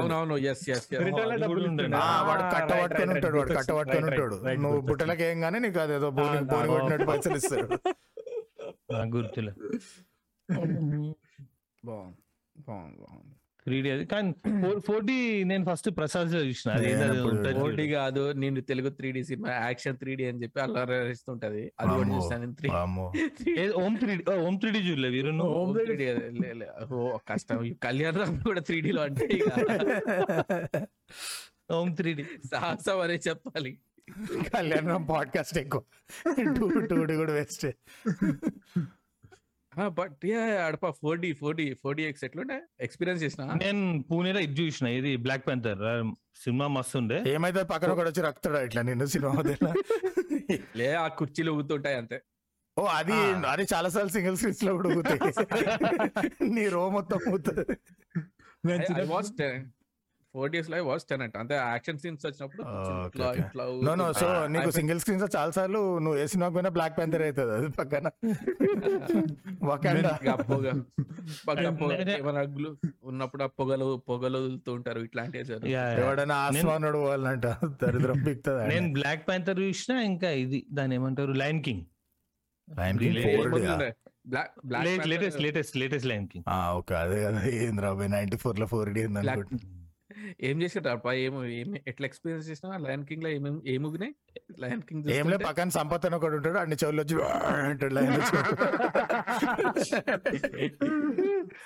వాడు 2.28 2.42
ah, 2.42 2.50
కట్ట 2.54 2.70
పట్టుకొని 2.80 3.12
ఉంటాడు 3.14 3.36
వాడు 3.38 3.54
కట్ట 3.58 3.70
పట్టుకొని 3.78 4.06
ఉంటాడు. 4.10 4.36
నువ్వు 4.64 4.80
బుట్టలకి 4.88 5.24
ఏం 5.30 5.40
గానీ 5.44 5.60
నీకు 5.66 5.80
అదేదో 5.84 6.10
బోర్డింగ్ 6.18 6.46
ah, 6.46 6.52
బోర్డింగ్ 6.52 6.74
కొట్టినట్టు 6.76 7.08
పైసలు 7.12 7.38
ఇస్తాడు 7.42 7.68
గుర్తులే. 9.14 9.52
బాగుంది 11.82 12.22
బాగుంది 12.56 12.98
బాగుంది. 13.02 13.35
త్రీడీ 13.66 13.90
అది. 13.90 14.06
కానీ 14.06 14.32
ఫోర్ 14.62 14.80
ఫోర్టీ 14.80 15.44
నేను 15.44 15.64
ఫస్ట్ 15.64 15.90
ప్రసాద్లో 15.90 16.40
చూసిన 16.40 16.72
ఫోర్టీ 17.58 17.88
కాదు 17.88 18.32
నేను 18.32 18.60
Telugu 18.60 18.88
three 18.88 19.12
D 19.12 19.24
cinema 19.24 19.50
action 19.50 19.96
three 19.96 20.14
D 20.14 20.24
అని 20.24 20.42
చెప్పి 20.42 20.60
అలా 20.60 21.08
ఇస్తుంటది 21.10 21.72
అది 21.80 21.90
కూడా 21.90 22.08
చూసాను 22.16 22.54
three 22.54 22.68
Om 23.70 23.94
three D 23.94 24.24
Om 24.32 24.56
three D 24.56 24.78
చూడలే 24.78 25.08
వీరు 25.08 25.32
ఓం 25.42 25.72
త్రీడీ 25.72 26.06
ఓ 26.92 27.18
కష్టం. 27.28 27.74
కళ్యాణ్ 27.82 28.16
రామ్ 28.16 28.42
కూడా 28.42 28.60
త్రీ 28.60 28.80
త్రీడీలో 28.80 29.02
అంటే 29.02 29.26
ఓం 31.72 31.94
త్రీడీ 31.94 32.24
సాహసం 32.52 33.00
అనే 33.00 33.14
చెప్పాలి. 33.14 33.78
కళ్యాణ్ 34.56 34.88
రామ్ 34.88 35.08
పాడ్కాస్ట్ 35.08 35.58
ఎక్కువ. 35.58 35.82
టూ 36.56 36.80
టూ 36.80 37.16
కూడా 37.16 37.32
waste 37.32 37.66
but 39.76 40.24
Adapa 40.66 40.90
four 40.90 41.18
D 41.20 41.32
four 41.32 41.56
D 41.56 41.74
four 41.74 41.96
D 41.96 42.02
X 42.02 42.24
ఎట్లుండే? 42.24 42.60
ఎక్స్పీరియన్స్ 42.80 43.22
చేసిన? 43.22 43.44
నేను 43.54 44.04
పూణేలో 44.10 44.40
ఇది 44.40 44.62
చూసిన 44.62 44.86
ఇది 44.86 45.16
బ్లాక్ 45.16 45.46
ప్యాంథర్ 45.46 45.82
సినిమా 46.44 46.66
మస్తు 46.66 46.98
ఉండే. 46.98 47.22
ఏమైతే 47.26 47.62
పక్కన 47.62 47.94
కూడా 47.94 48.10
వచ్చి 48.10 48.22
రక్తాడు 48.22 48.58
ఇట్లా 48.58 48.82
నిన్ను 48.82 49.06
సినిమా 49.06 49.32
లే 50.76 50.94
ఆ 50.94 51.08
కుర్చీలు 51.08 51.52
ఊగుతుంటాయి 51.52 51.96
అంతే. 51.96 52.22
ఓ 52.78 52.84
అది. 52.84 53.12
అది 53.46 53.66
చాలా 53.74 53.88
సార్లు 53.88 54.10
సింగిల్ 54.10 54.36
స్క్రీన్స్లో 54.36 54.74
కూడా 54.74 54.88
ఊగుతాయి. 54.88 55.20
నీ 56.54 56.68
రో 56.68 56.90
మొత్తం 56.90 57.18
ఊతుంది 57.32 57.64
ఫోర్ 60.36 60.50
డేస్లో 60.54 60.78
వాస్ 60.88 61.04
టెన్ 61.10 61.22
అంట. 61.26 61.36
అంతే 61.42 61.54
యాక్షన్ 61.66 61.98
సీన్స్ 62.02 62.26
వచ్చినప్పుడు 62.26 62.62
నో 63.86 63.94
నో 63.94 64.12
సో. 64.20 64.46
నీకు 64.54 64.70
సింగిల్ 64.78 65.00
స్క్రీన్స్ 65.02 65.36
చాలా 65.36 65.50
సార్లు 65.50 65.98
నువ్వు 66.04 66.18
ఏ 66.22 66.26
సినిమా 66.32 66.48
పోయినా 66.56 66.70
బ్లాక్ 66.76 66.96
ప్యాంథర్ 66.98 67.22
అవుతుంది 67.26 67.52
అది 67.58 67.68
పక్కన. 67.78 68.10
ఏమైనా 72.16 72.40
అగ్గులు 72.40 72.76
ఉన్నప్పుడు 73.04 73.42
ఆ 73.42 73.48
పొగలు 73.58 74.02
పొగలు 74.08 74.38
వదులుతూ 74.38 74.74
ఉంటారు 74.74 75.00
yeah. 75.68 76.00
ఎవడైనా 76.00 76.34
ఆస్మానుడు 76.44 76.98
పోవాలంట. 76.98 77.46
దరిద్రం 77.82 78.18
పిక్తుంది 78.26 78.72
నేను 78.72 78.92
బ్లాక్ 78.92 79.28
ప్యాంథర్ 79.28 79.60
చూసిన 79.60 79.98
ఇంకా 80.10 80.30
ఇది 80.44 80.66
దాని 80.72 80.94
ఏమంటారు? 80.94 81.34
Line 81.42 81.62
king? 81.66 81.84
Black 84.28 84.52
black 84.66 85.08
latest 85.08 85.40
latest 85.44 85.76
latest 85.76 86.10
line 86.10 86.28
king 86.28 86.44
okay. 86.78 86.94
అదే 87.02 87.24
కదా 87.24 87.58
ఏంది 87.58 87.82
రాబోయే 87.82 88.08
నైన్టీ 88.08 88.36
ఫోర్లో 88.36 88.66
ఫోర్ 88.66 88.90
డి 88.90 89.06
ఏం 90.46 90.56
చేసారు 90.62 90.88
అప్ప 90.88 91.12
ఏం 91.22 91.34
ఏం 91.54 91.70
ఎట్లా 91.86 92.04
ఎక్స్పీరియన్స్ 92.08 92.46
చేసినా 92.50 92.78
లయన్ 92.84 93.04
కింగ్లో 93.08 93.30
ఏమేమి 93.30 93.60
ఏ 93.66 93.74
ముగినాయి 93.78 94.14
లయన్ 94.60 94.82
కింగ్ 94.82 95.10
ఏంలే 95.16 95.38
పక్కన 95.44 95.68
సంపత్ 95.76 96.06
అని 96.06 96.16
ఒకటి 96.18 96.36
ఉంటాడు. 96.38 96.58
అన్ని 96.58 96.76
చెవులు 96.82 97.02
వచ్చి 97.02 97.16
అంటాడు. 97.64 97.94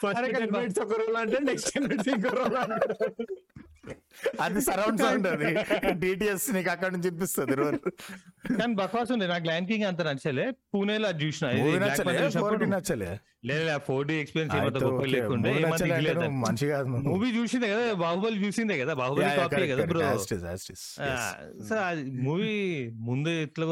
ఫస్ట్ 0.01 0.81
ఒక 0.85 0.93
రోల్ 1.01 1.17
అంటే 1.17 1.39
నెక్స్ట్ 1.45 1.71
అది 4.41 4.61
సరౌండ్ 4.61 5.01
సౌండ్ 5.01 5.27
అది. 5.27 5.51
డిటిఎస్ 5.93 6.55
నీకు 6.55 6.71
అక్కడ 6.71 6.93
నుంచి 6.93 7.09
వినిపిస్తుంది 7.11 7.57
కానీ 8.59 8.75
బక్వాస్ 8.75 9.13
ఉంది. 9.13 9.27
నాకు 9.29 9.47
లైన్ 9.47 9.67
కింగ్ 9.67 9.85
అంత 9.85 10.03
నచ్చలే. 10.03 10.51
పూణేలో 10.51 11.09
అది 11.09 11.25
చూసిన. 11.25 11.49
నచ్చలే? 12.75 13.21
లేదు 13.45 13.79
ఫోర్ 13.79 14.07
డి 14.07 14.15
ఎక్స్పీరియన్స్ 14.15 14.85
గొప్ప. 14.85 15.05
లేకుండే. 15.05 15.53
మంచి 16.29 16.67
కాదు. 16.69 16.89
మూవీ 16.89 17.31
చూసిందే 17.31 17.69
కదా 17.69 17.93
బాహుబలి 17.95 18.47
చూసిందే 18.47 18.79
కదా. 18.79 18.95
బాహుబలి 18.95 19.37
కాపీ 19.37 19.69
కదా. 19.69 19.85
Bro. 19.85 20.01
As 20.01 20.25
it 20.25 20.33
is, 20.37 20.45
as 20.55 20.63
it 20.65 20.73
is. 20.75 20.85
Yes. 21.05 21.69
So 21.69 21.75
అది 21.75 22.05
మూవీ 22.11 22.89
ముందు 22.89 23.29
ఎట్లా 23.29 23.67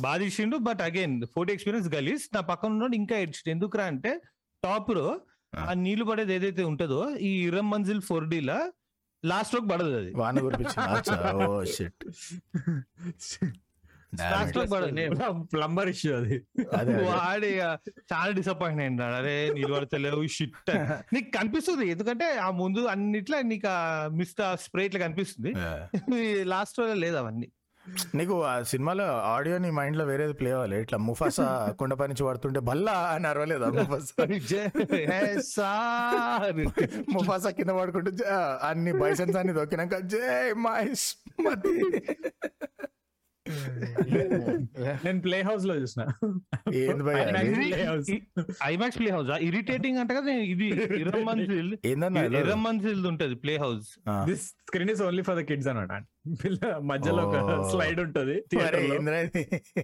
బాగా 0.00 0.18
తీసిండు 0.18 0.56
బట్ 0.56 0.82
అగైన్ 0.82 1.22
ఫోటో 1.34 1.52
ఎక్స్పీరియన్స్ 1.52 1.94
గలీస్ 1.94 2.28
నా 2.34 2.40
పక్కన 2.40 2.68
ఉన్నాడు 2.68 2.94
ఇంకా 2.94 3.16
ఎందుకురా 3.46 3.84
అంటే 3.84 4.20
టాప్లో 4.64 5.20
ఆ. 5.52 5.62
నీళ్ళు 5.82 6.04
పడేది 6.08 6.32
ఏదైతే 6.34 6.62
ఉంటుందో 6.64 7.00
ఈ 7.22 7.32
ఇరం 7.44 7.66
మంజిల్ 7.70 8.02
ఫోర్ 8.02 8.26
డి 8.28 8.40
లా 8.42 8.58
లాస్ట్ 9.24 9.54
రోక్ 9.54 9.68
పడదు 9.70 9.92
అది. 9.96 10.10
వాన 10.14 10.34
లాస్ట్ 14.22 14.56
రోక్ 14.56 14.70
పడదు. 14.72 14.92
ప్లంబర్ 15.52 15.88
ఇష్యూ 15.88 16.12
అది. 16.18 16.36
వాడి 17.08 17.50
చాలా 18.10 18.30
డిసప్పాయింట్ 18.30 18.80
అయింది 18.80 19.02
అరే 19.10 19.34
నీళ్ళు 19.50 19.72
పడతలేవు 19.74 20.22
షిట్ 20.36 20.56
నీకు 21.14 21.28
కనిపిస్తుంది 21.34 21.86
ఎందుకంటే 21.90 22.28
ఆ 22.38 22.48
ముందు 22.60 22.82
అన్నిట్లా 22.92 23.38
నీకు 23.46 23.72
మిస్ట్ 24.14 24.40
స్ప్రే 24.64 24.84
ఇట్లా 24.86 25.00
కనిపిస్తుంది. 25.04 25.52
లాస్ట్లో 26.52 26.86
లేదు 26.96 27.16
అవన్నీ. 27.16 27.48
నీకు 28.14 28.44
ఆ 28.44 28.62
సినిమాలో 28.62 29.04
ఆడియో 29.04 29.58
నీ 29.58 29.70
మైండ్లో 29.70 30.04
వేరేది 30.04 30.32
ప్లే 30.32 30.50
అవ్వాలి. 30.50 30.80
ఇట్లా 30.80 30.98
ముఫాసా 30.98 31.74
కొండపై 31.78 32.06
నుంచి 32.06 32.24
పడుతుంటే 32.24 32.60
భల్లా 32.60 32.92
అని 32.92 33.26
అరవలేదా 33.26 33.66
ముఫాసా? 33.66 34.24
ముఫాసా 37.12 37.50
కింద 37.50 37.70
పడుకుంటే 37.70 38.10
జ- 38.10 38.58
అన్ని 38.62 38.92
బైసన్స్ 38.92 39.36
అన్ని 39.36 39.52
దొక్కినాక 39.52 39.96
జై 39.96 40.52
మహేష్ 40.52 41.14
మతి. 41.42 42.02
నేను 45.04 45.20
ప్లే 45.20 45.38
హౌస్లో 45.48 45.74
చూసిన. 45.76 46.02
ఐమాక్స్ 48.68 48.98
ప్లే 49.00 49.10
హౌస్ 49.10 49.30
ఇరిటేటింగ్ 49.48 49.98
అంటే 50.02 50.14
కదా 50.18 50.32
ఇది 50.52 50.66
ఇరం 51.02 51.22
మంజిల్ 51.28 51.70
ఏందన్నా 51.90 52.22
ఇలా? 52.28 52.40
ఇరం 52.42 52.60
మంజిల్ 52.62 53.02
ఉంటది 53.12 53.36
play 53.44 53.54
house. 53.64 53.88
This 54.28 54.46
screen 54.68 54.92
is 54.94 55.02
only 55.08 55.24
for 55.28 55.38
the 55.40 55.44
kids 55.50 55.68
అన్నమాట. 55.72 55.92
పిల్ల 56.42 56.60
మధ్యలో 56.90 57.22
ఒక. 57.28 57.36
స్లైడ్ 57.72 58.00
ఉంటది? 58.06 58.36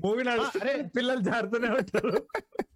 మూవీ 0.04 0.24
అరే. 0.34 0.74
పిల్లలు 0.96 1.22
జారుతూనే 1.30 1.70
ఉంటారు. 1.80 2.14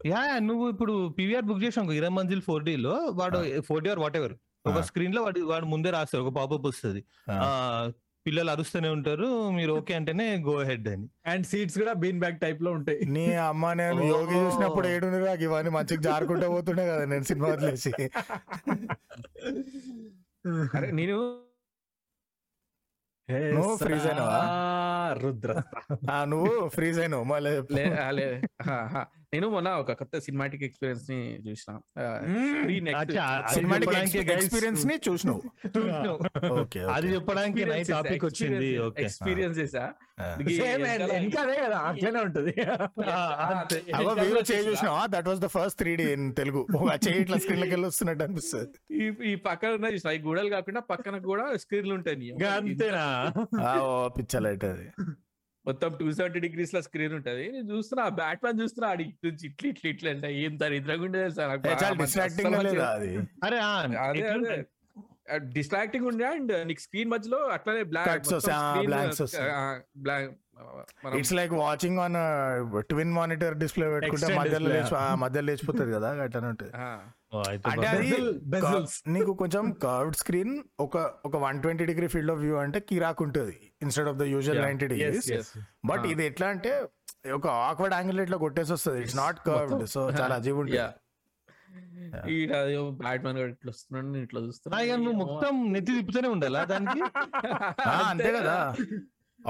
యా 0.07 0.22
నువ్వు 0.41 0.66
ఇప్పుడు 0.70 0.95
పీవీఆర్ 1.18 1.49
బుక్ 1.49 1.64
చేసాం 1.64 1.93
ఇరం 2.01 2.14
మంజిల్ 2.14 2.43
ఫోర్ 2.43 2.64
డి 2.64 2.76
లో 2.86 2.95
వాడు 3.20 3.39
four 3.68 3.82
D 3.84 3.91
or 3.95 4.03
what 4.05 4.18
ever 4.20 4.36
ఒక. 4.66 4.78
స్క్రీన్లో 4.89 5.20
వాడు 5.22 5.41
వాడు 5.51 5.66
ముందే 5.66 5.91
రాస్తాడు 5.91 6.22
ఒక 6.24 6.32
పాపప్ 6.34 6.66
వస్తుంది. 6.66 7.01
పిల్లలు 8.29 8.51
అరుస్తూనే 8.51 8.89
ఉంటారు. 8.89 9.51
మీరు 9.51 9.72
ఓకే 9.72 9.95
అంటేనే 9.95 10.37
గో 10.37 10.62
హెడ్ 10.62 10.89
అని. 10.89 11.09
అండ్ 11.26 11.47
సీట్స్ 11.47 11.79
కూడా 11.79 11.93
బీన్ 11.93 12.18
బ్యాగ్ 12.18 12.41
టైప్లో 12.41 12.70
ఉంటాయి. 12.72 13.01
నీ 13.07 13.33
అమ్మ 13.33 13.72
నేను 13.72 14.03
యోగి 14.03 14.39
చూసినప్పుడు 14.39 14.89
ఏడుంది 14.89 15.24
నాకు 15.26 15.43
ఇవన్నీ 15.43 15.70
మంచిగా 15.70 16.01
జారుకుంటూ 16.01 16.49
పోతుండే 16.49 16.89
కదా 16.89 17.05
నేను 17.05 17.22
సినిమా 17.22 17.49
వదిలేసి. 17.49 17.93
అరే 20.76 20.91
నేను 20.91 21.43
నువ్వు 23.31 23.79
freeze 23.83 23.99
సా- 23.99 24.09
అయినావా? 24.09 24.41
రుద్ర 25.22 25.62
ఆ, 26.11 26.24
నువ్వు 26.24 26.68
ఫ్రీజ్ 26.68 27.01
అయినావు. 27.01 27.24
మళ్ళీ. 27.24 27.61
నేను 29.35 29.49
మొన్న 29.49 29.68
ఒక 29.68 29.93
కొత్త 29.93 30.18
సినిమాటిక్ 30.18 30.62
ఎక్స్పీరియన్స్ని 30.62 31.51
చూసిన. 31.51 31.81
సినిమాటిక్. 33.53 34.16
ఎక్స్పీరియన్స్ని 34.16 34.99
చూసినావు. 35.09 35.43
ఓకే 36.61 36.81
అది 36.81 37.14
చెప్పడానికి 37.14 37.64
నైట్ 37.64 37.89
టాపిక్ 37.89 38.24
వచ్చింది. 38.24 38.79
ఓకే 38.79 39.03
ఎక్స్పీరియన్స్ 39.03 39.59
చేసా 39.59 39.93
ఇది 40.41 40.59
Same 40.59 40.66
వెనకాల- 40.66 41.12
ఇంకా 41.12 41.43
అదే 41.43 41.57
కదా 41.57 41.79
అట్లనే 41.79 42.20
ఉంటది. 42.20 42.55
వచ్చేసిన. 44.39 44.70
చూసినావా? 44.70 45.07
That 45.07 45.29
was 45.29 45.41
the 45.41 45.47
first 45.47 45.79
three 45.79 45.97
D 45.97 46.03
in 46.03 46.35
Telugu. 46.35 46.66
ఆ 46.91 46.95
చేయి 47.09 47.20
ఇట్లా 47.20 47.39
స్క్రీన్లోకి 47.39 47.72
వెళ్ళి 47.72 47.87
వస్తున్నట్టు 47.89 48.24
అనిపిస్తుంది. 48.24 49.31
ఈ 49.33 49.35
పక్కన 49.35 49.68
ఉన్న 49.68 49.87
చూసిన 49.87 50.11
ఈ 50.11 50.18
గూడలు 50.18 50.49
కాకుండా 50.49 50.81
పక్కన 50.81 51.18
కూడా 51.18 51.57
స్క్రీన్లు 51.57 51.95
ఉంటాయి 51.95 52.47
అంతేనా? 52.47 53.33
పిచ్చలైట్ 54.18 54.64
అది. 54.64 54.91
మొత్తం 55.69 55.97
టూ 56.01 56.12
సెవెంటీ 56.12 56.41
డిగ్రీస్లో 56.41 56.83
స్క్రీన్ 56.83 57.14
ఉంటది. 57.14 57.45
నేను 57.53 57.77
చూస్తున్నా 57.77 58.09
బ్యాట్ 58.09 58.41
మ్యాన్ 58.45 58.61
చూస్తున్నా 58.61 58.89
నుంచి 58.95 59.47
ఇట్లా 59.47 59.69
ఇట్లా 59.71 59.91
ఇట్లా 59.91 60.11
అంటే. 60.11 60.29
ఏం 60.43 60.59
దరిద్రంగా 60.61 61.05
ఉండేది 61.05 61.35
మంచి 62.01 62.19
డిస్ట్రాక్టింగ్ 65.57 66.07
ఉండే? 66.07 66.25
అండ్ 66.25 66.53
నీకు 66.69 66.81
స్క్రీన్ 66.81 67.11
మధ్యలో 67.11 67.39
అట్లనే 67.39 67.83
black. 67.83 68.29
Black 69.99 70.33
it's 71.18 71.32
like 71.34 71.52
watching 71.59 71.98
on 71.98 72.16
twin 72.88 73.12
monitor 73.14 73.54
display 73.61 73.86
పెట్టుకుంటే 73.92 74.28
మధ్యలో 74.38 74.66
display. 74.66 74.80
లేచి 74.80 74.94
ఆ, 75.00 75.14
మధ్యలో 75.22 75.46
లేచిపోతుంది 75.48 75.92
కదా 75.94 76.09
ఉంటుంది. 76.46 76.70
అయితే 77.42 77.64
అంటే 77.70 77.86
అది 77.90 78.11
నీకు 79.14 79.32
కొంచెం 79.40 79.64
కర్వ్డ్ 79.84 80.18
స్క్రీన్ 80.20 80.54
ఒక 80.80 80.94
ఒక 81.26 81.36
one 81.42 81.59
twenty 81.64 81.86
degree 81.90 82.09
field 82.09 82.32
of 82.34 82.40
view 82.44 82.56
అంటే 82.62 82.80
కిరాక్ 82.88 83.20
ఉంటుంది 83.24 83.56
instead 83.82 84.09
of 84.09 84.18
the 84.18 84.26
usual. 84.32 84.62
Ninety 84.66 84.88
degrees 84.92 85.28
but 85.86 86.06
ఇది 86.12 86.24
ఎట్లా 86.26 86.48
అంటే 86.54 86.72
ఒక 87.34 87.46
ఆక్వర్డ్ 87.66 87.94
యాంగిల్ 87.94 88.20
ఇట్లా 88.20 88.38
కొట్టేసి 88.42 88.72
వస్తుంది. 88.74 89.00
ఇట్స్ 89.02 89.18
నాట్ 89.18 89.38
కర్వ్డ్ 89.46 89.84
సో 89.94 90.02
చాలా 90.18 90.34
అజీబ్ 90.36 90.61
ఉంటుంది. 90.62 90.80
ఈడ 92.32 92.52
బ్యాట్ 93.00 93.22
మ్యాన్ 93.24 93.38
ఇట్లా 93.46 93.70
వస్తున్నాడు 93.72 94.06
నేను 94.09 94.24
ఇట్లా 94.26 94.40
చూస్తున్నా 94.44 94.78
మొత్తం 95.22 95.54
నెత్తి 95.72 95.92
తిప్పుతూనే 95.98 96.28
ఉండాలా 96.34 96.61
దానికి? 96.70 97.00
ఆ, 97.90 97.96
అంతే 98.11 98.30
కదా. 98.38 98.56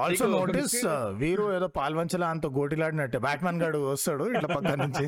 ఆల్సో 0.03 0.26
నోటీస్ 0.34 0.76
వీరు 1.22 1.44
ఏదో 1.57 1.66
పాల్వంచలా 1.78 2.26
అంత 2.34 2.46
గోటిలాడినట్టే. 2.59 3.18
బ్యాట్మన్ 3.26 3.61
గాడు 3.62 3.78
వస్తాడు 3.92 4.24
ఇట్లా 4.32 4.49
పక్క 4.57 4.72
నుంచి. 4.82 5.05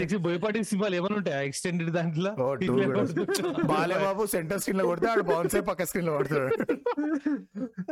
సిక్స్ 0.00 0.16
బోయపాటి 0.26 0.62
సింబల్ 0.70 0.94
ఏమైనా 0.98 1.16
ఉంటాయి? 1.20 1.46
ఎక్స్టెండెడ్ 1.50 1.90
దాంట్లో. 1.98 2.32
బాలేబాబు 3.72 4.24
సెంటర్ 4.34 4.60
స్క్రీన్లో 4.64 4.86
కొడితే 4.90 5.08
ఆడు 5.12 5.24
బౌన్సే 5.30 5.62
పక్క 5.70 5.86
స్క్రీన్లో 5.90 6.14
కొడతాడు. 6.18 6.48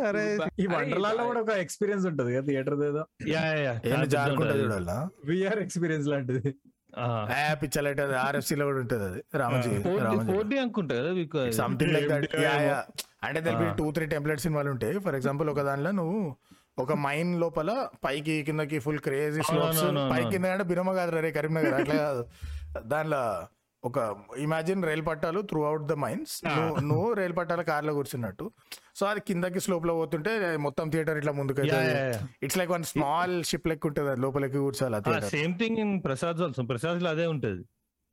అరే 0.08 0.24
ఈ 0.62 0.66
వండర్లాలో 0.74 1.22
కూడా 1.30 1.40
ఒక 1.46 1.54
ఎక్స్పీరియన్స్ 1.66 2.06
ఉంటది 2.12 2.30
కదా 2.36 2.46
థియేటర్ 2.50 2.76
ఏదో? 2.90 3.04
యా 3.34 3.44
యా, 3.66 3.74
విఆర్ 5.30 5.60
ఎక్స్పీరియన్స్ 5.66 6.08
లాంటిది. 6.14 6.52
పిచ్చలైట్ 7.62 8.00
ఆర్ఎఫ్సి 8.26 8.54
లో 8.60 8.64
కూడా 8.68 8.78
ఉంటుంది 8.84 9.04
అది. 9.10 9.20
రామజీ 9.40 9.70
ఫోర్ 9.84 10.00
రామజీ. 10.06 10.32
డి 10.52 10.56
అనుకుంటా 10.62 10.94
కదా 11.00 11.44
సంథింగ్ 11.60 11.92
లైక్ 11.96 12.08
దట్. 12.12 12.26
అంటే 13.22 13.38
Ah. 13.52 13.74
టూ 13.78 13.86
త్రీ 13.96 14.04
టెంప్లెట్ 14.14 14.42
సినిమాలు 14.44 14.68
ఉంటాయి 14.74 14.98
ఫర్ 15.06 15.16
ఎగ్జాంపుల్ 15.18 15.48
ఒక 15.52 15.62
దానిలో 15.68 15.90
నువ్వు 16.00 16.20
ఒక 16.78 16.92
మైన్ 17.06 17.30
లోపల 17.40 17.70
పైకి 18.04 18.34
కిందకి 18.48 18.76
ఫుల్ 18.84 19.00
క్రేజీ 19.06 19.40
స్లోప్స్ 19.48 19.82
పైకి. 20.12 20.28
కింద 20.34 20.46
అంటే 20.54 20.64
బిరమ 20.70 20.92
కాదు 20.98 21.10
రే 21.16 21.30
కరీంనగర్ 21.38 21.74
అట్లా 21.80 21.96
కాదు. 22.04 22.22
దానిలో 22.92 23.22
ఒక 23.82 23.98
ఇమాజిన్ 24.44 24.82
రైలు 24.84 25.02
పట్టాలు 25.02 25.40
త్రూ 25.40 25.60
అవుట్ 25.64 25.84
ద 25.90 25.94
మైన్స్ 26.04 26.34
నువ్వు 26.90 27.08
రైలు 27.12 27.34
పట్టాల 27.38 27.62
కార్లో 27.70 27.92
కూర్చున్నట్టు. 27.94 28.46
సో 28.98 29.06
అది 29.06 29.20
కిందకి 29.20 29.60
స్లోప్లో 29.60 29.94
పోతుంటే 29.94 30.32
మొత్తం 30.66 30.90
థియేటర్ 30.90 31.18
ఇట్లా 31.18 31.32
ముందుకు. 31.32 31.60
It's 32.42 32.58
like 32.58 32.70
one 32.70 32.84
small 32.84 33.36
ship 33.44 33.68
లెక్క 33.68 33.86
ఉంటుంది 33.86 34.14
లోపలికి 34.20 34.58
కూర్చోాలి 34.66 35.28
సేమ్ 35.36 35.54
థింగ్ 35.58 35.78
ఇన్ 35.84 35.94
ప్రసాద్ 36.06 36.42
ప్రసాద్లో 36.72 37.10
అదే 37.10 37.26
ఉంటది. 37.26 37.62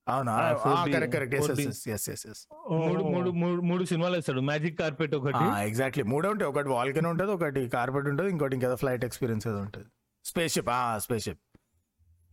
అవునా? 0.07 0.53
Ah, 0.53 0.57
4D, 0.67 0.93
correct 0.93 1.15
correct 1.15 1.35
yes 1.35 1.51
4D. 1.51 1.69
Yes 1.69 1.87
yes 1.87 2.09
yes 2.09 2.27
yes 2.27 2.47
మూడు 2.71 3.03
మూడు 3.03 3.29
మూడు 3.29 3.61
మూడు 3.61 3.83
సినిమాలు 3.83 4.15
వేస్తాడు. 4.15 4.39
మ్యాజిక్ 4.39 4.79
కార్పెట్ 4.79 5.15
ఒకటి. 5.15 5.67
ఎగ్జాక్ట్లీ 5.67 6.03
మూడే 6.03 6.29
ఉంటాయి. 6.29 6.49
ఒకటి 6.49 6.67
వాల్కెన్ 6.67 7.05
ఉంటుంది 7.05 7.31
ఒకటి 7.31 7.69
కార్పెట్ 7.69 8.07
ఉంటుంది 8.07 8.31
ఇంకోటి 8.31 8.55
ఇంకేదో 8.55 8.75
ఫ్లైట్ 8.75 9.05
ఎక్స్పీరియన్స్ 9.05 9.47
ఏదో 9.47 9.57
ఉంటుంది. 9.57 9.87
స్పేస్ 10.25 10.53
షిప్ 10.53 10.69
ఆ 10.69 10.97
స్పేస్ 10.97 11.25
షిప్ 11.25 11.39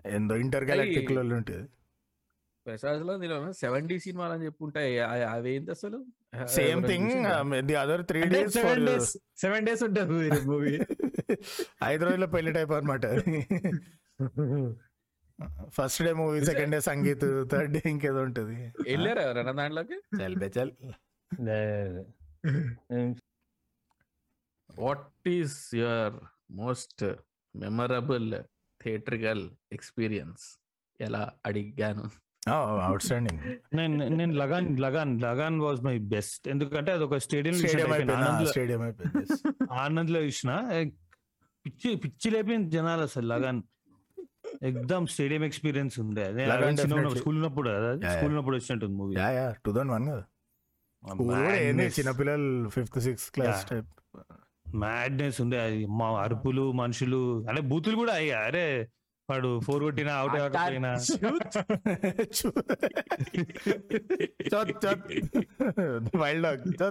ఏందో 0.06 0.36
ఇంటర్ 0.36 0.64
గ్యాలక్టిక్లో 0.64 1.20
ఉంటుంది. 1.20 1.68
ప్రసాద్లో 2.66 3.16
నేను 3.16 3.52
సెవెంటీ 3.52 3.98
సినిమాలు 3.98 4.32
అని 4.32 4.44
చెప్పుంటాయి. 4.44 4.98
అ- 4.98 5.28
అవేంటి 5.28 5.70
అసలు? 5.70 6.04
Same 6.46 6.86
thing? 6.86 7.10
The 7.62 7.74
other 7.74 8.06
three 8.06 8.22
days 8.24 8.54
seven 8.54 8.86
days 8.86 9.18
seven 9.36 9.66
days 9.66 9.82
ఉంటుంది 9.82 10.40
మూవీ 10.40 10.78
ఐదు 11.84 12.04
రోజుల 12.04 12.24
పెళ్ళి 12.24 12.52
టైప్ 12.52 12.70
అనమాట 12.70 13.00
first 15.68 16.02
day 16.02 16.12
movie 16.12 16.44
second 16.44 16.70
day 16.70 16.80
sangeet 16.80 17.50
third 17.50 17.72
day 17.72 17.82
ఇంకేదో 17.86 18.22
ఉంటది. 18.22 18.72
వెళ్ళారా 18.84 19.22
ఎవరైనా 19.22 19.52
దాంట్లోకి? 19.52 19.96
చల్ 20.22 20.36
బే 20.36 20.50
చల్. 20.58 20.72
What 24.78 25.28
is 25.28 25.74
your 25.74 26.14
most 26.50 27.04
memorable 27.56 28.34
theatrical 28.82 29.50
experience 29.72 30.44
ఎలా 31.00 31.32
అడిగాను. 31.46 32.06
అవుట్ 32.48 33.02
స్టాండింగ్ 33.02 33.40
నేను 33.76 34.08
నేను 34.08 34.32
Lagaan 34.34 34.80
Lagaan 34.80 35.20
Lagaan 35.20 35.60
was 35.60 35.82
my 35.82 35.98
best 35.98 36.48
ఎందుకంటే 36.48 36.92
అది 36.92 37.04
ఒక 37.04 37.16
స్టేడియం 37.16 37.54
స్టేడియం 37.54 37.92
అయిపోయింది. 37.92 38.46
స్టేడియం 38.46 38.82
అయిపోయింది. 38.82 39.24
ఆనంద్లో 39.72 40.20
ఇచ్చిన 40.20 40.50
పిచ్చి 41.66 41.96
పిచ్చి 41.96 42.30
లేపింది 42.30 42.70
జనాలు 42.70 43.02
అసలు 43.02 43.26
లగాన్. 43.26 43.62
ఎగ్జామ్ 44.62 45.06
స్టేడియం 45.06 45.44
ఎక్స్పీరియన్స్ 45.44 46.00
ఉండే. 46.00 46.24
అదే 46.24 46.46
లగాన్ 46.46 46.76
definitely. 46.76 47.18
స్కూల్ 47.18 47.36
ఉన్నప్పుడు 47.36 47.70
yeah. 47.70 48.08
స్కూల్ 48.08 48.24
ఉన్నప్పుడు 48.24 48.56
వచ్చినట్టుంది 48.56 48.96
movie 48.96 49.16
yeah 49.16 49.30
yeah 49.30 49.54
two 49.66 49.72
thousand 49.72 49.92
one 49.92 50.08
కదా. 50.08 50.24
స్కూల్ 51.08 51.28
కూడా 51.28 51.56
ఏంది 51.56 51.82
చిన్నపిల్లలు 51.82 52.68
fifth 52.68 53.00
sixth 53.00 53.32
class 53.32 53.64
Yeah. 53.64 53.70
Type 53.70 53.86
madness 54.76 55.40
ఉండే. 55.40 55.60
అది 55.60 55.86
మా 55.86 56.22
అరుపులు 56.22 56.72
మనుషులు 56.72 57.44
అంటే 57.48 57.60
బూతులు 57.60 57.96
కూడా 57.96 58.12
అయ్యా. 58.12 58.38
అరే 58.38 58.88
వాడు 59.30 59.60
ఫోర్ 59.60 59.82
కొట్టినా 59.82 60.14
అవుట్ 60.14 60.34
కాకపోయినా. 60.34 60.94
Wild 66.16 66.42
dog 66.42 66.82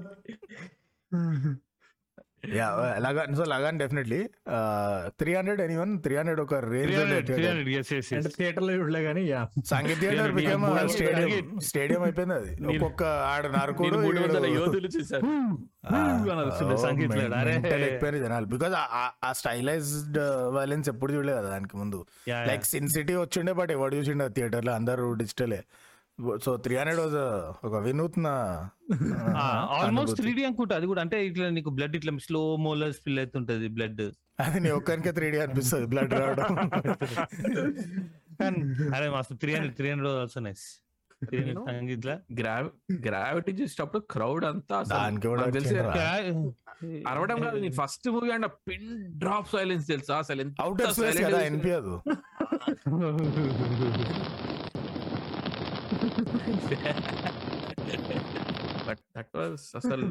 yeah 2.44 2.68
Lagaan 3.06 3.36
so 3.40 3.44
Lagaan 3.52 3.78
definitely 3.82 4.20
three 5.20 5.32
hundred 5.36 5.62
any 5.66 5.76
one 5.82 5.92
three 6.06 6.14
hundred 6.20 6.42
ఒక 6.44 6.56
రేంజ్ 6.72 6.96
థియేటర్లో 8.38 8.72
చూడలే 8.80 9.04
కానీ 9.04 9.22
యా 9.32 9.42
సంగీత్ 9.72 10.00
థియేటర్ 10.02 10.32
300 10.32 10.36
బికమ్ 10.40 10.62
మూడు 10.62 10.74
వందల 10.74 10.88
స్టేడియం. 10.96 11.60
స్టేడియం 11.68 12.02
అయిపోయింది 12.08 12.36
అది. 12.40 12.52
ఒక్కొక్క 12.74 13.04
ఆడ 13.04 13.44
నరకుడు 13.56 13.98
యోధులు 14.08 14.20
mental 14.24 14.46
ఎక్కిపోయారు 17.88 18.20
జనాలు. 18.26 18.46
బికాస్ 18.56 18.76
ఆ 19.28 19.32
స్టైలైజ్డ్ 19.42 20.20
వైలెన్స్ 20.58 20.90
ఎప్పుడు 20.94 21.12
చూడలేదు 21.14 21.38
కదా 21.38 21.50
దానికి 21.50 21.78
ముందు. 21.78 22.02
లైక్ 22.50 22.66
సిన్ 22.74 22.92
సిటీ 22.98 23.16
వచ్చిండే 23.16 23.54
బట్ 23.62 23.72
ఎవడు 23.78 23.96
చూసిండే 23.96 24.28
థియేటర్లో? 24.38 24.74
అందరూ 24.82 25.08
డిజిటలే 25.24 25.62
సో 26.44 26.52
త్రీ 26.64 26.74
హండ్రెడ్ 26.80 27.00
వాజ్ 27.04 27.16
ఒక 27.68 27.76
వినూత్న 27.86 28.28
ఆల్మోస్ట్ 29.78 30.16
త్రీ 30.20 30.32
డి 30.38 30.44
అనుకుంటా. 30.50 30.74
అది 30.80 30.88
కూడా 30.92 31.02
అంటే 31.06 31.18
ఇట్లా 31.30 31.46
నీకు 31.58 31.72
బ్లడ్ 31.78 31.96
ఇట్లా 32.00 32.12
స్లో 32.26 32.42
మోలర్ 32.66 32.94
స్పిల్ 33.00 33.20
అవుతుంటది 33.24 33.68
బ్లడ్ 33.78 34.04
అది 34.46 34.60
నీ 34.66 34.70
ఒక్కరికే 34.80 35.12
త్రీ 35.18 35.28
డి 35.34 35.40
అనిపిస్తుంది 35.46 35.88
బ్లడ్ 35.94 36.14
రావడం. 36.22 36.52
అరే 38.98 39.08
మస్తు 39.16 39.36
three 39.44 39.52
hundred 39.56 39.76
three 39.80 39.90
hundred 39.94 40.20
also 40.24 40.42
nice 40.48 40.66
gravity 43.08 43.52
చూసేటప్పుడు 43.60 44.02
క్రౌడ్ 44.14 44.46
అంతా. 44.52 44.78
అరవడం 47.12 47.38
కాదు 47.46 47.58
నేను 47.66 47.76
first 47.82 48.08
movie 48.16 48.32
and 48.38 48.48
pin 48.70 48.90
drop 49.24 49.50
silence 49.56 49.86
తెలుసా? 49.94 50.16
అసలు 50.24 50.42
ఎంత 50.46 50.56
అవుటర్ 50.66 50.94
స్పేస్ 50.98 51.18
silent 51.18 51.28
కదా 51.28 51.40
గా 51.40 51.48
అనిపించదు 51.50 51.96
బట్ 58.88 59.02
దట్ 59.16 59.34
వాస్ 59.38 59.66
అసలు 59.80 60.08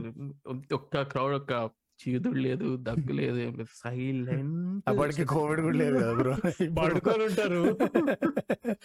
ఒక్క 0.74 1.02
క్రౌడ్ 1.10 1.36
ఒక్క 1.36 1.54
చీదుడు 2.00 2.38
లేదు 2.44 2.68
దగ్గు 2.86 3.12
లేదు 3.12 3.36
ఏం 3.38 3.52
లేదు. 3.52 3.70
సైలెంట్ 3.76 4.54
అప్పటికి 4.90 5.24
కోవిడ్ 5.32 5.60
కూడా 5.60 5.78
లేదు 5.82 5.96
కదా 5.98 6.12
బ్రో 6.20 6.32
పడుకొని 6.78 7.24
ఉంటారు. 7.26 7.60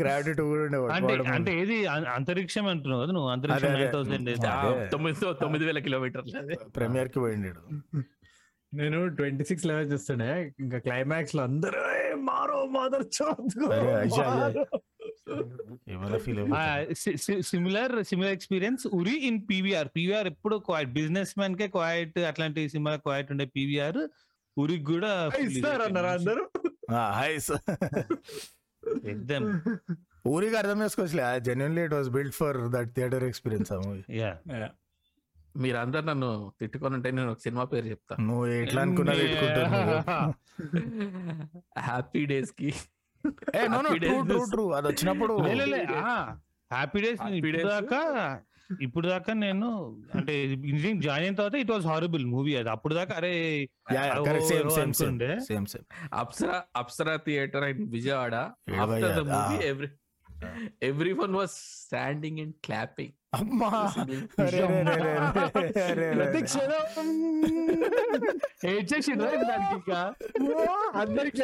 గ్రావిటీ 0.00 0.32
కూడా 0.42 0.62
అంటే 0.62 0.78
ఉండేవాడు 0.98 1.24
అంటే 1.34 1.52
ఏది 1.60 1.76
అంతరిక్షం 2.14 2.66
అంటున్నావు 2.72 3.02
కదా 3.04 3.12
నువ్వు? 3.12 3.30
అంతరిక్షం. 3.30 3.68
Nine 3.74 3.92
thousand. 3.94 4.30
తొమ్మిది 4.92 5.14
తొమ్మిది 5.40 5.64
వేల 5.64 5.80
కిలోమీటర్లు 5.86 6.34
ప్రీమియర్కి 6.76 7.18
పోయిండు 7.20 7.52
నేను 8.72 8.98
ట్వంటీ 9.16 9.44
సిక్స్ 9.44 9.66
లెవెల్ 9.66 9.90
చూస్తుండే. 9.92 10.30
ఇంకా 10.60 10.78
క్లైమాక్స్లో 10.80 11.42
అందరూ 11.44 11.80
"ఏ, 11.98 12.06
మారో 12.24 12.58
మదర్ 12.72 13.04
అరే, 13.74 13.92
similar 17.50 17.94
similar 18.04 18.32
experience 18.32 18.84
Uri 18.98 19.14
in 19.28 19.40
PVR 19.50 19.88
PVR 19.96 20.28
ఎప్పుడు 20.32 20.56
క్వైట్ 20.66 20.92
బిజినెస్ 20.98 21.32
మ్యాన్ 21.38 21.56
కే 21.60 21.66
క్వైట్ 21.74 22.18
అట్లాంటి 22.30 22.62
సినిమా 22.74 22.94
క్వైట్ 23.04 23.30
ఉండే 23.34 23.46
పీవీఆర్ 23.56 24.00
ఉరికి 24.56 24.86
కూడా 24.90 25.12
ఇస్తారు 25.46 25.82
అన్నారు 25.86 26.10
అందరూ? 26.14 26.42
హైస్. 27.18 27.52
ఎగ్జామ్ 29.12 29.46
ఊరికి 30.26 30.56
అర్థం 30.60 30.78
చేసుకోవచ్చులే. 30.82 31.26
Genuinely 31.46 31.82
it 31.86 31.94
was 31.96 32.10
build 32.16 32.36
for 32.40 32.58
that 32.74 32.90
theatre 32.96 33.24
experience 33.24 33.70
ఆ 33.72 33.80
మూవీ 33.82 34.02
యా 34.18 34.30
మీరు 35.54 35.76
అందరు 35.76 36.04
నన్ను 36.04 36.28
తిట్టుకొని 36.60 36.94
ఉంటే 36.98 37.10
నేను 37.10 37.30
ఒక 37.32 37.40
సినిమా 37.44 37.64
పేరు 37.72 37.86
చెప్తా. 37.92 38.14
నువ్వు 38.22 38.46
ఎట్లా 38.56 38.80
అనుకున్నా 38.82 39.12
హ్యాపీ 41.84 42.22
డేస్ 42.26 42.52
కి. 42.60 42.70
ఏ 43.56 43.68
no 43.68 43.78
no 43.78 43.88
Happy 43.88 44.00
true 44.00 44.14
Days. 44.14 44.26
True 44.26 44.38
is- 44.38 44.50
true 44.50 44.64
అది 44.70 44.88
వచ్చినప్పుడు 44.88 45.34
హ్యాపీ 46.70 47.00
డేస్ 47.00 47.20
Happy 47.20 47.36
ఇప్పుడు 47.36 47.56
Days. 47.58 47.68
దాకా 47.68 48.00
ఇప్పుడు 48.80 49.06
దాకా 49.08 49.32
నేను 49.36 49.68
అంటే 50.14 50.34
ఇంజనీరింగ్ 50.64 51.02
జాయిన్ 51.02 51.24
అయిన 51.24 51.34
తర్వాత 51.34 51.54
ఇట్ 51.54 51.70
వాస్ 51.70 51.86
హారబుల్ 51.86 52.24
మూవీ 52.26 52.56
అది. 52.56 52.70
అప్పుడు 52.70 52.94
దాకా 52.94 53.14
అరే 53.14 53.32
Apsara 56.12 56.64
Apsara 56.76 57.16
theatre 57.16 57.64
and 57.64 57.90
Vijayawada 57.90 58.34
ఏడవయ్యా, 58.70 59.08
after 59.08 59.24
the 59.24 59.32
movie. 59.32 59.58
Every 59.66 59.88
every 60.82 61.12
one 61.12 61.34
was 61.34 61.56
standing 61.82 62.40
and 62.40 62.54
clapping 62.64 63.14
అమ్మా. 63.34 63.70
ప్రతి 66.14 66.42
క్షణం. 66.42 66.82
ఏడ్చేసిండ్రా 68.66 69.30
దానికి 69.30 69.74
ఇంకా? 69.74 70.00
అందరికి. 70.94 71.40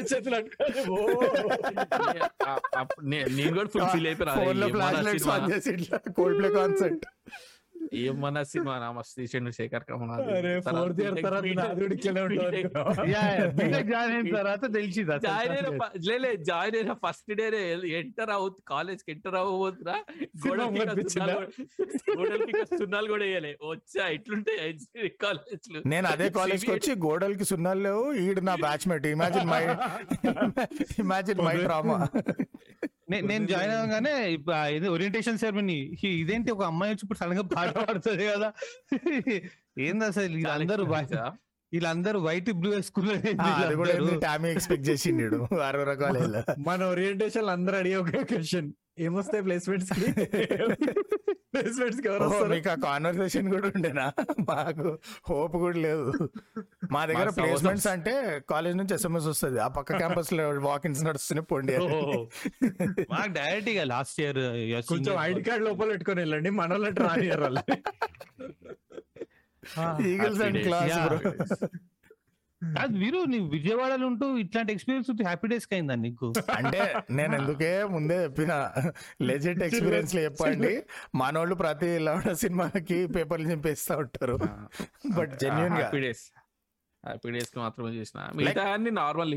నేను 3.31 3.57
కూడా 3.57 3.69
ఫుల్ 3.69 3.89
ఫీల్ 3.89 4.09
ఫోన్లో 4.39 4.69
ఫ్లాష్ 4.69 5.03
లైట్స్ 5.05 5.29
ఆన్ 5.29 5.53
అయిపోయినా 5.53 5.99
కోల్డ్ 6.17 6.39
ప్లే 6.39 6.51
కాన్సర్ట్ 6.51 7.05
ఏమన్నా 7.93 8.43
సినిమా? 8.43 8.79
నా 8.79 8.93
మస్తు 8.93 9.15
తీసిండు 9.21 9.51
శేఖర్ 9.51 9.85
కమల్ 9.85 10.11
అరే 10.37 10.53
ఫోర్త్ 10.61 11.01
ఇయర్ 11.01 11.17
తర్వాత 14.35 14.65
తెలిసింది 14.75 15.13
లేలే 16.09 16.37
జాయిన్ 16.43 16.77
అయిన 16.77 16.93
ఫస్ట్ 17.05 17.33
డే 17.33 17.47
ఎంటర్ 17.99 18.31
అవు 18.31 18.49
కాలేజ్కి 18.69 19.11
ఎంటర్ 19.13 19.39
కనిపించిందా? 20.85 21.35
గోడలకి 22.17 22.53
సున్నాలు 22.79 23.09
కూడా 23.09 23.25
వేయలే. 23.25 23.53
వచ్చా 23.71 24.07
ఇట్లుంటాయి 24.09 24.59
ఇంజనీరింగ్ 24.71 25.19
కాలేజ్లు. 25.23 25.81
నేను 25.87 26.09
అదే 26.09 26.29
కాలేజ్కి 26.31 26.71
వచ్చి 26.71 26.95
గోడలకి 27.05 27.45
సున్నాలు 27.45 27.81
లేవు 27.81 28.13
ఈడు 28.25 28.41
నా 28.41 28.55
batch 28.57 28.89
mate 28.89 29.07
imagine 29.07 29.49
my 29.51 29.63
imagine 30.99 31.43
my 31.45 31.57
drama 31.57 31.99
నేను 33.29 33.45
జాయిన్ 33.47 33.75
అవగానే 33.75 34.13
ఇది 34.75 34.89
ఓరియంటేషన్ 34.89 35.39
సెరమనీ 35.39 35.77
ఇదేంటి 36.15 36.51
ఒక 36.53 36.65
అమ్మాయి 36.65 36.93
వచ్చి 36.93 37.03
ఇప్పుడు 37.03 37.19
సడన్గా 37.19 37.45
పాట 37.51 37.71
పాడుతుంది 37.79 38.25
కదా? 38.27 38.49
ఏంది 39.81 40.05
అసలు 40.05 40.35
వీళ్ళందరూ 40.37 40.85
వీళ్ళందరూ 41.73 42.19
వైట్ 42.21 42.49
బ్లూ 42.53 42.71
వేసుకున్నారు 42.71 43.21
అది 43.59 43.75
కూడా 43.77 43.93
టామీ 44.23 44.49
ఎక్స్పెక్ట్ 44.51 44.87
చేసిండు. 44.89 45.39
అరవై 45.65 45.85
రకాల 45.85 46.17
మన 46.67 46.81
ఓరియంటేషన్ 46.87 47.51
అందరూ 47.51 47.77
అడిగే 47.77 47.97
ఒక 47.97 48.23
క్వశ్చన్ 48.31 48.71
ఏమొస్తాయి 48.99 49.43
ప్లేస్మెంట్స్కి? 49.45 50.09
ప్లేస్మెంట్స్కి 51.55 52.09
ఎవరు 52.09 52.25
వస్తారు? 52.25 52.51
మీకు 52.55 52.71
ఆ 52.71 52.77
కాన్వర్సేషన్ 52.85 53.49
కూడా 53.55 53.69
ఉండేనా? 53.77 54.07
మాకు 54.49 54.87
హోప్ 55.31 55.57
కూడా 55.65 55.79
లేదు. 55.79 56.13
మా 56.93 57.03
దగ్గర 57.07 57.31
ప్లేస్మెంట్స్ 57.31 57.87
అంటే 57.87 58.15
కాలేజ్ 58.51 58.77
నుంచి 58.77 58.95
ఎస్ఎంఎస్ 58.95 59.29
వస్తుంది. 59.33 59.59
ఆ 59.59 59.69
పక్క 59.79 59.97
క్యాంపస్లో 59.97 60.45
వాకిన్స్ 60.69 61.03
నడుస్తూనే 61.05 61.45
పొండి 61.53 61.77
మాకు 63.13 63.31
డైరెక్ట్గా 63.39 63.85
లాస్ట్ 63.85 64.21
ఇయర్ 64.21 64.41
కొంచెం 64.89 65.15
ఐడి 65.21 65.43
కార్డ్ 65.43 65.65
లోపల 65.65 65.89
పెట్టుకొని 65.89 66.21
వెళ్ళండి. 66.21 66.51
మన 66.51 66.73
వాళ్ళు. 67.45 67.65
ఈగిల్స్ 70.09 70.43
అండ్ 70.43 70.61
క్లాస్ 70.63 70.97
కాదు 72.65 72.93
మీరు 72.93 73.25
నీ 73.25 73.39
విజయవాడలో 73.39 74.07
ఉంటూ 74.07 74.37
ఇట్లాంటి 74.37 74.73
ఎక్స్పీరియన్స్ 74.73 75.11
ఉంటే 75.11 75.25
హ్యాపీ 75.25 75.49
డేస్ 75.49 75.69
అయిందా 75.73 75.95
నీకు? 75.95 76.33
అంటే 76.57 76.95
నేను 77.11 77.35
ఎందుకే 77.37 77.85
ముందే 77.85 78.23
చెప్పిన 78.23 78.73
లెజెండ్ 79.23 79.63
ఎక్స్పీరియన్స్లో 79.63 80.21
చెప్పండి. 80.21 80.83
మనోళ్ళు 81.15 81.55
ప్రతి 81.55 81.99
లవడ 81.99 82.33
సినిమాకి 82.33 83.07
పేపర్లు 83.07 83.51
చింపేస్తా 83.51 83.97
ఉంటారు. 83.97 84.39
బట్ 85.17 85.39
జెన్యున్గా. 85.39 85.75
హ్యాపీ 85.75 86.01
డేస్ 86.01 86.33
హ్యాపీ 87.07 87.31
డేస్కి 87.31 87.59
మాత్రమే 87.59 87.91
చేసిన. 87.91 88.29
మిగతా 88.35 88.63
అన్ని 88.63 88.91
నార్మల్ 88.91 89.35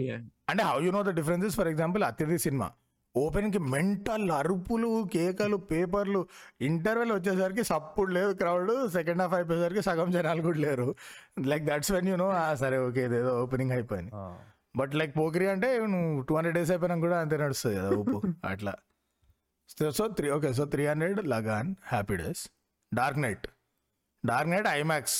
అంటే 0.49 0.63
how 0.63 0.81
you 0.81 0.91
know 0.91 1.03
the 1.03 1.09
differences 1.09 1.55
for 1.55 1.67
example 1.67 2.03
Athidhi 2.03 2.37
cinema. 2.37 2.71
ఓపెన్కి 3.15 3.59
మెంటల్ 3.73 4.27
అరుపులు 4.37 4.91
కేకలు 5.13 5.57
పేపర్లు 5.71 6.21
ఇంటర్వెల్ 6.67 7.11
వచ్చేసరికి 7.15 7.63
సప్పుడు 7.71 8.11
లేదు 8.17 8.31
క్రౌడ్ 8.39 8.71
సెకండ్ 8.95 9.21
హాఫ్ 9.23 9.35
అయిపోయేసరికి 9.39 9.81
సగం 9.87 10.09
జనాలు 10.15 10.41
కూడా 10.47 10.59
లేరు. 10.65 10.87
Like 11.51 11.65
that's 11.69 11.91
when 11.95 12.09
you 12.11 12.15
know 12.23 12.29
సరే 12.61 12.77
ఓకే 12.87 13.03
ఇదేదో 13.09 13.33
ఓపెనింగ్ 13.43 13.73
అయిపోయింది. 13.77 14.11
బట్ 14.79 14.93
లైక్ 14.99 15.13
పోకిరి 15.19 15.47
అంటే 15.53 15.69
నువ్వు 15.93 16.21
టూ 16.29 16.35
హండ్రెడ్ 16.37 16.57
డేస్ 16.59 16.71
అయిపోయినా 16.75 16.95
కూడా 17.05 17.19
అంతే 17.23 17.37
నడుస్తుంది 17.43 17.75
కదా 17.79 17.91
ఉప్పు 18.01 18.19
అట్లా. 18.51 18.73
So 19.99 20.05
three 20.17 20.29
okay 20.37 20.49
so 20.61 20.65
three 20.73 20.85
hundred 20.91 21.21
Lagaan 21.33 21.69
happy 21.91 22.17
days 22.23 22.41
dark 22.91 23.21
knight 23.25 23.45
dark 24.23 24.51
knight 24.53 24.67
IMAX 24.79 25.19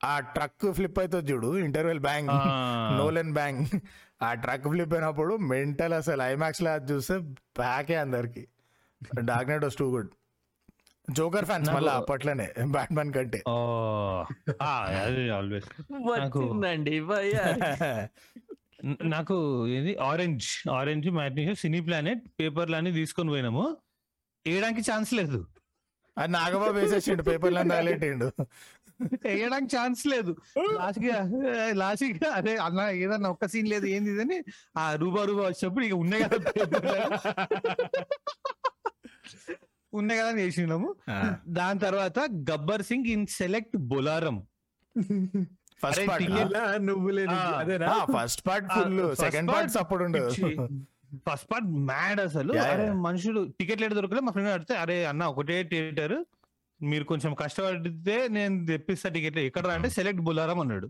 ఆ 0.00 0.14
ట్రక్ 0.36 0.64
ఫ్లిప్ 0.78 0.98
అవుతుంది 1.02 1.26
చూడు 1.32 1.50
ఇంటర్వెల్ 1.66 2.00
బ్యాంగ్. 2.08 2.30
నోలెన్ 3.00 3.30
బ్యాంగ్ 3.38 3.62
ఆ 4.20 4.34
ట్రక్ 4.34 4.68
ఫ్లిప్ 4.68 4.94
అయినప్పుడు 4.94 5.38
మెంటల్ 5.50 5.92
అసలు 5.92 6.22
ఐమాక్స్లో 6.22 6.70
అది 6.70 6.92
చూస్తే 6.92 7.18
ప్యాకే 7.58 7.96
అందరికి. 7.96 8.48
Dark 9.24 9.50
knight 9.50 9.64
was 9.64 9.76
too 9.76 9.90
good 9.90 10.10
Joker 11.08 11.44
fans 11.44 11.70
మళ్ళీ 11.70 11.90
అప్పట్లోనే 11.90 12.52
బ్యాట్మెన్ 12.74 13.12
కంటే. 13.12 13.42
వచ్చిందండి 16.08 17.04
నాకు 19.14 19.68
ఏది 19.68 19.96
orange 20.02 20.70
orange 20.70 21.10
matinee 21.10 21.54
Cine 21.54 21.80
Planet 21.80 22.20
పేపర్లు 22.40 22.76
అన్ని 22.76 22.92
తీసుకొని 22.92 23.30
పోయినాము. 23.30 23.76
వేయడానికి 24.46 24.90
ఛాన్స్ 24.90 25.14
లేదు. 25.14 25.46
అది 26.16 26.32
నాగబాబు 26.32 26.78
వేసేసిండు 26.78 27.22
పేపర్లు 27.22 27.58
అంతా 27.58 27.76
హైలైట్ 27.76 28.24
వేయడానికి 29.02 29.76
ఛాన్స్ 29.76 30.06
లేదు. 30.06 30.36
లాస్ట్కి 30.58 31.10
లాస్ట్ 31.74 32.04
అన్న 32.66 32.80
ఏదన్నా 32.80 33.30
ఒక్క 33.30 33.46
సీన్ 33.46 33.68
లేదు 33.68 33.86
ఏంది 33.86 34.10
ఇదని 34.10 34.38
ఆ 34.76 34.94
రూబా 34.94 35.24
రూబా 35.24 35.42
వచ్చినప్పుడు 35.42 35.84
ఇక 35.84 35.94
ఉన్నాయి 35.94 36.22
కదా. 36.24 36.50
ఉన్నాయి 39.92 40.20
కదా 40.20 40.28
అని 40.28 40.42
వేసినాము. 40.42 40.94
దాని 41.48 41.78
తర్వాత 41.78 42.18
Gabbar 42.50 42.82
Singh 42.82 43.06
in 43.06 43.26
select 43.26 43.76
Bolarum. 43.76 44.38
First 45.82 46.08
part 46.08 46.30
నువ్వు 46.86 47.10
first 48.16 48.42
part 48.48 48.68
full 48.72 49.16
second 49.16 49.50
parts 49.52 49.76
అప్పుడు 49.76 50.04
ఉండదు. 50.04 50.30
ఫస్ట్ 51.28 51.48
పార్ట్ 51.52 51.68
మ్యాడ్ 51.90 52.20
అసలు. 52.20 52.52
అరే. 52.58 52.90
మనుషులు 52.90 53.40
టికెట్ 53.60 53.80
లేదు 53.80 53.94
దొరకలే? 53.94 54.20
మా 54.20 54.32
ఫ్రెండ్ 54.32 54.50
అడిగితే 54.50 54.74
అరే 54.74 55.04
అన్న 55.04 55.24
ఒకటే 55.24 55.62
థియేటర్ 55.72 56.16
మీరు 56.82 57.04
కొంచెం 57.04 57.34
కష్టపడితే 57.34 58.28
నేను 58.28 58.66
తెప్పిస్తా 58.66 59.08
టికెట్ 59.08 59.38
ఎక్కడ 59.38 59.66
రా 59.66 59.74
అంటే 59.74 59.90
సెలెక్ట్ 59.90 60.20
బులారం 60.20 60.60
అన్నాడు. 60.60 60.86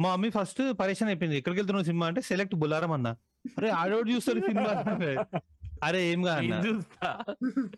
మా 0.00 0.10
మమ్మీ 0.12 0.30
ఫస్ట్ 0.30 0.78
పరేషన్ 0.80 1.08
అయిపోయింది. 1.08 1.38
ఎక్కడికి 1.38 1.60
వెళ్తున్నావు 1.60 1.84
సినిమా 1.84 2.06
అంటే 2.06 2.20
సెలెక్ట్ 2.20 2.54
బులారం 2.54 2.92
అన్న. 2.92 3.08
అరే 3.58 3.68
ఆడోడు 3.70 4.10
చూస్తారు 4.10 4.40
సినిమా 4.40 4.70
అరే 5.82 6.06
ఏం 6.06 6.22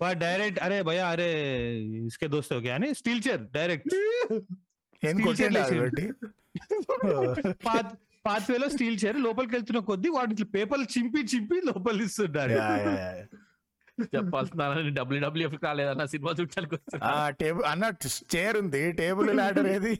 వాడు 0.02 0.18
డైరెక్ట్ 0.18 0.60
అరే 0.60 0.82
భయ 0.82 0.98
అరే 0.98 1.28
ఇసుకే 2.06 2.28
దోస్తే 2.28 2.56
ఓకే 2.56 2.70
అని 2.70 2.94
స్టీల్ 2.94 3.22
చైర్ 3.28 3.40
డైరెక్ట్. 3.40 3.94
పాత్ 7.66 7.92
పాత్వేలో 8.26 8.68
స్టీల్ 8.68 8.98
చైర్ 9.04 9.16
లోపలికి 9.16 9.54
వెళ్తున్న 9.54 9.78
కొద్దీ 9.80 10.08
వాటి 10.08 10.44
పేపర్లు 10.44 10.84
చింపి 10.84 11.20
చింపి 11.22 11.60
లోపలి 11.66 12.08
చెప్పాల్సిన 14.14 14.64
డబ్ల్యూడబ్ల్యూఎఫ్ 14.97 15.56
కాలేదన్న 15.62 16.05
సినిమా 16.06 16.32
చూడటానికి 16.39 16.78
ఆ 17.06 17.14
టేబుల్ 17.40 17.64
అన్న 17.64 17.90
చైర్ 18.35 18.56
ఉంది 18.60 18.82
టేబుల్ 18.98 19.31
లాడర్ 19.36 19.68
ఏది? 19.68 19.94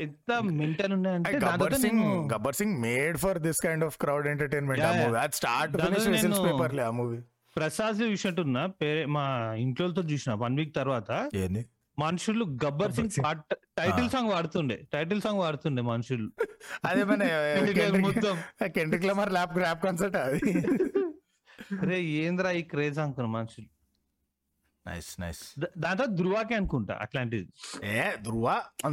ఎంత 0.00 0.30
మెంటల్ 0.52 0.92
ఉన్నాయంటే 0.92 1.32
Gabbar 1.44 1.76
Singh 1.80 2.04
Gabbar 2.32 2.58
Singh 2.60 2.76
made 2.80 3.18
for 3.18 3.40
this 3.46 3.60
kind 3.60 3.84
of 3.84 3.96
crowd 4.00 4.28
entertainment 4.28 4.84
ఆ. 4.84 4.92
మూవీ 5.00 5.18
అది 5.18 5.36
స్టార్ట్ 5.36 5.74
ఫినిష్ 5.82 6.08
నేను- 6.16 6.44
పేపర్లే 6.46 6.84
ఆ 6.84 6.92
మూవీ 6.98 7.18
ప్రసాద్ 7.56 7.96
చూసినట్టున్నా 8.04 8.62
పేరే 8.80 9.04
మా 9.10 9.24
ఇంట్లోతో 9.58 10.02
చూసిన 10.10 10.32
వన్ 10.42 10.56
వీక్ 10.58 10.74
తర్వాత 10.76 11.10
ఏంది? 11.36 11.62
మనుషులు 11.98 12.44
గబ్బర్ 12.62 12.92
సింగ్ 12.92 13.10
టైటిల్ 13.78 14.08
సాంగ్ 14.10 14.30
వాడుతుండే 14.30 14.76
టైటిల్ 14.92 15.20
సాంగ్ 15.20 15.40
వాడుతుండే 15.40 15.82
మనుషులు. 15.84 16.28
అదే 16.84 17.02
మన 17.04 17.20
మొత్తం. 18.06 18.36
Kendrick 18.70 19.04
Lamar 19.04 19.32
lap 19.32 19.58
rap 19.58 19.82
concert 19.84 20.16
అది. 20.22 20.40
రే 21.90 21.98
ఏంద్రా 22.22 22.50
ఈ 22.60 22.64
క్రేజ్ 22.72 22.98
అనుకున్న 23.04 23.28
మనుషులు? 23.36 23.68
నైస్ 24.86 25.08
నైస్ 25.22 25.40
దాంతో 25.82 26.04
ధృవాకే 26.18 26.54
అనుకుంటా 26.58 26.94
అట్లాంటిది. 27.04 27.46
ఏ 27.96 28.04
Dhruva? 28.26 28.46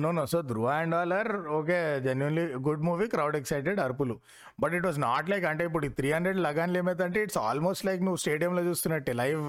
No 0.04 0.10
no 0.18 0.24
so 0.34 0.40
Dhruva 0.50 0.68
and 0.82 0.96
all 0.98 1.14
are 1.18 1.32
okay 1.60 1.78
genuinely 2.08 2.44
good 2.68 2.84
movie 2.88 3.06
crowd 3.14 3.38
excited 3.40 3.80
అరుపులు. 3.86 4.16
But 4.64 4.74
it 4.80 4.86
was 4.90 5.00
not 5.06 5.30
like 5.34 5.46
అంటే 5.52 5.66
ఇప్పుడు 5.70 5.90
త్రీ 6.00 6.12
హండ్రెడ్ 6.16 6.42
లగాన్లు 6.48 6.80
ఏమైందంటే 6.82 7.22
ఇట్స్ 7.28 7.40
ఆల్మోస్ట్ 7.48 7.86
లైక్ 7.90 8.04
నువ్వు 8.08 8.22
స్టేడియం 8.24 8.54
లో 8.60 8.64
చూస్తున్నట్టే 8.70 9.16
లైవ్. 9.22 9.46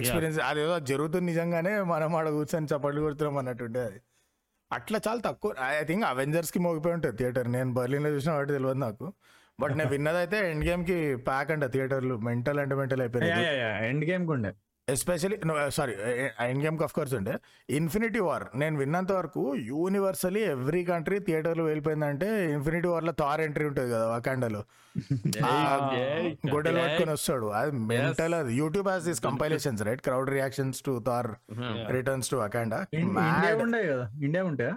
ఎక్స్పీరియన్స్ 0.00 0.40
అదేదో 0.48 0.78
జరుగుతుంది 0.92 1.26
నిజంగానే 1.32 1.74
మనం 1.92 2.16
ఆడ 2.20 2.28
కూర్చొని 2.38 2.70
చప్పట్లు 2.74 3.02
కొడుతున్నాం 3.06 3.38
అన్నట్టుండే 3.42 3.84
అది. 3.90 4.00
అట్లా 4.70 4.98
చాలా 5.06 5.20
తక్కువ 5.28 5.54
ఐ 5.80 5.84
థింక్ 5.90 6.04
అవెంజర్స్కి 6.12 6.60
మోగిపోయి 6.66 6.94
ఉంటుంది 6.98 7.16
థియేటర్. 7.20 7.48
నేను 7.56 7.70
బర్లిన్లో 7.78 8.10
చూసిన 8.16 8.32
వాటి 8.38 8.52
తెలియదు 8.58 8.82
నాకు. 8.88 9.06
బట్ 9.58 9.72
నేను 9.78 9.90
విన్నదైతే 9.90 10.38
ఎండ్ 10.50 10.64
గేమ్కి 10.68 10.98
ప్యాక్ 11.26 11.50
అంట 11.52 11.64
థియేటర్లు 11.74 12.14
మెంటల్ 12.28 12.60
అంటే 12.62 12.74
మెంటల్ 12.74 13.02
అయిపోయింది 13.02 13.32
ఎండ్ 13.88 14.04
గేమ్ 14.10 14.24
ఉండే. 14.34 14.52
Especially 14.88 15.36
sorry 15.76 15.92
End 16.46 16.62
Game 16.64 16.78
of 16.82 16.94
course 16.96 17.14
ఉండే. 17.18 17.34
ఇన్ఫినిటీ 17.68 18.20
వార్ 18.20 18.44
నేను 18.54 18.76
విన్నంత 18.78 19.12
వరకు 19.12 19.42
యూనివర్సలీ 19.70 20.42
ఎవ్రీ 20.54 20.82
కంట్రీ 20.90 21.18
థియేటర్లు 21.28 21.64
వెళ్ళిపోయిందంటే 21.68 22.26
ఇన్ఫినిటీ 22.50 22.88
వార్లో 22.88 23.12
థార్ 23.22 23.40
ఎంట్రీ 23.40 23.66
ఉంటుంది 23.70 23.90
కదా 23.94 24.06
వాకాండలో 24.06 24.62
గొడ్డలు 26.52 26.78
పట్టుకొని 26.80 27.12
వస్తాడు. 27.14 27.46
అది 27.60 27.72
మెంటల్ 27.88 28.34
అది 28.38 28.52
YouTube 28.58 28.88
has 28.88 29.06
this 29.08 29.22
compilations 29.24 29.82
right 29.88 30.02
crowd 30.02 30.30
reactions 30.30 30.80
to 30.86 30.92
Thor 31.06 31.30
returns 31.90 32.30
to 32.30 32.38
Akhanda 32.46 32.78
India 33.00 33.54
ఉండే 33.64 33.80
కదా? 33.88 34.06
ఇండియా 34.22 34.44
ఉంటే? 34.50 34.68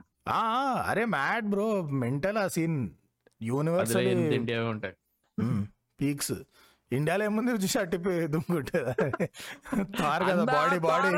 అరే 0.90 1.04
మ్యాడ్ 1.12 1.46
బ్రో 1.48 1.68
మెంటల్ 2.02 2.38
ఆ 2.38 2.48
సీన్ 2.56 2.80
ఎంత 3.42 4.34
ఇండియా 4.34 4.64
ఉంటాయి. 4.64 4.94
పీక్స్. 6.02 6.38
ఇండియాలో 6.92 7.24
ఏముంది 7.24 7.52
చూసి 7.52 7.80
అట్టిపి 7.80 8.28
దుమ్ముకుంటుంది 8.28 8.84
థార్ 10.00 10.24
కదా 10.24 10.44
బాడీ 10.44 10.80
బాడీ. 10.80 11.10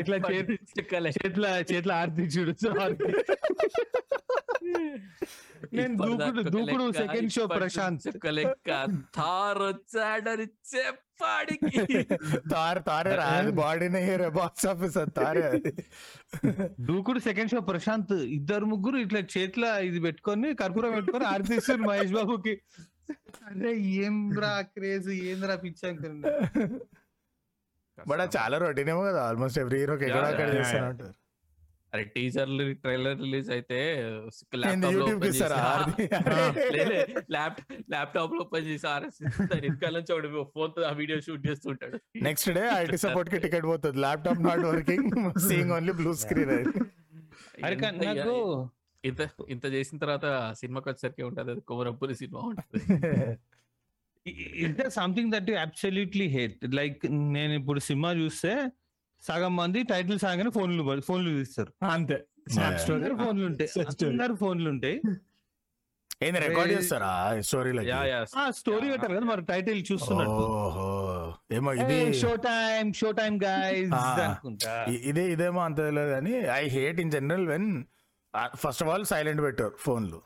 ఇట్లా 0.00 0.16
చేతి 0.16 0.54
చేతుల 1.18 1.46
చేతుల 1.72 1.92
ఆర్తి 1.92 2.22
చూడు. 2.22 2.52
నేను 5.78 5.94
దూకుడు 6.06 6.42
దూకుడు 6.54 6.84
సెకండ్ 7.00 7.30
షో 7.36 7.44
ప్రశాంత్. 7.58 8.06
లెక్క 8.38 8.70
థార్ 9.18 9.60
వచ్చాడని 9.68 10.46
చెప్పాడికి. 10.72 11.82
తార్ 12.52 12.80
తారే 12.88 13.12
రా 13.20 13.28
బాడీనే 13.60 14.02
బాక్స్ 14.38 14.66
ఆఫీస్ 14.72 14.98
తారే 15.18 15.44
అది. 15.50 15.72
దూకుడు 16.90 17.22
సెకండ్ 17.28 17.52
షో 17.54 17.60
ప్రశాంత్ 17.70 18.14
ఇద్దరు 18.38 18.66
ముగ్గురు 18.72 19.00
ఇట్లా 19.04 19.22
చేతిలో 19.36 19.70
ఇది 19.90 20.00
పెట్టుకొని 20.06 20.50
కర్పూరం 20.62 20.92
పెట్టుకొని 20.98 21.26
ఆర్తిస్తారు 21.32 21.82
మహేష్ 21.90 22.14
బాబుకి. 22.18 22.54
అరే 23.48 23.72
ఏం 24.04 24.16
రా 24.42 24.54
క్రేజ్ 24.74 25.10
ఏంద్రా 25.30 25.56
పిచ్చాం 25.64 25.96
బట్ 27.98 28.20
అది 28.22 28.32
చాలా 28.36 28.56
రొటీన్ 28.62 28.88
ఏమో 28.92 29.02
కదా 29.08 29.20
ఆల్మోస్ట్ 29.28 29.58
ఎవ్రీ 29.62 29.78
హీరో 29.80 29.94
ఎక్కడ 29.96 30.22
Yeah, 30.22 30.30
అక్కడ 30.32 30.48
చేస్తూనే 30.56 30.86
ఉంటారు. 30.92 31.12
అరే 31.94 32.04
టీజర్ 32.14 32.52
ట్రైలర్ 32.82 33.18
రిలీజ్ 33.24 33.48
అయితే 33.56 33.78
ల్యాప్టాప్లో 37.94 38.40
ఓపెన్ 38.44 38.66
చేసి. 38.70 38.86
ఆర్ఎస్ 38.94 39.18
వెనకాల 39.52 39.92
నుంచి 39.98 40.12
ఒకటి 40.14 40.28
ఫోన్తో 40.54 40.82
ఆ 40.90 40.92
వీడియో 41.00 41.18
షూట్ 41.26 41.44
చేస్తుంటాడు. 41.48 41.98
నెక్స్ట్ 42.28 42.50
డే 42.58 42.64
ఐటీ 42.82 42.98
సపోర్ట్కి 43.04 43.40
టికెట్ 43.46 43.66
పోతుంది. 43.72 43.98
Laptop 44.06 44.42
not 44.48 44.64
working 44.70 45.08
seeing 45.48 45.72
only 45.78 45.94
blue 46.00 46.14
screen 46.24 46.52
అది. 46.58 46.72
అరే 47.64 47.76
నాకు 48.08 48.36
ఇంత 49.04 49.22
ఇంత 49.54 49.64
చేసిన 49.74 49.96
తర్వాత 50.04 50.26
సినిమాకి 50.60 50.88
వచ్చేసరికి 50.90 51.24
ఉంటది 51.30 51.50
అది. 51.54 51.62
కొమరపురి 51.70 52.14
సినిమా 52.22 52.42
ఉంటది. 52.50 52.80
Is 54.62 54.74
there 54.78 54.94
something 55.00 55.30
that 55.34 55.48
you 55.50 55.56
absolutely 55.66 56.26
hate 56.36 56.62
like 56.80 57.02
నేను 57.36 57.54
ఇప్పుడు 57.60 57.80
సినిమా 57.88 58.10
చూస్తే 58.22 58.52
సగం 59.24 59.56
మంది 59.56 59.82
టైటిల్ 59.82 60.18
సాగానే 60.18 60.50
ఫోన్లు 60.50 60.82
ఫోన్లు 61.08 61.30
తీస్తారు. 61.38 61.72
అంతే. 61.90 62.18
అందరు 62.64 63.14
ఫోన్లు 63.16 63.46
ఉంటాయి. 63.46 63.70
అందరు 64.08 64.34
ఫోన్లు 64.34 64.68
ఉంటాయి 64.70 64.96
ఏంది 66.22 66.40
రికార్డ్. 66.40 66.72
చేస్తారా 66.72 67.10
స్టోరీలో 67.40 67.82
యా 67.82 68.00
యా. 68.04 68.18
ఆ 68.36 68.50
స్టోరీ 68.50 68.90
పెట్టారు 68.90 69.14
కదా 69.14 69.24
మరి 69.24 69.42
టైటిల్ 69.44 69.80
చూస్తున్నట్టు. 69.92 70.44
ఓహో. 70.58 70.88
ఏమో 71.52 71.72
ఇది 71.74 71.96
show 72.20 72.30
time 72.48 72.92
show 72.92 73.12
time 73.12 73.36
guys. 73.44 73.94
అనుకుంటా 74.26 74.74
ఇదే 75.10 75.24
ఇదేమో 75.32 75.60
అంత 75.60 75.78
తెలియదు 75.78 76.10
కానీ 76.10 76.34
I 76.60 76.62
hate 76.68 77.00
in 77.00 77.10
general 77.10 77.46
when 77.48 77.68
first 78.56 78.82
of 78.82 78.90
all 78.90 79.04
silent 79.04 79.42
పెట్టారు 79.42 79.74
ఫోన్లు. 79.78 80.20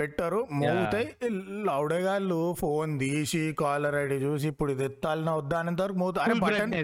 పెట్టారు. 0.00 0.40
మోగుతాయి 0.60 1.06
లౌడగాళ్ళు 1.68 2.38
ఫోన్ 2.60 2.92
తీసి 3.02 3.42
కాలర్ 3.62 3.96
ఐడి 4.02 4.18
చూసి 4.26 4.48
ఇప్పుడు 4.52 4.70
ఇది 4.76 4.84
ఎత్తాలన్నా 4.90 5.34
వద్దా 5.40 5.58
అనేంత 5.62 5.82
వరకు 5.82 5.98
మోగుతా 6.02 6.22
అరే 6.26 6.36
బటన్. 6.44 6.74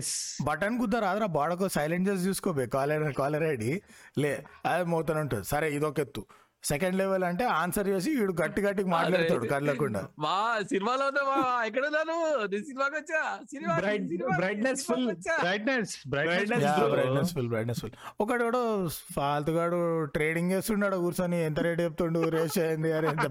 బటన్ 0.48 0.78
కుదర 0.80 1.02
రాదురా 1.06 1.28
బాడకో 1.38 1.68
సైలెంట్ 1.76 2.09
చేసి 2.09 2.24
చూసుకోబే 2.28 2.66
కాలర్ 2.76 3.06
కాలర్ 3.20 3.47
ఐడి. 3.52 3.70
లే 4.18 4.32
అది 4.72 4.86
మోతూనే 4.94 5.22
ఉంటుంది 5.26 5.47
సరే 5.55 5.68
ఇదొక 5.78 6.01
ఎత్తు. 6.06 6.24
సెకండ్ 6.68 6.97
లెవెల్ 7.01 7.24
అంటే 7.28 7.44
ఆన్సర్ 7.59 7.88
చేసి 7.93 8.10
వీడు 8.18 8.34
గట్టి 8.40 8.60
గట్టికి 8.66 8.88
మాట్లాడతాడు 8.94 9.47
కదలకుండా 9.52 10.01
వా 10.24 10.36
సినిమాలో 10.70 11.06
ఎక్కడ 11.68 11.84
సినిమాకి 12.66 12.97
వచ్చా. 13.01 13.20
Brightness 13.78 14.24
Brightness 14.38 14.80
full. 14.88 15.05
Brightness 16.12 17.32
full 17.36 17.48
brightness 17.52 17.80
full 17.82 17.94
ఒకడు 18.20 18.43
కూడా 18.48 18.62
ఫాల్తుగాడు 19.16 19.78
ట్రేడింగ్ 20.16 20.52
చేస్తున్నాడు 20.55 20.97
కూర్చొని 21.05 21.38
ఎంత 21.48 21.60
రేట్ 21.66 21.80
చెప్తుండు? 21.80 22.22
రేస్ 22.36 22.59
అయింది 22.64 22.90
అరే 22.98 23.09
ఎంత 23.14 23.26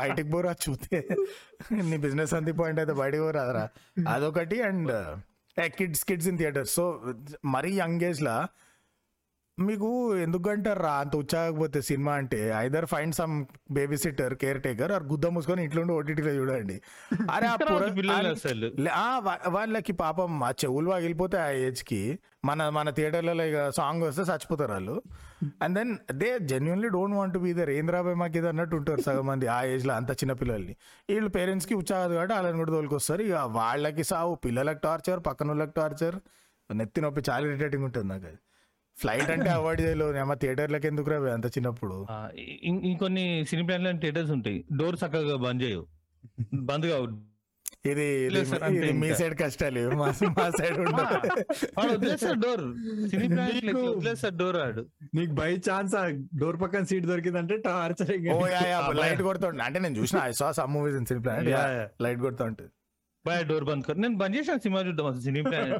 బయటికి 0.00 0.28
పోరా 0.34 0.52
చూస్తే. 0.66 0.98
నీ 1.88 1.96
బిజినెస్ 2.06 2.34
అంత 2.38 2.50
పాయింట్ 2.60 2.80
అయితే 2.82 2.96
బయటికి 3.02 3.24
పోరాదరా 3.26 3.64
అదొకటి 4.14 4.58
and 4.68 4.92
kids 5.78 6.04
kids 6.08 6.28
in 6.30 6.38
theatre 6.40 6.68
so 6.76 6.84
మరీ 7.54 7.70
యంగ్ 7.80 8.04
ఏజ్ 8.08 8.22
లా 8.22 8.36
మీకు 9.58 9.90
ఎందుకంటారా 10.22 10.90
అంత 11.02 11.14
ఉత్సాహకపోతే 11.22 11.78
సినిమా 11.86 12.14
అంటే 12.20 12.40
either 12.56 12.86
find 12.90 13.14
some 13.18 13.34
baby 13.76 13.96
sitter 14.02 14.34
care 14.42 14.58
taker 14.66 14.92
or 14.96 15.04
గుద్ద 15.12 15.26
మూసుకొని 15.34 15.62
ఇంట్లో 15.66 15.82
ఓటీటీలో 15.94 16.32
చూడండి. 16.38 16.76
అరే 17.34 17.46
ఆ 19.04 19.06
వాళ్ళకి 19.56 19.92
పాపం 20.02 20.44
ఆ 20.48 20.50
చెవులు 20.62 20.90
పగిలిపోతే 20.94 21.38
ఆ 21.46 21.48
ఏజ్కి 21.68 22.00
మన 22.50 22.68
మన 22.78 22.90
థియేటర్లలో 22.98 23.44
ఇక 23.50 23.62
సాంగ్ 23.78 24.04
వస్తే 24.08 24.24
చచ్చిపోతారు 24.30 24.72
వాళ్ళు. 24.76 24.96
And 25.64 25.74
then 25.78 25.92
they 26.22 26.30
genuinely 26.52 26.90
don't 26.96 27.16
want 27.20 27.38
be 27.44 27.52
there 27.60 27.72
ఏం 27.78 27.88
రాబోయే 27.96 28.18
మాకు 28.22 28.38
ఇది 28.40 28.48
అన్నట్టు 28.52 28.76
ఉంటారు 28.80 29.04
సగం 29.08 29.26
మంది 29.32 29.48
ఆ 29.56 29.60
ఏజ్లో 29.74 29.94
అంత 30.00 30.10
చిన్న 30.22 30.34
పిల్లల్ని. 30.42 30.74
వీళ్ళు 31.10 31.30
పేరెంట్స్కి 31.38 31.76
ఉత్సాహం 31.82 32.12
కాబట్టి 32.18 32.34
వాళ్ళని 32.38 32.58
కూడా 32.62 32.74
తోలుకొస్తారు. 32.76 33.22
ఇక 33.30 33.46
వాళ్ళకి 33.60 34.06
సావు 34.12 34.34
పిల్లలకు 34.46 34.82
టార్చర్ 34.88 35.22
పక్కన 35.28 35.48
వాళ్ళకి 35.54 35.76
టార్చర్ 35.80 36.18
నెత్తి 36.70 37.00
నొప్పి 37.06 37.22
చాలా 37.30 37.44
ఇరిటేటింగ్ 37.50 37.86
ఉంటుంది 37.88 38.08
నాకు 38.12 38.26
అది 38.30 38.38
ఫ్లైట్ 38.98 39.30
అంటే 39.30 39.50
అవాయిడ్ 39.50 39.80
చేయలేదు 39.80 40.16
అమ్మ 40.16 40.34
థియేటర్లకు 40.34 40.86
ఎందుకు 40.86 41.10
రావే 41.10 41.30
అంత 41.30 41.46
చిన్నప్పుడు? 41.46 42.06
ఆ, 42.10 42.28
ఇం- 42.62 42.82
ఇంకొన్ని 42.84 43.44
సినీ 43.50 43.62
ప్లాన్లు 43.62 44.00
థియేటర్స్ 44.00 44.30
ఉంటాయి. 44.30 44.64
డోర్ 44.76 44.96
చక్కగా 44.96 45.36
బంద్ 45.36 45.62
చేయవు. 45.62 45.86
బంద్ 46.54 46.86
కావు. 46.86 47.06
ఇది 47.86 48.04
ఇది- 48.04 48.32
లేదు 48.32 48.44
సార్, 48.44 48.62
అంతే 48.62 48.78
ఇది 48.78 48.92
మీ 48.92 49.06
ఇంకా. 49.06 49.18
సైడ్ 49.18 49.40
కష్టాలు 49.40 49.90
మా 49.90 50.06
మా 50.28 50.50
సైడ్ 50.50 50.78
ఉండదు 50.78 51.02
వాడు 51.78 51.92
వదిలేస్తాడు 51.92 52.40
డోర్. 52.40 52.64
సినీ 53.08 53.28
ప్లాన్ 53.28 53.66
నీకు- 53.66 53.90
వదిలేస్తాడు 53.90 54.36
డోర్ 54.36 54.56
ఆడు 54.56 54.82
నీకు 55.14 55.32
బై 55.32 55.56
ఛాన్స్ 55.70 55.94
ఆ 55.94 56.06
డోర్ 56.38 56.60
పక్కన 56.60 56.84
సీట్ 56.84 57.06
దొరికిందంటే 57.06 57.56
టార్చర్ 57.56 58.10
ఓ 58.32 58.46
యా 58.46 58.60
యా 58.66 58.88
లైట్ 58.94 59.22
కొడుతుండే 59.22 59.62
అంటే 59.62 59.78
నేను 59.78 59.96
చూసిన 59.98 60.18
I 60.22 60.32
saw 60.32 60.52
some 60.52 60.72
movies 60.72 60.96
in 60.96 61.06
Cine 61.06 61.20
Yeah, 61.20 61.50
yeah. 61.50 61.86
Light 62.02 62.20
కొడుతుంటుంది 62.20 62.70
boy 63.24 63.44
door 63.46 63.64
బంద్ 63.64 63.84
కర్ 63.84 64.00
నేను 64.00 64.16
బంద్ 64.16 64.36
చేశాను 64.36 64.58
సినిమా 64.58 64.80
చూద్దాం 64.80 65.06
అసలు 65.06 65.20
Cine 65.20 65.42
Planet. 65.42 65.72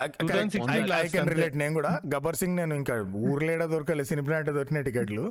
I 0.00 0.06
2016 0.20 1.10
can. 1.12 1.28
Relate 1.32 1.56
నేను 1.56 1.74
కూడా. 1.78 1.90
గబ్బర్ 2.12 2.38
సింగ్ 2.38 2.56
నేను 2.56 2.74
ఇంకా 2.74 2.94
ఊర్లేడ 3.24 3.62
దొరకలేదు 3.72 4.08
సినీ 4.08 4.22
ప్లానెట్ 4.22 4.50
దొరికిన 4.56 4.80
టికెట్లు. 4.88 5.24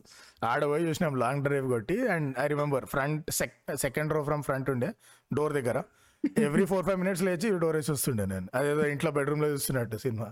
ఆడ 0.43 0.61
పోయి 0.65 0.83
చూసినాం 0.87 1.15
లాంగ్ 1.21 1.43
డ్రైవ్ 1.47 1.67
కొట్టి 1.69 1.97
and 2.13 2.29
I 2.39 2.47
remember 2.47 2.85
front 2.93 3.31
second 3.79 4.13
row 4.15 4.21
from 4.23 4.43
front 4.43 4.69
ఉండే 4.73 4.89
డోర్ 5.31 5.55
దగ్గర. 5.57 5.77
ఎవ్రీ 6.43 6.65
ఫోర్ 6.65 6.85
ఫైవ్ 6.87 6.99
మినిట్స్ 6.99 7.23
లేచి 7.27 7.49
డోర్ 7.61 7.77
వేసి 7.77 7.91
వస్తుండే 7.93 8.25
నేను. 8.27 8.47
అదేదో 8.57 8.83
ఇంట్లో 8.87 9.11
బెడ్రూమ్లో 9.11 9.49
చూస్తున్నట్టు 9.49 9.97
సినిమా. 9.97 10.27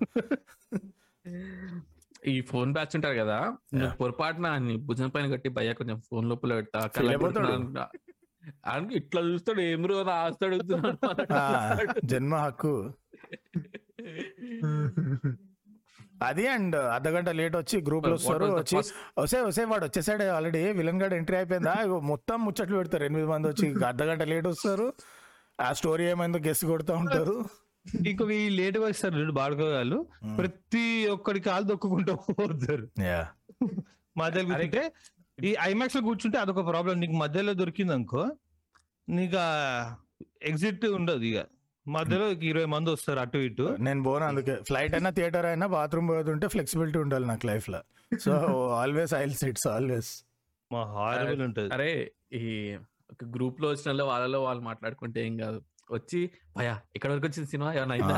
ఈ 2.28 2.36
ఫోన్ 2.50 2.70
బ్యాచ్ 2.74 2.94
ఉంటారు 2.98 3.18
కదా 3.20 3.38
నువ్వు 3.74 3.92
పొరపాటున 4.00 4.48
నీ 4.64 4.74
భుజం 4.88 5.10
పైన 5.10 5.28
కట్టి 5.34 5.50
భయ్య 5.58 5.74
కొంచెం 5.74 6.00
ఫోన్ 6.10 6.26
లోపల. 6.32 6.54
ఆయనకి 8.68 8.94
ఇట్లా 9.00 9.22
చూస్తాడు 9.28 9.62
ఏం 9.68 9.82
రో 9.88 9.98
ఆస్తి 10.16 10.46
అడుగుతున్నాడు 10.46 10.98
ఆ, 11.36 11.44
జన్మ 12.06 12.36
హక్కు. 12.38 12.74
అది 16.28 16.44
అండ్ 16.54 16.76
అర్ధగంట 16.96 17.30
లేట్ 17.40 17.56
వచ్చి 17.58 17.78
గ్రూప్లో 17.88 18.14
వస్తారు 18.16 18.48
వచ్చి 18.56 18.76
వసే 19.20 19.40
వసే 19.42 19.64
వాడు 19.64 19.86
వచ్చేసాడు 19.86 20.26
ఆల్రెడీ 20.38 20.62
విలన్ 20.80 21.02
గాడు 21.02 21.16
ఎంట్రీ 21.16 21.38
అయిపోయిందా? 21.38 21.74
ఇగో 21.86 21.98
మొత్తం 22.12 22.38
ముచ్చట్లు 22.46 22.78
పెడతారు 22.78 23.04
ఎనిమిది 23.04 23.28
మంది 23.28 23.48
వచ్చి 23.48 23.68
అర్ధగంట 23.90 24.24
లేట్ 24.32 24.48
వస్తారు. 24.48 24.88
ఆ 25.60 25.70
స్టోరీ 25.74 26.04
ఏమైందో 26.06 26.40
గెస్ 26.48 26.64
కొడుతూ 26.66 26.94
ఉంటారు. 26.96 27.36
ఇంకొక 28.06 28.32
ఈ 28.40 28.50
లేట్గా 28.50 28.86
వస్తారు 28.86 29.16
చూడు 29.20 29.32
బాడుకో 29.32 29.66
వాళ్ళు 29.74 30.00
ప్రతి 30.40 30.84
ఒక్కడి 31.16 31.40
కాలు 31.40 31.64
దొక్కుకుంటూ 31.64 32.16
పోతారు. 32.40 32.86
యా 33.10 33.22
మధ్యలో 34.16 34.46
కూర్చుంటే 34.50 34.84
ఈ 35.38 35.52
ఐమాక్స్లో 35.62 36.02
కూర్చుంటే 36.02 36.38
అదొక 36.38 36.64
ప్రాబ్లం 36.70 36.96
నీకు 37.00 37.16
మధ్యలో 37.24 37.54
దొరికింది 37.54 37.94
అనుకో 37.94 38.24
నీకు 39.08 39.40
ఎగ్జిట్ 40.44 40.86
ఉండదు 40.98 41.26
ఇక. 41.32 41.40
మధ్యలో 41.96 42.26
ఇరవై 42.50 42.68
మంది 42.74 42.90
వస్తారు 42.96 43.20
అటు 43.24 43.40
ఇటు. 43.48 43.66
నేను 43.86 44.02
పోను 44.08 44.26
అందుకే. 44.30 44.56
ఫ్లైట్ 44.70 44.94
అయినా 44.98 45.12
థియేటర్ 45.18 45.48
అయినా 45.52 45.68
బాత్రూమ్ 45.76 46.10
పోతుంటే 46.12 46.48
ఫ్లెక్సిబిలిటీ 46.54 47.00
ఉండాలి 47.06 47.26
నాకు 47.32 47.48
లైఫ్లో. 47.52 47.80
So 48.26 48.34
always 48.82 49.14
aisle 49.22 49.36
seats 49.42 49.68
always 49.76 50.12
మా 50.72 50.82
హారబుల్ 50.96 51.42
ఉంటది. 51.48 51.70
అరే 51.76 51.90
ఈ 52.42 52.44
ఒక 53.14 53.24
గ్రూప్లో 53.36 53.68
వచ్చిన 53.72 53.88
వాళ్ళు 53.90 54.06
వాళ్ళలో 54.12 54.40
వాళ్ళు 54.48 54.64
మాట్లాడుకుంటే 54.70 55.20
ఏం 55.28 55.36
కాదు. 55.44 55.60
వచ్చి 55.96 56.20
భయ 56.58 56.70
ఇక్కడ 56.96 57.10
వరకు 57.14 57.26
వచ్చిన 57.28 57.46
సినిమా 57.54 57.70
ఏమైనా 57.80 57.94
అయిందా? 57.96 58.18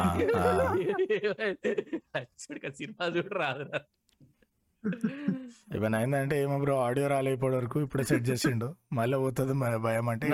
సినిమా 2.80 3.06
చూడు 3.16 3.36
రాదురా 3.42 3.80
ఏమైనా 5.76 5.98
అయిందంటే 6.02 6.36
ఏమో 6.44 6.56
బ్రో 6.64 6.76
ఆడియో 6.86 7.08
రాలే 7.12 7.32
ఇప్పటి 7.36 7.56
వరకు 7.60 7.78
ఇప్పుడే 7.86 8.04
సెట్ 8.12 8.26
చేసిండు. 8.30 8.68
మళ్ళీ 9.00 9.18
పోతుంది 9.24 9.54
మన 9.64 9.76
భయం 9.86 10.08
అంటే 10.14 10.28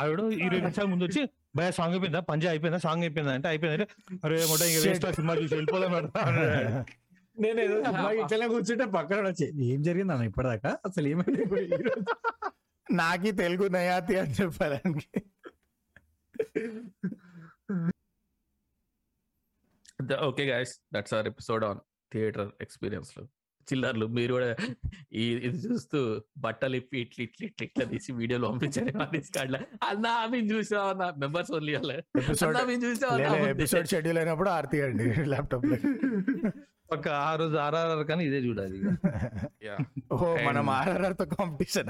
ఆవిడ 0.00 0.18
ఇరవై 0.46 0.60
నిమిషాల 0.64 0.86
ముందు 0.92 1.04
వచ్చి 1.08 1.22
భయ 1.56 1.70
సాంగ్ 1.70 1.92
అయిపోయిందా? 1.92 2.20
పంజా 2.20 2.50
అయిపోయిందా? 2.50 2.78
సాంగ్ 2.78 3.02
అయిపోయిందా? 3.02 3.32
అంటే 3.32 3.48
అయిపోయింది? 3.48 3.86
అరే 4.24 4.46
మొట్ట 4.46 4.62
ఇంకా 4.62 4.80
వేస్ట్ 4.88 5.12
సినిమా 5.12 5.34
చూసి 5.34 5.54
వెళ్ళిపోదాం. 5.54 5.92
నేను 7.40 7.60
ఏదో 7.60 7.76
ఇట్లనే 8.12 8.48
కూర్చుంటే 8.48 8.84
పక్కన 8.84 9.28
వచ్చి 9.28 9.44
ఏం 9.72 9.82
జరిగింది 9.82 10.12
అన్న 10.12 10.24
ఇప్పటిదాకా? 10.24 10.78
అసలు 10.84 11.08
ఏమైంది 11.08 11.42
ఇప్పుడు 11.42 11.60
ఈ 11.60 11.68
రోజు?" 11.68 12.04
నాకి 12.92 13.32
తెలుగు 13.32 13.68
నయాతి 13.68 14.16
అని 14.18 14.34
చెప్పడానికి. 14.34 15.06
Okay 20.22 20.44
guys 20.52 20.80
that's 20.94 21.14
our 21.14 21.26
episode 21.26 21.64
on 21.64 21.80
theatre 22.12 22.50
ఎక్స్పీరియన్స్లో. 22.60 23.22
చిల్లర్లు. 23.70 24.06
మీరు 24.16 24.32
కూడా 24.36 24.48
ఈ 25.20 25.24
ఇది 25.46 25.58
చూస్తూ 25.66 25.98
బట్టలు 26.44 26.76
ఇప్పి 26.80 26.98
ఇట్లా 27.04 27.22
ఇట్లా 27.26 27.44
ఇట్లా 27.48 27.64
ఇట్లా 27.68 27.84
తీసి 27.92 28.10
వీడియోలు 28.20 28.46
పంపించారు 28.50 28.92
కార్డులో 29.36 29.60
అన్నా 29.90 30.12
మేము 30.32 30.46
చూసాం 30.52 30.84
అన్న? 30.92 31.04
మెంబర్స్ 31.22 31.52
ఓన్లీ 31.58 31.74
వాళ్ళే. 31.78 31.98
ఎపిసోడ్ 33.54 33.88
షెడ్యూల్ 33.92 34.20
అయినప్పుడు 34.22 34.52
ఆర్తి 34.58 34.80
అండి 34.86 35.06
ల్యాప్టాప్లో 35.32 35.78
పక్క 36.92 37.08
ఆ 37.20 37.30
రోజు 37.40 37.56
ఆర్ఆర్ఆర్ 37.64 38.02
కానీ 38.08 38.22
ఇదే 38.28 38.40
చూడాలి 38.46 38.78
ఓ 40.14 40.16
మనం 40.48 40.66
ఆర్ఆర్ఆర్తో 40.74 41.26
కాంపిటీషన్ 41.36 41.88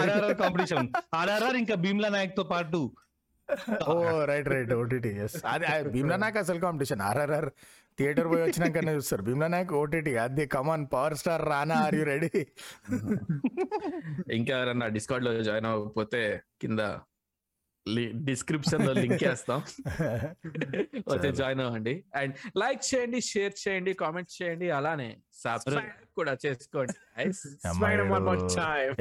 ఆర్ఆర్ఆర్ 0.00 0.34
కాంపిటీషన్ 0.42 0.88
ఆర్ఆర్ఆర్ 1.20 1.56
ఇంకా 1.62 1.76
భీమ్లా 1.84 2.10
నాయక్తో 2.16 2.44
పాటు. 2.52 2.80
ఓ 3.86 3.94
రైట్ 4.30 4.48
రైట్ 4.52 4.72
ఓటీటీ 4.76 5.10
ఎస్ 5.24 5.34
అది 5.52 5.64
భీమ్లా 5.94 6.16
నాయక్ 6.22 6.38
అసలు 6.42 6.60
కాంపిటీషన్ 6.66 7.02
ఆర్ఆర్ఆర్ 7.08 7.48
థియేటర్ 7.98 8.28
పోయి 8.30 8.42
వచ్చినాకనే 8.44 8.92
చూస్తారు. 8.94 9.22
భీమ్లా 9.26 9.48
నాయక్ 9.54 9.72
ఓటీటీ 9.80 10.12
అది 10.24 10.44
come on 10.54 10.84
power 10.94 11.16
star 11.20 11.42
Rana 11.50 11.76
are 11.84 11.96
you 11.98 12.04
ready 12.04 12.30
ఇంకా 14.38 14.52
ఎవరన్నా 14.58 14.86
డిస్కౌంట్లో 14.96 15.32
జాయిన్ 15.48 15.68
అవ్వకపోతే 15.72 16.22
కింద 16.62 16.80
డిస్క్రిప్షన్లో 18.26 18.92
లింక్ 19.00 19.22
వేస్తాం. 19.24 19.58
వచ్చి 21.12 21.30
జాయిన్ 21.40 21.60
అవ్వండి. 21.64 21.94
అండ్ 22.20 22.34
లైక్ 22.56 22.80
చేయండి 22.90 23.18
షేర్ 23.30 23.54
చేయండి 23.62 23.92
కామెంట్ 24.02 24.30
చేయండి 24.36 24.68
అలానే 24.70 25.10
సబ్స్క్రైబ్ 25.42 26.06
కూడా 26.18 26.34
చేసుకోండి. 26.44 26.96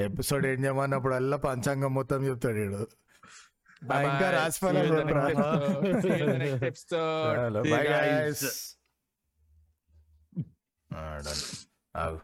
ఎపిసోడ్ 0.08 0.48
ఏం 0.52 0.60
చేయమన్నప్పుడు 0.66 1.16
అల్లా 1.20 1.40
పంచాంగం 1.48 1.94
మొత్తం 2.00 2.28
చెప్తాడు 2.30 2.60
వీడు. 2.64 2.82
Bye 3.90 4.04
ఇంకా 4.10 4.28
Oh. 11.96 12.22